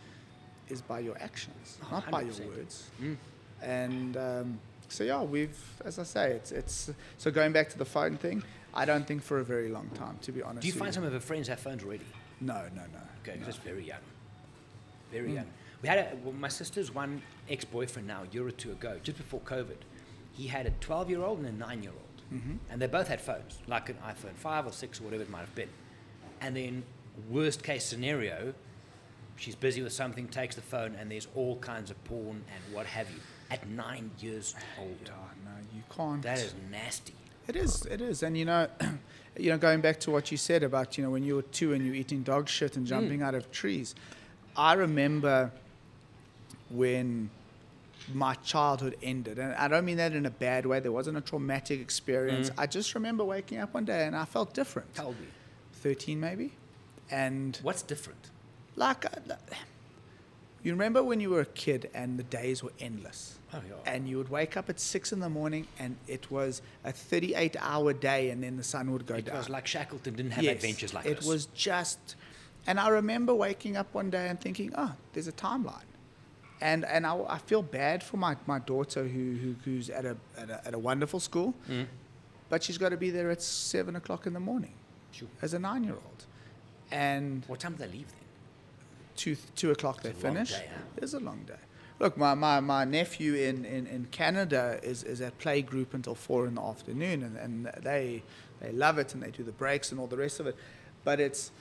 is 0.69 0.81
by 0.81 0.99
your 1.01 1.17
actions, 1.19 1.77
not 1.91 2.09
by 2.09 2.21
your 2.21 2.47
words. 2.47 2.89
Mm. 3.01 3.17
And 3.61 4.15
um, 4.15 4.59
so 4.91 5.03
yeah, 5.03 5.21
we've 5.21 5.57
as 5.85 5.97
I 5.99 6.03
say, 6.03 6.31
it's 6.31 6.51
it's 6.51 6.91
so 7.17 7.31
going 7.31 7.51
back 7.53 7.69
to 7.69 7.77
the 7.77 7.85
phone 7.85 8.17
thing. 8.17 8.43
I 8.73 8.85
don't 8.85 9.05
think 9.05 9.21
for 9.21 9.39
a 9.39 9.43
very 9.43 9.69
long 9.69 9.89
time, 9.95 10.17
to 10.21 10.31
be 10.31 10.41
honest. 10.41 10.61
Do 10.61 10.67
you 10.67 10.73
find 10.73 10.93
some 10.93 11.03
of 11.03 11.11
her 11.11 11.19
friends 11.19 11.47
have 11.49 11.59
phones 11.59 11.83
already? 11.83 12.05
No, 12.39 12.61
no, 12.75 12.81
no. 12.93 12.99
Okay, 13.21 13.31
'cause 13.33 13.39
no. 13.39 13.45
that's 13.45 13.57
very 13.57 13.85
young. 13.85 13.99
Very 15.11 15.29
Mm. 15.29 15.35
young. 15.35 15.47
We 15.81 15.89
had 15.89 15.97
a, 15.99 16.15
well, 16.23 16.33
my 16.33 16.47
sister's 16.47 16.93
one 16.93 17.21
ex-boyfriend 17.49 18.07
now, 18.07 18.23
a 18.23 18.27
year 18.33 18.45
or 18.47 18.51
two 18.51 18.71
ago, 18.71 18.99
just 19.03 19.17
before 19.17 19.41
COVID. 19.41 19.77
He 20.33 20.47
had 20.47 20.65
a 20.67 20.71
12-year-old 20.79 21.39
and 21.39 21.47
a 21.47 21.65
9-year-old, 21.65 21.97
Mm-hmm. 22.33 22.55
and 22.69 22.81
they 22.81 22.87
both 22.87 23.09
had 23.09 23.19
phones, 23.19 23.59
like 23.67 23.89
an 23.89 23.97
iPhone 24.05 24.35
5 24.35 24.65
or 24.67 24.71
6 24.71 25.01
or 25.01 25.03
whatever 25.03 25.23
it 25.23 25.29
might 25.29 25.41
have 25.41 25.53
been. 25.55 25.69
And 26.39 26.55
then, 26.55 26.83
worst 27.29 27.61
case 27.63 27.83
scenario, 27.83 28.53
she's 29.35 29.55
busy 29.55 29.81
with 29.81 29.91
something, 29.91 30.27
takes 30.29 30.55
the 30.55 30.61
phone, 30.61 30.95
and 30.95 31.11
there's 31.11 31.27
all 31.35 31.57
kinds 31.59 31.91
of 31.91 32.01
porn 32.05 32.43
and 32.55 32.73
what 32.73 32.85
have 32.85 33.09
you. 33.11 33.19
At 33.51 33.67
nine 33.67 34.09
years 34.19 34.55
old, 34.79 34.97
Yeah, 35.05 35.11
no, 35.45 35.51
you 35.75 35.83
can't. 35.95 36.21
that 36.23 36.39
is 36.39 36.55
nasty. 36.71 37.13
It 37.47 37.55
is. 37.57 37.85
It 37.85 37.99
is. 38.01 38.23
And 38.23 38.37
you 38.37 38.45
know, 38.45 38.67
you 39.37 39.49
know, 39.51 39.57
going 39.57 39.81
back 39.81 39.99
to 40.01 40.11
what 40.11 40.31
you 40.31 40.37
said 40.37 40.63
about 40.63 40.97
you 40.97 41.03
know 41.03 41.09
when 41.09 41.23
you 41.23 41.35
were 41.35 41.41
two 41.41 41.73
and 41.73 41.83
you 41.85 41.91
were 41.91 41.97
eating 41.97 42.23
dog 42.23 42.47
shit 42.47 42.77
and 42.77 42.87
jumping 42.87 43.21
out 43.21 43.35
of 43.35 43.51
trees, 43.51 43.93
I 44.55 44.73
remember 44.73 45.51
when 46.69 47.29
my 48.13 48.33
childhood 48.35 48.95
ended, 49.03 49.37
and 49.37 49.53
I 49.55 49.67
don't 49.67 49.85
mean 49.85 49.97
that 49.97 50.13
in 50.13 50.25
a 50.25 50.29
bad 50.31 50.65
way. 50.65 50.79
There 50.79 50.91
wasn't 50.91 51.17
a 51.17 51.21
traumatic 51.21 51.79
experience. 51.81 52.49
I 52.57 52.67
just 52.67 52.95
remember 52.95 53.23
waking 53.25 53.57
up 53.59 53.73
one 53.73 53.85
day 53.85 54.05
and 54.05 54.15
I 54.15 54.25
felt 54.25 54.53
different. 54.53 54.89
How 54.95 55.07
old 55.07 55.17
were 55.17 55.23
you? 55.23 55.27
Thirteen, 55.73 56.19
maybe, 56.19 56.53
and 57.09 57.59
What's 57.63 57.81
different? 57.81 58.29
like. 58.75 59.05
uh, 59.05 59.33
You 60.63 60.71
remember 60.73 61.01
when 61.03 61.19
you 61.19 61.31
were 61.31 61.41
a 61.41 61.45
kid 61.45 61.89
and 61.93 62.19
the 62.19 62.23
days 62.23 62.61
were 62.63 62.71
endless? 62.79 63.39
Oh, 63.53 63.59
yeah. 63.67 63.91
And 63.91 64.07
you 64.07 64.17
would 64.17 64.29
wake 64.29 64.55
up 64.57 64.69
at 64.69 64.79
six 64.79 65.11
in 65.11 65.19
the 65.19 65.29
morning 65.29 65.67
and 65.79 65.95
it 66.07 66.29
was 66.29 66.61
a 66.83 66.91
38 66.91 67.55
hour 67.59 67.93
day 67.93 68.29
and 68.29 68.43
then 68.43 68.57
the 68.57 68.63
sun 68.63 68.91
would 68.91 69.05
go 69.07 69.15
It 69.15 69.25
down. 69.25 69.37
was 69.37 69.49
like 69.49 69.65
Shackleton 69.65 70.13
didn't 70.13 70.31
have 70.31 70.43
Yes, 70.43 70.55
adventures 70.55 70.93
like 70.93 71.05
it 71.07 71.17
this. 71.17 71.25
was 71.27 71.45
just, 71.47 72.15
and 72.67 72.79
I 72.79 72.89
remember 72.89 73.33
waking 73.33 73.75
up 73.75 73.91
one 73.93 74.09
day 74.11 74.27
and 74.29 74.39
thinking, 74.39 74.71
oh, 74.77 74.93
there's 75.13 75.27
a 75.27 75.31
timeline. 75.31 75.81
And, 76.61 76.85
and 76.85 77.07
I, 77.07 77.19
I 77.27 77.37
feel 77.39 77.63
bad 77.63 78.03
for 78.03 78.17
my, 78.17 78.37
my 78.45 78.59
daughter 78.59 79.03
who, 79.03 79.31
who, 79.33 79.55
who's 79.65 79.89
at 79.89 80.05
a, 80.05 80.15
at, 80.37 80.49
a, 80.51 80.67
at 80.67 80.73
a 80.75 80.79
wonderful 80.79 81.19
school, 81.19 81.55
Mm. 81.67 81.87
but 82.49 82.61
she's 82.61 82.77
got 82.77 82.89
to 82.89 82.97
be 82.97 83.09
there 83.09 83.31
at 83.31 83.41
seven 83.41 83.95
o'clock 83.95 84.27
in 84.27 84.33
the 84.33 84.39
morning 84.39 84.73
Sure. 85.11 85.27
as 85.41 85.55
a 85.55 85.59
nine 85.59 85.83
year 85.83 85.93
old. 85.95 86.25
And 86.91 87.43
What 87.47 87.59
time 87.59 87.71
do 87.73 87.79
they 87.79 87.87
leave 87.91 88.07
then? 88.09 88.17
Two 89.21 89.35
two 89.55 89.69
o'clock 89.71 90.01
they 90.01 90.09
It's 90.09 90.23
a 90.23 90.27
long 90.27 90.33
finish. 90.35 90.51
day, 90.51 90.67
huh? 90.73 90.81
It's 91.01 91.13
a 91.13 91.19
long 91.19 91.41
day. 91.53 91.61
Look, 91.99 92.17
my, 92.17 92.33
my, 92.33 92.59
my 92.59 92.83
nephew 92.83 93.35
in, 93.35 93.63
in, 93.63 93.85
in 93.85 94.07
Canada 94.09 94.79
is, 94.81 95.03
is 95.03 95.21
at 95.21 95.37
play 95.37 95.61
group 95.61 95.93
until 95.93 96.15
four 96.15 96.47
in 96.47 96.55
the 96.55 96.61
afternoon, 96.73 97.21
and, 97.21 97.37
and 97.37 97.83
they 97.83 98.23
they 98.59 98.71
love 98.71 98.97
it 98.97 99.13
and 99.13 99.21
they 99.21 99.29
do 99.29 99.43
the 99.43 99.51
breaks 99.51 99.91
and 99.91 99.99
all 99.99 100.07
the 100.07 100.17
rest 100.17 100.39
of 100.39 100.47
it. 100.47 100.55
But 101.03 101.19
it's 101.19 101.51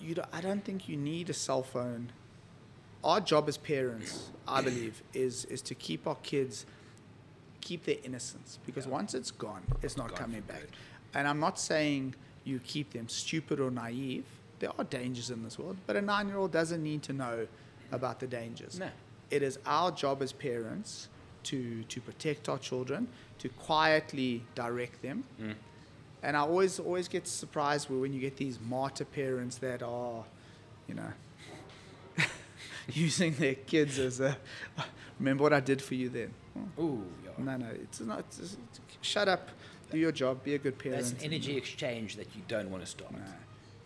you. 0.00 0.14
Don't, 0.14 0.28
I 0.32 0.40
don't 0.40 0.64
think 0.64 0.88
you 0.88 0.96
need 0.96 1.28
a 1.30 1.34
cell 1.34 1.62
phone. 1.62 2.12
Our 3.04 3.20
job 3.20 3.48
as 3.48 3.58
parents, 3.58 4.30
I 4.48 4.62
believe, 4.62 5.02
is 5.12 5.44
is 5.46 5.60
to 5.62 5.74
keep 5.74 6.06
our 6.06 6.16
kids 6.22 6.64
keep 7.60 7.84
their 7.84 7.98
innocence 8.04 8.58
because 8.64 8.86
Yeah. 8.86 8.92
once 9.00 9.12
it's 9.14 9.30
gone, 9.30 9.62
it's 9.82 9.96
not 9.98 10.14
coming 10.14 10.40
back. 10.52 10.64
And 11.14 11.28
I'm 11.28 11.40
not 11.40 11.58
saying 11.58 12.14
you 12.44 12.58
keep 12.74 12.92
them 12.94 13.06
stupid 13.08 13.60
or 13.60 13.70
naive. 13.70 14.24
There 14.60 14.70
are 14.78 14.84
dangers 14.84 15.30
in 15.30 15.42
this 15.42 15.58
world, 15.58 15.76
but 15.86 15.96
a 15.96 16.02
nine 16.02 16.28
year 16.28 16.36
old 16.36 16.52
doesn't 16.52 16.82
need 16.82 17.02
to 17.04 17.12
know 17.12 17.46
about 17.92 18.20
the 18.20 18.26
dangers. 18.26 18.78
No. 18.78 18.88
It 19.30 19.42
is 19.42 19.58
our 19.66 19.90
job 19.90 20.22
as 20.22 20.32
parents 20.32 21.08
to, 21.44 21.82
to 21.84 22.00
protect 22.00 22.48
our 22.48 22.58
children, 22.58 23.08
to 23.38 23.48
quietly 23.48 24.42
direct 24.54 25.02
them. 25.02 25.24
Mm. 25.40 25.54
And 26.22 26.36
I 26.36 26.40
always 26.40 26.78
always 26.78 27.08
get 27.08 27.26
surprised 27.26 27.88
when 27.88 28.12
you 28.12 28.20
get 28.20 28.36
these 28.36 28.58
martyr 28.60 29.06
parents 29.06 29.56
that 29.58 29.82
are, 29.82 30.24
you 30.86 30.94
know, 30.94 31.12
using 32.92 33.32
their 33.34 33.54
kids 33.54 33.98
as 33.98 34.20
a. 34.20 34.36
Remember 35.18 35.42
what 35.42 35.54
I 35.54 35.60
did 35.60 35.80
for 35.80 35.94
you 35.94 36.10
then? 36.10 36.34
Oh, 36.78 36.82
Ooh, 36.82 37.04
yeah. 37.24 37.44
No, 37.44 37.56
no, 37.56 37.66
it's 37.72 38.00
not. 38.00 38.18
It's, 38.20 38.38
it's- 38.38 38.68
shut 39.00 39.28
up, 39.28 39.48
do 39.90 39.96
your 39.96 40.12
job, 40.12 40.44
be 40.44 40.54
a 40.54 40.58
good 40.58 40.78
parent. 40.78 41.00
That's 41.00 41.12
an 41.12 41.32
energy 41.32 41.56
exchange 41.56 42.16
that 42.16 42.26
you 42.36 42.42
don't 42.48 42.70
want 42.70 42.84
to 42.84 42.90
stop. 42.90 43.12
No. 43.12 43.18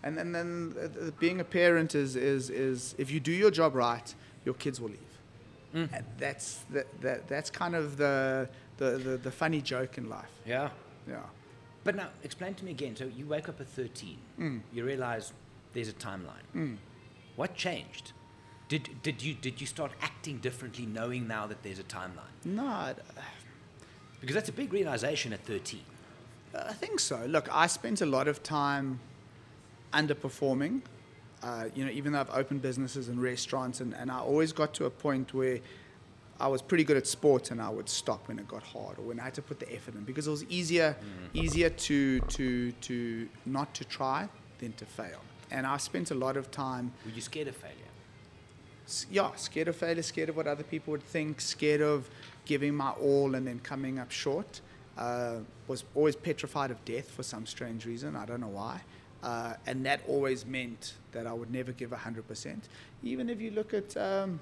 And 0.05 0.19
and 0.19 0.35
then 0.35 0.75
uh, 0.81 1.11
being 1.19 1.41
a 1.41 1.45
parent 1.45 1.95
is, 1.95 2.15
is 2.15 2.51
is 2.51 2.95
if 2.99 3.11
you 3.11 3.19
do 3.19 3.33
your 3.33 3.51
job 3.51 3.75
right, 3.75 4.15
your 4.45 4.55
kids 4.55 4.81
will 4.81 4.91
leave. 4.91 5.15
Mm. 5.75 5.89
And 5.93 6.05
that's 6.19 6.61
that, 6.71 6.87
that 7.01 7.27
that's 7.27 7.51
kind 7.51 7.75
of 7.75 7.97
the, 7.97 8.49
the 8.77 8.91
the 9.07 9.17
the 9.17 9.31
funny 9.31 9.61
joke 9.61 9.99
in 9.99 10.09
life. 10.09 10.31
Yeah. 10.47 10.69
Yeah. 11.09 11.17
But 11.85 11.97
now, 11.97 12.09
explain 12.23 12.55
to 12.55 12.65
me 12.65 12.71
again. 12.71 12.97
So 12.97 13.05
you 13.05 13.27
wake 13.27 13.49
up 13.49 13.61
at 13.61 13.69
13. 13.69 14.17
Mm. 14.41 14.61
You 14.73 14.85
realize 14.85 15.33
there's 15.75 15.91
a 15.91 15.93
timeline. 15.93 16.47
Mm. 16.57 16.77
What 17.37 17.55
changed? 17.55 18.13
Did, 18.69 18.89
did, 19.03 19.23
you, 19.23 19.35
did 19.35 19.61
you 19.61 19.67
start 19.67 19.93
acting 20.01 20.39
differently 20.39 20.87
knowing 20.87 21.29
now 21.29 21.47
that 21.47 21.63
there's 21.63 21.79
a 21.79 21.85
timeline? 21.85 22.33
No, 22.45 22.95
Because 24.21 24.35
that's 24.35 24.49
a 24.49 24.53
big 24.53 24.73
realization 24.73 25.35
at 25.35 25.45
13. 25.45 25.81
I 26.55 26.73
think 26.73 27.01
so. 27.01 27.23
Look, 27.27 27.49
I 27.53 27.67
spent 27.67 28.01
a 28.01 28.07
lot 28.07 28.29
of 28.29 28.43
time 28.43 29.01
underperforming. 29.95 30.83
Uh, 31.43 31.67
you 31.75 31.85
know, 31.85 31.91
even 31.91 32.13
though 32.13 32.21
I've 32.21 32.31
opened 32.31 32.63
businesses 32.63 33.09
and 33.09 33.23
restaurants, 33.23 33.81
and, 33.81 33.95
and 33.95 34.11
I 34.11 34.19
always 34.19 34.53
got 34.53 34.73
to 34.75 34.87
a 34.87 34.91
point 34.91 35.35
where 35.35 35.59
I 36.41 36.49
was 36.49 36.63
pretty 36.63 36.85
good 36.85 36.97
at 36.97 37.07
sports, 37.07 37.51
and 37.51 37.61
I 37.61 37.69
would 37.69 37.89
stop 37.89 38.29
when 38.29 38.39
it 38.39 38.49
got 38.49 38.63
hard 38.63 38.99
or 38.99 39.03
when 39.03 39.21
I 39.21 39.25
had 39.25 39.35
to 39.35 39.43
put 39.43 39.61
the 39.61 39.73
effort 39.73 39.95
in 39.95 40.05
because 40.05 40.27
it 40.27 40.31
was 40.31 40.45
easier 40.45 40.97
easier 41.33 41.71
to 41.71 42.21
to 42.21 42.73
to 42.73 43.29
not 43.47 43.75
to 43.75 43.85
try 43.85 44.29
than 44.59 44.73
to 44.75 44.87
fail. 44.87 45.21
And 45.51 45.67
I 45.67 45.77
spent 45.77 46.11
a 46.11 46.15
lot 46.15 46.37
of 46.37 46.51
time 46.51 46.93
Were 47.05 47.13
you 47.13 47.21
scared 47.21 47.49
of 47.49 47.57
failure? 47.57 47.77
yeah, 49.11 49.31
scared 49.37 49.69
of 49.69 49.77
failure, 49.77 50.03
scared 50.03 50.29
of 50.29 50.37
what 50.37 50.47
other 50.47 50.65
people 50.65 50.91
would 50.93 51.03
think, 51.03 51.41
scared 51.41 51.81
of 51.81 52.09
giving 52.45 52.75
my 52.75 52.91
all 52.93 53.35
and 53.35 53.47
then 53.47 53.61
coming 53.61 53.99
up 53.99 54.11
short. 54.11 54.61
Uh, 54.97 55.39
was 55.67 55.85
always 55.95 56.15
petrified 56.15 56.71
of 56.71 56.85
death 56.85 57.11
for 57.11 57.23
some 57.23 57.47
strange 57.47 57.85
reason. 57.85 58.15
I 58.15 58.25
don't 58.27 58.41
know 58.41 58.49
why. 58.63 58.81
Uh, 59.25 59.55
and 59.67 59.87
that 59.87 60.03
always 60.07 60.45
meant 60.45 60.95
that 61.13 61.27
I 61.27 61.33
would 61.33 61.51
never 61.51 61.73
give 61.73 61.91
100%. 61.91 62.59
Even 63.03 63.31
if 63.31 63.41
you 63.41 63.53
look 63.53 63.73
at 63.73 63.97
um, 63.97 64.39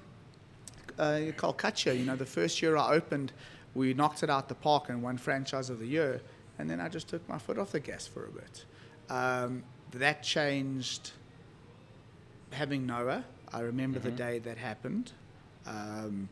uh, 0.99 1.31
Col'Cacchio, 1.37 1.97
you 1.97 2.03
know, 2.03 2.17
the 2.17 2.25
first 2.25 2.61
year 2.61 2.75
I 2.75 2.91
opened, 2.93 3.31
we 3.75 3.93
knocked 3.93 4.23
it 4.23 4.29
out 4.29 4.49
the 4.49 4.55
park 4.55 4.89
and 4.89 5.01
won 5.01 5.17
franchise 5.17 5.69
of 5.69 5.79
the 5.79 5.87
year. 5.87 6.21
And 6.59 6.69
then 6.69 6.81
I 6.81 6.89
just 6.89 7.07
took 7.07 7.27
my 7.29 7.37
foot 7.37 7.57
off 7.57 7.71
the 7.71 7.79
gas 7.79 8.05
for 8.05 8.25
a 8.25 8.29
bit. 8.29 8.65
Um, 9.09 9.63
that 9.93 10.21
changed 10.21 11.11
having 12.51 12.85
Noah, 12.85 13.23
I 13.53 13.61
remember 13.61 13.99
the 13.99 14.11
day 14.11 14.39
that 14.39 14.57
happened. 14.57 15.13
Um, 15.65 16.27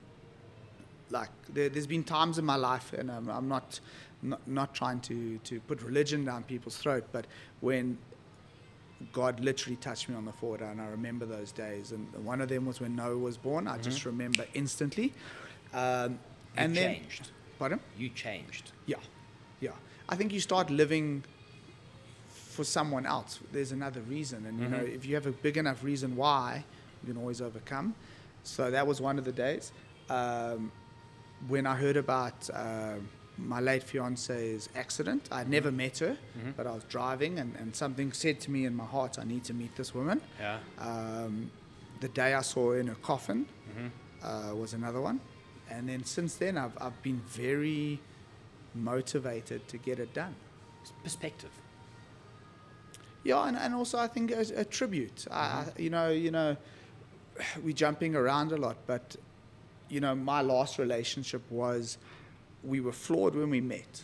like 1.09 1.29
there, 1.53 1.69
there's 1.69 1.87
been 1.87 2.03
times 2.03 2.37
in 2.37 2.45
my 2.45 2.55
life, 2.57 2.91
and 2.93 3.09
I'm, 3.09 3.29
I'm 3.29 3.47
not, 3.47 3.79
not 4.21 4.45
not 4.47 4.75
trying 4.75 4.99
to 5.01 5.37
to 5.39 5.59
put 5.61 5.81
religion 5.81 6.25
down 6.25 6.43
people's 6.43 6.77
throat, 6.77 7.05
but 7.11 7.27
when 7.59 7.97
God 9.13 9.39
literally 9.39 9.75
touched 9.77 10.09
me 10.09 10.15
on 10.15 10.25
the 10.25 10.31
forehead, 10.31 10.67
and 10.67 10.81
I 10.81 10.87
remember 10.87 11.25
those 11.25 11.51
days. 11.51 11.91
And 11.91 12.07
one 12.25 12.41
of 12.41 12.49
them 12.49 12.65
was 12.65 12.79
when 12.81 12.95
Noah 12.95 13.17
was 13.17 13.37
born. 13.37 13.67
I 13.67 13.77
just 13.77 14.05
remember 14.05 14.45
instantly. 14.53 15.13
Um, 15.73 16.11
You 16.13 16.19
and 16.57 16.75
then, 16.75 16.95
changed. 16.95 17.29
pardon? 17.59 17.79
You 17.97 18.09
changed. 18.09 18.71
Yeah, 18.85 18.97
yeah. 19.59 19.71
I 20.09 20.15
think 20.15 20.33
you 20.33 20.39
start 20.39 20.69
living 20.69 21.23
for 22.27 22.63
someone 22.65 23.05
else. 23.05 23.39
There's 23.51 23.71
another 23.71 24.01
reason, 24.01 24.45
and 24.45 24.59
you 24.59 24.67
know, 24.67 24.77
if 24.83 25.05
you 25.05 25.15
have 25.15 25.25
a 25.27 25.31
big 25.31 25.57
enough 25.57 25.83
reason 25.83 26.15
why, 26.15 26.65
you 27.01 27.13
can 27.13 27.21
always 27.21 27.41
overcome. 27.41 27.95
So 28.43 28.69
that 28.71 28.85
was 28.85 28.99
one 28.99 29.17
of 29.17 29.25
the 29.25 29.31
days. 29.31 29.71
Um, 30.09 30.71
when 31.47 31.65
I 31.65 31.75
heard 31.75 31.95
about 31.97 32.49
uh, 32.53 32.95
my 33.37 33.59
late 33.59 33.83
fiance's 33.83 34.69
accident, 34.75 35.27
I'd 35.31 35.49
never 35.49 35.71
met 35.71 35.99
her, 35.99 36.17
but 36.55 36.67
I 36.67 36.71
was 36.71 36.83
driving, 36.85 37.39
and, 37.39 37.55
and 37.55 37.75
something 37.75 38.11
said 38.11 38.39
to 38.41 38.51
me 38.51 38.65
in 38.65 38.75
my 38.75 38.85
heart, 38.85 39.17
I 39.19 39.23
need 39.23 39.43
to 39.45 39.53
meet 39.53 39.75
this 39.75 39.95
woman. 39.95 40.21
Yeah. 40.39 40.59
Um, 40.79 41.51
the 42.01 42.09
day 42.09 42.33
I 42.33 42.41
saw 42.41 42.71
her 42.71 42.79
in 42.79 42.87
her 42.87 42.95
coffin 42.95 43.47
uh, 44.23 44.53
was 44.55 44.73
another 44.73 45.01
one. 45.01 45.19
And 45.69 45.87
then 45.87 46.03
since 46.03 46.35
then, 46.35 46.57
I've, 46.57 46.77
I've 46.81 47.01
been 47.01 47.21
very 47.27 47.99
motivated 48.75 49.67
to 49.69 49.77
get 49.77 49.99
it 49.99 50.13
done. 50.13 50.35
Perspective. 51.03 51.51
Yeah, 53.23 53.47
and, 53.47 53.55
and 53.55 53.75
also 53.75 53.97
I 53.97 54.07
think 54.07 54.31
as 54.31 54.51
a 54.51 54.65
tribute. 54.65 55.27
I, 55.31 55.35
I, 55.35 55.65
you 55.77 55.89
know, 55.89 56.09
you 56.09 56.31
know, 56.31 56.57
we're 57.63 57.73
jumping 57.73 58.15
around 58.15 58.51
a 58.51 58.57
lot, 58.57 58.77
but 58.87 59.15
you 59.89 59.99
know, 59.99 60.15
my 60.15 60.41
last 60.41 60.77
relationship 60.79 61.41
was 61.51 61.97
we 62.63 62.79
were 62.79 62.91
flawed 62.91 63.35
when 63.35 63.49
we 63.49 63.61
met 63.61 64.03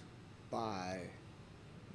by 0.49 0.99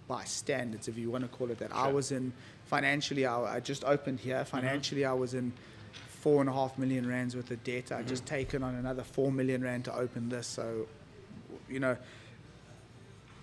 by 0.09 0.25
standards, 0.25 0.89
if 0.89 0.99
you 0.99 1.11
want 1.11 1.25
to 1.25 1.29
call 1.29 1.51
it 1.51 1.59
that. 1.59 1.75
I 1.75 1.89
was 1.89 2.13
in 2.13 2.33
financially. 2.67 3.25
I, 3.25 3.57
I 3.57 3.61
just 3.61 3.85
opened 3.85 4.21
here. 4.21 4.37
Mm-hmm. 4.37 4.57
Financially, 4.57 5.05
I 5.05 5.13
was 5.13 5.35
in 5.35 5.53
four 5.93 6.41
and 6.41 6.51
a 6.51 6.53
half 6.53 6.77
million 6.79 7.09
rands 7.09 7.35
worth 7.35 7.51
of 7.51 7.63
debt. 7.65 7.91
I 7.91 7.97
mm-hmm. 7.97 8.09
just 8.09 8.27
taken 8.27 8.63
on 8.63 8.75
another 8.75 9.03
four 9.03 9.33
million 9.33 9.63
rand 9.63 9.85
to 9.87 9.95
open 9.95 10.29
this. 10.29 10.47
So, 10.47 10.87
you 11.69 11.81
know, 11.81 11.97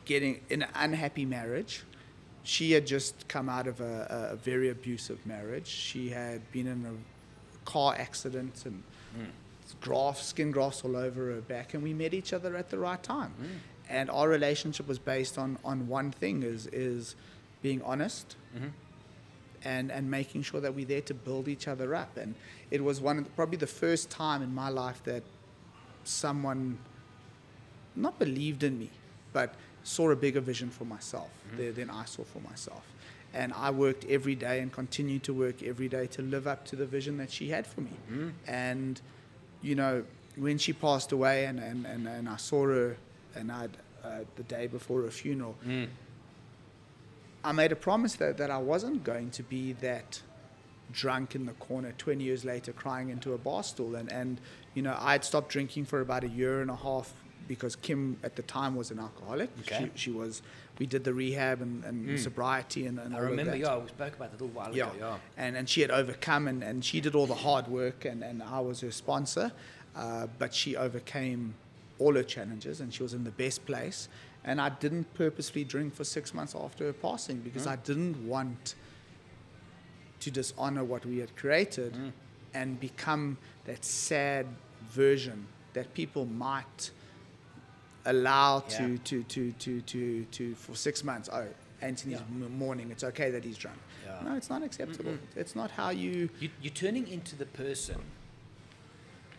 getting 0.06 0.42
in 0.50 0.64
an 0.64 0.70
unhappy 0.76 1.26
marriage. 1.26 1.84
She 2.44 2.72
had 2.72 2.88
just 2.88 3.28
come 3.28 3.50
out 3.50 3.68
of 3.68 3.82
a, 3.82 4.30
a 4.32 4.36
very 4.36 4.70
abusive 4.70 5.24
marriage. 5.26 5.68
She 5.68 6.10
had 6.10 6.52
been 6.52 6.68
in 6.68 6.86
a 6.86 7.70
car 7.70 7.96
accident 7.98 8.66
and 8.66 8.84
mm. 9.18 9.28
Grafts, 9.82 10.28
skin 10.28 10.52
grafts 10.52 10.84
all 10.84 10.96
over 10.96 11.34
her 11.34 11.42
back, 11.42 11.74
and 11.74 11.84
we 11.84 11.94
met 11.94 12.14
each 12.14 12.34
other 12.34 12.56
at 12.56 12.70
the 12.70 12.78
right 12.78 13.02
time. 13.02 13.34
Mm. 13.42 13.48
And 13.90 14.10
our 14.12 14.30
relationship 14.30 14.88
was 14.88 15.00
based 15.00 15.38
on, 15.38 15.58
on 15.64 15.88
one 15.88 16.12
thing: 16.12 16.44
is 16.44 16.68
is 16.68 17.16
being 17.62 17.82
honest 17.82 18.36
mm-hmm. 18.56 18.68
and, 19.64 19.92
and 19.92 20.10
making 20.10 20.44
sure 20.44 20.62
that 20.62 20.74
we're 20.74 20.86
there 20.86 21.02
to 21.02 21.14
build 21.14 21.48
each 21.48 21.68
other 21.68 21.94
up. 21.96 22.16
And 22.18 22.36
it 22.72 22.84
was 22.84 23.02
one 23.02 23.18
of 23.18 23.24
the, 23.26 23.30
probably 23.32 23.58
the 23.58 23.68
first 23.68 24.10
time 24.10 24.42
in 24.42 24.54
my 24.54 24.70
life 24.70 25.04
that 25.04 25.24
someone 26.04 26.78
not 27.96 28.18
believed 28.20 28.64
in 28.64 28.80
me, 28.80 28.90
but 29.34 29.56
saw 29.84 30.10
a 30.12 30.16
bigger 30.16 30.40
vision 30.40 30.70
for 30.70 30.86
myself 30.86 31.30
mm-hmm. 31.48 31.58
there 31.58 31.72
than 31.72 31.90
I 31.90 32.06
saw 32.06 32.24
for 32.24 32.40
myself. 32.40 32.86
And 33.34 33.54
I 33.54 33.70
worked 33.70 34.06
every 34.06 34.36
day 34.36 34.60
and 34.60 34.72
continued 34.72 35.24
to 35.24 35.34
work 35.34 35.62
every 35.62 35.88
day 35.88 36.08
to 36.08 36.22
live 36.22 36.48
up 36.48 36.66
to 36.68 36.76
the 36.76 36.86
vision 36.86 37.18
that 37.18 37.32
she 37.32 37.50
had 37.50 37.68
for 37.68 37.82
me. 37.82 37.92
Mm. 38.12 38.32
And, 38.48 39.02
you 39.62 39.76
know, 39.76 40.04
when 40.36 40.58
she 40.58 40.74
passed 40.74 41.12
away 41.12 41.46
and, 41.46 41.60
and, 41.60 41.86
and, 41.86 42.08
and 42.08 42.30
I 42.30 42.38
saw 42.38 42.66
her 42.66 42.98
and 43.36 43.52
I'd, 43.52 43.72
uh, 44.04 44.20
the 44.36 44.44
day 44.44 44.68
before 44.68 45.02
her 45.02 45.12
funeral, 45.12 45.56
I 47.44 47.52
made 47.52 47.72
a 47.72 47.76
promise 47.76 48.16
that, 48.16 48.38
that 48.38 48.52
I 48.52 48.58
wasn't 48.58 49.04
going 49.04 49.32
to 49.32 49.44
be 49.44 49.74
that 49.74 50.22
drunk 50.92 51.36
in 51.36 51.46
the 51.46 51.54
corner 51.54 51.94
20 51.98 52.24
years 52.24 52.44
later 52.44 52.74
crying 52.74 53.10
into 53.10 53.34
a 53.34 53.38
bar 53.38 53.64
stool. 53.64 53.96
And, 53.96 54.12
and 54.12 54.40
you 54.74 54.82
know, 54.82 54.96
I'd 55.00 55.24
stopped 55.24 55.50
drinking 55.50 55.86
for 55.86 56.02
about 56.02 56.24
a 56.24 56.30
year 56.30 56.62
and 56.62 56.70
a 56.72 56.76
half 56.76 57.14
because 57.48 57.76
Kim 57.76 58.18
at 58.24 58.36
the 58.36 58.44
time 58.44 58.76
was 58.76 58.92
an 58.92 59.00
alcoholic. 59.00 59.50
Okay. 59.62 59.90
She, 59.96 60.04
she 60.04 60.12
was, 60.12 60.42
we 60.78 60.86
did 60.86 61.04
the 61.04 61.14
rehab 61.14 61.62
and, 61.62 61.84
and 61.84 62.10
hmm. 62.10 62.18
sobriety 62.18 62.86
and, 62.86 63.00
and 63.00 63.16
I 63.16 63.20
remember, 63.20 63.56
yeah, 63.56 63.78
we 63.78 63.88
spoke 63.88 64.16
about 64.16 64.32
that 64.32 64.40
a 64.40 64.44
little 64.44 64.56
while 64.56 64.76
Yeah. 64.76 64.88
ago. 64.88 64.96
Yeah. 65.00 65.18
And, 65.38 65.58
and 65.58 65.68
she 65.68 65.82
had 65.82 65.92
overcome 65.92 66.48
and, 66.48 66.64
and 66.64 66.84
she 66.86 67.02
did 67.02 67.16
all 67.16 67.28
the 67.28 67.36
hard 67.36 67.68
work 67.68 68.06
and, 68.06 68.24
and 68.24 68.44
I 68.44 68.60
was 68.60 68.82
her 68.82 68.92
sponsor. 68.92 69.52
Uh, 69.96 70.28
but 70.38 70.54
she 70.54 70.78
overcame 70.78 71.56
all 71.98 72.14
her 72.14 72.24
challenges 72.24 72.80
and 72.80 72.94
she 72.94 73.04
was 73.04 73.14
in 73.14 73.24
the 73.24 73.32
best 73.32 73.66
place. 73.66 74.08
And 74.46 74.62
I 74.62 74.70
didn't 74.70 75.14
purposely 75.16 75.64
drink 75.64 75.94
for 75.94 76.04
six 76.04 76.34
months 76.34 76.56
after 76.56 76.86
her 76.86 76.94
passing 76.94 77.40
because 77.40 77.64
hmm. 77.64 77.72
I 77.72 77.76
didn't 77.78 78.28
want 78.28 78.76
to 80.20 80.32
dishonor 80.32 80.84
what 80.84 81.06
we 81.06 81.18
had 81.18 81.36
created 81.36 81.96
hmm. 81.96 82.10
and 82.54 82.80
become 82.80 83.38
that 83.66 83.84
sad 83.84 84.46
version 84.90 85.48
that 85.74 85.94
people 85.94 86.26
might 86.26 86.92
allow 88.10 88.64
Yeah. 88.70 88.78
to, 88.78 88.98
to, 88.98 89.24
to, 89.24 89.52
to, 89.52 89.82
to, 89.82 90.26
to, 90.26 90.56
for 90.56 90.76
six 90.76 91.04
months. 91.04 91.30
Oh, 91.32 91.46
Anthony's 91.82 92.20
Yeah. 92.20 92.48
mourning. 92.50 92.92
It's 92.92 93.04
okay 93.04 93.30
that 93.32 93.44
he's 93.44 93.58
drunk. 93.58 93.78
Yeah. 94.06 94.22
No, 94.30 94.36
it's 94.36 94.50
not 94.50 94.64
acceptable. 94.64 95.18
It's 95.36 95.56
not 95.56 95.72
how 95.72 95.90
you. 95.92 96.30
You, 96.40 96.50
you're 96.62 96.74
turning 96.74 97.08
into 97.08 97.36
the 97.36 97.46
person, 97.46 97.98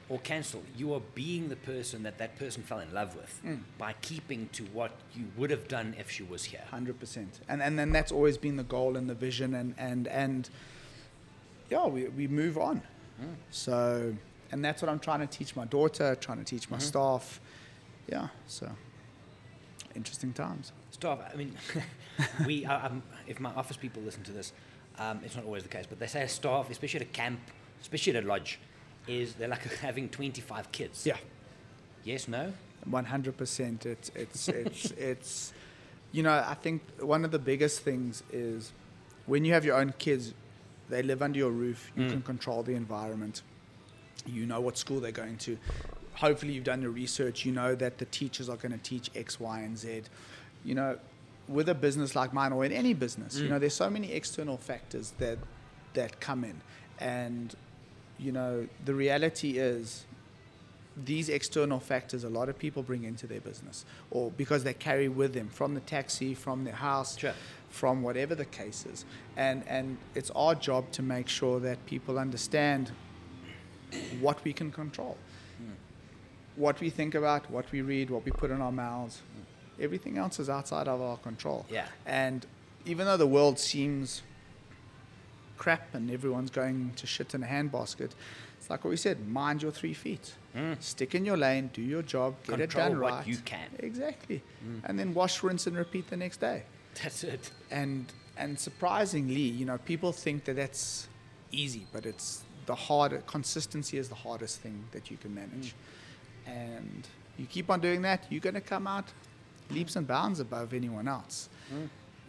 or 0.08 0.18
cancel. 0.20 0.62
You 0.76 0.94
are 0.94 1.02
being 1.14 1.48
the 1.50 1.56
person 1.56 2.02
that 2.04 2.18
that 2.18 2.38
person 2.38 2.62
fell 2.62 2.80
in 2.80 2.92
love 2.94 3.14
with 3.14 3.40
Mm. 3.44 3.60
by 3.78 3.92
keeping 4.00 4.48
to 4.52 4.64
what 4.72 4.92
you 5.14 5.24
would 5.36 5.50
have 5.50 5.68
done 5.68 5.94
if 5.98 6.10
she 6.10 6.22
was 6.22 6.44
here. 6.44 6.62
Hundred 6.70 6.98
percent, 6.98 7.40
and 7.48 7.62
and 7.62 7.78
then 7.78 7.90
that's 7.92 8.10
always 8.12 8.38
been 8.38 8.56
the 8.56 8.64
goal 8.76 8.96
and 8.96 9.08
the 9.08 9.14
vision, 9.14 9.54
and 9.54 9.74
and 9.78 10.08
and 10.08 10.48
yeah, 11.70 11.86
we 11.86 12.08
we 12.08 12.26
move 12.26 12.56
on. 12.58 12.82
So, 13.50 14.14
and 14.50 14.64
that's 14.64 14.80
what 14.80 14.88
I'm 14.88 14.98
trying 14.98 15.20
to 15.20 15.26
teach 15.26 15.54
my 15.54 15.66
daughter, 15.66 16.14
trying 16.14 16.38
to 16.38 16.44
teach 16.44 16.70
my 16.70 16.78
staff. 16.78 17.38
Yeah, 18.10 18.28
so 18.46 18.68
interesting 19.94 20.32
times. 20.32 20.72
Staff, 20.90 21.20
I 21.32 21.36
mean, 21.36 21.54
we, 22.46 22.66
I, 22.66 22.86
I'm, 22.86 23.02
if 23.26 23.40
my 23.40 23.50
office 23.54 23.76
people 23.76 24.02
listen 24.02 24.22
to 24.24 24.32
this, 24.32 24.52
um, 24.98 25.20
it's 25.24 25.36
not 25.36 25.44
always 25.44 25.62
the 25.62 25.68
case, 25.68 25.86
but 25.88 25.98
they 25.98 26.06
say 26.06 26.26
staff, 26.26 26.70
especially 26.70 27.00
at 27.00 27.06
a 27.06 27.10
camp, 27.10 27.40
especially 27.80 28.16
at 28.16 28.24
a 28.24 28.26
lodge, 28.26 28.58
is 29.06 29.34
they're 29.34 29.48
like 29.48 29.62
having 29.80 30.08
25 30.08 30.70
kids. 30.72 31.06
Yeah, 31.06 31.16
Yes, 32.04 32.28
no? 32.28 32.52
one 32.86 33.04
hundred 33.04 33.36
percent. 33.36 33.84
It's 33.84 34.10
it's 34.14 34.48
it's 34.48 34.90
it's. 34.92 35.52
You 36.12 36.22
know, 36.24 36.32
I 36.32 36.54
think 36.54 36.82
one 36.98 37.24
of 37.26 37.30
the 37.30 37.38
biggest 37.38 37.80
things 37.82 38.22
is 38.32 38.72
when 39.26 39.44
you 39.44 39.52
have 39.52 39.64
your 39.66 39.76
own 39.76 39.92
kids, 39.98 40.32
they 40.88 41.02
live 41.02 41.20
under 41.22 41.38
your 41.38 41.50
roof. 41.50 41.92
You 41.94 42.08
can 42.08 42.22
control 42.22 42.62
the 42.62 42.74
environment. 42.74 43.42
You 44.26 44.46
know 44.46 44.60
what 44.60 44.76
school 44.78 44.98
they're 44.98 45.12
going 45.12 45.36
to. 45.38 45.56
Hopefully, 46.20 46.52
you've 46.52 46.64
done 46.64 46.82
your 46.82 46.90
research. 46.90 47.44
You 47.44 47.52
know 47.52 47.74
that 47.74 47.98
the 47.98 48.04
teachers 48.06 48.48
are 48.48 48.56
going 48.56 48.72
to 48.72 48.78
teach 48.78 49.10
X, 49.14 49.40
Y, 49.40 49.60
and 49.60 49.76
Z. 49.76 50.02
You 50.64 50.74
know, 50.74 50.98
with 51.48 51.68
a 51.68 51.74
business 51.74 52.14
like 52.14 52.32
mine 52.32 52.52
or 52.52 52.64
in 52.64 52.72
any 52.72 52.92
business, 52.94 53.38
you 53.38 53.46
mm. 53.46 53.50
know, 53.50 53.58
there's 53.58 53.74
so 53.74 53.88
many 53.90 54.12
external 54.12 54.56
factors 54.56 55.14
that 55.18 55.38
that 55.94 56.20
come 56.20 56.44
in, 56.44 56.60
and 56.98 57.54
you 58.18 58.32
know, 58.32 58.68
the 58.84 58.94
reality 58.94 59.58
is 59.58 60.04
these 60.96 61.28
external 61.28 61.78
factors 61.80 62.24
a 62.24 62.28
lot 62.28 62.48
of 62.48 62.58
people 62.58 62.82
bring 62.82 63.04
into 63.04 63.26
their 63.26 63.40
business 63.40 63.84
or 64.10 64.30
because 64.32 64.64
they 64.64 64.74
carry 64.74 65.08
with 65.08 65.32
them 65.32 65.48
from 65.48 65.74
the 65.74 65.80
taxi 65.80 66.34
from 66.34 66.64
their 66.64 66.74
house 66.74 67.16
Sure. 67.16 67.32
from 67.68 68.02
whatever 68.02 68.34
the 68.34 68.44
case 68.44 68.84
is 68.92 69.04
and 69.36 69.62
and 69.66 69.96
it's 70.14 70.30
our 70.32 70.54
job 70.54 70.90
to 70.92 71.02
make 71.02 71.28
sure 71.28 71.60
that 71.60 71.84
people 71.86 72.18
understand 72.18 72.90
what 74.20 74.42
we 74.44 74.52
can 74.52 74.70
control 74.70 75.16
what 76.64 76.76
we 76.80 76.90
think 76.90 77.12
about 77.14 77.42
what 77.50 77.66
we 77.72 77.80
read 77.92 78.06
what 78.14 78.22
we 78.24 78.32
put 78.42 78.50
in 78.54 78.60
our 78.66 78.72
mouths 78.86 79.16
everything 79.86 80.14
else 80.22 80.38
is 80.42 80.48
outside 80.58 80.86
of 80.94 80.98
our 81.00 81.18
control 81.28 81.60
Yeah. 81.78 81.86
and 82.06 82.46
even 82.92 83.06
though 83.06 83.16
the 83.26 83.32
world 83.38 83.58
seems 83.58 84.22
crap 85.60 85.94
and 85.94 86.10
everyone's 86.10 86.50
going 86.50 86.92
to 86.96 87.06
shit 87.06 87.34
in 87.34 87.42
a 87.42 87.46
handbasket, 87.46 88.10
it's 88.58 88.70
like 88.70 88.82
what 88.84 88.90
we 88.90 88.96
said 88.96 89.28
mind 89.28 89.62
your 89.62 89.70
three 89.70 89.94
feet. 89.94 90.32
Hmm. 90.54 90.72
Stick 90.80 91.14
in 91.14 91.24
your 91.24 91.36
lane, 91.36 91.70
do 91.72 91.82
your 91.82 92.02
job, 92.02 92.34
get 92.46 92.60
it 92.60 92.70
Control 92.70 92.88
done 92.88 93.00
what 93.00 93.12
right. 93.12 93.26
you 93.26 93.36
can. 93.52 93.68
Exactly. 93.78 94.42
Hmm. 94.64 94.78
And 94.84 94.98
then 94.98 95.14
wash, 95.14 95.42
rinse, 95.42 95.66
and 95.66 95.76
repeat 95.76 96.08
the 96.08 96.16
next 96.16 96.40
day. 96.40 96.62
That's 97.02 97.22
it. 97.22 97.50
And, 97.70 98.06
and 98.36 98.58
surprisingly, 98.58 99.42
you 99.60 99.66
know, 99.66 99.78
people 99.78 100.12
think 100.12 100.44
that 100.46 100.56
that's 100.56 101.08
easy, 101.52 101.86
but 101.92 102.06
it's 102.06 102.42
the 102.66 102.74
hard 102.74 103.22
consistency 103.26 103.98
is 103.98 104.08
the 104.08 104.14
hardest 104.14 104.60
thing 104.60 104.84
that 104.92 105.10
you 105.10 105.18
can 105.18 105.34
manage. 105.34 105.72
Hmm. 105.72 105.76
And 106.50 107.06
you 107.38 107.46
keep 107.46 107.70
on 107.70 107.80
doing 107.80 108.02
that, 108.02 108.24
you're 108.30 108.40
going 108.40 108.54
to 108.54 108.60
come 108.60 108.86
out 108.86 109.06
leaps 109.70 109.96
and 109.96 110.06
bounds 110.06 110.40
above 110.40 110.74
anyone 110.74 111.06
else. 111.08 111.48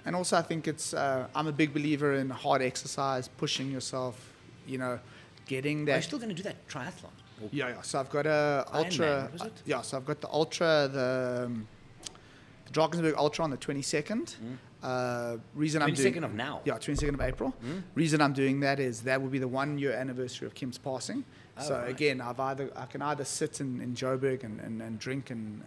And 0.05 0.15
also, 0.15 0.37
I 0.37 0.41
think 0.41 0.67
it's, 0.67 0.93
uh, 0.93 1.27
I'm 1.35 1.47
a 1.47 1.51
big 1.51 1.73
believer 1.73 2.13
in 2.15 2.29
hard 2.29 2.61
exercise, 2.61 3.27
pushing 3.27 3.69
yourself, 3.71 4.15
you 4.67 4.77
know, 4.77 4.99
getting 5.47 5.85
that. 5.85 5.93
Are 5.93 5.97
you 5.97 6.01
still 6.03 6.19
going 6.19 6.29
to 6.29 6.35
do 6.35 6.43
that 6.43 6.67
triathlon? 6.67 7.13
Yeah, 7.51 7.69
yeah. 7.69 7.81
So 7.81 7.99
I've 7.99 8.09
got 8.09 8.25
a 8.27 8.65
ultra. 8.73 9.29
was 9.33 9.41
it? 9.43 9.53
yeah, 9.65 9.81
so 9.81 9.97
I've 9.97 10.05
got 10.05 10.21
the 10.21 10.29
ultra, 10.29 10.87
the, 10.91 11.43
um, 11.45 11.67
the 12.65 12.71
Drakensberg 12.79 13.15
Ultra 13.15 13.43
on 13.43 13.49
the 13.51 13.57
22nd. 13.57 14.35
Uh, 14.83 15.37
reason 15.53 15.81
I'm 15.81 15.93
doing 15.93 16.13
22nd 16.13 16.23
of 16.25 16.33
now? 16.33 16.61
Yeah, 16.65 16.73
22nd 16.73 17.13
of 17.13 17.21
April. 17.21 17.53
Reason 17.93 18.19
I'm 18.21 18.33
doing 18.33 18.59
that 18.61 18.79
is 18.79 19.01
that 19.01 19.21
will 19.21 19.29
be 19.29 19.39
the 19.39 19.47
one 19.47 19.77
year 19.77 19.93
anniversary 19.93 20.47
of 20.47 20.55
Kim's 20.55 20.77
passing. 20.77 21.23
Oh, 21.57 21.63
so 21.63 21.77
right. 21.77 21.89
again, 21.89 22.21
I've 22.21 22.39
either 22.39 22.71
I 22.75 22.85
can 22.85 23.01
either 23.01 23.23
sit 23.25 23.61
in, 23.61 23.81
in 23.81 23.93
Joburg 23.93 24.43
and, 24.43 24.59
and, 24.59 24.81
and 24.81 24.97
drink 24.97 25.29
and 25.29 25.63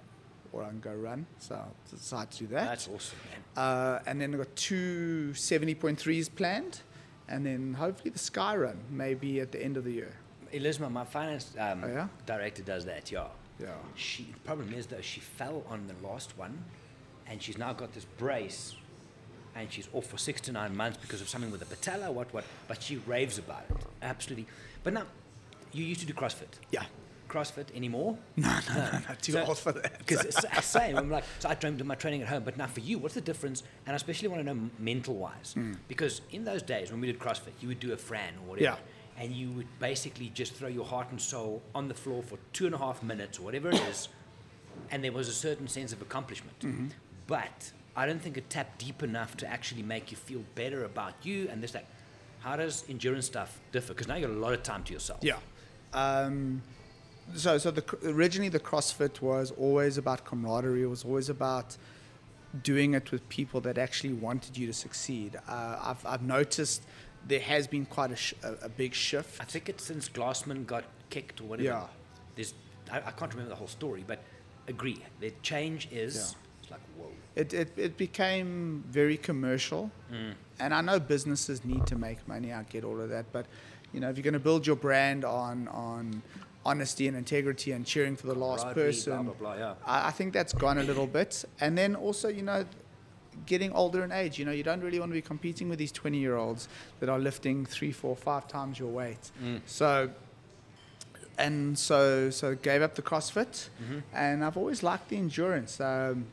or 0.55 0.63
I 0.63 0.69
can 0.69 0.81
go 0.81 0.93
run. 0.95 1.27
So 1.39 1.57
I 1.57 1.91
decided 1.97 2.31
to 2.33 2.39
do 2.39 2.47
that. 2.49 2.65
That's 2.65 2.89
awesome, 2.89 3.19
man. 3.31 3.65
Uh, 3.65 4.03
and 4.07 4.21
then 4.21 4.33
I've 4.33 4.39
got 4.39 4.57
two 4.57 5.31
70.3s 5.35 6.35
planned, 6.35 6.81
and 7.29 7.45
then 7.45 7.75
hopefully 7.75 8.11
the 8.11 8.19
Sky 8.19 8.57
Run 8.57 8.79
maybe 8.91 9.41
at 9.41 9.51
the 9.53 9.63
end 9.63 9.77
of 9.77 9.85
the 9.85 9.93
year. 9.93 10.15
Elizabeth, 10.53 10.93
my 10.93 11.05
finance 11.05 11.53
um, 11.59 11.83
Oh, 11.85 11.89
yeah? 11.89 12.09
director, 12.27 12.63
does 12.63 12.85
that, 12.85 13.11
yeah. 13.11 13.27
Yeah. 13.61 13.69
She, 13.97 14.25
the 14.33 14.41
problem 14.41 14.73
is, 14.73 14.87
though, 14.87 15.01
she 15.01 15.21
fell 15.21 15.65
on 15.69 15.89
the 15.89 16.07
last 16.07 16.39
one, 16.39 16.65
and 17.27 17.43
she's 17.43 17.59
now 17.59 17.73
got 17.73 17.93
this 17.93 18.05
brace, 18.19 18.77
and 19.57 19.73
she's 19.73 19.89
off 19.93 20.07
for 20.07 20.19
six 20.19 20.41
to 20.43 20.53
nine 20.53 20.77
months 20.77 20.99
because 21.01 21.21
of 21.21 21.29
something 21.29 21.51
with 21.51 21.61
the 21.61 21.67
patella, 21.67 22.11
what, 22.11 22.33
what. 22.33 22.45
But 22.69 22.83
she 22.83 22.97
raves 23.07 23.39
about 23.39 23.65
it, 23.71 23.77
absolutely. 24.03 24.47
But 24.83 24.93
now, 24.95 25.05
you 25.73 25.85
used 25.85 26.01
to 26.01 26.07
do 26.07 26.13
CrossFit. 26.13 26.49
Yeah. 26.71 26.85
CrossFit 27.29 27.75
anymore? 27.75 28.17
No, 28.37 28.59
no, 28.69 28.75
no, 28.75 28.91
no 29.09 29.15
too 29.21 29.33
So- 29.33 29.45
old 29.45 29.59
for 29.59 29.73
that. 29.73 29.99
Because 29.99 30.37
same, 30.65 30.97
I'm 30.97 31.11
like, 31.11 31.25
so 31.39 31.49
I 31.49 31.55
do 31.55 31.85
my 31.85 31.95
training 31.95 32.23
at 32.23 32.29
home, 32.29 32.43
but 32.45 32.57
now 32.57 32.67
for 32.67 32.81
you, 32.81 32.99
what's 32.99 33.15
the 33.15 33.21
difference? 33.21 33.63
And 33.87 33.95
I 33.95 33.97
especially 33.97 34.29
want 34.29 34.45
to 34.45 34.55
know 34.55 34.71
mental 34.79 35.15
wise, 35.15 35.53
hmm. 35.55 35.75
because 35.89 36.21
in 36.31 36.45
those 36.45 36.63
days 36.63 36.91
when 36.91 37.01
we 37.01 37.07
did 37.07 37.19
CrossFit, 37.19 37.53
you 37.61 37.69
would 37.69 37.81
do 37.81 37.93
a 37.93 37.97
Fran 37.97 38.35
or 38.43 38.51
whatever, 38.51 38.65
Yeah. 38.65 39.23
and 39.23 39.33
you 39.33 39.51
would 39.53 39.67
basically 39.79 40.31
just 40.35 40.55
throw 40.55 40.69
your 40.69 40.85
heart 40.85 41.11
and 41.11 41.21
soul 41.21 41.63
on 41.75 41.89
the 41.89 41.95
floor 41.95 42.23
for 42.23 42.39
two 42.53 42.67
and 42.67 42.75
a 42.75 42.79
half 42.79 43.03
minutes 43.03 43.39
or 43.39 43.43
whatever 43.43 43.71
it 43.71 43.81
is, 43.89 44.09
and 44.91 45.03
there 45.03 45.13
was 45.13 45.29
a 45.29 45.33
certain 45.33 45.67
sense 45.69 45.93
of 45.93 46.03
accomplishment. 46.03 46.59
Mm-hmm. 46.61 46.89
But 47.27 47.73
I 47.97 48.07
don't 48.07 48.21
think 48.21 48.37
it 48.37 48.51
tapped 48.51 48.79
deep 48.79 49.03
enough 49.03 49.37
to 49.39 49.47
actually 49.47 49.83
make 49.83 50.11
you 50.11 50.17
feel 50.17 50.43
better 50.55 50.85
about 50.85 51.15
you 51.23 51.49
and 51.51 51.63
this 51.63 51.73
that. 51.73 51.87
How 52.41 52.57
does 52.57 52.85
endurance 52.89 53.27
stuff 53.27 53.59
differ? 53.73 53.95
Because 53.95 54.07
now 54.07 54.17
you 54.17 54.27
got 54.27 54.35
a 54.35 54.39
lot 54.39 54.53
of 54.53 54.63
time 54.63 54.85
to 54.85 54.93
yourself. 54.93 55.21
Yeah. 55.23 55.39
Um, 55.95 56.63
so, 57.35 57.57
so 57.57 57.71
the 57.71 57.85
originally 58.05 58.51
the 58.51 58.61
CrossFit 58.61 59.23
was 59.23 59.51
always 59.53 59.97
about 59.97 60.27
camaraderie. 60.27 60.83
It 60.83 60.87
was 60.87 61.05
always 61.05 61.31
about 61.31 61.77
doing 62.63 62.95
it 62.95 63.11
with 63.11 63.27
people 63.29 63.61
that 63.63 63.79
actually 63.79 64.13
wanted 64.13 64.59
you 64.59 64.67
to 64.67 64.73
succeed. 64.75 65.37
Uh, 65.49 65.79
I've, 65.83 66.05
I've 66.05 66.23
noticed 66.23 66.83
there 67.27 67.41
has 67.41 67.67
been 67.67 67.87
quite 67.87 68.13
a, 68.13 68.17
sh- 68.17 68.35
a, 68.43 68.67
a 68.67 68.69
big 68.69 68.93
shift. 68.95 69.41
I 69.41 69.45
think 69.45 69.69
it's 69.69 69.85
since 69.85 70.09
Glassman 70.09 70.67
got 70.67 70.85
kicked 71.09 71.41
or 71.41 71.45
whatever. 71.45 71.69
Yeah. 71.69 71.87
There's, 72.37 72.55
I, 72.93 72.99
I 72.99 73.11
can't 73.13 73.33
remember 73.33 73.49
the 73.49 73.57
whole 73.57 73.69
story, 73.69 74.05
but 74.07 74.23
agree. 74.69 75.03
The 75.21 75.33
change 75.43 75.89
is 75.91 76.37
It's 76.65 76.71
like, 76.71 76.81
whoa. 76.99 77.11
It, 77.37 77.53
it, 77.53 77.73
it 77.77 77.97
became 77.97 78.85
very 78.89 79.17
commercial. 79.17 79.91
Mm. 80.13 80.35
And 80.61 80.75
I 80.75 80.81
know 80.81 80.99
businesses 80.99 81.65
need 81.65 81.87
to 81.87 81.97
make 81.97 82.27
money. 82.27 82.53
I 82.53 82.63
get 82.65 82.85
all 82.85 83.01
of 83.01 83.11
that. 83.11 83.27
But, 83.33 83.47
you 83.93 84.01
know, 84.01 84.09
if 84.09 84.17
you're 84.17 84.25
going 84.25 84.35
to 84.35 84.41
build 84.41 84.67
your 84.67 84.77
brand 84.77 85.25
on, 85.25 85.69
on 85.69 86.23
honesty 86.65 87.07
and 87.09 87.17
integrity 87.17 87.73
and 87.73 87.85
cheering 87.85 88.17
for 88.17 88.27
the 88.27 88.35
last 88.35 88.69
person, 88.71 89.13
blah, 89.13 89.23
blah, 89.23 89.55
blah, 89.55 89.55
yeah. 89.57 89.75
I, 89.85 90.09
I 90.09 90.11
think 90.11 90.33
that's 90.33 90.53
gone 90.53 90.79
a 90.79 90.83
little 90.85 91.07
bit. 91.07 91.45
And 91.61 91.77
then 91.77 91.95
also, 91.95 92.29
you 92.29 92.43
know, 92.43 92.65
getting 93.47 93.73
older 93.73 94.05
in 94.05 94.13
age, 94.13 94.39
you 94.39 94.45
know, 94.45 94.53
you 94.53 94.63
don't 94.63 94.81
really 94.81 95.01
want 95.01 95.11
to 95.11 95.15
be 95.15 95.23
competing 95.23 95.69
with 95.69 95.79
these 95.79 95.93
20 95.93 96.19
year 96.19 96.37
olds 96.37 96.69
that 97.01 97.09
are 97.09 97.19
lifting 97.19 97.67
three, 97.67 97.93
four, 97.93 98.17
five 98.17 98.49
times 98.49 98.79
your 98.79 98.89
weight. 98.89 99.31
Mm. 99.43 99.61
So, 99.67 100.11
and 101.37 101.77
so, 101.79 102.31
so 102.31 102.55
gave 102.55 102.81
up 102.81 102.95
the 102.95 103.03
CrossFit, 103.03 103.69
mm-hmm. 103.83 103.99
and 104.13 104.45
I've 104.45 104.57
always 104.57 104.85
liked 104.85 105.09
the 105.09 105.17
endurance. 105.17 105.81
Um, 105.81 106.27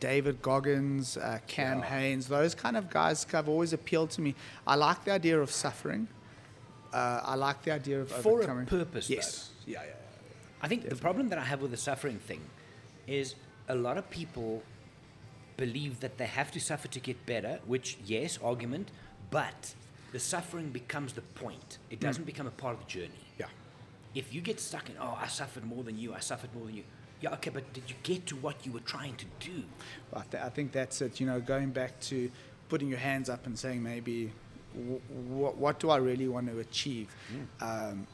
David 0.00 0.42
Goggins, 0.42 1.16
uh, 1.16 1.38
Cam 1.46 1.78
Yeah. 1.78 1.84
Hanes, 1.86 2.28
those 2.28 2.54
kind 2.54 2.76
of 2.76 2.90
guys 2.90 3.24
have 3.32 3.48
always 3.48 3.72
appealed 3.72 4.10
to 4.10 4.20
me. 4.20 4.34
I 4.66 4.74
like 4.74 5.04
the 5.04 5.12
idea 5.12 5.40
of 5.40 5.50
suffering. 5.50 6.08
Uh, 6.92 7.20
I 7.24 7.34
like 7.34 7.62
the 7.62 7.72
idea 7.72 8.00
of 8.02 8.10
For 8.10 8.30
a 8.30 8.34
overcoming. 8.34 8.66
purpose, 8.66 9.08
Yes. 9.10 9.50
Yeah, 9.66 9.82
yeah, 9.84 9.92
I 10.62 10.68
think 10.68 10.88
the 10.88 10.96
problem 10.96 11.28
that 11.30 11.38
I 11.38 11.44
have 11.44 11.60
with 11.60 11.70
the 11.72 11.76
suffering 11.76 12.18
thing 12.18 12.40
is 13.06 13.34
a 13.68 13.74
lot 13.74 13.98
of 13.98 14.08
people 14.10 14.62
believe 15.56 16.00
that 16.00 16.18
they 16.18 16.26
have 16.26 16.50
to 16.52 16.60
suffer 16.60 16.86
to 16.88 17.00
get 17.00 17.24
better, 17.26 17.58
which, 17.66 17.98
yes, 18.04 18.38
argument, 18.42 18.90
but 19.30 19.74
the 20.12 20.20
suffering 20.20 20.70
becomes 20.70 21.14
the 21.14 21.22
point. 21.22 21.78
It 21.90 21.98
doesn't 22.00 22.24
become 22.24 22.46
a 22.46 22.50
part 22.52 22.74
of 22.74 22.80
the 22.84 22.90
journey. 22.90 23.24
yeah. 23.38 23.46
If 24.14 24.32
you 24.32 24.40
get 24.40 24.60
stuck 24.60 24.88
in, 24.88 24.96
oh, 25.00 25.18
I 25.20 25.26
suffered 25.26 25.64
more 25.64 25.82
than 25.82 25.98
you, 25.98 26.14
I 26.14 26.20
suffered 26.20 26.54
more 26.54 26.64
than 26.66 26.76
you. 26.76 26.84
Yeah, 27.26 27.32
okay, 27.34 27.50
but 27.50 27.72
did 27.72 27.82
you 27.88 27.96
get 28.04 28.24
to 28.26 28.36
what 28.36 28.64
you 28.64 28.70
were 28.70 28.80
trying 28.94 29.16
to 29.16 29.24
do? 29.40 29.64
I, 30.14 30.22
th- 30.30 30.42
I 30.44 30.48
think 30.48 30.70
that's 30.70 31.00
it. 31.02 31.18
You 31.18 31.26
know, 31.26 31.40
going 31.40 31.70
back 31.70 31.98
to 32.02 32.30
putting 32.68 32.88
your 32.88 32.98
hands 33.00 33.28
up 33.28 33.46
and 33.46 33.58
saying 33.58 33.82
maybe, 33.82 34.30
w- 34.76 35.00
w- 35.08 35.56
what 35.56 35.80
do 35.80 35.90
I 35.90 35.96
really 35.96 36.28
want 36.28 36.46
to 36.48 36.60
achieve? 36.60 37.08
Um, 37.60 38.06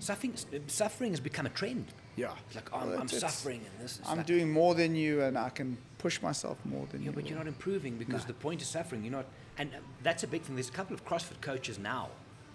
Suffering, 0.00 0.34
suffering 0.66 1.12
has 1.12 1.20
become 1.20 1.46
a 1.46 1.50
trend. 1.50 1.86
yeah. 2.16 2.32
It's 2.48 2.56
like, 2.56 2.68
oh, 2.72 2.78
I'm, 2.80 2.88
Well, 2.90 3.00
I'm 3.00 3.08
suffering 3.08 3.60
and 3.64 3.84
this. 3.84 3.98
I'm 4.06 4.18
like, 4.18 4.26
doing 4.26 4.52
more 4.52 4.74
than 4.74 4.94
you, 4.96 5.22
and 5.22 5.38
I 5.38 5.48
can 5.48 5.78
push 5.98 6.20
myself 6.20 6.58
more 6.66 6.86
than 6.90 7.00
Yeah, 7.02 7.06
you. 7.06 7.12
but 7.12 7.26
you're 7.28 7.38
not 7.38 7.46
improving 7.46 7.96
because 7.96 8.22
No. 8.22 8.28
the 8.28 8.34
point 8.34 8.60
is 8.60 8.68
suffering. 8.68 9.04
You're 9.04 9.12
not, 9.12 9.26
and 9.56 9.70
that's 10.02 10.22
a 10.24 10.26
big 10.26 10.42
thing. 10.42 10.54
There's 10.56 10.68
a 10.68 10.72
couple 10.72 10.94
of 10.94 11.04
CrossFit 11.06 11.40
coaches 11.40 11.78
now 11.78 12.08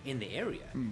in 0.06 0.20
the 0.20 0.30
area, 0.36 0.68
Hmm. 0.74 0.92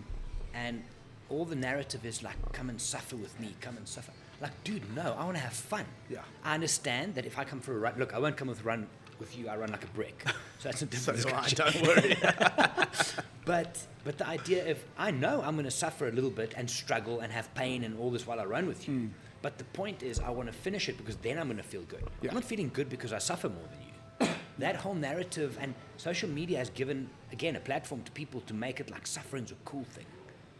and 0.53 0.83
all 1.29 1.45
the 1.45 1.55
narrative 1.55 2.03
is 2.05 2.23
like, 2.23 2.37
"Come 2.53 2.69
and 2.71 2.79
suffer 2.81 3.15
with 3.17 3.39
me. 3.39 3.55
Come 3.61 3.77
and 3.77 3.87
suffer." 3.87 4.13
Like, 4.41 4.63
dude, 4.63 4.95
no, 4.95 5.15
I 5.17 5.25
want 5.25 5.35
to 5.35 5.43
have 5.43 5.53
fun. 5.53 5.85
Yeah. 6.09 6.19
I 6.43 6.53
understand 6.53 7.15
that 7.15 7.25
if 7.25 7.37
I 7.37 7.43
come 7.43 7.59
for 7.59 7.75
a 7.75 7.79
run, 7.79 7.95
look, 7.97 8.13
I 8.13 8.19
won't 8.19 8.37
come 8.37 8.47
with 8.47 8.63
run 8.63 8.87
with 9.19 9.37
you. 9.37 9.49
I 9.49 9.57
run 9.57 9.71
like 9.71 9.83
a 9.83 9.87
brick, 9.87 10.23
so 10.59 10.69
that's 10.69 10.81
a 10.81 10.87
So 10.95 11.11
different 11.13 11.47
Do 11.49 11.63
I, 11.63 11.69
don't 11.71 11.87
worry. 11.87 12.17
But 13.45 13.79
but 14.03 14.19
the 14.19 14.27
idea 14.27 14.69
of 14.69 14.77
I 14.95 15.09
know 15.09 15.41
I'm 15.41 15.55
going 15.55 15.65
to 15.65 15.71
suffer 15.71 16.07
a 16.07 16.11
little 16.11 16.29
bit 16.29 16.53
and 16.55 16.69
struggle 16.69 17.21
and 17.21 17.33
have 17.33 17.51
pain 17.55 17.83
and 17.83 17.97
all 17.97 18.11
this 18.11 18.27
while 18.27 18.39
I 18.39 18.45
run 18.45 18.67
with 18.67 18.87
you. 18.87 18.93
Hmm. 18.93 19.07
But 19.41 19.57
the 19.57 19.63
point 19.63 20.03
is 20.03 20.19
I 20.19 20.29
want 20.29 20.47
to 20.47 20.53
finish 20.53 20.87
it 20.87 20.97
because 20.97 21.15
then 21.17 21.39
I'm 21.39 21.47
going 21.47 21.57
to 21.57 21.63
feel 21.63 21.81
good. 21.83 22.03
Yeah. 22.21 22.29
I'm 22.29 22.35
not 22.35 22.43
feeling 22.43 22.69
good 22.71 22.89
because 22.89 23.11
I 23.11 23.17
suffer 23.17 23.49
more 23.49 23.67
than 23.71 24.27
you. 24.27 24.35
that 24.59 24.75
whole 24.75 24.93
narrative 24.93 25.57
and 25.59 25.73
social 25.97 26.29
media 26.29 26.59
has 26.59 26.69
given 26.69 27.09
again 27.31 27.55
a 27.55 27.59
platform 27.59 28.03
to 28.03 28.11
people 28.11 28.41
to 28.41 28.53
make 28.53 28.79
it 28.79 28.91
like 28.91 29.07
suffering's 29.07 29.51
a 29.51 29.55
cool 29.65 29.85
thing. 29.85 30.05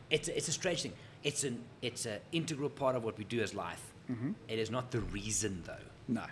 It's 0.10 0.28
a, 0.28 0.36
it's 0.36 0.48
a 0.48 0.52
strange 0.52 0.82
thing. 0.82 0.94
It's 1.24 1.44
an 1.44 1.62
it's 1.82 2.06
an 2.06 2.20
integral 2.32 2.70
part 2.70 2.96
of 2.96 3.04
what 3.04 3.18
we 3.18 3.24
do 3.26 3.42
as 3.42 3.54
life. 3.54 3.82
Mm-hmm. 4.12 4.32
It 4.48 4.60
is 4.60 4.72
not 4.72 4.92
the 4.92 5.02
reason 5.02 5.64
though. 5.66 5.86
No. 6.08 6.24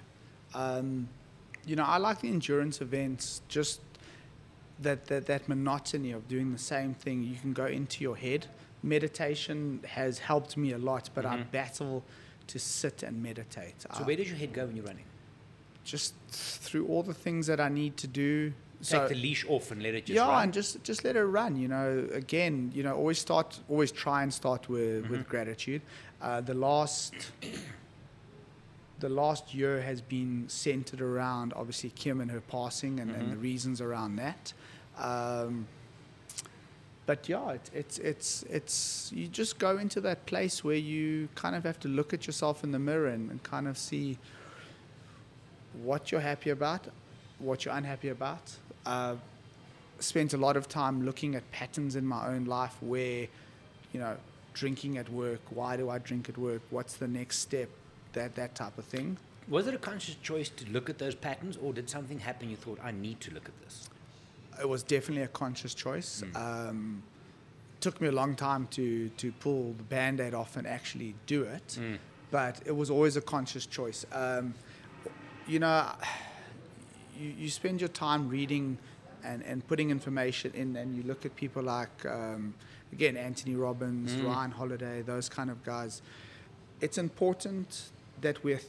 Um, 0.53 1.09
you 1.65 1.75
know, 1.75 1.83
I 1.83 1.97
like 1.97 2.21
the 2.21 2.29
endurance 2.29 2.81
events, 2.81 3.41
just 3.49 3.81
that, 4.79 5.05
that, 5.07 5.25
that 5.25 5.49
monotony 5.49 6.11
of 6.13 6.27
doing 6.27 6.53
the 6.53 6.57
same 6.57 6.93
thing. 6.93 7.23
You 7.23 7.35
can 7.35 7.51
go 7.53 7.65
into 7.65 8.03
your 8.03 8.15
head. 8.15 8.47
Meditation 8.81 9.81
has 9.85 10.19
helped 10.19 10.55
me 10.55 10.71
a 10.71 10.77
lot, 10.77 11.09
but 11.13 11.25
I 11.25 11.37
battle 11.51 12.03
to 12.47 12.57
sit 12.57 13.03
and 13.03 13.21
meditate. 13.21 13.81
So 13.81 13.89
I- 13.91 14.03
where 14.03 14.15
does 14.15 14.29
your 14.29 14.37
head 14.37 14.53
go 14.53 14.65
when 14.65 14.75
you're 14.77 14.85
running? 14.85 15.03
just 15.87 16.13
through 16.29 16.85
all 16.87 17.01
the 17.01 17.13
things 17.13 17.47
that 17.47 17.61
I 17.61 17.69
need 17.69 17.95
to 17.97 18.07
do. 18.07 18.51
Take 18.83 19.07
the 19.09 19.15
leash 19.15 19.43
off 19.49 19.71
and 19.71 19.81
let 19.81 19.95
it 19.95 20.05
just 20.05 20.15
yeah, 20.15 20.27
run. 20.27 20.43
and 20.43 20.53
just 20.53 20.83
just 20.83 21.03
let 21.03 21.15
it 21.15 21.23
run. 21.25 21.55
You 21.55 21.67
know, 21.67 22.07
again, 22.13 22.71
you 22.75 22.83
know, 22.83 22.95
always 22.95 23.17
start, 23.19 23.59
always 23.69 23.91
try 23.91 24.21
and 24.23 24.31
start 24.33 24.69
with 24.69 25.03
Mm-hmm. 25.03 25.11
with 25.11 25.27
gratitude. 25.27 25.81
Uh, 26.21 26.41
the 26.41 26.53
last 26.53 27.13
the 28.99 29.09
last 29.09 29.53
year 29.53 29.81
has 29.81 30.01
been 30.01 30.45
centered 30.47 31.01
around 31.01 31.53
obviously 31.55 31.89
Kim 31.91 32.19
and 32.21 32.31
her 32.31 32.41
passing 32.41 32.99
and, 32.99 33.11
Mm-hmm. 33.11 33.19
and 33.21 33.31
the 33.31 33.37
reasons 33.37 33.81
around 33.81 34.15
that. 34.17 34.53
Um, 34.97 35.67
but 37.07 37.27
yeah, 37.29 37.51
it, 37.51 37.69
it's 37.73 37.97
it's 37.99 38.43
it's 38.43 39.11
you 39.15 39.27
just 39.27 39.59
go 39.59 39.77
into 39.77 40.01
that 40.01 40.25
place 40.25 40.63
where 40.63 40.75
you 40.75 41.29
kind 41.35 41.55
of 41.55 41.63
have 41.63 41.79
to 41.79 41.87
look 41.87 42.13
at 42.13 42.27
yourself 42.27 42.63
in 42.63 42.71
the 42.71 42.79
mirror 42.79 43.07
and, 43.07 43.31
and 43.31 43.41
kind 43.43 43.67
of 43.67 43.77
see 43.77 44.17
what 45.83 46.11
you're 46.11 46.21
happy 46.21 46.49
about, 46.49 46.87
what 47.39 47.65
you're 47.65 47.73
unhappy 47.75 48.09
about. 48.09 48.51
Uh, 48.85 49.15
spent 49.99 50.33
a 50.33 50.37
lot 50.37 50.55
of 50.57 50.67
time 50.67 51.05
looking 51.05 51.35
at 51.35 51.49
patterns 51.51 51.95
in 51.95 52.05
my 52.05 52.27
own 52.27 52.45
life 52.45 52.75
where, 52.81 53.27
you 53.93 53.99
know, 53.99 54.15
drinking 54.53 54.97
at 54.97 55.09
work. 55.09 55.41
Why 55.49 55.77
do 55.77 55.89
I 55.89 55.97
drink 55.99 56.29
at 56.29 56.37
work? 56.37 56.61
What's 56.69 56.95
the 56.95 57.07
next 57.07 57.39
step? 57.39 57.69
That 58.13 58.35
that 58.35 58.55
type 58.55 58.77
of 58.77 58.85
thing. 58.85 59.17
Was 59.47 59.67
it 59.67 59.73
a 59.73 59.77
conscious 59.77 60.15
choice 60.15 60.49
to 60.49 60.65
look 60.71 60.89
at 60.89 60.97
those 60.97 61.15
patterns, 61.15 61.57
or 61.57 61.71
did 61.73 61.89
something 61.89 62.19
happen? 62.19 62.49
You 62.49 62.55
thought, 62.57 62.79
I 62.83 62.91
need 62.91 63.19
to 63.21 63.33
look 63.33 63.45
at 63.47 63.61
this. 63.63 63.89
It 64.59 64.67
was 64.67 64.81
definitely 64.83 65.23
a 65.23 65.27
conscious 65.27 65.73
choice. 65.73 66.23
Um, 66.35 67.03
took 67.79 68.01
me 68.01 68.07
a 68.07 68.11
long 68.11 68.35
time 68.35 68.67
to 68.71 69.09
to 69.09 69.31
pull 69.33 69.73
the 69.73 69.83
band-aid 69.83 70.33
off 70.33 70.57
and 70.57 70.65
actually 70.65 71.13
do 71.27 71.43
it, 71.43 71.77
but 72.31 72.59
it 72.65 72.75
was 72.75 72.89
always 72.89 73.17
a 73.17 73.21
conscious 73.21 73.65
choice. 73.67 74.05
Um, 74.11 74.53
you 75.47 75.59
know, 75.59 75.85
you, 77.19 77.33
you 77.37 77.49
spend 77.49 77.81
your 77.81 77.89
time 77.89 78.29
reading 78.29 78.77
and, 79.23 79.43
and 79.43 79.65
putting 79.67 79.89
information 79.89 80.51
in, 80.53 80.75
and 80.75 80.95
you 80.95 81.03
look 81.03 81.25
at 81.25 81.35
people 81.35 81.63
like, 81.63 82.05
um, 82.05 82.53
again, 82.93 83.17
Anthony 83.17 83.55
Robbins, 83.55 84.13
mm. 84.13 84.25
Ryan 84.25 84.51
Holiday, 84.51 85.01
those 85.01 85.27
kind 85.27 85.49
of 85.49 85.63
guys. 85.63 86.01
It's 86.79 86.97
important 86.97 87.89
that 88.21 88.43
we're 88.43 88.61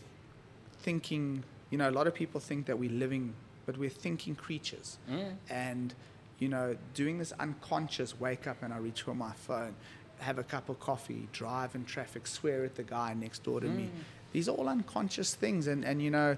thinking, 0.81 1.45
you 1.71 1.79
know, 1.79 1.89
a 1.89 1.93
lot 1.93 2.07
of 2.07 2.15
people 2.15 2.41
think 2.41 2.67
that 2.67 2.79
we're 2.79 2.91
living, 2.91 3.35
but 3.67 3.77
we're 3.77 3.91
thinking 3.91 4.35
creatures. 4.35 4.99
Mm. 5.11 5.35
And, 5.51 5.95
you 6.39 6.49
know, 6.49 6.77
doing 6.95 7.19
this 7.19 7.33
unconscious 7.39 8.19
wake 8.19 8.47
up 8.47 8.63
and 8.63 8.73
I 8.73 8.79
reach 8.79 9.03
for 9.03 9.15
my 9.15 9.33
phone, 9.33 9.75
have 10.21 10.39
a 10.39 10.43
cup 10.43 10.69
of 10.69 10.81
coffee, 10.81 11.29
drive 11.33 11.75
in 11.75 11.85
traffic, 11.85 12.27
swear 12.27 12.65
at 12.65 12.75
the 12.75 12.83
guy 12.83 13.15
next 13.15 13.45
door 13.45 13.61
to 13.61 13.67
me. 13.67 13.85
Mm. 13.85 14.03
These 14.33 14.49
are 14.49 14.53
all 14.53 14.69
unconscious 14.69 15.35
things. 15.35 15.67
And, 15.67 15.85
and, 15.85 16.03
you 16.03 16.11
know, 16.11 16.37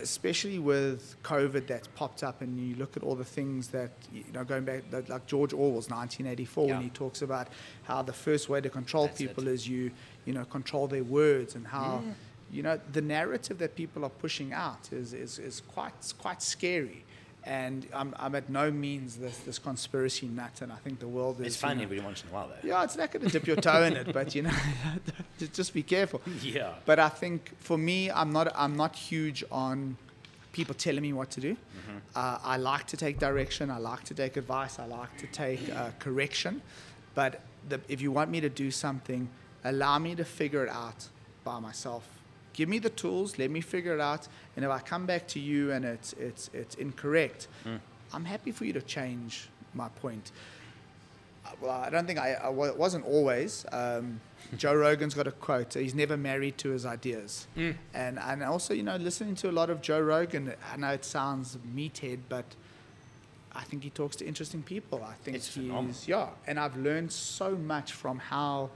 especially 0.00 0.58
with 0.58 1.16
COVID 1.22 1.66
that's 1.66 1.88
popped 1.88 2.22
up, 2.22 2.42
and 2.42 2.58
you 2.60 2.76
look 2.76 2.96
at 2.96 3.02
all 3.02 3.14
the 3.14 3.24
things 3.24 3.68
that, 3.68 3.90
you 4.12 4.24
know, 4.32 4.44
going 4.44 4.64
back, 4.64 4.82
like 5.08 5.26
George 5.26 5.52
Orwell's 5.52 5.88
1984, 5.90 6.66
Yeah. 6.68 6.74
when 6.74 6.82
he 6.82 6.90
talks 6.90 7.22
about 7.22 7.48
how 7.84 8.02
the 8.02 8.12
first 8.12 8.48
way 8.48 8.60
to 8.60 8.68
control 8.68 9.06
That's 9.06 9.18
people 9.18 9.48
is 9.48 9.66
you, 9.66 9.90
you 10.26 10.32
know, 10.34 10.44
control 10.44 10.86
their 10.86 11.04
words 11.04 11.54
and 11.54 11.66
how, 11.66 12.02
you 12.50 12.62
know, 12.62 12.78
the 12.92 13.00
narrative 13.00 13.58
that 13.58 13.74
people 13.74 14.04
are 14.04 14.10
pushing 14.10 14.52
out 14.52 14.92
is, 14.92 15.12
is, 15.14 15.38
is 15.38 15.62
quite, 15.62 15.94
quite 16.18 16.42
scary. 16.42 17.04
And 17.46 17.86
I'm, 17.94 18.12
I'm 18.18 18.34
at 18.34 18.50
no 18.50 18.72
means 18.72 19.16
this, 19.16 19.38
this 19.38 19.58
conspiracy 19.60 20.26
nut, 20.26 20.60
and 20.62 20.72
I 20.72 20.76
think 20.76 20.98
the 20.98 21.06
world 21.06 21.40
is. 21.40 21.46
It's 21.54 21.62
you 21.62 21.74
know- 21.74 21.82
every 21.82 22.00
once 22.00 22.22
in 22.24 22.28
a 22.30 22.32
while, 22.32 22.48
though. 22.48 22.68
yeah, 22.68 22.82
it's 22.82 22.96
not 22.96 23.12
going 23.12 23.24
to 23.24 23.30
dip 23.30 23.46
your 23.46 23.54
toe 23.56 23.84
in 23.84 23.92
it, 23.94 24.12
but 24.12 24.34
you 24.34 24.42
know, 24.42 24.50
just- 25.38 25.52
just 25.54 25.72
be 25.72 25.84
careful. 25.84 26.20
Yeah. 26.42 26.72
But 26.84 26.98
I 26.98 27.08
think 27.08 27.52
for 27.60 27.78
me, 27.78 28.10
I'm 28.10 28.32
not 28.32 28.52
I'm 28.56 28.76
not 28.76 28.96
huge 28.96 29.44
on 29.50 29.96
people 30.52 30.74
telling 30.74 31.02
me 31.02 31.12
what 31.12 31.30
to 31.30 31.40
do. 31.40 31.56
Uh, 32.16 32.38
I 32.42 32.56
like 32.56 32.86
to 32.88 32.96
take 32.96 33.18
direction. 33.18 33.70
I 33.70 33.76
like 33.78 34.02
to 34.04 34.14
take 34.14 34.36
advice. 34.36 34.78
I 34.78 34.86
like 34.86 35.16
to 35.18 35.26
take 35.26 35.60
uh, 35.70 35.90
correction. 35.98 36.62
But 37.14 37.42
the, 37.68 37.78
if 37.88 38.00
you 38.00 38.10
want 38.10 38.30
me 38.30 38.40
to 38.40 38.48
do 38.48 38.70
something, 38.70 39.28
allow 39.64 39.98
me 39.98 40.14
to 40.16 40.24
figure 40.24 40.64
it 40.64 40.70
out 40.70 41.08
by 41.44 41.60
myself. 41.60 42.04
Give 42.56 42.68
me 42.68 42.78
the 42.80 42.90
tools. 42.90 43.38
Let 43.38 43.50
me 43.50 43.60
figure 43.60 43.94
it 43.94 44.00
out. 44.00 44.26
And 44.56 44.64
if 44.64 44.70
I 44.70 44.80
come 44.80 45.06
back 45.06 45.28
to 45.28 45.38
you 45.38 45.70
and 45.70 45.84
it's 45.84 46.12
it's 46.14 46.50
it's 46.52 46.74
incorrect, 46.76 47.46
I'm 48.14 48.24
happy 48.24 48.50
for 48.52 48.64
you 48.64 48.72
to 48.72 48.82
change 48.82 49.48
my 49.74 49.88
point. 50.02 50.32
Uh, 51.44 51.50
Well, 51.60 51.70
I 51.86 51.90
don't 51.90 52.06
think 52.06 52.18
I, 52.18 52.32
I 52.34 52.48
wa- 52.48 52.72
wasn't 52.76 53.04
always. 53.04 53.64
Um, 53.72 54.20
Joe 54.56 54.74
Rogan's 54.74 55.14
got 55.14 55.26
a 55.26 55.32
quote. 55.32 55.74
He's 55.74 55.94
never 55.94 56.16
married 56.16 56.56
to 56.58 56.70
his 56.70 56.84
ideas, 56.86 57.46
and 57.94 58.18
and 58.18 58.42
also 58.42 58.74
you 58.74 58.82
know 58.82 58.96
listening 58.96 59.34
to 59.36 59.50
a 59.50 59.54
lot 59.60 59.70
of 59.70 59.80
Joe 59.82 60.00
Rogan. 60.00 60.54
I 60.72 60.76
know 60.76 60.92
it 60.92 61.04
sounds 61.04 61.58
meathead, 61.76 62.18
but 62.28 62.44
I 63.54 63.64
think 63.64 63.82
he 63.82 63.90
talks 63.90 64.16
to 64.16 64.24
interesting 64.26 64.62
people. 64.62 64.98
I 65.04 65.14
think 65.24 65.36
It's 65.36 65.46
he's 65.54 65.64
phenomenal. 65.64 65.96
yeah, 66.06 66.28
and 66.46 66.58
I've 66.58 66.76
learned 66.76 67.12
so 67.12 67.56
much 67.56 67.92
from 67.92 68.18
how 68.18 68.70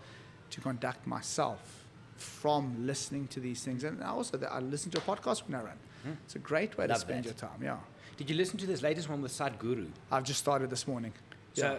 to 0.51 0.61
conduct 0.61 1.07
myself 1.07 1.80
from 2.21 2.87
listening 2.87 3.27
to 3.29 3.41
these 3.41 3.63
things. 3.65 3.85
And 3.85 4.03
also, 4.03 4.37
that 4.37 4.53
I 4.53 4.61
listen 4.61 4.91
to 4.93 4.99
a 4.99 5.01
podcast 5.01 5.43
when 5.49 5.61
I 5.61 5.65
run. 5.65 5.79
It's 6.25 6.35
a 6.35 6.39
great 6.39 6.79
way 6.79 6.87
Love 6.87 6.97
to 6.97 7.01
spend 7.01 7.25
that. 7.25 7.29
your 7.29 7.35
time. 7.35 7.61
Yeah. 7.63 7.77
Did 8.17 8.31
you 8.31 8.37
listen 8.37 8.59
to 8.59 8.67
this 8.67 8.83
latest 8.83 9.09
one 9.09 9.21
with 9.23 9.33
Sadhguru? 9.33 9.89
I've 10.11 10.25
just 10.25 10.39
started 10.41 10.71
this 10.71 10.87
morning. 10.87 11.13
So 11.55 11.73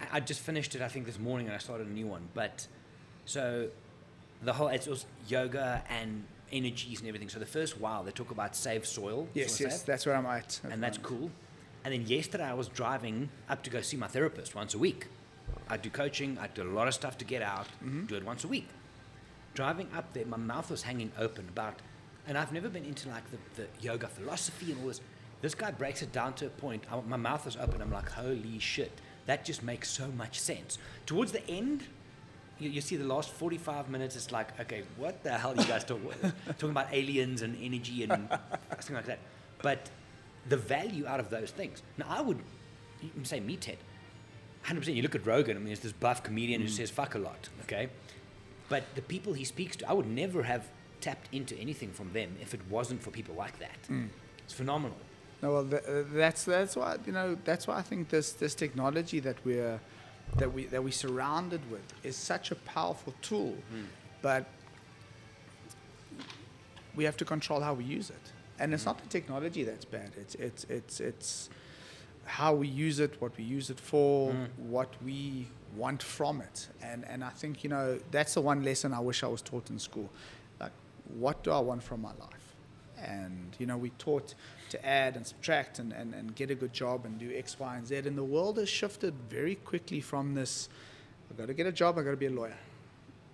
Yeah. 0.00 0.08
I 0.12 0.20
just 0.20 0.40
finished 0.40 0.74
it, 0.74 0.82
I 0.82 0.88
think, 0.88 1.06
this 1.06 1.18
morning, 1.18 1.46
and 1.46 1.54
I 1.54 1.58
started 1.58 1.86
a 1.86 1.90
new 1.90 2.06
one. 2.06 2.28
But 2.34 2.66
so 3.24 3.68
the 4.42 4.52
whole 4.52 4.68
it's 4.68 4.86
also 4.88 5.06
yoga 5.28 5.82
and 5.88 6.24
energies 6.52 7.00
and 7.00 7.08
everything. 7.08 7.28
So 7.30 7.38
the 7.38 7.46
first 7.46 7.80
while 7.80 8.02
they 8.04 8.10
talk 8.10 8.30
about 8.30 8.54
save 8.54 8.86
soil. 8.86 9.28
Yes, 9.34 9.58
yes, 9.60 9.78
save, 9.78 9.86
that's 9.86 10.04
where 10.06 10.14
I'm 10.16 10.26
at. 10.26 10.60
at 10.64 10.72
and 10.72 10.82
that's 10.82 10.98
cool. 10.98 11.30
And 11.84 11.92
then 11.94 12.06
yesterday 12.06 12.44
I 12.44 12.54
was 12.54 12.68
driving 12.68 13.28
up 13.48 13.62
to 13.64 13.70
go 13.70 13.80
see 13.80 13.96
my 13.96 14.08
therapist 14.08 14.54
once 14.54 14.74
a 14.74 14.78
week. 14.78 15.06
I 15.68 15.76
do 15.76 15.90
coaching. 15.90 16.38
I 16.38 16.46
do 16.48 16.62
a 16.62 16.70
lot 16.72 16.88
of 16.88 16.94
stuff 16.94 17.16
to 17.18 17.24
get 17.24 17.42
out. 17.42 17.66
Mm-hmm. 17.84 18.06
Do 18.06 18.16
it 18.16 18.24
once 18.24 18.44
a 18.44 18.48
week. 18.48 18.68
Driving 19.54 19.88
up 19.96 20.12
there, 20.12 20.26
my 20.26 20.36
mouth 20.36 20.70
was 20.70 20.82
hanging 20.82 21.12
open 21.18 21.48
about, 21.48 21.76
and 22.26 22.36
I've 22.36 22.52
never 22.52 22.68
been 22.68 22.84
into 22.84 23.08
like 23.08 23.22
the, 23.30 23.38
the 23.54 23.68
yoga 23.80 24.08
philosophy 24.08 24.72
and 24.72 24.80
all 24.80 24.88
this. 24.88 25.00
This 25.40 25.54
guy 25.54 25.70
breaks 25.70 26.02
it 26.02 26.10
down 26.12 26.34
to 26.34 26.46
a 26.46 26.50
point. 26.50 26.84
I, 26.90 27.00
my 27.00 27.16
mouth 27.16 27.44
was 27.44 27.56
open. 27.56 27.80
I'm 27.80 27.92
like, 27.92 28.10
holy 28.10 28.58
shit, 28.58 28.92
that 29.26 29.44
just 29.44 29.62
makes 29.62 29.90
so 29.90 30.08
much 30.08 30.40
sense. 30.40 30.78
Towards 31.06 31.32
the 31.32 31.46
end, 31.48 31.84
you, 32.58 32.70
you 32.70 32.80
see 32.80 32.96
the 32.96 33.04
last 33.04 33.30
45 33.30 33.88
minutes. 33.90 34.16
It's 34.16 34.32
like, 34.32 34.58
okay, 34.60 34.82
what 34.96 35.22
the 35.22 35.32
hell 35.32 35.52
are 35.52 35.56
you 35.56 35.68
guys 35.68 35.84
talking 35.84 36.10
talking 36.46 36.70
about 36.70 36.92
aliens 36.92 37.42
and 37.42 37.56
energy 37.60 38.04
and 38.04 38.28
something 38.70 38.96
like 38.96 39.06
that. 39.06 39.18
But 39.62 39.90
the 40.48 40.56
value 40.56 41.06
out 41.06 41.20
of 41.20 41.30
those 41.30 41.50
things. 41.50 41.82
Now, 41.96 42.06
I 42.08 42.20
would 42.20 42.38
you 43.02 43.10
can 43.10 43.24
say 43.24 43.40
meathead. 43.40 43.76
100%. 44.66 44.94
You 44.94 45.02
look 45.02 45.14
at 45.14 45.26
Rogan, 45.26 45.56
I 45.56 45.60
mean, 45.60 45.72
it's 45.72 45.82
this 45.82 45.92
buff 45.92 46.22
comedian 46.22 46.62
who 46.62 46.68
mm. 46.68 46.70
says 46.70 46.90
fuck 46.90 47.14
a 47.14 47.18
lot, 47.18 47.50
okay? 47.62 47.88
But 48.74 48.82
the 48.96 49.02
people 49.02 49.34
he 49.34 49.44
speaks 49.44 49.76
to, 49.76 49.88
I 49.88 49.92
would 49.92 50.10
never 50.22 50.42
have 50.42 50.64
tapped 51.00 51.28
into 51.30 51.54
anything 51.56 51.92
from 51.92 52.12
them 52.12 52.30
if 52.42 52.54
it 52.54 52.60
wasn't 52.68 53.00
for 53.04 53.12
people 53.12 53.36
like 53.36 53.56
that. 53.60 53.78
Hmm. 53.86 54.06
It's 54.44 54.52
phenomenal. 54.52 54.96
No, 55.42 55.52
well, 55.52 55.64
th- 55.64 55.84
uh, 55.84 56.02
that's 56.12 56.42
that's 56.42 56.74
why 56.74 56.96
you 57.06 57.12
know 57.12 57.38
that's 57.44 57.68
why 57.68 57.76
I 57.76 57.82
think 57.82 58.08
this 58.08 58.32
this 58.32 58.54
technology 58.64 59.20
that 59.20 59.36
we're 59.44 59.78
that 60.40 60.52
we 60.52 60.64
that 60.72 60.82
we're 60.82 61.00
surrounded 61.06 61.60
with 61.70 61.86
is 62.02 62.16
such 62.16 62.50
a 62.50 62.56
powerful 62.76 63.14
tool, 63.22 63.54
hmm. 63.70 63.86
but 64.22 64.44
we 66.96 67.04
have 67.04 67.16
to 67.18 67.24
control 67.24 67.60
how 67.60 67.74
we 67.74 67.84
use 67.84 68.10
it. 68.10 68.26
And 68.58 68.74
it's 68.74 68.82
hmm. 68.82 68.90
not 68.90 68.98
the 69.04 69.08
technology 69.08 69.62
that's 69.62 69.84
bad. 69.84 70.10
It's 70.22 70.34
it's 70.34 70.64
it's 70.64 70.98
it's 70.98 71.48
how 72.24 72.52
we 72.62 72.66
use 72.66 72.98
it, 72.98 73.12
what 73.20 73.36
we 73.38 73.44
use 73.44 73.70
it 73.70 73.78
for, 73.78 74.34
what 74.56 74.90
we 75.04 75.46
want 75.76 76.02
from 76.02 76.40
it. 76.40 76.68
And 76.82 77.04
and 77.08 77.24
I 77.24 77.30
think 77.30 77.64
you 77.64 77.70
know 77.70 77.98
that's 78.10 78.34
the 78.34 78.40
one 78.40 78.62
lesson 78.62 78.92
I 78.92 79.00
wish 79.00 79.22
I 79.22 79.28
was 79.28 79.42
taught 79.42 79.70
in 79.70 79.78
school. 79.78 80.10
Like, 80.60 80.72
what 81.18 81.42
do 81.42 81.50
I 81.50 81.60
want 81.60 81.82
from 81.82 82.02
my 82.02 82.12
life? 82.20 82.54
And 82.98 83.54
you 83.58 83.66
know, 83.66 83.76
we 83.76 83.90
taught 83.90 84.34
to 84.70 84.86
add 84.86 85.16
and 85.16 85.26
subtract 85.26 85.78
and, 85.78 85.92
and, 85.92 86.14
and 86.14 86.34
get 86.34 86.50
a 86.50 86.54
good 86.54 86.72
job 86.72 87.04
and 87.04 87.18
do 87.18 87.30
X, 87.36 87.58
Y, 87.58 87.76
and 87.76 87.86
Z. 87.86 87.96
And 87.96 88.16
the 88.16 88.24
world 88.24 88.56
has 88.58 88.68
shifted 88.68 89.14
very 89.28 89.56
quickly 89.56 90.00
from 90.00 90.34
this 90.34 90.68
I've 91.34 91.38
got 91.38 91.46
to 91.46 91.54
get 91.54 91.66
a 91.66 91.72
job, 91.72 91.98
I've 91.98 92.04
got 92.04 92.12
to 92.12 92.16
be 92.16 92.26
a 92.26 92.30
lawyer, 92.30 92.56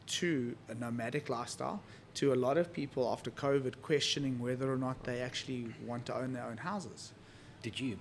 to 0.06 0.56
a 0.68 0.74
nomadic 0.74 1.28
lifestyle, 1.28 1.82
to 2.14 2.32
a 2.32 2.34
lot 2.34 2.56
of 2.56 2.72
people 2.72 3.10
after 3.12 3.30
COVID 3.30 3.82
questioning 3.82 4.38
whether 4.38 4.72
or 4.72 4.78
not 4.78 5.04
they 5.04 5.20
actually 5.20 5.68
want 5.86 6.06
to 6.06 6.16
own 6.16 6.32
their 6.32 6.44
own 6.44 6.56
houses. 6.56 7.12
Did 7.62 7.78
you, 7.78 7.98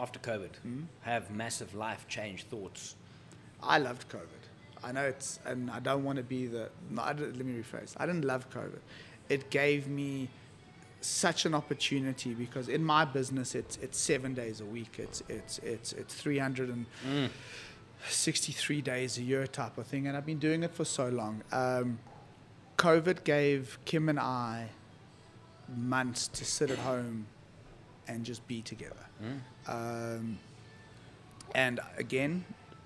after 0.00 0.18
COVID, 0.18 0.56
hmm? 0.62 0.82
have 1.02 1.30
massive 1.30 1.74
life 1.76 2.06
change 2.08 2.44
thoughts? 2.46 2.96
I 3.62 3.78
loved 3.78 4.08
COVID. 4.08 4.42
I 4.84 4.90
know 4.92 5.04
it's, 5.04 5.38
and 5.44 5.70
I 5.70 5.80
don't 5.80 6.04
want 6.04 6.16
to 6.16 6.24
be 6.24 6.46
the, 6.46 6.70
no, 6.90 7.02
I 7.02 7.12
let 7.12 7.36
me 7.36 7.62
rephrase. 7.62 7.94
I 7.96 8.06
didn't 8.06 8.24
love 8.24 8.50
COVID. 8.50 8.80
It 9.28 9.50
gave 9.50 9.86
me 9.86 10.28
such 11.00 11.46
an 11.46 11.54
opportunity 11.54 12.34
because 12.34 12.68
in 12.68 12.82
my 12.84 13.04
business, 13.04 13.54
it's, 13.54 13.76
it's 13.76 13.96
seven 13.98 14.34
days 14.34 14.60
a 14.60 14.64
week. 14.64 14.96
It's, 14.98 15.22
it's, 15.28 15.58
it's, 15.58 15.92
it's 15.92 16.12
363 16.14 18.80
days 18.80 19.18
a 19.18 19.22
year 19.22 19.46
type 19.46 19.78
of 19.78 19.86
thing. 19.86 20.08
And 20.08 20.16
I've 20.16 20.26
been 20.26 20.40
doing 20.40 20.64
it 20.64 20.74
for 20.74 20.84
so 20.84 21.08
long. 21.08 21.42
Um, 21.52 22.00
COVID 22.76 23.22
gave 23.24 23.78
Kim 23.84 24.08
and 24.08 24.18
I 24.18 24.70
months 25.76 26.26
to 26.28 26.44
sit 26.44 26.70
at 26.70 26.78
home 26.78 27.26
and 28.08 28.24
just 28.24 28.46
be 28.48 28.62
together. 28.62 28.96
Um, 29.68 30.38
and 31.54 31.78
again, 31.96 32.44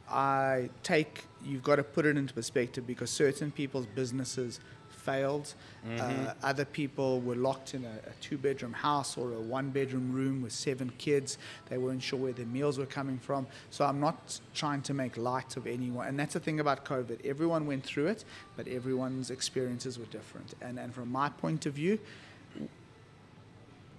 I 0.09 0.71
take, 0.83 1.25
you've 1.45 1.63
got 1.63 1.77
to 1.77 1.83
put 1.83 2.07
it 2.07 2.17
into 2.17 2.33
perspective 2.33 2.87
because 2.87 3.11
certain 3.11 3.51
people's 3.51 3.87
businesses 3.87 4.61
failed. 4.89 5.55
Uh, 6.01 6.35
other 6.43 6.65
people 6.65 7.21
were 7.21 7.37
locked 7.37 7.75
in 7.75 7.85
a, 7.85 8.11
a 8.11 8.13
two 8.21 8.37
bedroom 8.37 8.73
house 8.73 9.17
or 9.17 9.33
a 9.33 9.41
one 9.41 9.71
bedroom 9.71 10.13
room 10.13 10.43
with 10.43 10.53
seven 10.53 10.91
kids. 10.99 11.39
They 11.69 11.79
weren't 11.79 12.03
sure 12.03 12.19
where 12.19 12.33
their 12.33 12.47
meals 12.47 12.77
were 12.77 12.87
coming 12.87 13.19
from. 13.19 13.47
So 13.71 13.85
I'm 13.85 14.01
not 14.01 14.41
trying 14.55 14.83
to 14.83 14.95
make 14.95 15.17
light 15.17 15.57
of 15.57 15.67
anyone. 15.67 16.09
And 16.09 16.19
that's 16.19 16.35
the 16.35 16.41
thing 16.41 16.59
about 16.59 16.85
COVID. 16.85 17.25
Everyone 17.25 17.67
went 17.67 17.85
through 17.85 18.09
it, 18.09 18.25
but 18.57 18.67
everyone's 18.67 19.31
experiences 19.31 19.97
were 19.99 20.07
different. 20.07 20.55
And, 20.61 20.79
and 20.79 20.93
from 20.93 21.11
my 21.13 21.29
point 21.29 21.67
of 21.67 21.75
view, 21.75 21.99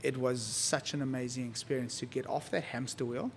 it 0.04 0.18
was 0.18 0.42
such 0.42 0.94
an 0.94 1.02
amazing 1.02 1.48
experience 1.48 2.00
to 2.00 2.06
get 2.06 2.28
off 2.28 2.52
that 2.52 2.64
hamster 2.64 3.06
wheel, 3.06 3.32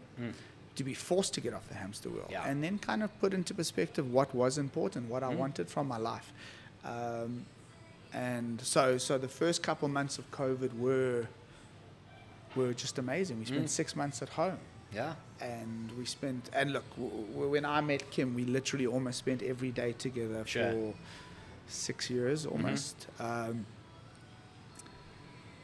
to 0.81 0.85
be 0.85 0.95
forced 0.95 1.35
to 1.35 1.41
get 1.43 1.53
off 1.53 1.69
the 1.69 1.75
hamster 1.75 2.09
wheel, 2.09 2.27
Yeah. 2.31 2.49
and 2.49 2.65
then 2.65 2.79
kind 2.79 3.03
of 3.03 3.11
put 3.21 3.35
into 3.35 3.53
perspective 3.55 4.05
what 4.19 4.35
was 4.35 4.57
important, 4.57 5.03
what 5.11 5.23
I 5.23 5.29
wanted 5.43 5.69
from 5.69 5.87
my 5.87 5.99
life. 5.99 6.33
Um, 6.85 7.45
and 8.15 8.61
so, 8.63 8.97
so 8.99 9.19
the 9.19 9.29
first 9.29 9.63
couple 9.63 9.87
months 9.89 10.19
of 10.19 10.25
COVID 10.31 10.73
were 10.79 11.27
were 12.57 12.73
just 12.85 12.99
amazing. 12.99 13.39
We 13.39 13.45
spent 13.45 13.71
six 13.71 13.95
months 13.95 14.23
at 14.23 14.31
home, 14.31 14.59
Yeah. 14.93 15.15
and 15.41 15.93
we 15.99 16.05
spent. 16.05 16.51
And 16.53 16.73
look, 16.73 16.89
w- 16.97 17.27
w- 17.35 17.51
when 17.55 17.65
I 17.65 17.81
met 17.81 18.11
Kim, 18.11 18.35
we 18.35 18.45
literally 18.45 18.87
almost 18.89 19.19
spent 19.19 19.41
every 19.43 19.71
day 19.71 19.93
together 19.93 20.43
Sure. 20.47 20.73
for 20.73 20.95
six 21.69 22.11
years 22.11 22.47
almost. 22.47 23.07
Um, 23.21 23.67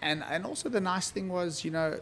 and 0.03 0.23
and 0.25 0.45
also 0.45 0.69
the 0.69 0.81
nice 0.81 1.11
thing 1.11 1.29
was, 1.29 1.65
you 1.65 1.73
know, 1.73 1.99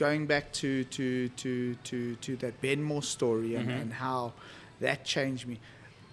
going 0.00 0.24
back 0.26 0.50
to 0.50 0.84
to 0.84 1.28
to 1.28 1.74
to 1.84 2.16
to 2.16 2.36
that 2.36 2.60
Benmore 2.62 3.04
story 3.04 3.54
and, 3.54 3.68
mm-hmm. 3.68 3.80
and 3.82 3.92
how 3.92 4.32
that 4.80 5.04
changed 5.04 5.46
me. 5.46 5.60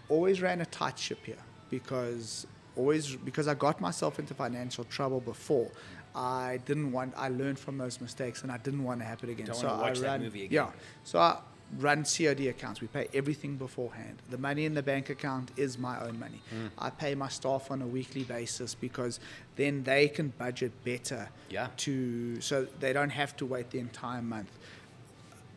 Always 0.09 0.41
ran 0.41 0.59
a 0.59 0.65
tight 0.65 0.99
ship 0.99 1.19
here 1.23 1.43
because 1.69 2.45
always 2.75 3.15
because 3.15 3.47
I 3.47 3.53
got 3.53 3.79
myself 3.79 4.19
into 4.19 4.33
financial 4.33 4.83
trouble 4.83 5.21
before. 5.21 5.71
I 6.13 6.59
didn't 6.65 6.91
want. 6.91 7.13
I 7.15 7.29
learned 7.29 7.59
from 7.59 7.77
those 7.77 8.01
mistakes, 8.01 8.43
and 8.43 8.51
I 8.51 8.57
didn't 8.57 8.83
want 8.83 8.99
to 8.99 9.05
happen 9.05 9.29
again. 9.29 9.45
Don't 9.45 9.55
so 9.55 9.67
wanna 9.67 9.81
watch 9.81 9.97
I 9.99 10.01
that 10.01 10.21
movie 10.21 10.45
again. 10.45 10.67
Yeah. 10.67 10.71
So 11.03 11.19
I 11.19 11.37
run 11.79 12.03
COD 12.05 12.47
accounts. 12.47 12.79
We 12.81 12.87
pay 12.87 13.07
everything 13.13 13.57
beforehand. 13.57 14.21
The 14.29 14.37
money 14.37 14.65
in 14.65 14.73
the 14.73 14.81
bank 14.83 15.09
account 15.09 15.51
is 15.57 15.77
my 15.77 15.99
own 16.01 16.17
money. 16.19 16.41
Mm. 16.53 16.69
I 16.79 16.89
pay 16.89 17.13
my 17.15 17.27
staff 17.27 17.69
on 17.71 17.81
a 17.81 17.87
weekly 17.87 18.23
basis 18.23 18.73
because 18.73 19.19
then 19.57 19.83
they 19.83 20.07
can 20.07 20.29
budget 20.37 20.71
better. 20.85 21.27
Yeah. 21.49 21.67
To 21.77 22.39
so 22.41 22.67
they 22.79 22.93
don't 22.93 23.09
have 23.09 23.35
to 23.37 23.45
wait 23.45 23.69
the 23.71 23.79
entire 23.79 24.21
month. 24.21 24.51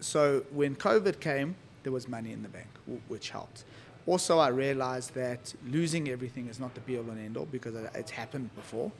So 0.00 0.44
when 0.50 0.76
COVID 0.76 1.20
came, 1.20 1.54
there 1.82 1.92
was 1.92 2.08
money 2.08 2.32
in 2.32 2.42
the 2.42 2.48
bank, 2.48 2.68
w- 2.86 3.00
which 3.08 3.30
helped. 3.30 3.64
Also, 4.06 4.38
I 4.38 4.48
realized 4.48 5.14
that 5.14 5.54
losing 5.68 6.08
everything 6.08 6.48
is 6.48 6.58
not 6.58 6.74
the 6.74 6.80
be 6.80 6.96
all 6.96 7.04
and 7.10 7.18
end 7.18 7.36
all 7.36 7.46
because 7.46 7.74
it- 7.74 7.90
it's 7.94 8.10
happened 8.10 8.54
before. 8.56 8.90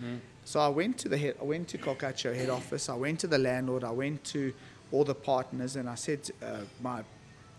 So 0.45 0.61
I 0.61 0.69
went 0.69 0.99
to 0.99 1.09
the 1.09 1.17
head, 1.19 1.37
I 1.41 1.45
went 1.45 1.69
to 1.69 1.79
Col'Cacchio 1.79 2.35
head 2.35 2.51
office. 2.51 2.89
I 2.89 2.95
went 2.95 3.19
to 3.21 3.27
the 3.27 3.39
landlord. 3.39 3.83
I 3.83 3.91
went 3.91 4.23
to 4.25 4.53
all 4.93 5.05
the 5.05 5.15
partners, 5.15 5.77
and 5.77 5.89
I 5.89 5.95
said 5.95 6.25
to, 6.25 6.33
uh, 6.43 6.61
my 6.83 7.03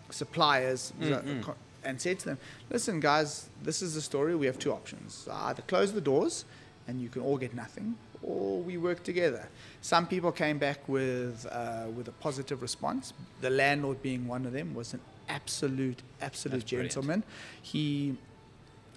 suppliers 0.09 0.93
co- 1.41 1.55
and 1.83 1.99
said 1.99 2.19
to 2.19 2.25
them, 2.25 2.37
"Listen, 2.69 2.99
guys, 2.99 3.49
this 3.63 3.81
is 3.81 3.95
the 3.95 4.01
story. 4.01 4.35
We 4.35 4.45
have 4.45 4.59
two 4.59 4.71
options: 4.71 5.27
either 5.31 5.61
close 5.63 5.91
the 5.93 6.01
doors, 6.01 6.45
and 6.87 7.01
you 7.01 7.09
can 7.09 7.21
all 7.21 7.37
get 7.37 7.53
nothing, 7.55 7.95
or 8.21 8.59
we 8.61 8.77
work 8.77 9.03
together." 9.03 9.47
Some 9.81 10.05
people 10.07 10.31
came 10.31 10.57
back 10.59 10.87
with 10.87 11.45
uh, 11.51 11.87
with 11.95 12.07
a 12.07 12.11
positive 12.13 12.61
response. 12.61 13.13
The 13.41 13.49
landlord, 13.49 14.01
being 14.01 14.27
one 14.27 14.45
of 14.45 14.53
them, 14.53 14.73
was 14.75 14.93
an 14.93 14.99
absolute 15.29 16.01
absolute 16.21 16.59
That's 16.59 16.69
brilliant. 16.69 16.91
gentleman. 16.93 17.23
He 17.61 18.17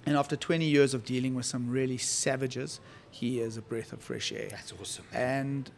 and 0.07 0.17
after 0.19 0.37
20 0.37 0.67
years 0.67 0.93
of 0.93 1.03
dealing 1.07 1.35
with 1.35 1.47
some 1.47 1.71
really 1.71 1.97
savages, 1.97 2.79
he 3.11 3.41
is 3.41 3.57
a 3.57 3.63
breath 3.63 3.91
of 3.95 4.01
fresh 4.03 4.33
air 4.33 4.49
That's 4.51 4.71
awesome. 4.79 5.07
and 5.15 5.71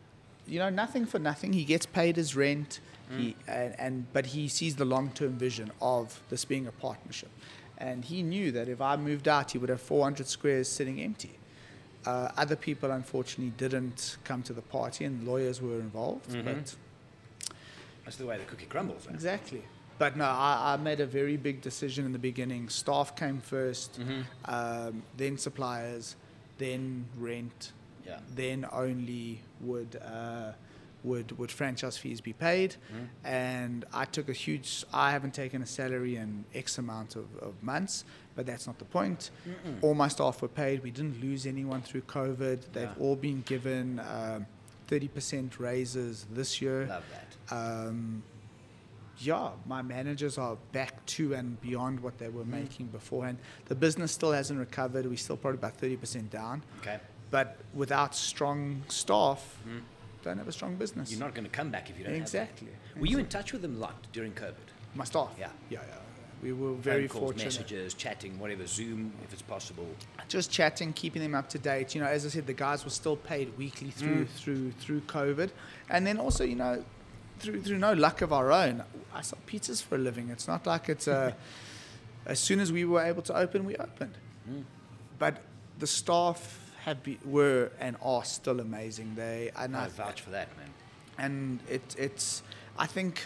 you 0.48 0.58
know 0.58 0.70
nothing 0.70 1.06
for 1.06 1.18
nothing 1.18 1.52
he 1.52 1.64
gets 1.64 1.86
paid 1.86 2.16
his 2.16 2.34
rent 2.36 2.80
he 3.16 3.36
and, 3.46 3.74
and 3.78 4.12
but 4.12 4.26
he 4.26 4.48
sees 4.48 4.74
the 4.76 4.84
long-term 4.84 5.32
vision 5.38 5.70
of 5.80 6.20
this 6.30 6.44
being 6.44 6.66
a 6.66 6.72
partnership 6.72 7.30
and 7.78 8.04
he 8.06 8.22
knew 8.22 8.50
that 8.50 8.68
if 8.68 8.80
i 8.80 8.96
moved 8.96 9.28
out 9.28 9.52
he 9.52 9.58
would 9.58 9.68
have 9.70 9.80
400 9.80 10.26
squares 10.26 10.68
sitting 10.68 11.00
empty 11.00 11.30
uh, 12.04 12.30
other 12.36 12.56
people 12.56 12.90
unfortunately 12.90 13.52
didn't 13.56 14.16
come 14.24 14.42
to 14.42 14.52
the 14.52 14.62
party 14.62 15.04
and 15.04 15.26
lawyers 15.26 15.60
were 15.62 15.78
involved 15.80 16.32
but 16.44 16.74
That's 18.04 18.16
the 18.16 18.26
way 18.26 18.38
the 18.38 18.44
cookie 18.44 18.66
crumbles. 18.66 19.06
eh? 19.08 19.14
exactly 19.14 19.62
but 19.98 20.14
no, 20.16 20.24
I, 20.26 20.74
I 20.74 20.76
made 20.76 21.00
a 21.00 21.06
very 21.06 21.38
big 21.38 21.62
decision 21.62 22.04
in 22.04 22.12
the 22.12 22.18
beginning. 22.18 22.68
Staff 22.68 23.16
came 23.16 23.40
1st 23.40 23.88
Mm-hmm. 23.98 24.20
um, 24.44 25.02
then 25.16 25.38
suppliers, 25.38 26.16
then 26.58 27.06
rent, 27.18 27.72
Yeah. 28.06 28.18
then 28.34 28.66
only 28.72 29.40
would 29.60 30.00
uh, 30.04 30.52
would 31.04 31.36
would 31.38 31.50
franchise 31.52 31.96
fees 31.98 32.20
be 32.20 32.32
paid. 32.32 32.70
Mm-hmm. 32.92 33.26
And 33.26 33.84
I 33.92 34.04
took 34.06 34.28
a 34.28 34.32
huge. 34.32 34.84
I 34.92 35.10
haven't 35.10 35.34
taken 35.34 35.62
a 35.62 35.66
salary 35.66 36.16
in 36.16 36.44
X 36.54 36.78
amount 36.78 37.16
of, 37.16 37.26
of 37.40 37.62
months, 37.62 38.04
but 38.34 38.46
that's 38.46 38.66
not 38.66 38.78
the 38.78 38.84
point. 38.86 39.30
All 39.82 39.94
my 39.94 40.08
staff 40.08 40.42
were 40.42 40.48
paid. 40.48 40.82
We 40.82 40.90
didn't 40.90 41.20
lose 41.20 41.46
anyone 41.46 41.82
through 41.82 42.02
COVID. 42.02 42.60
They've 42.72 42.84
Yeah. 42.84 42.94
all 43.04 43.16
been 43.16 43.42
given 43.42 44.00
um, 44.00 44.46
thirty 44.88 45.08
percent 45.08 45.58
raises 45.60 46.26
this 46.32 46.60
year. 46.62 46.86
Love 46.88 47.04
that. 47.12 47.56
Um, 47.56 48.22
yeah, 49.18 49.50
my 49.64 49.80
managers 49.82 50.36
are 50.38 50.56
back 50.72 51.04
to 51.06 51.32
and 51.34 51.58
beyond 51.62 52.00
what 52.00 52.18
they 52.18 52.28
were 52.28 52.44
Mm. 52.44 52.48
making 52.62 52.86
beforehand. 52.88 53.38
The 53.66 53.74
business 53.74 54.12
still 54.12 54.32
hasn't 54.32 54.58
recovered. 54.58 55.06
We're 55.06 55.16
still 55.16 55.38
probably 55.38 55.58
about 55.58 55.78
30% 55.80 56.28
down. 56.30 56.62
Okay. 56.80 56.98
But 57.30 57.56
without 57.74 58.14
strong 58.14 58.82
staff, 58.88 59.58
don't 60.22 60.38
have 60.38 60.48
a 60.48 60.52
strong 60.52 60.76
business. 60.76 61.08
Mm. 61.08 61.12
You're 61.12 61.20
not 61.20 61.34
going 61.34 61.44
to 61.44 61.50
come 61.50 61.70
back 61.70 61.90
if 61.90 61.98
you 61.98 62.04
don't 62.04 62.14
have 62.14 62.22
exactly. 62.22 62.68
Were 62.98 63.06
you 63.06 63.18
in 63.18 63.26
touch 63.26 63.52
with 63.52 63.62
them 63.62 63.76
a 63.76 63.78
lot 63.78 64.06
during 64.12 64.32
COVID? 64.32 64.54
My 64.94 65.04
staff? 65.04 65.30
Yeah. 65.38 65.48
Yeah, 65.70 65.80
yeah. 65.88 65.94
We 66.42 66.52
were 66.52 66.74
very 66.74 67.08
Phone 67.08 67.20
calls, 67.20 67.30
fortunate. 67.32 67.44
messages, 67.46 67.94
chatting, 67.94 68.38
whatever, 68.38 68.66
Zoom 68.66 69.12
if 69.24 69.32
it's 69.32 69.42
possible. 69.42 69.86
just 70.28 70.50
chatting, 70.50 70.92
keeping 70.92 71.22
them 71.22 71.34
up 71.34 71.48
to 71.50 71.58
date. 71.58 71.94
You 71.94 72.02
know, 72.02 72.06
as 72.08 72.26
I 72.26 72.28
said, 72.28 72.46
the 72.46 72.52
guys 72.52 72.84
were 72.84 72.90
still 72.90 73.16
paid 73.16 73.56
weekly 73.56 73.90
through 73.90 74.26
Mm. 74.26 74.28
through 74.28 74.72
through 74.72 75.00
COVID, 75.02 75.50
and 75.88 76.06
then 76.06 76.18
also, 76.18 76.44
you 76.44 76.54
know, 76.54 76.84
through 77.38 77.62
through 77.62 77.78
no 77.78 77.94
luck 77.94 78.20
of 78.20 78.32
our 78.34 78.52
own, 78.52 78.84
I 79.14 79.22
sell 79.22 79.38
pizzas 79.46 79.82
for 79.82 79.94
a 79.94 79.98
living. 79.98 80.28
It's 80.28 80.46
not 80.46 80.66
like 80.66 80.88
it's 80.90 81.06
a. 81.08 81.34
as 82.26 82.38
soon 82.38 82.60
as 82.60 82.70
we 82.70 82.84
were 82.84 83.02
able 83.02 83.22
to 83.22 83.34
open, 83.36 83.64
we 83.64 83.74
opened. 83.76 84.18
Mm. 84.48 84.64
But 85.18 85.42
the 85.78 85.86
staff 85.86 86.65
have 86.86 87.02
be, 87.02 87.18
were 87.24 87.70
and 87.80 87.96
are 88.00 88.24
still 88.24 88.60
amazing. 88.60 89.14
They 89.16 89.50
and 89.56 89.76
I 89.76 89.84
I, 89.84 89.88
vouch 89.88 90.22
for 90.22 90.30
that, 90.30 90.48
man. 90.56 90.70
and 91.18 91.60
it, 91.68 91.94
it's 91.98 92.42
I 92.78 92.86
think 92.86 93.24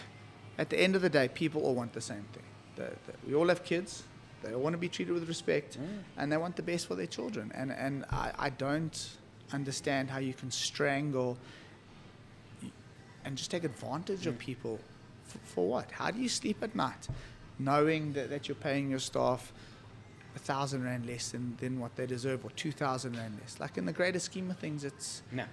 at 0.57 0.69
the 0.69 0.79
end 0.79 0.95
of 0.95 1.01
the 1.01 1.09
day, 1.09 1.29
people 1.29 1.61
all 1.61 1.75
want 1.75 1.93
the 1.93 2.01
same 2.01 2.25
thing. 2.33 2.43
The, 2.75 2.83
the, 3.05 3.13
we 3.27 3.35
all 3.35 3.47
have 3.47 3.63
kids. 3.63 4.03
They 4.43 4.53
all 4.53 4.61
want 4.61 4.73
to 4.73 4.79
be 4.79 4.89
treated 4.89 5.13
with 5.13 5.27
respect, 5.27 5.77
and 6.17 6.31
they 6.31 6.37
want 6.37 6.55
the 6.55 6.63
best 6.63 6.87
for 6.87 6.95
their 6.95 7.07
children. 7.07 7.51
And 7.53 7.71
and 7.71 8.05
I, 8.09 8.31
I 8.37 8.49
don't 8.49 8.97
understand 9.53 10.09
how 10.09 10.17
you 10.19 10.33
can 10.33 10.49
strangle 10.49 11.37
and 13.23 13.37
just 13.37 13.51
take 13.51 13.63
advantage 13.63 14.25
of 14.25 14.39
people 14.39 14.79
for, 15.25 15.37
for 15.43 15.67
what? 15.69 15.91
How 15.91 16.09
do 16.09 16.19
you 16.19 16.29
sleep 16.29 16.63
at 16.63 16.75
night, 16.75 17.07
knowing 17.59 18.13
that, 18.13 18.31
that 18.31 18.47
you're 18.47 18.55
paying 18.55 18.89
your 18.89 18.99
staff 18.99 19.53
a 20.35 20.39
thousand 20.39 20.83
rand 20.83 21.05
less 21.05 21.29
than, 21.31 21.55
than 21.59 21.79
what 21.79 21.95
they 21.95 22.05
deserve, 22.05 22.43
or 22.45 22.51
two 22.51 22.71
thousand 22.71 23.17
rand 23.17 23.37
less? 23.41 23.59
Like 23.59 23.77
in 23.77 23.85
the 23.85 23.93
greater 23.93 24.19
scheme 24.19 24.49
of 24.51 24.57
things, 24.57 24.83
it's 24.83 25.21
No. 25.31 25.43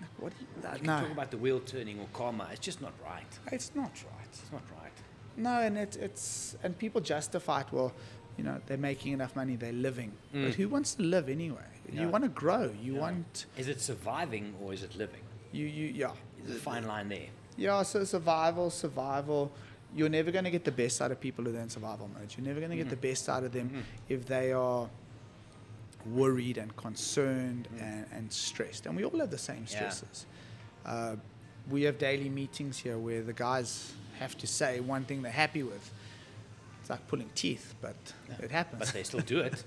like 0.00 0.10
what? 0.18 0.32
Do 0.38 0.44
you, 0.44 0.46
You 0.72 0.78
can 0.78 0.86
no, 0.86 1.00
talk 1.00 1.10
about 1.10 1.30
the 1.30 1.38
wheel 1.38 1.60
turning 1.60 2.00
or 2.00 2.06
karma. 2.12 2.48
It's 2.52 2.60
just 2.60 2.80
not 2.82 2.92
right. 3.04 3.26
it's 3.52 3.72
not 3.74 3.90
right. 4.12 4.26
It's 4.30 4.52
not 4.52 4.62
right. 4.80 4.92
No, 5.36 5.60
and 5.60 5.76
it, 5.78 5.96
it's 5.96 6.56
and 6.62 6.76
people 6.78 7.00
justify 7.00 7.60
it. 7.60 7.66
Well, 7.72 7.92
you 8.38 8.44
know, 8.44 8.60
they're 8.66 8.76
making 8.78 9.12
enough 9.12 9.34
money, 9.34 9.56
they're 9.56 9.72
living. 9.72 10.12
Mm. 10.34 10.44
But 10.46 10.54
who 10.54 10.68
wants 10.68 10.94
to 10.96 11.02
live 11.02 11.28
anyway? 11.28 11.58
Yeah. 11.90 12.02
You 12.02 12.08
want 12.08 12.24
to 12.24 12.28
grow. 12.30 12.70
You 12.82 12.94
Yeah. 12.94 13.00
want 13.00 13.46
Is 13.56 13.68
it 13.68 13.80
surviving 13.80 14.54
or 14.62 14.72
is 14.74 14.82
it 14.82 14.94
living? 14.96 15.20
you 15.52 15.66
you 15.66 15.86
yeah. 15.94 16.12
There's 16.42 16.58
a 16.58 16.60
fine 16.60 16.86
line 16.86 17.08
there. 17.08 17.28
Yeah, 17.56 17.82
so 17.82 18.04
survival, 18.04 18.68
survival. 18.70 19.50
You're 19.94 20.08
never 20.08 20.30
going 20.30 20.44
to 20.44 20.50
get 20.50 20.64
the 20.64 20.72
best 20.72 21.00
out 21.00 21.10
of 21.10 21.20
people 21.20 21.44
who 21.44 21.56
are 21.56 21.60
in 21.60 21.70
survival 21.70 22.08
mode. 22.08 22.34
You're 22.36 22.46
never 22.46 22.60
going 22.60 22.70
to 22.70 22.76
get 22.76 22.90
the 22.90 22.96
mm-hmm. 22.96 23.08
best 23.08 23.28
out 23.28 23.44
of 23.44 23.52
them 23.52 23.68
mm-hmm. 23.68 23.80
if 24.08 24.26
they 24.26 24.52
are 24.52 24.88
worried 26.04 26.58
and 26.58 26.74
concerned 26.76 27.68
mm-hmm. 27.74 27.84
and, 27.84 28.06
and 28.12 28.32
stressed. 28.32 28.86
And 28.86 28.96
we 28.96 29.04
all 29.04 29.18
have 29.18 29.30
the 29.30 29.38
same 29.38 29.64
Yeah. 29.68 29.90
stresses. 29.90 30.26
Uh, 30.84 31.16
we 31.70 31.82
have 31.82 31.98
daily 31.98 32.28
meetings 32.28 32.78
here 32.78 32.98
where 32.98 33.22
the 33.22 33.32
guys 33.32 33.92
have 34.18 34.36
to 34.38 34.46
say 34.46 34.80
one 34.80 35.04
thing 35.04 35.22
they're 35.22 35.32
happy 35.32 35.62
with. 35.62 35.90
It's 36.86 36.90
like 36.92 37.08
pulling 37.08 37.28
teeth, 37.34 37.74
but 37.80 37.96
it 38.40 38.52
happens. 38.52 38.78
But 38.78 38.92
they 38.92 39.02
still 39.02 39.18
do 39.18 39.40
it. 39.40 39.64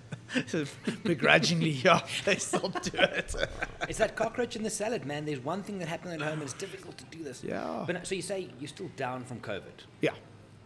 Begrudgingly, 1.04 1.72
yeah, 1.72 2.00
they 2.24 2.38
still 2.38 2.70
do 2.70 2.98
it. 2.98 3.36
it's 3.90 3.98
that 3.98 4.16
cockroach 4.16 4.56
in 4.56 4.64
the 4.64 4.70
salad, 4.70 5.04
man. 5.06 5.26
There's 5.26 5.44
one 5.44 5.62
thing 5.62 5.80
that 5.80 5.90
happened 5.90 6.14
at 6.14 6.22
home 6.22 6.36
and 6.36 6.44
it's 6.44 6.54
difficult 6.54 6.98
to 6.98 7.04
do 7.12 7.22
this. 7.22 7.44
Yeah. 7.44 7.84
But 7.86 8.08
so 8.08 8.16
you 8.16 8.22
say 8.22 8.48
you're 8.58 8.70
still 8.70 8.90
down 8.96 9.26
from 9.26 9.42
COVID, 9.42 9.84
yeah. 10.00 10.12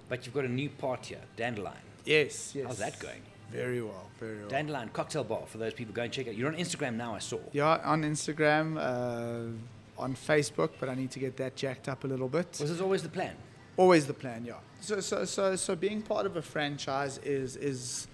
but 0.09 0.27
you've 0.27 0.35
got 0.35 0.45
a 0.45 0.47
new 0.47 0.69
part 0.69 1.07
here, 1.07 1.21
Dandelion. 1.37 1.73
Yes, 2.05 2.53
yes. 2.53 2.67
How's 2.67 2.77
that 2.77 2.99
going? 2.99 3.23
Very 3.49 3.81
well, 3.81 4.11
very 4.19 4.37
well. 4.37 4.49
Dandelion 4.49 4.89
Cocktail 4.89 5.23
Bar 5.23 5.47
for 5.47 5.57
those 5.57 5.73
people. 5.73 5.95
Go 5.95 6.03
and 6.03 6.13
check 6.13 6.27
it. 6.27 6.35
You're 6.35 6.49
on 6.49 6.57
Instagram 6.57 6.97
now. 6.97 7.15
I 7.15 7.19
saw. 7.19 7.39
Yeah, 7.51 7.81
on 7.83 8.03
Instagram, 8.03 8.77
uh, 8.77 9.99
on 9.99 10.13
Facebook, 10.13 10.69
but 10.79 10.87
I 10.87 10.93
need 10.93 11.09
to 11.09 11.19
get 11.19 11.35
that 11.37 11.55
jacked 11.55 11.89
up 11.89 12.03
a 12.03 12.07
little 12.07 12.29
bit. 12.29 12.59
Was 12.61 12.69
this 12.69 12.79
always 12.79 13.01
the 13.01 13.09
plan? 13.09 13.35
Always 13.77 14.05
the 14.05 14.13
plan, 14.13 14.45
yeah. 14.45 14.55
So, 14.81 14.99
so, 14.99 15.25
so, 15.25 15.55
so 15.55 15.75
being 15.75 16.01
part 16.01 16.25
of 16.25 16.35
a 16.37 16.41
franchise 16.41 17.17
is 17.19 17.55
is 17.55 18.07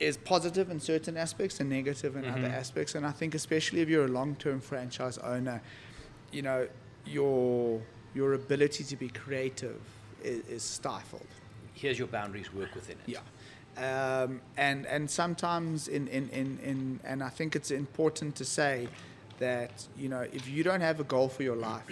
is 0.00 0.16
positive 0.16 0.70
in 0.70 0.80
certain 0.80 1.16
aspects 1.16 1.60
and 1.60 1.68
negative 1.70 2.16
in 2.16 2.24
other 2.24 2.48
Mhm. 2.48 2.52
aspects. 2.54 2.94
And 2.96 3.06
I 3.06 3.12
think, 3.12 3.34
especially 3.34 3.82
if 3.82 3.88
you're 3.88 4.06
a 4.06 4.08
long-term 4.08 4.60
franchise 4.60 5.18
owner, 5.18 5.60
you 6.32 6.42
know, 6.42 6.68
your 7.06 7.80
your 8.14 8.34
ability 8.34 8.84
to 8.84 8.96
be 8.96 9.08
creative 9.08 9.80
is, 10.24 10.44
is 10.48 10.62
stifled. 10.62 11.26
Here's 11.74 11.98
your 11.98 12.08
boundaries. 12.08 12.52
Work 12.52 12.74
within 12.74 12.96
it. 13.06 13.08
Yeah. 13.16 13.20
Um, 13.76 14.40
and 14.56 14.86
and 14.86 15.10
sometimes 15.10 15.88
in, 15.88 16.06
in, 16.08 16.28
in, 16.30 16.58
in 16.62 17.00
and 17.04 17.22
I 17.22 17.28
think 17.30 17.56
it's 17.56 17.70
important 17.70 18.34
to 18.36 18.44
say 18.44 18.88
that 19.38 19.86
you 19.96 20.08
know 20.08 20.20
if 20.32 20.48
you 20.48 20.62
don't 20.62 20.80
have 20.82 21.00
a 21.00 21.04
goal 21.04 21.28
for 21.28 21.42
your 21.42 21.56
life, 21.56 21.84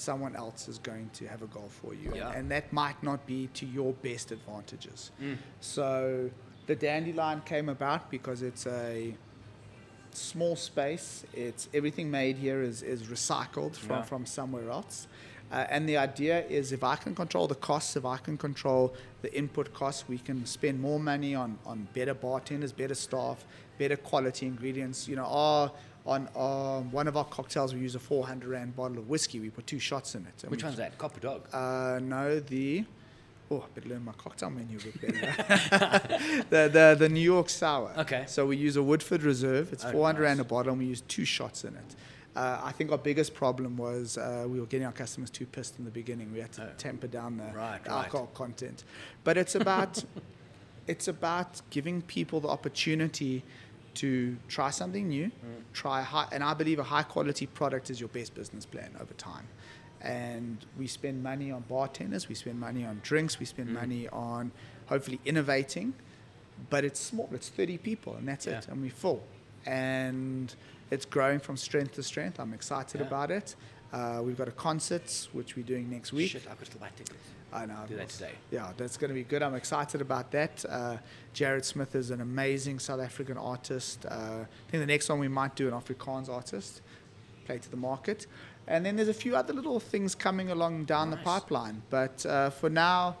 someone 0.00 0.34
else 0.34 0.68
is 0.68 0.78
going 0.78 1.10
to 1.14 1.26
have 1.26 1.42
a 1.42 1.46
goal 1.46 1.70
for 1.80 1.94
you, 1.94 2.12
Yeah. 2.14 2.28
and, 2.28 2.36
and 2.38 2.50
that 2.50 2.72
might 2.72 3.00
not 3.02 3.26
be 3.26 3.48
to 3.54 3.66
your 3.66 3.92
best 3.92 4.32
advantages. 4.32 5.10
Mm. 5.22 5.36
So 5.60 6.30
the 6.66 6.76
dandelion 6.76 7.42
came 7.44 7.68
about 7.68 8.10
because 8.10 8.42
it's 8.42 8.66
a 8.66 9.14
small 10.12 10.56
space. 10.56 11.24
It's 11.34 11.68
everything 11.72 12.10
made 12.10 12.36
here 12.36 12.62
is, 12.62 12.82
is 12.82 13.04
recycled 13.04 13.76
from, 13.76 13.96
Yeah. 13.96 14.02
from 14.02 14.26
somewhere 14.26 14.70
else. 14.70 15.06
Uh, 15.52 15.66
and 15.68 15.88
the 15.88 15.96
idea 15.96 16.44
is 16.46 16.70
if 16.70 16.84
I 16.84 16.94
can 16.94 17.12
control 17.14 17.48
the 17.48 17.56
costs, 17.56 17.96
if 17.96 18.04
I 18.04 18.18
can 18.18 18.36
control 18.38 18.94
the 19.22 19.36
input 19.36 19.74
costs, 19.74 20.04
we 20.08 20.18
can 20.18 20.46
spend 20.46 20.80
more 20.80 21.00
money 21.00 21.34
on, 21.34 21.58
on 21.66 21.88
better 21.92 22.14
bartenders, 22.14 22.72
better 22.72 22.94
staff, 22.94 23.44
better 23.76 23.96
quality 23.96 24.46
ingredients. 24.46 25.08
You 25.08 25.16
know, 25.16 25.24
our, 25.26 25.72
on 26.10 26.28
our, 26.34 26.80
one 26.82 27.06
of 27.06 27.16
our 27.16 27.24
cocktails, 27.24 27.72
we 27.72 27.80
use 27.80 27.94
a 27.94 28.00
400 28.00 28.48
Rand 28.50 28.74
bottle 28.76 28.98
of 28.98 29.08
whiskey. 29.08 29.38
We 29.38 29.48
put 29.48 29.66
two 29.66 29.78
shots 29.78 30.16
in 30.16 30.26
it. 30.26 30.50
Which 30.50 30.64
one's 30.64 30.76
that? 30.76 30.98
Copper 30.98 31.20
Dog. 31.20 31.42
uh, 31.54 32.00
no, 32.02 32.40
the. 32.40 32.84
Oh, 33.52 33.64
I 33.66 33.66
better 33.74 33.88
learn 33.88 34.04
my 34.04 34.12
cocktail 34.12 34.50
menu 34.50 34.78
a 34.78 34.98
bit 34.98 35.20
better. 35.20 36.44
the, 36.50 36.68
the, 36.68 36.96
the 36.98 37.08
New 37.08 37.20
York 37.20 37.48
Sour. 37.48 37.92
Okay. 37.98 38.24
So 38.28 38.46
we 38.46 38.56
use 38.56 38.76
a 38.76 38.82
Woodford 38.82 39.22
Reserve. 39.22 39.72
It's 39.72 39.84
Oh, 39.84 39.90
400 39.92 40.22
Rand 40.22 40.40
a 40.40 40.42
nice. 40.42 40.50
bottle, 40.50 40.72
and 40.72 40.80
we 40.80 40.86
use 40.86 41.00
two 41.02 41.24
shots 41.24 41.64
in 41.64 41.74
it. 41.74 41.96
Uh, 42.36 42.60
I 42.62 42.70
think 42.72 42.92
our 42.92 42.98
biggest 42.98 43.34
problem 43.34 43.76
was 43.76 44.16
uh, 44.18 44.46
we 44.48 44.60
were 44.60 44.66
getting 44.66 44.86
our 44.86 44.92
customers 44.92 45.30
too 45.30 45.46
pissed 45.46 45.78
in 45.80 45.84
the 45.84 45.90
beginning. 45.90 46.32
We 46.32 46.38
had 46.40 46.52
to 46.52 46.62
Oh. 46.62 46.68
temper 46.78 47.08
down 47.08 47.38
the, 47.38 47.44
Right, 47.56 47.82
the 47.84 47.90
right. 47.90 48.04
alcohol 48.04 48.30
content. 48.34 48.84
But 49.24 49.36
it's 49.36 49.54
about 49.56 50.04
it's 50.86 51.08
about 51.08 51.60
giving 51.70 52.02
people 52.02 52.38
the 52.40 52.48
opportunity 52.48 53.42
to 53.94 54.36
try 54.48 54.70
something 54.70 55.08
new, 55.08 55.26
Mm. 55.26 55.62
try 55.72 56.02
high, 56.02 56.28
and 56.32 56.42
I 56.44 56.54
believe 56.54 56.78
a 56.78 56.84
high 56.84 57.02
quality 57.02 57.46
product 57.46 57.90
is 57.90 58.00
your 58.00 58.08
best 58.08 58.34
business 58.34 58.64
plan 58.66 58.90
over 59.00 59.14
time. 59.14 59.46
And 60.00 60.64
we 60.78 60.86
spend 60.86 61.22
money 61.22 61.50
on 61.50 61.62
bartenders, 61.68 62.28
we 62.28 62.34
spend 62.34 62.58
money 62.58 62.84
on 62.86 63.00
drinks, 63.02 63.38
we 63.38 63.46
spend 63.46 63.68
Mm. 63.70 63.74
money 63.74 64.08
on 64.08 64.52
hopefully 64.86 65.20
innovating, 65.24 65.94
but 66.70 66.84
it's 66.84 67.00
small. 67.00 67.28
It's 67.32 67.48
30 67.48 67.78
people, 67.78 68.14
and 68.16 68.26
that's 68.26 68.46
it, 68.46 68.66
and 68.68 68.80
we're 68.80 68.90
full. 68.90 69.22
And 69.66 70.54
it's 70.90 71.04
growing 71.04 71.38
from 71.38 71.56
strength 71.56 71.92
to 71.94 72.02
strength. 72.02 72.40
I'm 72.40 72.54
excited 72.54 73.00
Yeah. 73.00 73.06
about 73.06 73.30
it. 73.30 73.54
Uh, 73.92 74.22
we've 74.24 74.36
got 74.38 74.48
a 74.48 74.52
concert 74.52 75.28
which 75.32 75.56
we're 75.56 75.64
doing 75.66 75.90
next 75.90 76.12
week. 76.12 76.30
Shit, 76.30 76.46
I 76.50 76.54
could 76.54 76.66
still 76.68 76.80
buy 76.80 76.90
tickets. 76.96 77.18
I 77.52 77.66
know. 77.66 77.78
Do 77.88 77.96
that 77.96 78.08
today. 78.08 78.32
Yeah, 78.50 78.72
that's 78.76 78.96
going 78.96 79.08
to 79.08 79.14
be 79.14 79.24
good. 79.24 79.42
I'm 79.42 79.54
excited 79.54 80.00
about 80.00 80.30
that. 80.32 80.64
Uh, 80.68 80.96
Jared 81.32 81.64
Smith 81.64 81.94
is 81.94 82.10
an 82.10 82.20
amazing 82.20 82.78
South 82.78 83.00
African 83.00 83.36
artist. 83.36 84.06
Uh, 84.06 84.10
I 84.10 84.70
think 84.70 84.82
the 84.82 84.86
next 84.86 85.08
one 85.08 85.18
we 85.18 85.28
might 85.28 85.56
do 85.56 85.66
an 85.68 85.74
Afrikaans 85.74 86.28
artist, 86.28 86.80
play 87.46 87.58
to 87.58 87.70
the 87.70 87.76
market. 87.76 88.26
And 88.68 88.86
then 88.86 88.94
there's 88.96 89.08
a 89.08 89.14
few 89.14 89.34
other 89.34 89.52
little 89.52 89.80
things 89.80 90.14
coming 90.14 90.50
along 90.50 90.84
down 90.84 91.10
the 91.10 91.16
pipeline. 91.16 91.82
But 91.90 92.24
uh, 92.24 92.50
for 92.50 92.70
now, 92.70 93.16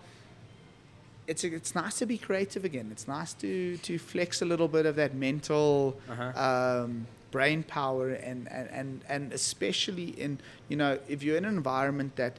it's, 1.26 1.42
it's 1.44 1.74
nice 1.74 1.98
to 1.98 2.06
be 2.06 2.18
creative 2.18 2.64
again. 2.64 2.88
It's 2.92 3.08
nice 3.08 3.32
to, 3.34 3.76
to 3.78 3.98
flex 3.98 4.42
a 4.42 4.44
little 4.44 4.68
bit 4.68 4.86
of 4.86 4.96
that 4.96 5.14
mental 5.14 5.98
Uh-huh. 6.08 6.82
um, 6.84 7.06
brain 7.32 7.62
power 7.62 8.10
and, 8.10 8.50
and, 8.50 8.68
and, 8.70 9.04
and 9.08 9.32
especially 9.32 10.08
in, 10.20 10.38
you 10.68 10.76
know, 10.76 10.98
if 11.08 11.22
you're 11.22 11.36
in 11.36 11.44
an 11.44 11.54
environment 11.56 12.16
that 12.16 12.36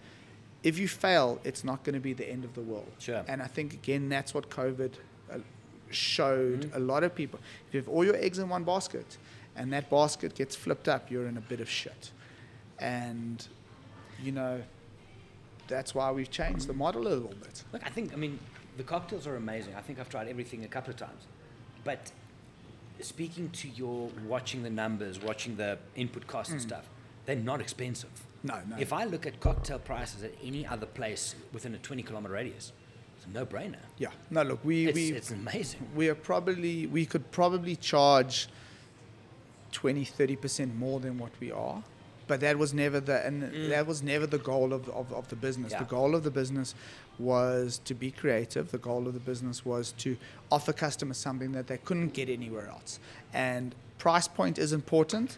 if 0.63 0.77
you 0.77 0.87
fail, 0.87 1.39
it's 1.43 1.63
not 1.63 1.83
going 1.83 1.95
to 1.95 1.99
be 1.99 2.13
the 2.13 2.29
end 2.29 2.43
of 2.45 2.53
the 2.53 2.61
world. 2.61 2.91
Sure. 2.99 3.23
And 3.27 3.41
I 3.41 3.47
think 3.47 3.73
again, 3.73 4.09
that's 4.09 4.33
what 4.33 4.49
COVID 4.49 4.91
uh, 5.31 5.37
showed 5.89 6.61
Mm-hmm. 6.61 6.77
a 6.77 6.79
lot 6.79 7.03
of 7.03 7.13
people. 7.15 7.39
If 7.67 7.73
you 7.73 7.79
have 7.79 7.89
all 7.89 8.05
your 8.05 8.15
eggs 8.15 8.37
in 8.39 8.47
one 8.49 8.63
basket, 8.63 9.17
and 9.55 9.71
that 9.73 9.89
basket 9.89 10.35
gets 10.35 10.55
flipped 10.55 10.87
up, 10.87 11.11
you're 11.11 11.27
in 11.27 11.37
a 11.37 11.41
bit 11.41 11.59
of 11.61 11.69
shit. 11.69 12.11
And 12.79 13.45
you 14.23 14.31
know, 14.31 14.61
that's 15.67 15.95
why 15.95 16.11
we've 16.11 16.29
changed 16.31 16.67
the 16.67 16.73
model 16.73 17.01
a 17.01 17.09
little 17.09 17.33
bit. 17.41 17.63
Look, 17.73 17.81
I 17.85 17.89
think, 17.89 18.13
I 18.13 18.15
mean, 18.17 18.37
the 18.77 18.83
cocktails 18.83 19.25
are 19.25 19.35
amazing. 19.35 19.73
I 19.75 19.81
think 19.81 19.99
I've 19.99 20.09
tried 20.09 20.27
everything 20.27 20.63
a 20.63 20.67
couple 20.67 20.91
of 20.91 20.97
times. 20.97 21.23
But 21.83 22.11
speaking 22.99 23.49
to 23.49 23.67
your 23.69 24.09
watching 24.27 24.61
the 24.63 24.69
numbers, 24.69 25.19
watching 25.19 25.55
the 25.55 25.79
input 25.95 26.27
costs 26.27 26.51
and 26.51 26.61
stuff, 26.61 26.87
they're 27.25 27.35
not 27.35 27.61
expensive. 27.61 28.11
No, 28.43 28.59
no. 28.67 28.75
If 28.79 28.91
I 28.91 29.05
look 29.05 29.25
at 29.27 29.39
cocktail 29.39 29.79
prices 29.79 30.23
at 30.23 30.31
any 30.43 30.65
other 30.65 30.85
place 30.87 31.35
within 31.53 31.75
a 31.75 31.77
20 31.77 32.01
kilometer 32.03 32.33
radius, 32.33 32.71
it's 33.17 33.25
a 33.27 33.29
no 33.29 33.45
brainer. 33.45 33.75
Yeah. 33.97 34.09
No, 34.31 34.41
look, 34.41 34.65
we 34.65 34.87
It's, 34.87 34.95
we 34.95 35.11
it's 35.11 35.31
amazing. 35.31 35.87
we 35.95 36.09
are 36.09 36.15
probably 36.15 36.87
we 36.87 37.05
could 37.05 37.29
probably 37.31 37.75
charge 37.75 38.47
20 39.71 40.05
30% 40.05 40.75
more 40.75 40.99
than 40.99 41.17
what 41.17 41.31
we 41.39 41.51
are 41.51 41.81
but 42.27 42.39
that 42.41 42.57
was 42.57 42.73
never 42.73 42.99
the 42.99 43.25
and 43.25 43.71
that 43.71 43.85
was 43.87 44.03
never 44.03 44.27
the 44.27 44.37
goal 44.37 44.73
of, 44.73 44.87
of, 44.89 45.11
of 45.13 45.27
the 45.29 45.35
business 45.35 45.71
Mm. 45.71 45.75
Yeah. 45.75 45.79
the 45.83 45.89
goal 45.89 46.13
of 46.15 46.23
the 46.23 46.31
business 46.31 46.75
was 47.19 47.79
to 47.85 47.93
be 47.93 48.11
creative 48.11 48.71
the 48.71 48.77
goal 48.77 49.07
of 49.07 49.13
the 49.13 49.19
business 49.21 49.65
was 49.65 49.93
to 49.93 50.17
offer 50.51 50.73
customers 50.73 51.17
something 51.17 51.51
that 51.53 51.67
they 51.67 51.77
couldn't 51.77 52.09
get 52.13 52.27
anywhere 52.29 52.67
else 52.67 52.99
and 53.33 53.75
price 53.97 54.27
point 54.27 54.57
is 54.57 54.73
important 54.73 55.37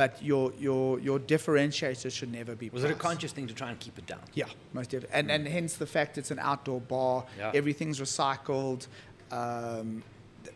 but 0.00 0.12
your 0.30 0.44
your 0.66 0.84
your 1.08 1.18
differentiator 1.32 2.10
should 2.18 2.32
never 2.40 2.54
be 2.62 2.66
Was 2.70 2.84
it 2.88 2.92
a 2.98 3.00
conscious 3.08 3.32
thing 3.36 3.46
to 3.52 3.54
try 3.62 3.68
and 3.72 3.78
keep 3.86 3.96
it 4.02 4.06
down? 4.12 4.22
Yeah, 4.40 4.48
most 4.78 4.90
definitely. 4.90 5.18
And, 5.18 5.26
and 5.34 5.42
hence 5.56 5.72
the 5.84 5.90
fact 5.96 6.10
it's 6.20 6.30
an 6.36 6.40
outdoor 6.50 6.80
bar, 6.94 7.16
Yeah. 7.38 7.60
everything's 7.60 7.98
recycled. 8.08 8.80
Um, 9.40 9.88
th- 10.44 10.54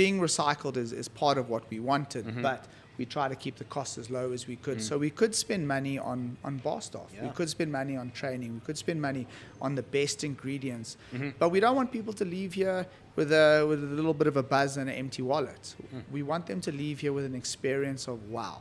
being 0.00 0.16
recycled 0.28 0.76
is, 0.84 0.90
is 1.02 1.08
part 1.08 1.36
of 1.42 1.44
what 1.52 1.62
we 1.72 1.78
wanted, 1.92 2.24
Mm-hmm. 2.26 2.42
but 2.50 2.60
we 2.98 3.04
try 3.06 3.26
to 3.34 3.38
keep 3.44 3.56
the 3.62 3.68
cost 3.76 3.92
as 4.02 4.06
low 4.10 4.26
as 4.36 4.42
we 4.52 4.56
could. 4.64 4.78
So 4.88 4.92
we 5.06 5.10
could 5.20 5.34
spend 5.34 5.62
money 5.76 5.96
on, 5.98 6.36
on 6.44 6.52
bar 6.66 6.80
staff, 6.88 7.08
Yeah. 7.14 7.22
we 7.24 7.28
Mm. 7.30 7.34
Could 7.38 7.48
spend 7.56 7.70
money 7.80 7.96
on 8.02 8.06
training, 8.20 8.50
we 8.58 8.60
could 8.68 8.78
spend 8.84 8.98
money 9.08 9.24
on 9.66 9.70
the 9.80 9.86
best 9.98 10.18
ingredients. 10.30 10.90
Mm-hmm. 11.14 11.30
But 11.40 11.48
we 11.54 11.58
don't 11.64 11.76
want 11.80 11.90
people 11.98 12.12
to 12.22 12.24
leave 12.36 12.52
here 12.62 12.80
with 13.16 13.30
a, 13.32 13.64
with 13.70 13.80
a 13.82 13.92
little 13.98 14.16
bit 14.20 14.26
of 14.32 14.36
a 14.36 14.42
buzz 14.54 14.76
and 14.76 14.86
an 14.90 14.96
empty 15.04 15.22
wallet. 15.22 15.64
Mm. 15.94 16.02
We 16.16 16.22
want 16.32 16.44
them 16.50 16.60
to 16.68 16.70
leave 16.82 16.96
here 17.04 17.14
with 17.18 17.24
an 17.32 17.34
experience 17.34 18.02
of 18.12 18.18
wow, 18.36 18.56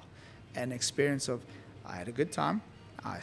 an 0.56 0.72
experience 0.72 1.28
of 1.28 1.42
I 1.86 1.96
had 1.96 2.08
a 2.08 2.12
good 2.12 2.32
time. 2.32 2.62
I 3.04 3.20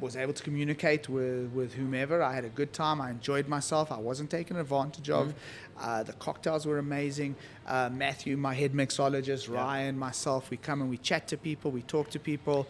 was 0.00 0.16
able 0.16 0.32
to 0.32 0.42
communicate 0.42 1.08
with, 1.08 1.52
with 1.52 1.74
whomever. 1.74 2.22
I 2.22 2.34
had 2.34 2.44
a 2.44 2.48
good 2.48 2.72
time. 2.72 3.00
I 3.00 3.10
enjoyed 3.10 3.46
myself. 3.46 3.92
I 3.92 3.98
wasn't 3.98 4.30
taken 4.30 4.56
advantage 4.56 5.08
of. 5.10 5.28
Mm-hmm. 5.28 5.78
Uh, 5.78 6.02
the 6.02 6.12
cocktails 6.14 6.66
were 6.66 6.78
amazing. 6.78 7.36
Uh, 7.66 7.88
Matthew, 7.92 8.36
my 8.36 8.52
head 8.54 8.72
mixologist, 8.72 9.48
Yeah. 9.48 9.54
Ryan, 9.56 9.98
myself, 9.98 10.50
we 10.50 10.56
come 10.56 10.80
and 10.80 10.90
we 10.90 10.98
chat 10.98 11.28
to 11.28 11.36
people, 11.36 11.70
we 11.70 11.82
talk 11.82 12.10
to 12.10 12.18
people. 12.18 12.66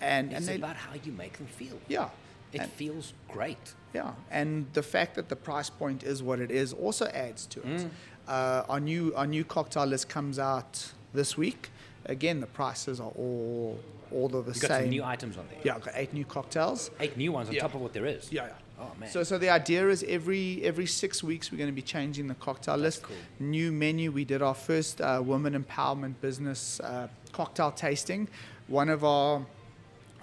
And, 0.00 0.28
and 0.28 0.38
It's 0.38 0.46
they, 0.46 0.56
about 0.56 0.76
how 0.76 0.94
you 1.04 1.12
make 1.12 1.36
them 1.36 1.46
feel. 1.46 1.78
yeah. 1.88 2.08
It 2.52 2.60
And- 2.62 2.70
feels 2.72 3.14
great. 3.28 3.74
yeah, 3.94 4.12
and 4.30 4.66
the 4.74 4.82
fact 4.82 5.14
that 5.14 5.28
the 5.30 5.36
price 5.36 5.70
point 5.70 6.02
is 6.02 6.22
what 6.22 6.38
it 6.38 6.50
is 6.50 6.74
also 6.74 7.06
adds 7.06 7.46
to 7.46 7.60
Mm. 7.60 7.76
it. 7.86 7.90
Uh, 8.28 8.64
our 8.68 8.78
new 8.80 9.12
our 9.16 9.26
new 9.26 9.42
cocktail 9.44 9.86
list 9.86 10.08
comes 10.10 10.38
out 10.38 10.92
this 11.14 11.36
week. 11.38 11.70
Again, 12.06 12.40
the 12.40 12.46
prices 12.46 13.00
are 13.00 13.10
all 13.10 13.78
all 14.10 14.34
of 14.36 14.44
the 14.44 14.52
same. 14.52 14.60
You've 14.62 14.68
got 14.68 14.80
some 14.80 14.90
new 14.90 15.04
items 15.04 15.36
on 15.38 15.46
there. 15.48 15.58
yeah, 15.64 15.74
I've 15.76 15.82
got 15.84 15.94
eight 15.96 16.12
new 16.12 16.24
cocktails. 16.26 16.90
Eight 17.00 17.16
new 17.16 17.32
ones 17.32 17.48
on 17.48 17.54
Yeah. 17.54 17.62
top 17.62 17.74
of 17.74 17.80
what 17.80 17.92
there 17.94 18.04
is. 18.04 18.30
Yeah, 18.30 18.46
yeah. 18.48 18.52
Oh, 18.78 18.90
man. 18.98 19.08
So, 19.08 19.22
so 19.22 19.38
the 19.38 19.48
idea 19.48 19.88
is 19.88 20.04
every 20.08 20.62
every 20.64 20.86
six 20.86 21.22
weeks 21.22 21.50
we're 21.50 21.58
going 21.58 21.70
to 21.70 21.74
be 21.74 21.82
changing 21.82 22.26
the 22.26 22.34
cocktail 22.34 22.76
That's 22.76 22.96
list. 22.98 23.02
cool. 23.04 23.16
New 23.38 23.72
menu. 23.72 24.10
We 24.10 24.24
did 24.24 24.42
our 24.42 24.54
first 24.54 25.00
uh, 25.00 25.22
women 25.24 25.54
empowerment 25.62 26.14
business 26.20 26.78
uh, 26.80 27.08
cocktail 27.32 27.70
tasting. 27.70 28.28
One 28.68 28.88
of 28.90 29.02
our 29.04 29.46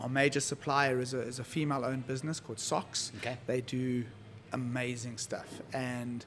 our 0.01 0.09
major 0.09 0.39
supplier 0.39 0.99
is 1.01 1.13
a, 1.13 1.19
is 1.21 1.39
a 1.39 1.43
female-owned 1.43 2.07
business 2.07 2.39
called 2.39 2.57
Socks. 2.59 3.11
Okay. 3.17 3.37
They 3.47 3.59
do 3.61 4.05
amazing 4.53 5.17
stuff, 5.17 5.61
and 5.73 6.25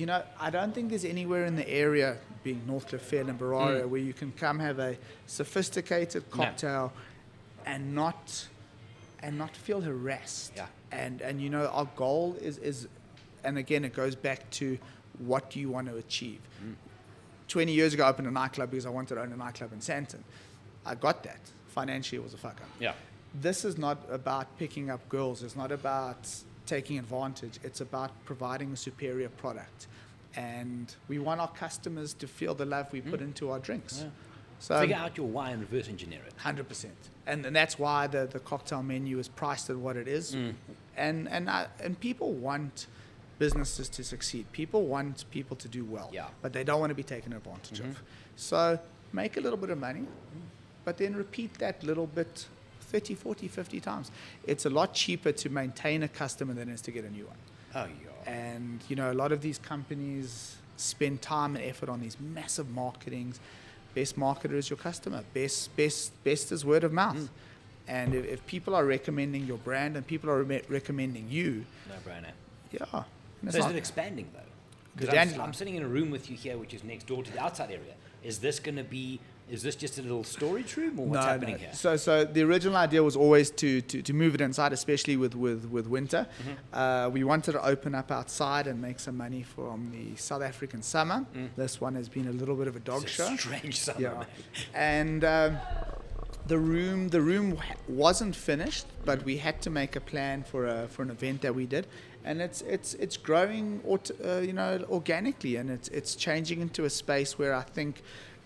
you 0.00 0.06
know 0.06 0.22
I 0.40 0.50
don't 0.50 0.74
think 0.74 0.88
there's 0.90 1.04
anywhere 1.04 1.44
in 1.44 1.56
the 1.56 1.68
area, 1.68 2.16
being 2.42 2.62
Northcliff, 2.66 3.00
Fair 3.02 3.20
and 3.28 3.38
Berario, 3.38 3.82
Mm. 3.84 3.88
where 3.90 4.00
you 4.00 4.12
can 4.14 4.32
come 4.32 4.58
have 4.58 4.78
a 4.78 4.96
sophisticated 5.26 6.24
No. 6.30 6.36
cocktail 6.36 6.92
and 7.66 7.94
not 7.94 8.48
and 9.22 9.36
not 9.36 9.54
feel 9.54 9.80
harassed. 9.82 10.52
Yeah. 10.56 10.66
And 10.90 11.20
and 11.20 11.40
you 11.42 11.50
know 11.50 11.66
our 11.68 11.88
goal 11.96 12.36
is 12.40 12.56
is, 12.58 12.88
and 13.44 13.58
again 13.58 13.84
it 13.84 13.94
goes 13.94 14.14
back 14.14 14.48
to 14.60 14.78
what 15.18 15.50
do 15.50 15.60
you 15.60 15.68
want 15.68 15.86
to 15.88 15.96
achieve. 15.96 16.40
Mm. 16.64 16.74
Twenty 17.48 17.72
years 17.72 17.92
ago, 17.94 18.04
I 18.04 18.08
opened 18.08 18.28
a 18.28 18.30
nightclub 18.30 18.70
because 18.70 18.86
I 18.86 18.90
wanted 18.90 19.14
to 19.16 19.20
own 19.20 19.32
a 19.32 19.36
nightclub 19.36 19.72
in 19.72 19.80
Sandton. 19.80 20.22
I 20.86 20.94
got 20.94 21.22
that. 21.24 21.40
Financially, 21.68 22.18
it 22.20 22.24
was 22.24 22.32
a 22.34 22.38
fuck 22.38 22.58
up. 22.62 22.68
Yeah. 22.80 22.94
This 23.34 23.64
is 23.64 23.76
not 23.76 23.98
about 24.10 24.46
picking 24.58 24.88
up 24.90 25.06
girls. 25.08 25.42
It's 25.42 25.54
not 25.56 25.70
about 25.70 26.26
taking 26.70 26.98
advantage. 26.98 27.58
It's 27.64 27.80
about 27.80 28.10
providing 28.24 28.72
a 28.72 28.76
superior 28.76 29.28
product. 29.42 29.88
And 30.36 30.86
we 31.08 31.18
want 31.18 31.40
our 31.40 31.52
customers 31.64 32.14
to 32.22 32.26
feel 32.38 32.54
the 32.54 32.64
love 32.74 32.86
we 32.92 33.00
put 33.00 33.20
into 33.20 33.50
our 33.50 33.58
drinks. 33.58 33.94
Mm. 33.98 34.02
Yeah. 34.04 34.10
So 34.60 34.78
Figure 34.80 34.96
out 35.04 35.16
your 35.16 35.26
why 35.36 35.50
and 35.50 35.60
reverse 35.66 35.88
engineer 35.88 36.20
it. 36.28 36.34
Hundred 36.48 36.68
percent, 36.68 37.00
and 37.26 37.38
and 37.46 37.54
that's 37.60 37.76
why 37.84 38.06
the, 38.14 38.22
the 38.36 38.40
cocktail 38.52 38.82
menu 38.82 39.18
is 39.18 39.28
priced 39.42 39.70
at 39.70 39.76
what 39.86 39.96
it 40.02 40.06
is, 40.18 40.24
Mm. 40.34 40.52
and 41.06 41.18
and 41.36 41.44
I, 41.48 41.60
and 41.84 41.92
people 42.08 42.30
want 42.48 42.86
businesses 43.38 43.88
to 43.96 44.02
succeed. 44.04 44.44
People 44.52 44.82
want 44.94 45.24
people 45.30 45.56
to 45.64 45.68
do 45.78 45.82
well, 45.94 46.08
Yeah. 46.12 46.24
Mm-hmm. 46.24 46.42
but 46.42 46.50
they 46.52 46.64
don't 46.68 46.80
want 46.82 46.90
to 46.96 47.00
be 47.04 47.08
taken 47.16 47.32
advantage 47.32 47.80
of. 47.80 48.02
So 48.36 48.78
make 49.12 49.32
a 49.40 49.42
little 49.44 49.60
bit 49.64 49.70
of 49.70 49.78
money, 49.88 50.04
but 50.84 50.94
then 50.98 51.12
repeat 51.24 51.50
that 51.64 51.76
little 51.90 52.06
bit 52.06 52.34
30, 52.90 53.14
40, 53.14 53.48
50 53.48 53.80
times. 53.80 54.10
It's 54.46 54.66
a 54.66 54.70
lot 54.70 54.92
cheaper 54.94 55.32
to 55.32 55.48
maintain 55.48 56.02
a 56.02 56.08
customer 56.08 56.52
than 56.54 56.68
it 56.68 56.74
is 56.74 56.80
to 56.82 56.90
get 56.90 57.04
a 57.04 57.10
new 57.10 57.26
one. 57.26 57.36
Oh, 57.74 57.86
yeah. 57.86 58.30
And 58.32 58.80
you 58.88 58.96
know, 58.96 59.12
a 59.12 59.14
lot 59.14 59.32
of 59.32 59.42
these 59.42 59.58
companies 59.58 60.56
spend 60.76 61.22
time 61.22 61.56
and 61.56 61.64
effort 61.64 61.88
on 61.88 62.00
these 62.00 62.18
massive 62.20 62.68
marketings. 62.70 63.38
Best 63.94 64.18
marketer 64.18 64.54
is 64.54 64.70
your 64.70 64.76
customer. 64.76 65.22
Best, 65.34 65.74
best, 65.76 66.12
best 66.24 66.52
is 66.52 66.64
word 66.64 66.84
of 66.84 66.92
mouth. 66.92 67.16
Mm. 67.16 67.28
And 67.88 68.14
if, 68.14 68.24
if 68.24 68.46
people 68.46 68.74
are 68.74 68.84
recommending 68.84 69.46
your 69.46 69.58
brand 69.58 69.96
and 69.96 70.06
people 70.06 70.30
are 70.30 70.42
re- 70.42 70.62
recommending 70.68 71.26
you, 71.28 71.64
No 71.88 71.94
brainer. 72.08 72.30
yeah. 72.72 72.84
So 72.90 73.04
it's 73.44 73.54
is 73.56 73.60
not- 73.64 73.70
it 73.72 73.76
expanding 73.76 74.28
though? 74.32 74.40
Because 74.96 75.14
I'm. 75.14 75.40
I'm 75.40 75.52
sitting 75.54 75.76
in 75.76 75.82
a 75.82 75.88
room 75.88 76.10
with 76.10 76.28
you 76.28 76.36
here, 76.36 76.58
which 76.58 76.74
is 76.74 76.82
next 76.84 77.06
door 77.06 77.22
to 77.22 77.32
the 77.32 77.40
outside 77.40 77.70
area. 77.70 77.94
Is 78.24 78.40
this 78.40 78.58
going 78.58 78.76
to 78.76 78.84
be? 78.84 79.20
Is 79.50 79.62
this 79.62 79.74
just 79.74 79.98
a 79.98 80.02
little 80.02 80.22
storage 80.22 80.76
room, 80.76 80.98
or 81.00 81.06
what's 81.06 81.24
happening 81.26 81.58
here? 81.58 81.70
So, 81.72 81.96
so 81.96 82.24
the 82.24 82.42
original 82.42 82.76
idea 82.76 83.02
was 83.02 83.16
always 83.16 83.50
to, 83.52 83.80
to, 83.80 84.00
to 84.00 84.12
move 84.12 84.34
it 84.36 84.40
inside, 84.40 84.72
especially 84.72 85.16
with, 85.16 85.34
with, 85.34 85.64
with 85.66 85.86
winter. 85.88 86.26
Mm-hmm. 86.42 86.52
Uh, 86.72 87.08
we 87.08 87.24
wanted 87.24 87.52
to 87.52 87.64
open 87.64 87.94
up 87.94 88.12
outside 88.12 88.68
and 88.68 88.80
make 88.80 89.00
some 89.00 89.16
money 89.16 89.42
from 89.42 89.90
the 89.90 90.16
South 90.16 90.42
African 90.42 90.82
summer. 90.82 91.26
Mm. 91.34 91.48
This 91.56 91.80
one 91.80 91.96
has 91.96 92.08
been 92.08 92.28
a 92.28 92.32
little 92.32 92.54
bit 92.54 92.68
of 92.68 92.76
a 92.76 92.80
dog 92.80 93.02
It's 93.02 93.18
a 93.18 93.28
show. 93.28 93.36
strange 93.36 93.80
summer, 93.80 94.00
Yeah. 94.00 94.14
man. 94.14 94.26
And 94.74 95.24
um, 95.24 95.58
the 96.46 96.58
room 96.58 97.08
the 97.08 97.20
room 97.20 97.58
wasn't 97.88 98.34
finished, 98.36 98.86
but 99.04 99.24
we 99.24 99.36
had 99.38 99.60
to 99.62 99.70
make 99.70 99.96
a 99.96 100.00
plan 100.00 100.42
for 100.44 100.66
a, 100.66 100.88
for 100.88 101.02
an 101.02 101.10
event 101.10 101.42
that 101.42 101.54
we 101.54 101.66
did, 101.66 101.86
and 102.24 102.40
it's 102.40 102.62
it's 102.62 102.94
it's 102.94 103.16
growing 103.16 103.80
aut- 103.86 104.10
uh, 104.24 104.38
you 104.38 104.52
know 104.52 104.84
organically, 104.90 105.56
and 105.56 105.70
it's 105.70 105.88
it's 105.88 106.14
changing 106.14 106.60
into 106.60 106.84
a 106.84 106.90
space 106.90 107.38
where 107.38 107.52
I 107.54 107.62
think. 107.62 108.02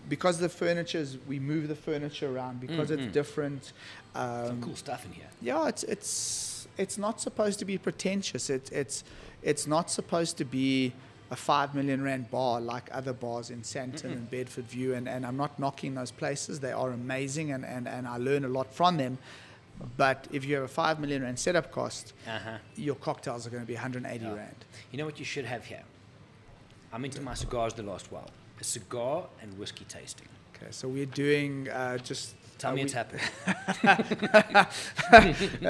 Because 0.07 0.37
the 0.39 0.49
furniture 0.49 0.99
is, 0.99 1.17
we 1.27 1.39
move 1.39 1.67
the 1.67 1.75
furniture 1.75 2.29
around 2.35 2.59
because 2.61 2.89
Mm, 2.91 2.99
it's 2.99 3.13
different. 3.13 3.73
Um, 4.13 4.47
Some 4.47 4.61
cool 4.61 4.75
stuff 4.75 5.05
in 5.05 5.11
here. 5.13 5.29
yeah, 5.41 5.67
it's 5.67 5.83
it's 5.83 6.67
it's 6.77 6.97
not 6.97 7.19
supposed 7.21 7.57
to 7.59 7.65
be 7.65 7.77
pretentious. 7.77 8.49
It's 8.49 8.69
it's 8.71 9.03
it's 9.41 9.65
not 9.67 9.89
supposed 9.89 10.37
to 10.37 10.45
be 10.45 10.93
a 11.31 11.35
five 11.35 11.73
million 11.73 12.03
rand 12.03 12.29
bar 12.29 12.61
like 12.61 12.87
other 12.91 13.13
bars 13.13 13.49
in 13.49 13.61
Sandton 13.63 14.03
and 14.11 14.29
Bedfordview. 14.29 14.95
And, 14.95 15.09
and 15.09 15.25
I'm 15.25 15.37
not 15.37 15.57
knocking 15.59 15.95
those 15.95 16.11
places. 16.11 16.59
They 16.59 16.71
are 16.71 16.91
amazing 16.91 17.51
and, 17.51 17.65
and, 17.65 17.87
and 17.87 18.07
I 18.07 18.17
learn 18.17 18.45
a 18.45 18.47
lot 18.47 18.71
from 18.71 18.97
them. 18.97 19.17
But 19.97 20.27
if 20.31 20.45
you 20.45 20.53
have 20.55 20.63
a 20.65 20.67
five 20.67 20.99
million 20.99 21.23
rand 21.23 21.39
setup 21.39 21.71
cost, 21.71 22.13
Uh-huh. 22.27 22.57
your 22.75 22.95
cocktails 22.95 23.47
are 23.47 23.49
going 23.49 23.63
to 23.63 23.67
be 23.67 23.73
180 23.73 24.23
Yeah. 24.23 24.33
rand. 24.35 24.55
You 24.91 24.99
know 24.99 25.05
what 25.05 25.17
you 25.17 25.25
should 25.25 25.45
have 25.45 25.65
here? 25.65 25.83
I'm 26.93 27.03
into 27.03 27.21
my 27.21 27.33
cigars 27.33 27.73
the 27.73 27.83
last 27.83 28.11
while. 28.11 28.29
A 28.59 28.63
cigar 28.63 29.25
and 29.41 29.57
whiskey 29.57 29.85
tasting. 29.85 30.27
Okay, 30.55 30.67
so 30.71 30.87
we're 30.87 31.05
doing 31.05 31.69
uh, 31.69 31.97
just. 31.97 32.35
Tell 32.57 32.71
uh, 32.71 32.75
me 32.75 32.81
we- 32.81 32.85
it's 32.85 32.93
happening. 32.93 33.21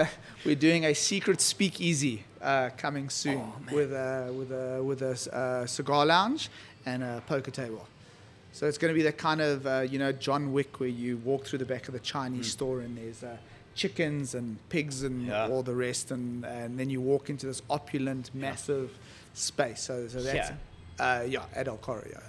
We're 0.46 0.56
doing 0.56 0.86
a 0.86 0.94
secret 0.94 1.42
speakeasy 1.42 2.24
uh, 2.42 2.70
coming 2.78 3.10
soon 3.10 3.40
Oh, 3.40 3.76
with 3.76 3.92
a 3.92 4.32
with 4.32 4.52
a 4.52 4.84
with 4.84 5.02
a 5.02 5.36
uh, 5.36 5.66
cigar 5.66 6.06
lounge 6.06 6.50
and 6.86 7.02
a 7.04 7.24
poker 7.26 7.50
table. 7.52 7.88
So 8.52 8.68
it's 8.68 8.78
going 8.78 8.94
to 8.94 8.96
be 8.96 9.02
the 9.04 9.12
kind 9.12 9.42
of 9.42 9.66
uh, 9.66 9.80
you 9.82 9.98
know 9.98 10.12
John 10.12 10.54
Wick 10.54 10.80
where 10.80 10.88
you 10.90 11.18
walk 11.18 11.46
through 11.46 11.60
the 11.60 11.66
back 11.66 11.88
of 11.88 11.94
the 11.96 12.00
Chinese 12.00 12.46
Hmm. 12.46 12.52
store 12.58 12.80
and 12.82 12.96
there's 12.98 13.24
a 13.24 13.40
chickens 13.74 14.36
and 14.36 14.58
pigs 14.70 15.02
and 15.04 15.26
Yeah. 15.28 15.48
all 15.50 15.64
the 15.64 15.74
rest, 15.76 16.12
and, 16.12 16.46
and 16.46 16.80
then 16.80 16.90
you 16.90 17.02
walk 17.02 17.30
into 17.30 17.46
this 17.48 17.62
opulent, 17.70 18.30
massive 18.34 18.90
space. 19.34 19.82
So, 19.82 20.08
so 20.08 20.22
that's 20.22 20.50
Here? 20.50 20.58
uh, 21.00 21.24
yeah, 21.28 21.44
at 21.54 21.68
El 21.68 21.76
Coro, 21.78 22.02
yeah. 22.10 22.20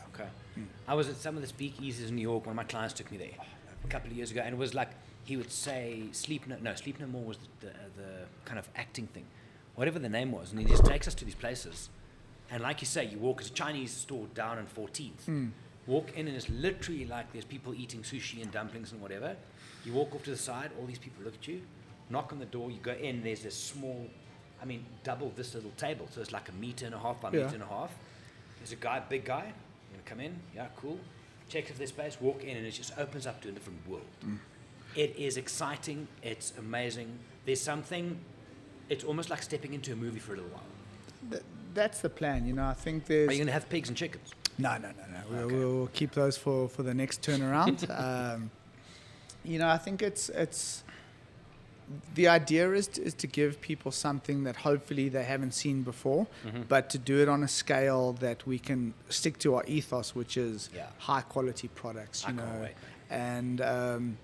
I 0.89 0.95
was 0.95 1.09
at 1.09 1.17
some 1.17 1.37
of 1.37 1.43
the 1.47 1.53
speakeasies 1.53 2.09
in 2.09 2.17
New 2.17 2.23
York. 2.23 2.47
One 2.47 2.53
of 2.53 2.57
my 2.57 2.65
clients 2.65 2.95
took 2.95 3.11
me 3.11 3.19
there 3.19 3.29
a 3.85 3.89
couple 3.89 4.11
of 4.11 4.17
years 4.17 4.31
ago, 4.31 4.41
and 4.45 4.55
it 4.55 4.59
was 4.59 4.75
like 4.75 4.91
he 5.25 5.37
would 5.37 5.51
say 5.53 6.05
"Sleep 6.13 6.47
No," 6.47 6.57
no, 6.61 6.75
"Sleep 6.75 6.99
No 7.01 7.07
More" 7.07 7.25
was 7.25 7.39
the, 7.61 7.67
the, 7.67 7.73
uh, 7.73 7.75
the 7.97 8.13
kind 8.45 8.59
of 8.59 8.69
acting 8.77 9.07
thing, 9.09 9.25
whatever 9.75 9.99
the 9.99 10.09
name 10.09 10.33
was, 10.33 10.51
and 10.53 10.61
he 10.61 10.67
just 10.67 10.85
takes 10.85 11.07
us 11.09 11.15
to 11.15 11.25
these 11.25 11.35
places, 11.35 11.89
and 12.51 12.63
like 12.63 12.81
you 12.81 12.87
say, 12.87 13.05
you 13.05 13.19
walk. 13.19 13.41
It's 13.41 13.51
a 13.51 13.53
Chinese 13.53 13.91
store 13.93 14.27
down 14.35 14.59
on 14.59 14.67
14th. 14.67 15.25
Hmm. 15.27 15.47
Walk 15.87 16.17
in, 16.17 16.27
and 16.27 16.37
it's 16.37 16.49
literally 16.49 17.05
like 17.07 17.33
there's 17.33 17.45
people 17.45 17.73
eating 17.75 18.01
sushi 18.03 18.43
and 18.43 18.51
dumplings 18.51 18.91
and 18.93 19.01
whatever. 19.01 19.37
You 19.85 19.93
walk 19.93 20.15
off 20.17 20.25
to 20.25 20.31
the 20.31 20.37
side, 20.37 20.71
all 20.81 20.87
these 20.87 20.99
people 20.99 21.23
look 21.25 21.35
at 21.35 21.47
you, 21.47 21.63
knock 22.11 22.33
on 22.33 22.41
the 22.41 22.45
door. 22.47 22.73
You 22.73 22.79
go 22.83 22.93
in. 22.93 23.23
There's 23.23 23.43
this 23.43 23.55
small, 23.55 24.09
I 24.61 24.65
mean, 24.65 24.85
double 25.05 25.31
this 25.37 25.55
little 25.55 25.71
table, 25.77 26.09
so 26.11 26.21
it's 26.21 26.33
like 26.33 26.49
a 26.49 26.53
meter 26.53 26.87
and 26.87 26.95
a 26.95 26.99
half 26.99 27.21
by 27.21 27.31
Yeah. 27.31 27.45
meter 27.45 27.55
and 27.55 27.63
a 27.63 27.67
half. 27.69 27.93
There's 28.59 28.73
a 28.73 28.77
guy, 28.77 29.01
big 29.09 29.25
guy. 29.25 29.53
You 29.91 29.99
gonna 29.99 30.09
come 30.09 30.20
in? 30.20 30.39
Yeah, 30.55 30.66
cool. 30.76 30.99
Check 31.49 31.70
if 31.70 31.78
there's 31.78 31.91
space. 31.91 32.18
Walk 32.20 32.43
in, 32.43 32.57
and 32.57 32.66
it 32.66 32.72
just 32.72 32.97
opens 32.99 33.26
up 33.26 33.41
to 33.43 33.49
a 33.49 33.53
different 33.53 33.87
world. 33.89 34.07
It 34.95 35.14
is 35.16 35.37
exciting. 35.37 36.09
It's 36.22 36.53
amazing. 36.59 37.18
There's 37.45 37.61
something. 37.61 38.18
It's 38.89 39.05
almost 39.05 39.30
like 39.30 39.43
stepping 39.43 39.74
into 39.74 39.93
a 39.93 39.97
movie 39.97 40.18
for 40.18 40.32
a 40.32 40.37
little 40.37 40.51
while. 40.51 40.62
Th- 41.30 41.43
that's 41.74 42.01
the 42.01 42.09
plan, 42.09 42.47
you 42.47 42.53
know. 42.53 42.66
I 42.66 42.74
think 42.74 43.07
there's 43.07 43.28
Are 43.28 43.32
you 43.32 43.39
gonna 43.41 43.53
have 43.53 43.68
pigs 43.68 43.89
and 43.89 43.97
chickens? 43.97 44.32
No, 44.59 44.76
no, 44.78 44.89
no, 44.89 45.05
no. 45.12 45.47
We'll, 45.49 45.76
we'll 45.76 45.87
keep 45.89 46.12
those 46.12 46.37
for, 46.37 46.68
for 46.68 46.82
the 46.82 46.95
next 46.95 47.20
turnaround. 47.22 47.89
um, 48.34 48.51
you 49.45 49.59
know, 49.59 49.68
I 49.68 49.76
think 49.76 50.03
it's 50.03 50.28
it's 50.30 50.82
the 52.14 52.26
idea 52.28 52.72
is 52.72 52.89
to, 52.89 53.03
is 53.03 53.14
to 53.14 53.26
give 53.26 53.61
people 53.61 53.93
something 53.93 54.45
that 54.45 54.57
hopefully 54.57 55.09
they 55.09 55.24
haven't 55.24 55.53
seen 55.53 55.82
before, 55.82 56.26
Mm-hmm. 56.47 56.62
but 56.68 56.91
to 56.91 56.99
do 56.99 57.20
it 57.22 57.28
on 57.28 57.43
a 57.45 57.49
scale 57.49 58.12
that 58.20 58.47
we 58.47 58.59
can 58.59 58.95
stick 59.09 59.39
to 59.39 59.55
our 59.57 59.64
ethos, 59.66 60.14
which 60.14 60.37
is 60.37 60.68
Yeah. 60.74 60.87
high 60.99 61.22
quality 61.22 61.68
products. 61.68 62.22
You 62.24 62.28
I 62.28 62.32
know, 62.32 62.68
and 63.11 63.61
um, 63.61 64.18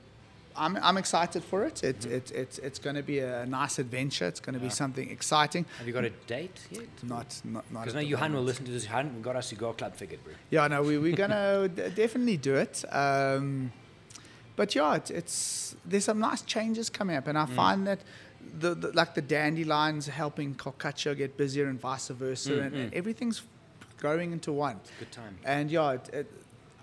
I'm 0.56 0.76
I'm 0.82 0.96
excited 0.98 1.42
for 1.44 1.64
it. 1.64 1.82
It, 1.84 2.00
Mm-hmm. 2.00 2.14
it, 2.16 2.30
it's 2.42 2.58
it's 2.58 2.78
going 2.80 2.96
to 2.96 3.02
be 3.02 3.20
a 3.20 3.46
nice 3.46 3.78
adventure. 3.78 4.26
It's 4.26 4.40
going 4.40 4.54
to 4.54 4.60
Yeah. 4.60 4.68
be 4.70 4.74
something 4.74 5.08
exciting. 5.10 5.64
Have 5.78 5.86
you 5.86 5.92
got 5.94 6.04
a 6.04 6.10
date 6.26 6.58
yet? 6.70 6.88
Not 7.02 7.40
not 7.44 7.64
not. 7.72 7.80
Because 7.84 7.94
now 7.94 8.00
Johan 8.12 8.32
will 8.34 8.42
listen 8.50 8.64
to 8.66 8.72
this. 8.72 8.84
Johan, 8.84 9.14
we 9.16 9.22
got 9.22 9.36
our 9.36 9.42
cigar 9.42 9.72
club 9.72 9.94
figured, 9.94 10.22
bro. 10.24 10.34
Yeah, 10.50 10.68
no, 10.68 10.82
we, 10.82 10.98
we're 10.98 11.16
gonna 11.16 11.68
definitely 12.02 12.36
do 12.38 12.54
it. 12.56 12.84
Um, 12.92 13.72
but 14.56 14.74
yeah, 14.74 14.94
it's, 14.96 15.10
it's 15.10 15.76
there's 15.84 16.04
some 16.04 16.18
nice 16.18 16.42
changes 16.42 16.90
coming 16.90 17.16
up, 17.16 17.26
and 17.26 17.36
I 17.38 17.46
find 17.46 17.86
that 17.86 18.00
the, 18.58 18.74
the 18.74 18.92
like 18.92 19.14
the 19.14 19.22
dandelions 19.22 20.06
helping 20.06 20.54
Col'Cacchio 20.54 21.16
get 21.16 21.36
busier 21.36 21.68
and 21.68 21.80
vice 21.80 22.08
versa, 22.08 22.50
Mm, 22.50 22.66
and, 22.66 22.74
mm. 22.74 22.80
and 22.84 22.94
everything's 22.94 23.42
growing 23.98 24.32
into 24.32 24.52
one. 24.52 24.80
Good 24.98 25.12
time. 25.12 25.38
And 25.44 25.70
yeah, 25.70 25.92
it, 25.92 26.08
it, 26.12 26.32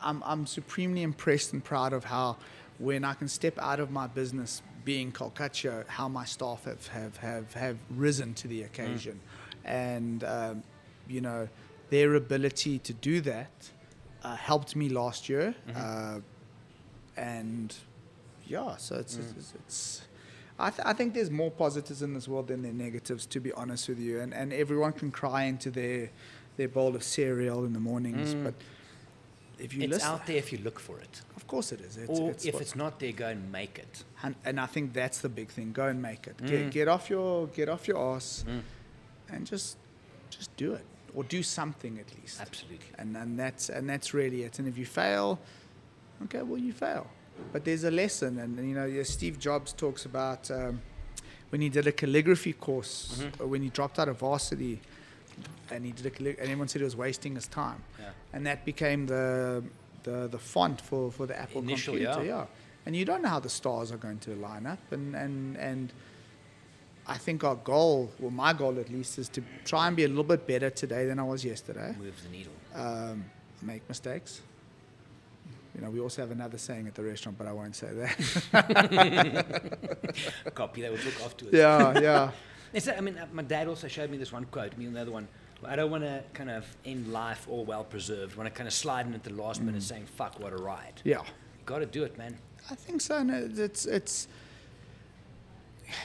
I'm 0.01 0.23
I'm 0.25 0.45
supremely 0.45 1.03
impressed 1.03 1.53
and 1.53 1.63
proud 1.63 1.93
of 1.93 2.05
how 2.05 2.37
when 2.79 3.03
I 3.03 3.13
can 3.13 3.27
step 3.27 3.57
out 3.59 3.79
of 3.79 3.91
my 3.91 4.07
business 4.07 4.61
being 4.85 5.11
Col'Cacchio, 5.11 5.85
how 5.87 6.07
my 6.07 6.25
staff 6.25 6.63
have 6.65 6.87
have 6.87 7.17
have, 7.17 7.53
have 7.53 7.77
risen 7.91 8.33
to 8.35 8.47
the 8.47 8.63
occasion, 8.63 9.19
and 9.65 10.23
um, 10.23 10.63
you 11.07 11.21
know 11.21 11.47
their 11.89 12.15
ability 12.15 12.79
to 12.79 12.93
do 12.93 13.19
that 13.21 13.51
uh, 14.23 14.35
helped 14.35 14.75
me 14.75 14.89
last 14.89 15.27
year, 15.27 15.55
uh, 15.75 16.19
and 17.19 17.75
yeah, 18.47 18.77
so 18.77 18.95
it's 18.95 19.15
it's. 19.17 19.53
it's 19.55 20.01
I, 20.61 20.69
th- 20.71 20.85
I 20.85 20.91
think 20.93 21.13
there's 21.13 21.31
more 21.31 21.51
positives 21.51 22.01
in 22.01 22.13
this 22.13 22.27
world 22.27 22.47
than 22.49 22.61
there 22.63 22.71
are 22.71 22.75
negatives, 22.87 23.25
to 23.27 23.39
be 23.39 23.53
honest 23.53 23.87
with 23.87 23.97
you. 23.99 24.19
And, 24.19 24.33
and 24.33 24.51
everyone 24.51 24.91
can 24.91 25.09
cry 25.11 25.43
into 25.43 25.69
their 25.71 26.09
their 26.57 26.67
bowl 26.67 26.95
of 26.95 27.03
cereal 27.03 27.63
in 27.65 27.71
the 27.73 27.79
mornings, 27.79 28.33
Mm. 28.35 28.43
but 28.43 28.53
if 29.57 29.73
you 29.73 29.83
it's 29.83 29.93
listen, 29.93 30.09
out 30.11 30.25
there 30.27 30.35
if 30.37 30.51
you 30.51 30.59
look 30.67 30.77
for 30.79 30.99
it. 30.99 31.21
of 31.37 31.47
course 31.47 31.71
it 31.71 31.79
is. 31.81 31.95
It's, 31.97 32.19
or 32.19 32.31
it's 32.31 32.45
if 32.45 32.53
what- 32.55 32.61
it's 32.63 32.75
not 32.75 32.99
there, 32.99 33.13
go 33.13 33.27
and 33.27 33.49
make 33.51 33.79
it. 33.79 34.03
and, 34.23 34.35
and 34.45 34.59
I 34.59 34.65
think 34.65 34.91
that's 34.93 35.19
the 35.19 35.29
big 35.29 35.49
thing. 35.49 35.71
Go 35.71 35.85
and 35.87 36.01
make 36.01 36.27
it. 36.27 36.37
Mm. 36.37 36.47
Get, 36.49 36.71
get 36.71 36.87
off 36.89 37.09
your 37.09 37.47
get 37.59 37.69
off 37.69 37.87
your 37.87 37.99
ass, 38.15 38.43
Mm. 38.47 38.61
and 39.33 39.45
just 39.53 39.77
just 40.29 40.49
do 40.57 40.73
it, 40.73 40.85
or 41.15 41.23
do 41.23 41.41
something 41.43 41.99
at 41.99 42.09
least. 42.19 42.41
Absolutely. 42.41 42.91
And 42.97 43.15
and 43.15 43.39
that's 43.39 43.69
and 43.69 43.87
that's 43.89 44.13
really 44.13 44.43
it. 44.43 44.59
And 44.59 44.67
if 44.67 44.77
you 44.77 44.85
fail, 44.85 45.39
okay, 46.23 46.41
well 46.41 46.59
you 46.59 46.73
fail. 46.73 47.07
But 47.53 47.63
there's 47.65 47.83
a 47.85 47.91
lesson, 47.91 48.37
and 48.39 48.57
you 48.57 48.75
know, 48.75 49.03
Steve 49.03 49.39
Jobs 49.39 49.71
talks 49.73 50.05
about 50.05 50.51
um, 50.51 50.81
when 51.49 51.61
he 51.61 51.69
did 51.69 51.87
a 51.87 51.91
calligraphy 51.91 52.53
course, 52.53 53.21
Mhm. 53.21 53.39
or 53.41 53.47
when 53.47 53.61
he 53.63 53.69
dropped 53.69 53.97
out 53.99 54.09
of 54.09 54.19
varsity, 54.19 54.81
and 55.71 55.85
he 55.85 55.91
did 55.91 56.05
a 56.05 56.09
callig- 56.11 56.37
and 56.37 56.43
everyone 56.49 56.67
said 56.67 56.81
he 56.81 56.85
was 56.85 56.95
wasting 56.97 57.35
his 57.35 57.47
time, 57.47 57.81
Yeah. 57.99 58.09
and 58.33 58.45
that 58.45 58.65
became 58.65 59.05
the 59.07 59.63
the, 60.03 60.27
the 60.29 60.39
font 60.39 60.79
for, 60.81 61.11
for 61.11 61.25
the 61.27 61.37
Apple 61.37 61.61
Initial, 61.61 61.93
computer. 61.95 62.23
yeah. 62.23 62.45
And 62.85 62.95
you 62.95 63.03
don't 63.05 63.21
know 63.21 63.27
how 63.29 63.41
the 63.41 63.49
stars 63.49 63.91
are 63.91 63.97
going 63.97 64.19
to 64.19 64.31
line 64.35 64.65
up, 64.65 64.91
and 64.91 65.15
and 65.15 65.57
and. 65.57 65.93
I 67.07 67.17
think 67.17 67.43
our 67.43 67.55
goal, 67.55 68.11
well, 68.19 68.29
my 68.29 68.53
goal 68.53 68.77
at 68.79 68.91
least, 68.91 69.17
is 69.17 69.29
to 69.29 69.41
try 69.65 69.87
and 69.87 69.95
be 69.97 70.03
a 70.03 70.07
little 70.07 70.23
bit 70.23 70.45
better 70.45 70.69
today 70.69 71.07
than 71.07 71.17
I 71.17 71.23
was 71.23 71.43
yesterday 71.43 71.95
Moves 71.97 72.21
the 72.21 72.29
needle. 72.29 72.53
um, 72.75 73.25
make 73.63 73.81
mistakes. 73.89 74.41
You 75.79 75.85
know, 75.85 75.91
we 75.91 76.01
also 76.01 76.21
have 76.21 76.31
another 76.31 76.57
saying 76.57 76.87
at 76.87 76.95
the 76.95 77.03
restaurant, 77.03 77.37
but 77.37 77.47
I 77.47 77.53
won't 77.53 77.73
say 77.73 77.87
that. 77.93 78.51
Copy 80.53 80.81
that. 80.81 80.91
We'll 80.91 81.01
look 81.05 81.21
afterwards. 81.23 81.55
yeah, 81.57 81.97
yeah. 81.99 82.31
It's, 82.73 82.87
I 82.87 82.99
mean, 82.99 83.17
uh, 83.17 83.25
my 83.31 83.41
dad 83.41 83.67
also 83.67 83.87
showed 83.87 84.11
me 84.11 84.17
this 84.17 84.31
one 84.33 84.43
quote, 84.45 84.77
me 84.77 84.85
another 84.85 85.09
one. 85.09 85.27
I 85.65 85.75
don't 85.77 85.89
want 85.89 86.03
to 86.03 86.21
kind 86.33 86.51
of 86.51 86.65
end 86.85 87.11
life 87.11 87.47
all 87.49 87.63
well 87.65 87.83
preserved. 87.85 88.35
Want 88.35 88.47
to 88.47 88.53
kind 88.55 88.67
of 88.67 88.73
slide 88.73 89.07
in 89.07 89.13
at 89.15 89.23
the 89.23 89.33
last 89.33 89.59
minute 89.61 89.81
saying, 89.81 90.05
fuck, 90.05 90.37
what 90.39 90.51
a 90.53 90.57
ride. 90.57 91.01
Yeah. 91.05 91.21
Got 91.65 91.79
to 91.79 91.85
do 91.87 92.03
it, 92.03 92.15
man. 92.17 92.37
I 92.69 92.75
think 92.75 92.99
so. 93.01 93.15
And 93.17 93.31
it- 93.31 93.57
it's, 93.57 93.85
it's 93.87 94.27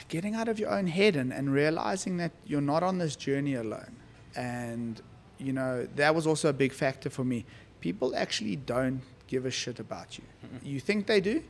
getting 0.07 0.33
out 0.35 0.47
of 0.47 0.57
your 0.57 0.69
own 0.71 0.87
head 0.87 1.15
and, 1.17 1.31
and 1.33 1.53
realizing 1.53 2.15
that 2.17 2.31
you're 2.47 2.61
not 2.61 2.81
on 2.81 2.97
this 2.97 3.15
journey 3.17 3.53
alone. 3.55 3.97
And, 4.35 4.99
you 5.37 5.51
know, 5.53 5.85
that 5.97 6.15
was 6.15 6.25
also 6.25 6.47
a 6.49 6.53
big 6.53 6.71
factor 6.73 7.09
for 7.11 7.23
me. 7.25 7.45
People 7.81 8.15
actually 8.15 8.55
don't 8.55 9.01
give 9.27 9.45
a 9.45 9.51
shit 9.51 9.79
about 9.79 10.17
you. 10.17 10.23
You 10.63 10.79
think 10.79 11.07
they 11.07 11.21
do, 11.21 11.43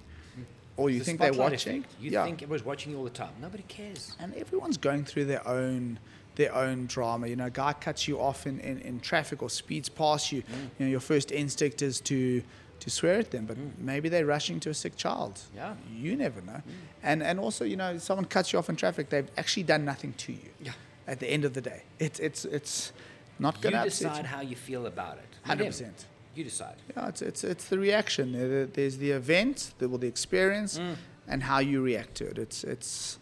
or 0.78 0.89
you 0.89 0.99
The 0.99 1.05
think 1.05 1.19
they're 1.19 1.34
watching. 1.34 1.80
effect. 1.80 1.93
You 2.01 2.11
yeah. 2.11 2.23
think 2.26 2.41
everyone's 2.41 2.65
watching 2.65 2.91
you 2.91 2.97
all 2.97 3.03
the 3.03 3.09
time. 3.09 3.34
Nobody 3.41 3.63
cares. 3.67 4.15
and 4.19 4.34
everyone's 4.36 4.78
going 4.78 5.05
through 5.05 5.26
their 5.26 5.47
own 5.47 5.99
their 6.36 6.53
own 6.53 6.86
drama. 6.88 7.28
You 7.28 7.38
know, 7.38 7.45
a 7.45 7.49
guy 7.49 7.71
cuts 7.73 8.07
you 8.09 8.19
off 8.19 8.45
in, 8.45 8.59
in, 8.59 8.80
in 8.80 8.99
traffic 8.99 9.41
or 9.41 9.49
speeds 9.49 9.88
past 9.88 10.32
you. 10.34 10.41
Mm. 10.41 10.45
You 10.78 10.86
know, 10.86 10.91
your 10.91 10.99
first 10.99 11.32
instinct 11.32 11.82
is 11.82 12.01
to 12.01 12.41
to 12.82 12.89
swear 12.89 13.19
at 13.19 13.32
them, 13.32 13.45
but 13.45 13.57
mm. 13.57 13.71
maybe 13.80 14.09
they're 14.09 14.26
rushing 14.26 14.59
to 14.59 14.69
a 14.69 14.73
sick 14.73 14.97
child. 14.97 15.39
Yeah. 15.55 15.76
You 15.89 16.15
never 16.17 16.41
know. 16.41 16.53
Mm. 16.53 16.63
And 17.03 17.23
and 17.23 17.39
also, 17.39 17.63
you 17.63 17.78
know, 17.78 17.97
someone 17.97 18.26
cuts 18.26 18.51
you 18.51 18.59
off 18.59 18.69
in 18.69 18.76
traffic, 18.76 19.09
they've 19.09 19.30
actually 19.38 19.63
done 19.63 19.86
nothing 19.86 20.13
to 20.13 20.34
you. 20.34 20.49
Yeah. 20.61 20.73
At 21.07 21.19
the 21.19 21.28
end 21.28 21.45
of 21.45 21.53
the 21.53 21.61
day. 21.61 21.84
It's 21.99 22.19
it's 22.19 22.43
it's 22.45 22.91
not 23.39 23.55
You 23.58 23.70
gonna 23.70 23.86
upset 23.86 24.12
decide 24.12 24.24
you. 24.24 24.28
how 24.28 24.41
you 24.41 24.55
feel 24.58 24.87
about 24.87 25.17
it. 25.17 25.29
Hundred 25.43 25.67
percent. 25.67 26.05
You 26.36 26.43
decide. 26.43 26.75
Yeah, 26.95 27.07
it's, 27.07 27.21
it's, 27.21 27.43
it's 27.43 27.66
the 27.70 27.79
reaction. 27.79 28.33
There's 28.74 28.97
the 28.97 29.12
event, 29.12 29.74
the, 29.78 29.87
well, 29.89 29.97
the 29.97 30.07
experience, 30.07 30.78
Mm. 30.79 30.95
and 31.28 31.43
how 31.43 31.59
you 31.59 31.82
react 31.82 32.16
to 32.16 32.25
it. 32.28 32.37
It's, 32.37 32.63
it's. 32.63 33.20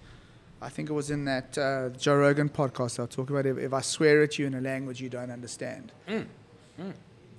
I 0.61 0.69
think 0.69 0.89
it 0.89 0.93
was 0.93 1.09
in 1.11 1.25
that 1.25 1.57
uh, 1.57 1.89
Joe 1.97 2.15
Rogan 2.15 2.49
podcast. 2.49 2.99
I'll 2.99 3.07
talk 3.07 3.29
about 3.29 3.45
if, 3.45 3.57
if 3.57 3.73
I 3.73 3.81
swear 3.81 4.23
at 4.23 4.39
you 4.39 4.47
in 4.47 4.53
a 4.55 4.61
language 4.61 4.99
you 5.01 5.09
don't 5.09 5.29
understand, 5.31 5.91
Mm. 6.07 6.25
Mm. 6.79 6.93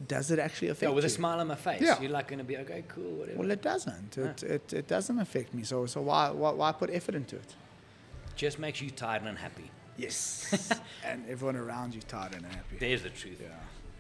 does 0.06 0.30
it 0.30 0.38
actually 0.38 0.68
affect 0.68 0.82
you? 0.82 0.88
Yeah, 0.88 0.94
with 0.94 1.04
you? 1.04 1.08
a 1.08 1.10
smile 1.10 1.40
on 1.40 1.46
my 1.48 1.54
face. 1.54 1.80
Yeah. 1.82 2.00
You're 2.00 2.10
like 2.10 2.28
going 2.28 2.38
to 2.38 2.44
be, 2.44 2.56
okay, 2.58 2.84
cool, 2.88 3.10
whatever. 3.18 3.38
Well, 3.38 3.50
it 3.50 3.62
doesn't. 3.62 4.16
It, 4.18 4.42
it, 4.42 4.72
it 4.72 4.86
doesn't 4.88 5.18
affect 5.18 5.54
me. 5.54 5.62
So, 5.64 5.86
so 5.86 6.02
why, 6.02 6.30
why, 6.30 6.50
why 6.50 6.72
put 6.72 6.90
effort 6.90 7.14
into 7.14 7.36
it? 7.36 7.54
Just 8.36 8.58
makes 8.58 8.80
you 8.82 8.90
tired 8.90 9.22
and 9.22 9.30
unhappy. 9.30 9.70
Yes. 9.96 10.70
and 11.04 11.24
everyone 11.28 11.56
around 11.56 11.94
you 11.94 12.00
tired 12.02 12.34
and 12.34 12.44
happy. 12.44 12.76
There's 12.78 13.02
the 13.02 13.10
truth. 13.10 13.40
Yeah. 13.42 13.48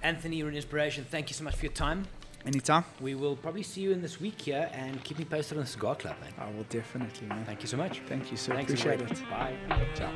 Anthony, 0.04 0.36
you're 0.36 0.50
an 0.50 0.54
inspiration. 0.54 1.06
Thank 1.10 1.30
you 1.30 1.34
so 1.34 1.42
much 1.44 1.56
for 1.56 1.64
your 1.64 1.72
time. 1.72 2.06
Anytime. 2.46 2.84
We 3.00 3.14
will 3.14 3.36
probably 3.36 3.62
see 3.62 3.80
you 3.80 3.90
in 3.90 4.02
this 4.02 4.20
week 4.20 4.38
here 4.38 4.70
and 4.74 5.02
keep 5.02 5.18
me 5.18 5.24
posted 5.24 5.56
on 5.56 5.64
the 5.64 5.70
Cigar 5.70 5.94
Club, 5.94 6.14
man. 6.20 6.30
I 6.38 6.50
will 6.54 6.64
definitely, 6.64 7.26
man. 7.26 7.42
Thank 7.46 7.62
you 7.62 7.68
so 7.68 7.78
much. 7.78 8.02
Thank 8.06 8.30
you 8.30 8.36
so 8.36 8.52
much. 8.52 8.64
Appreciate 8.64 9.00
it. 9.00 9.22
Bye. 9.30 9.56
Ciao. 9.94 10.12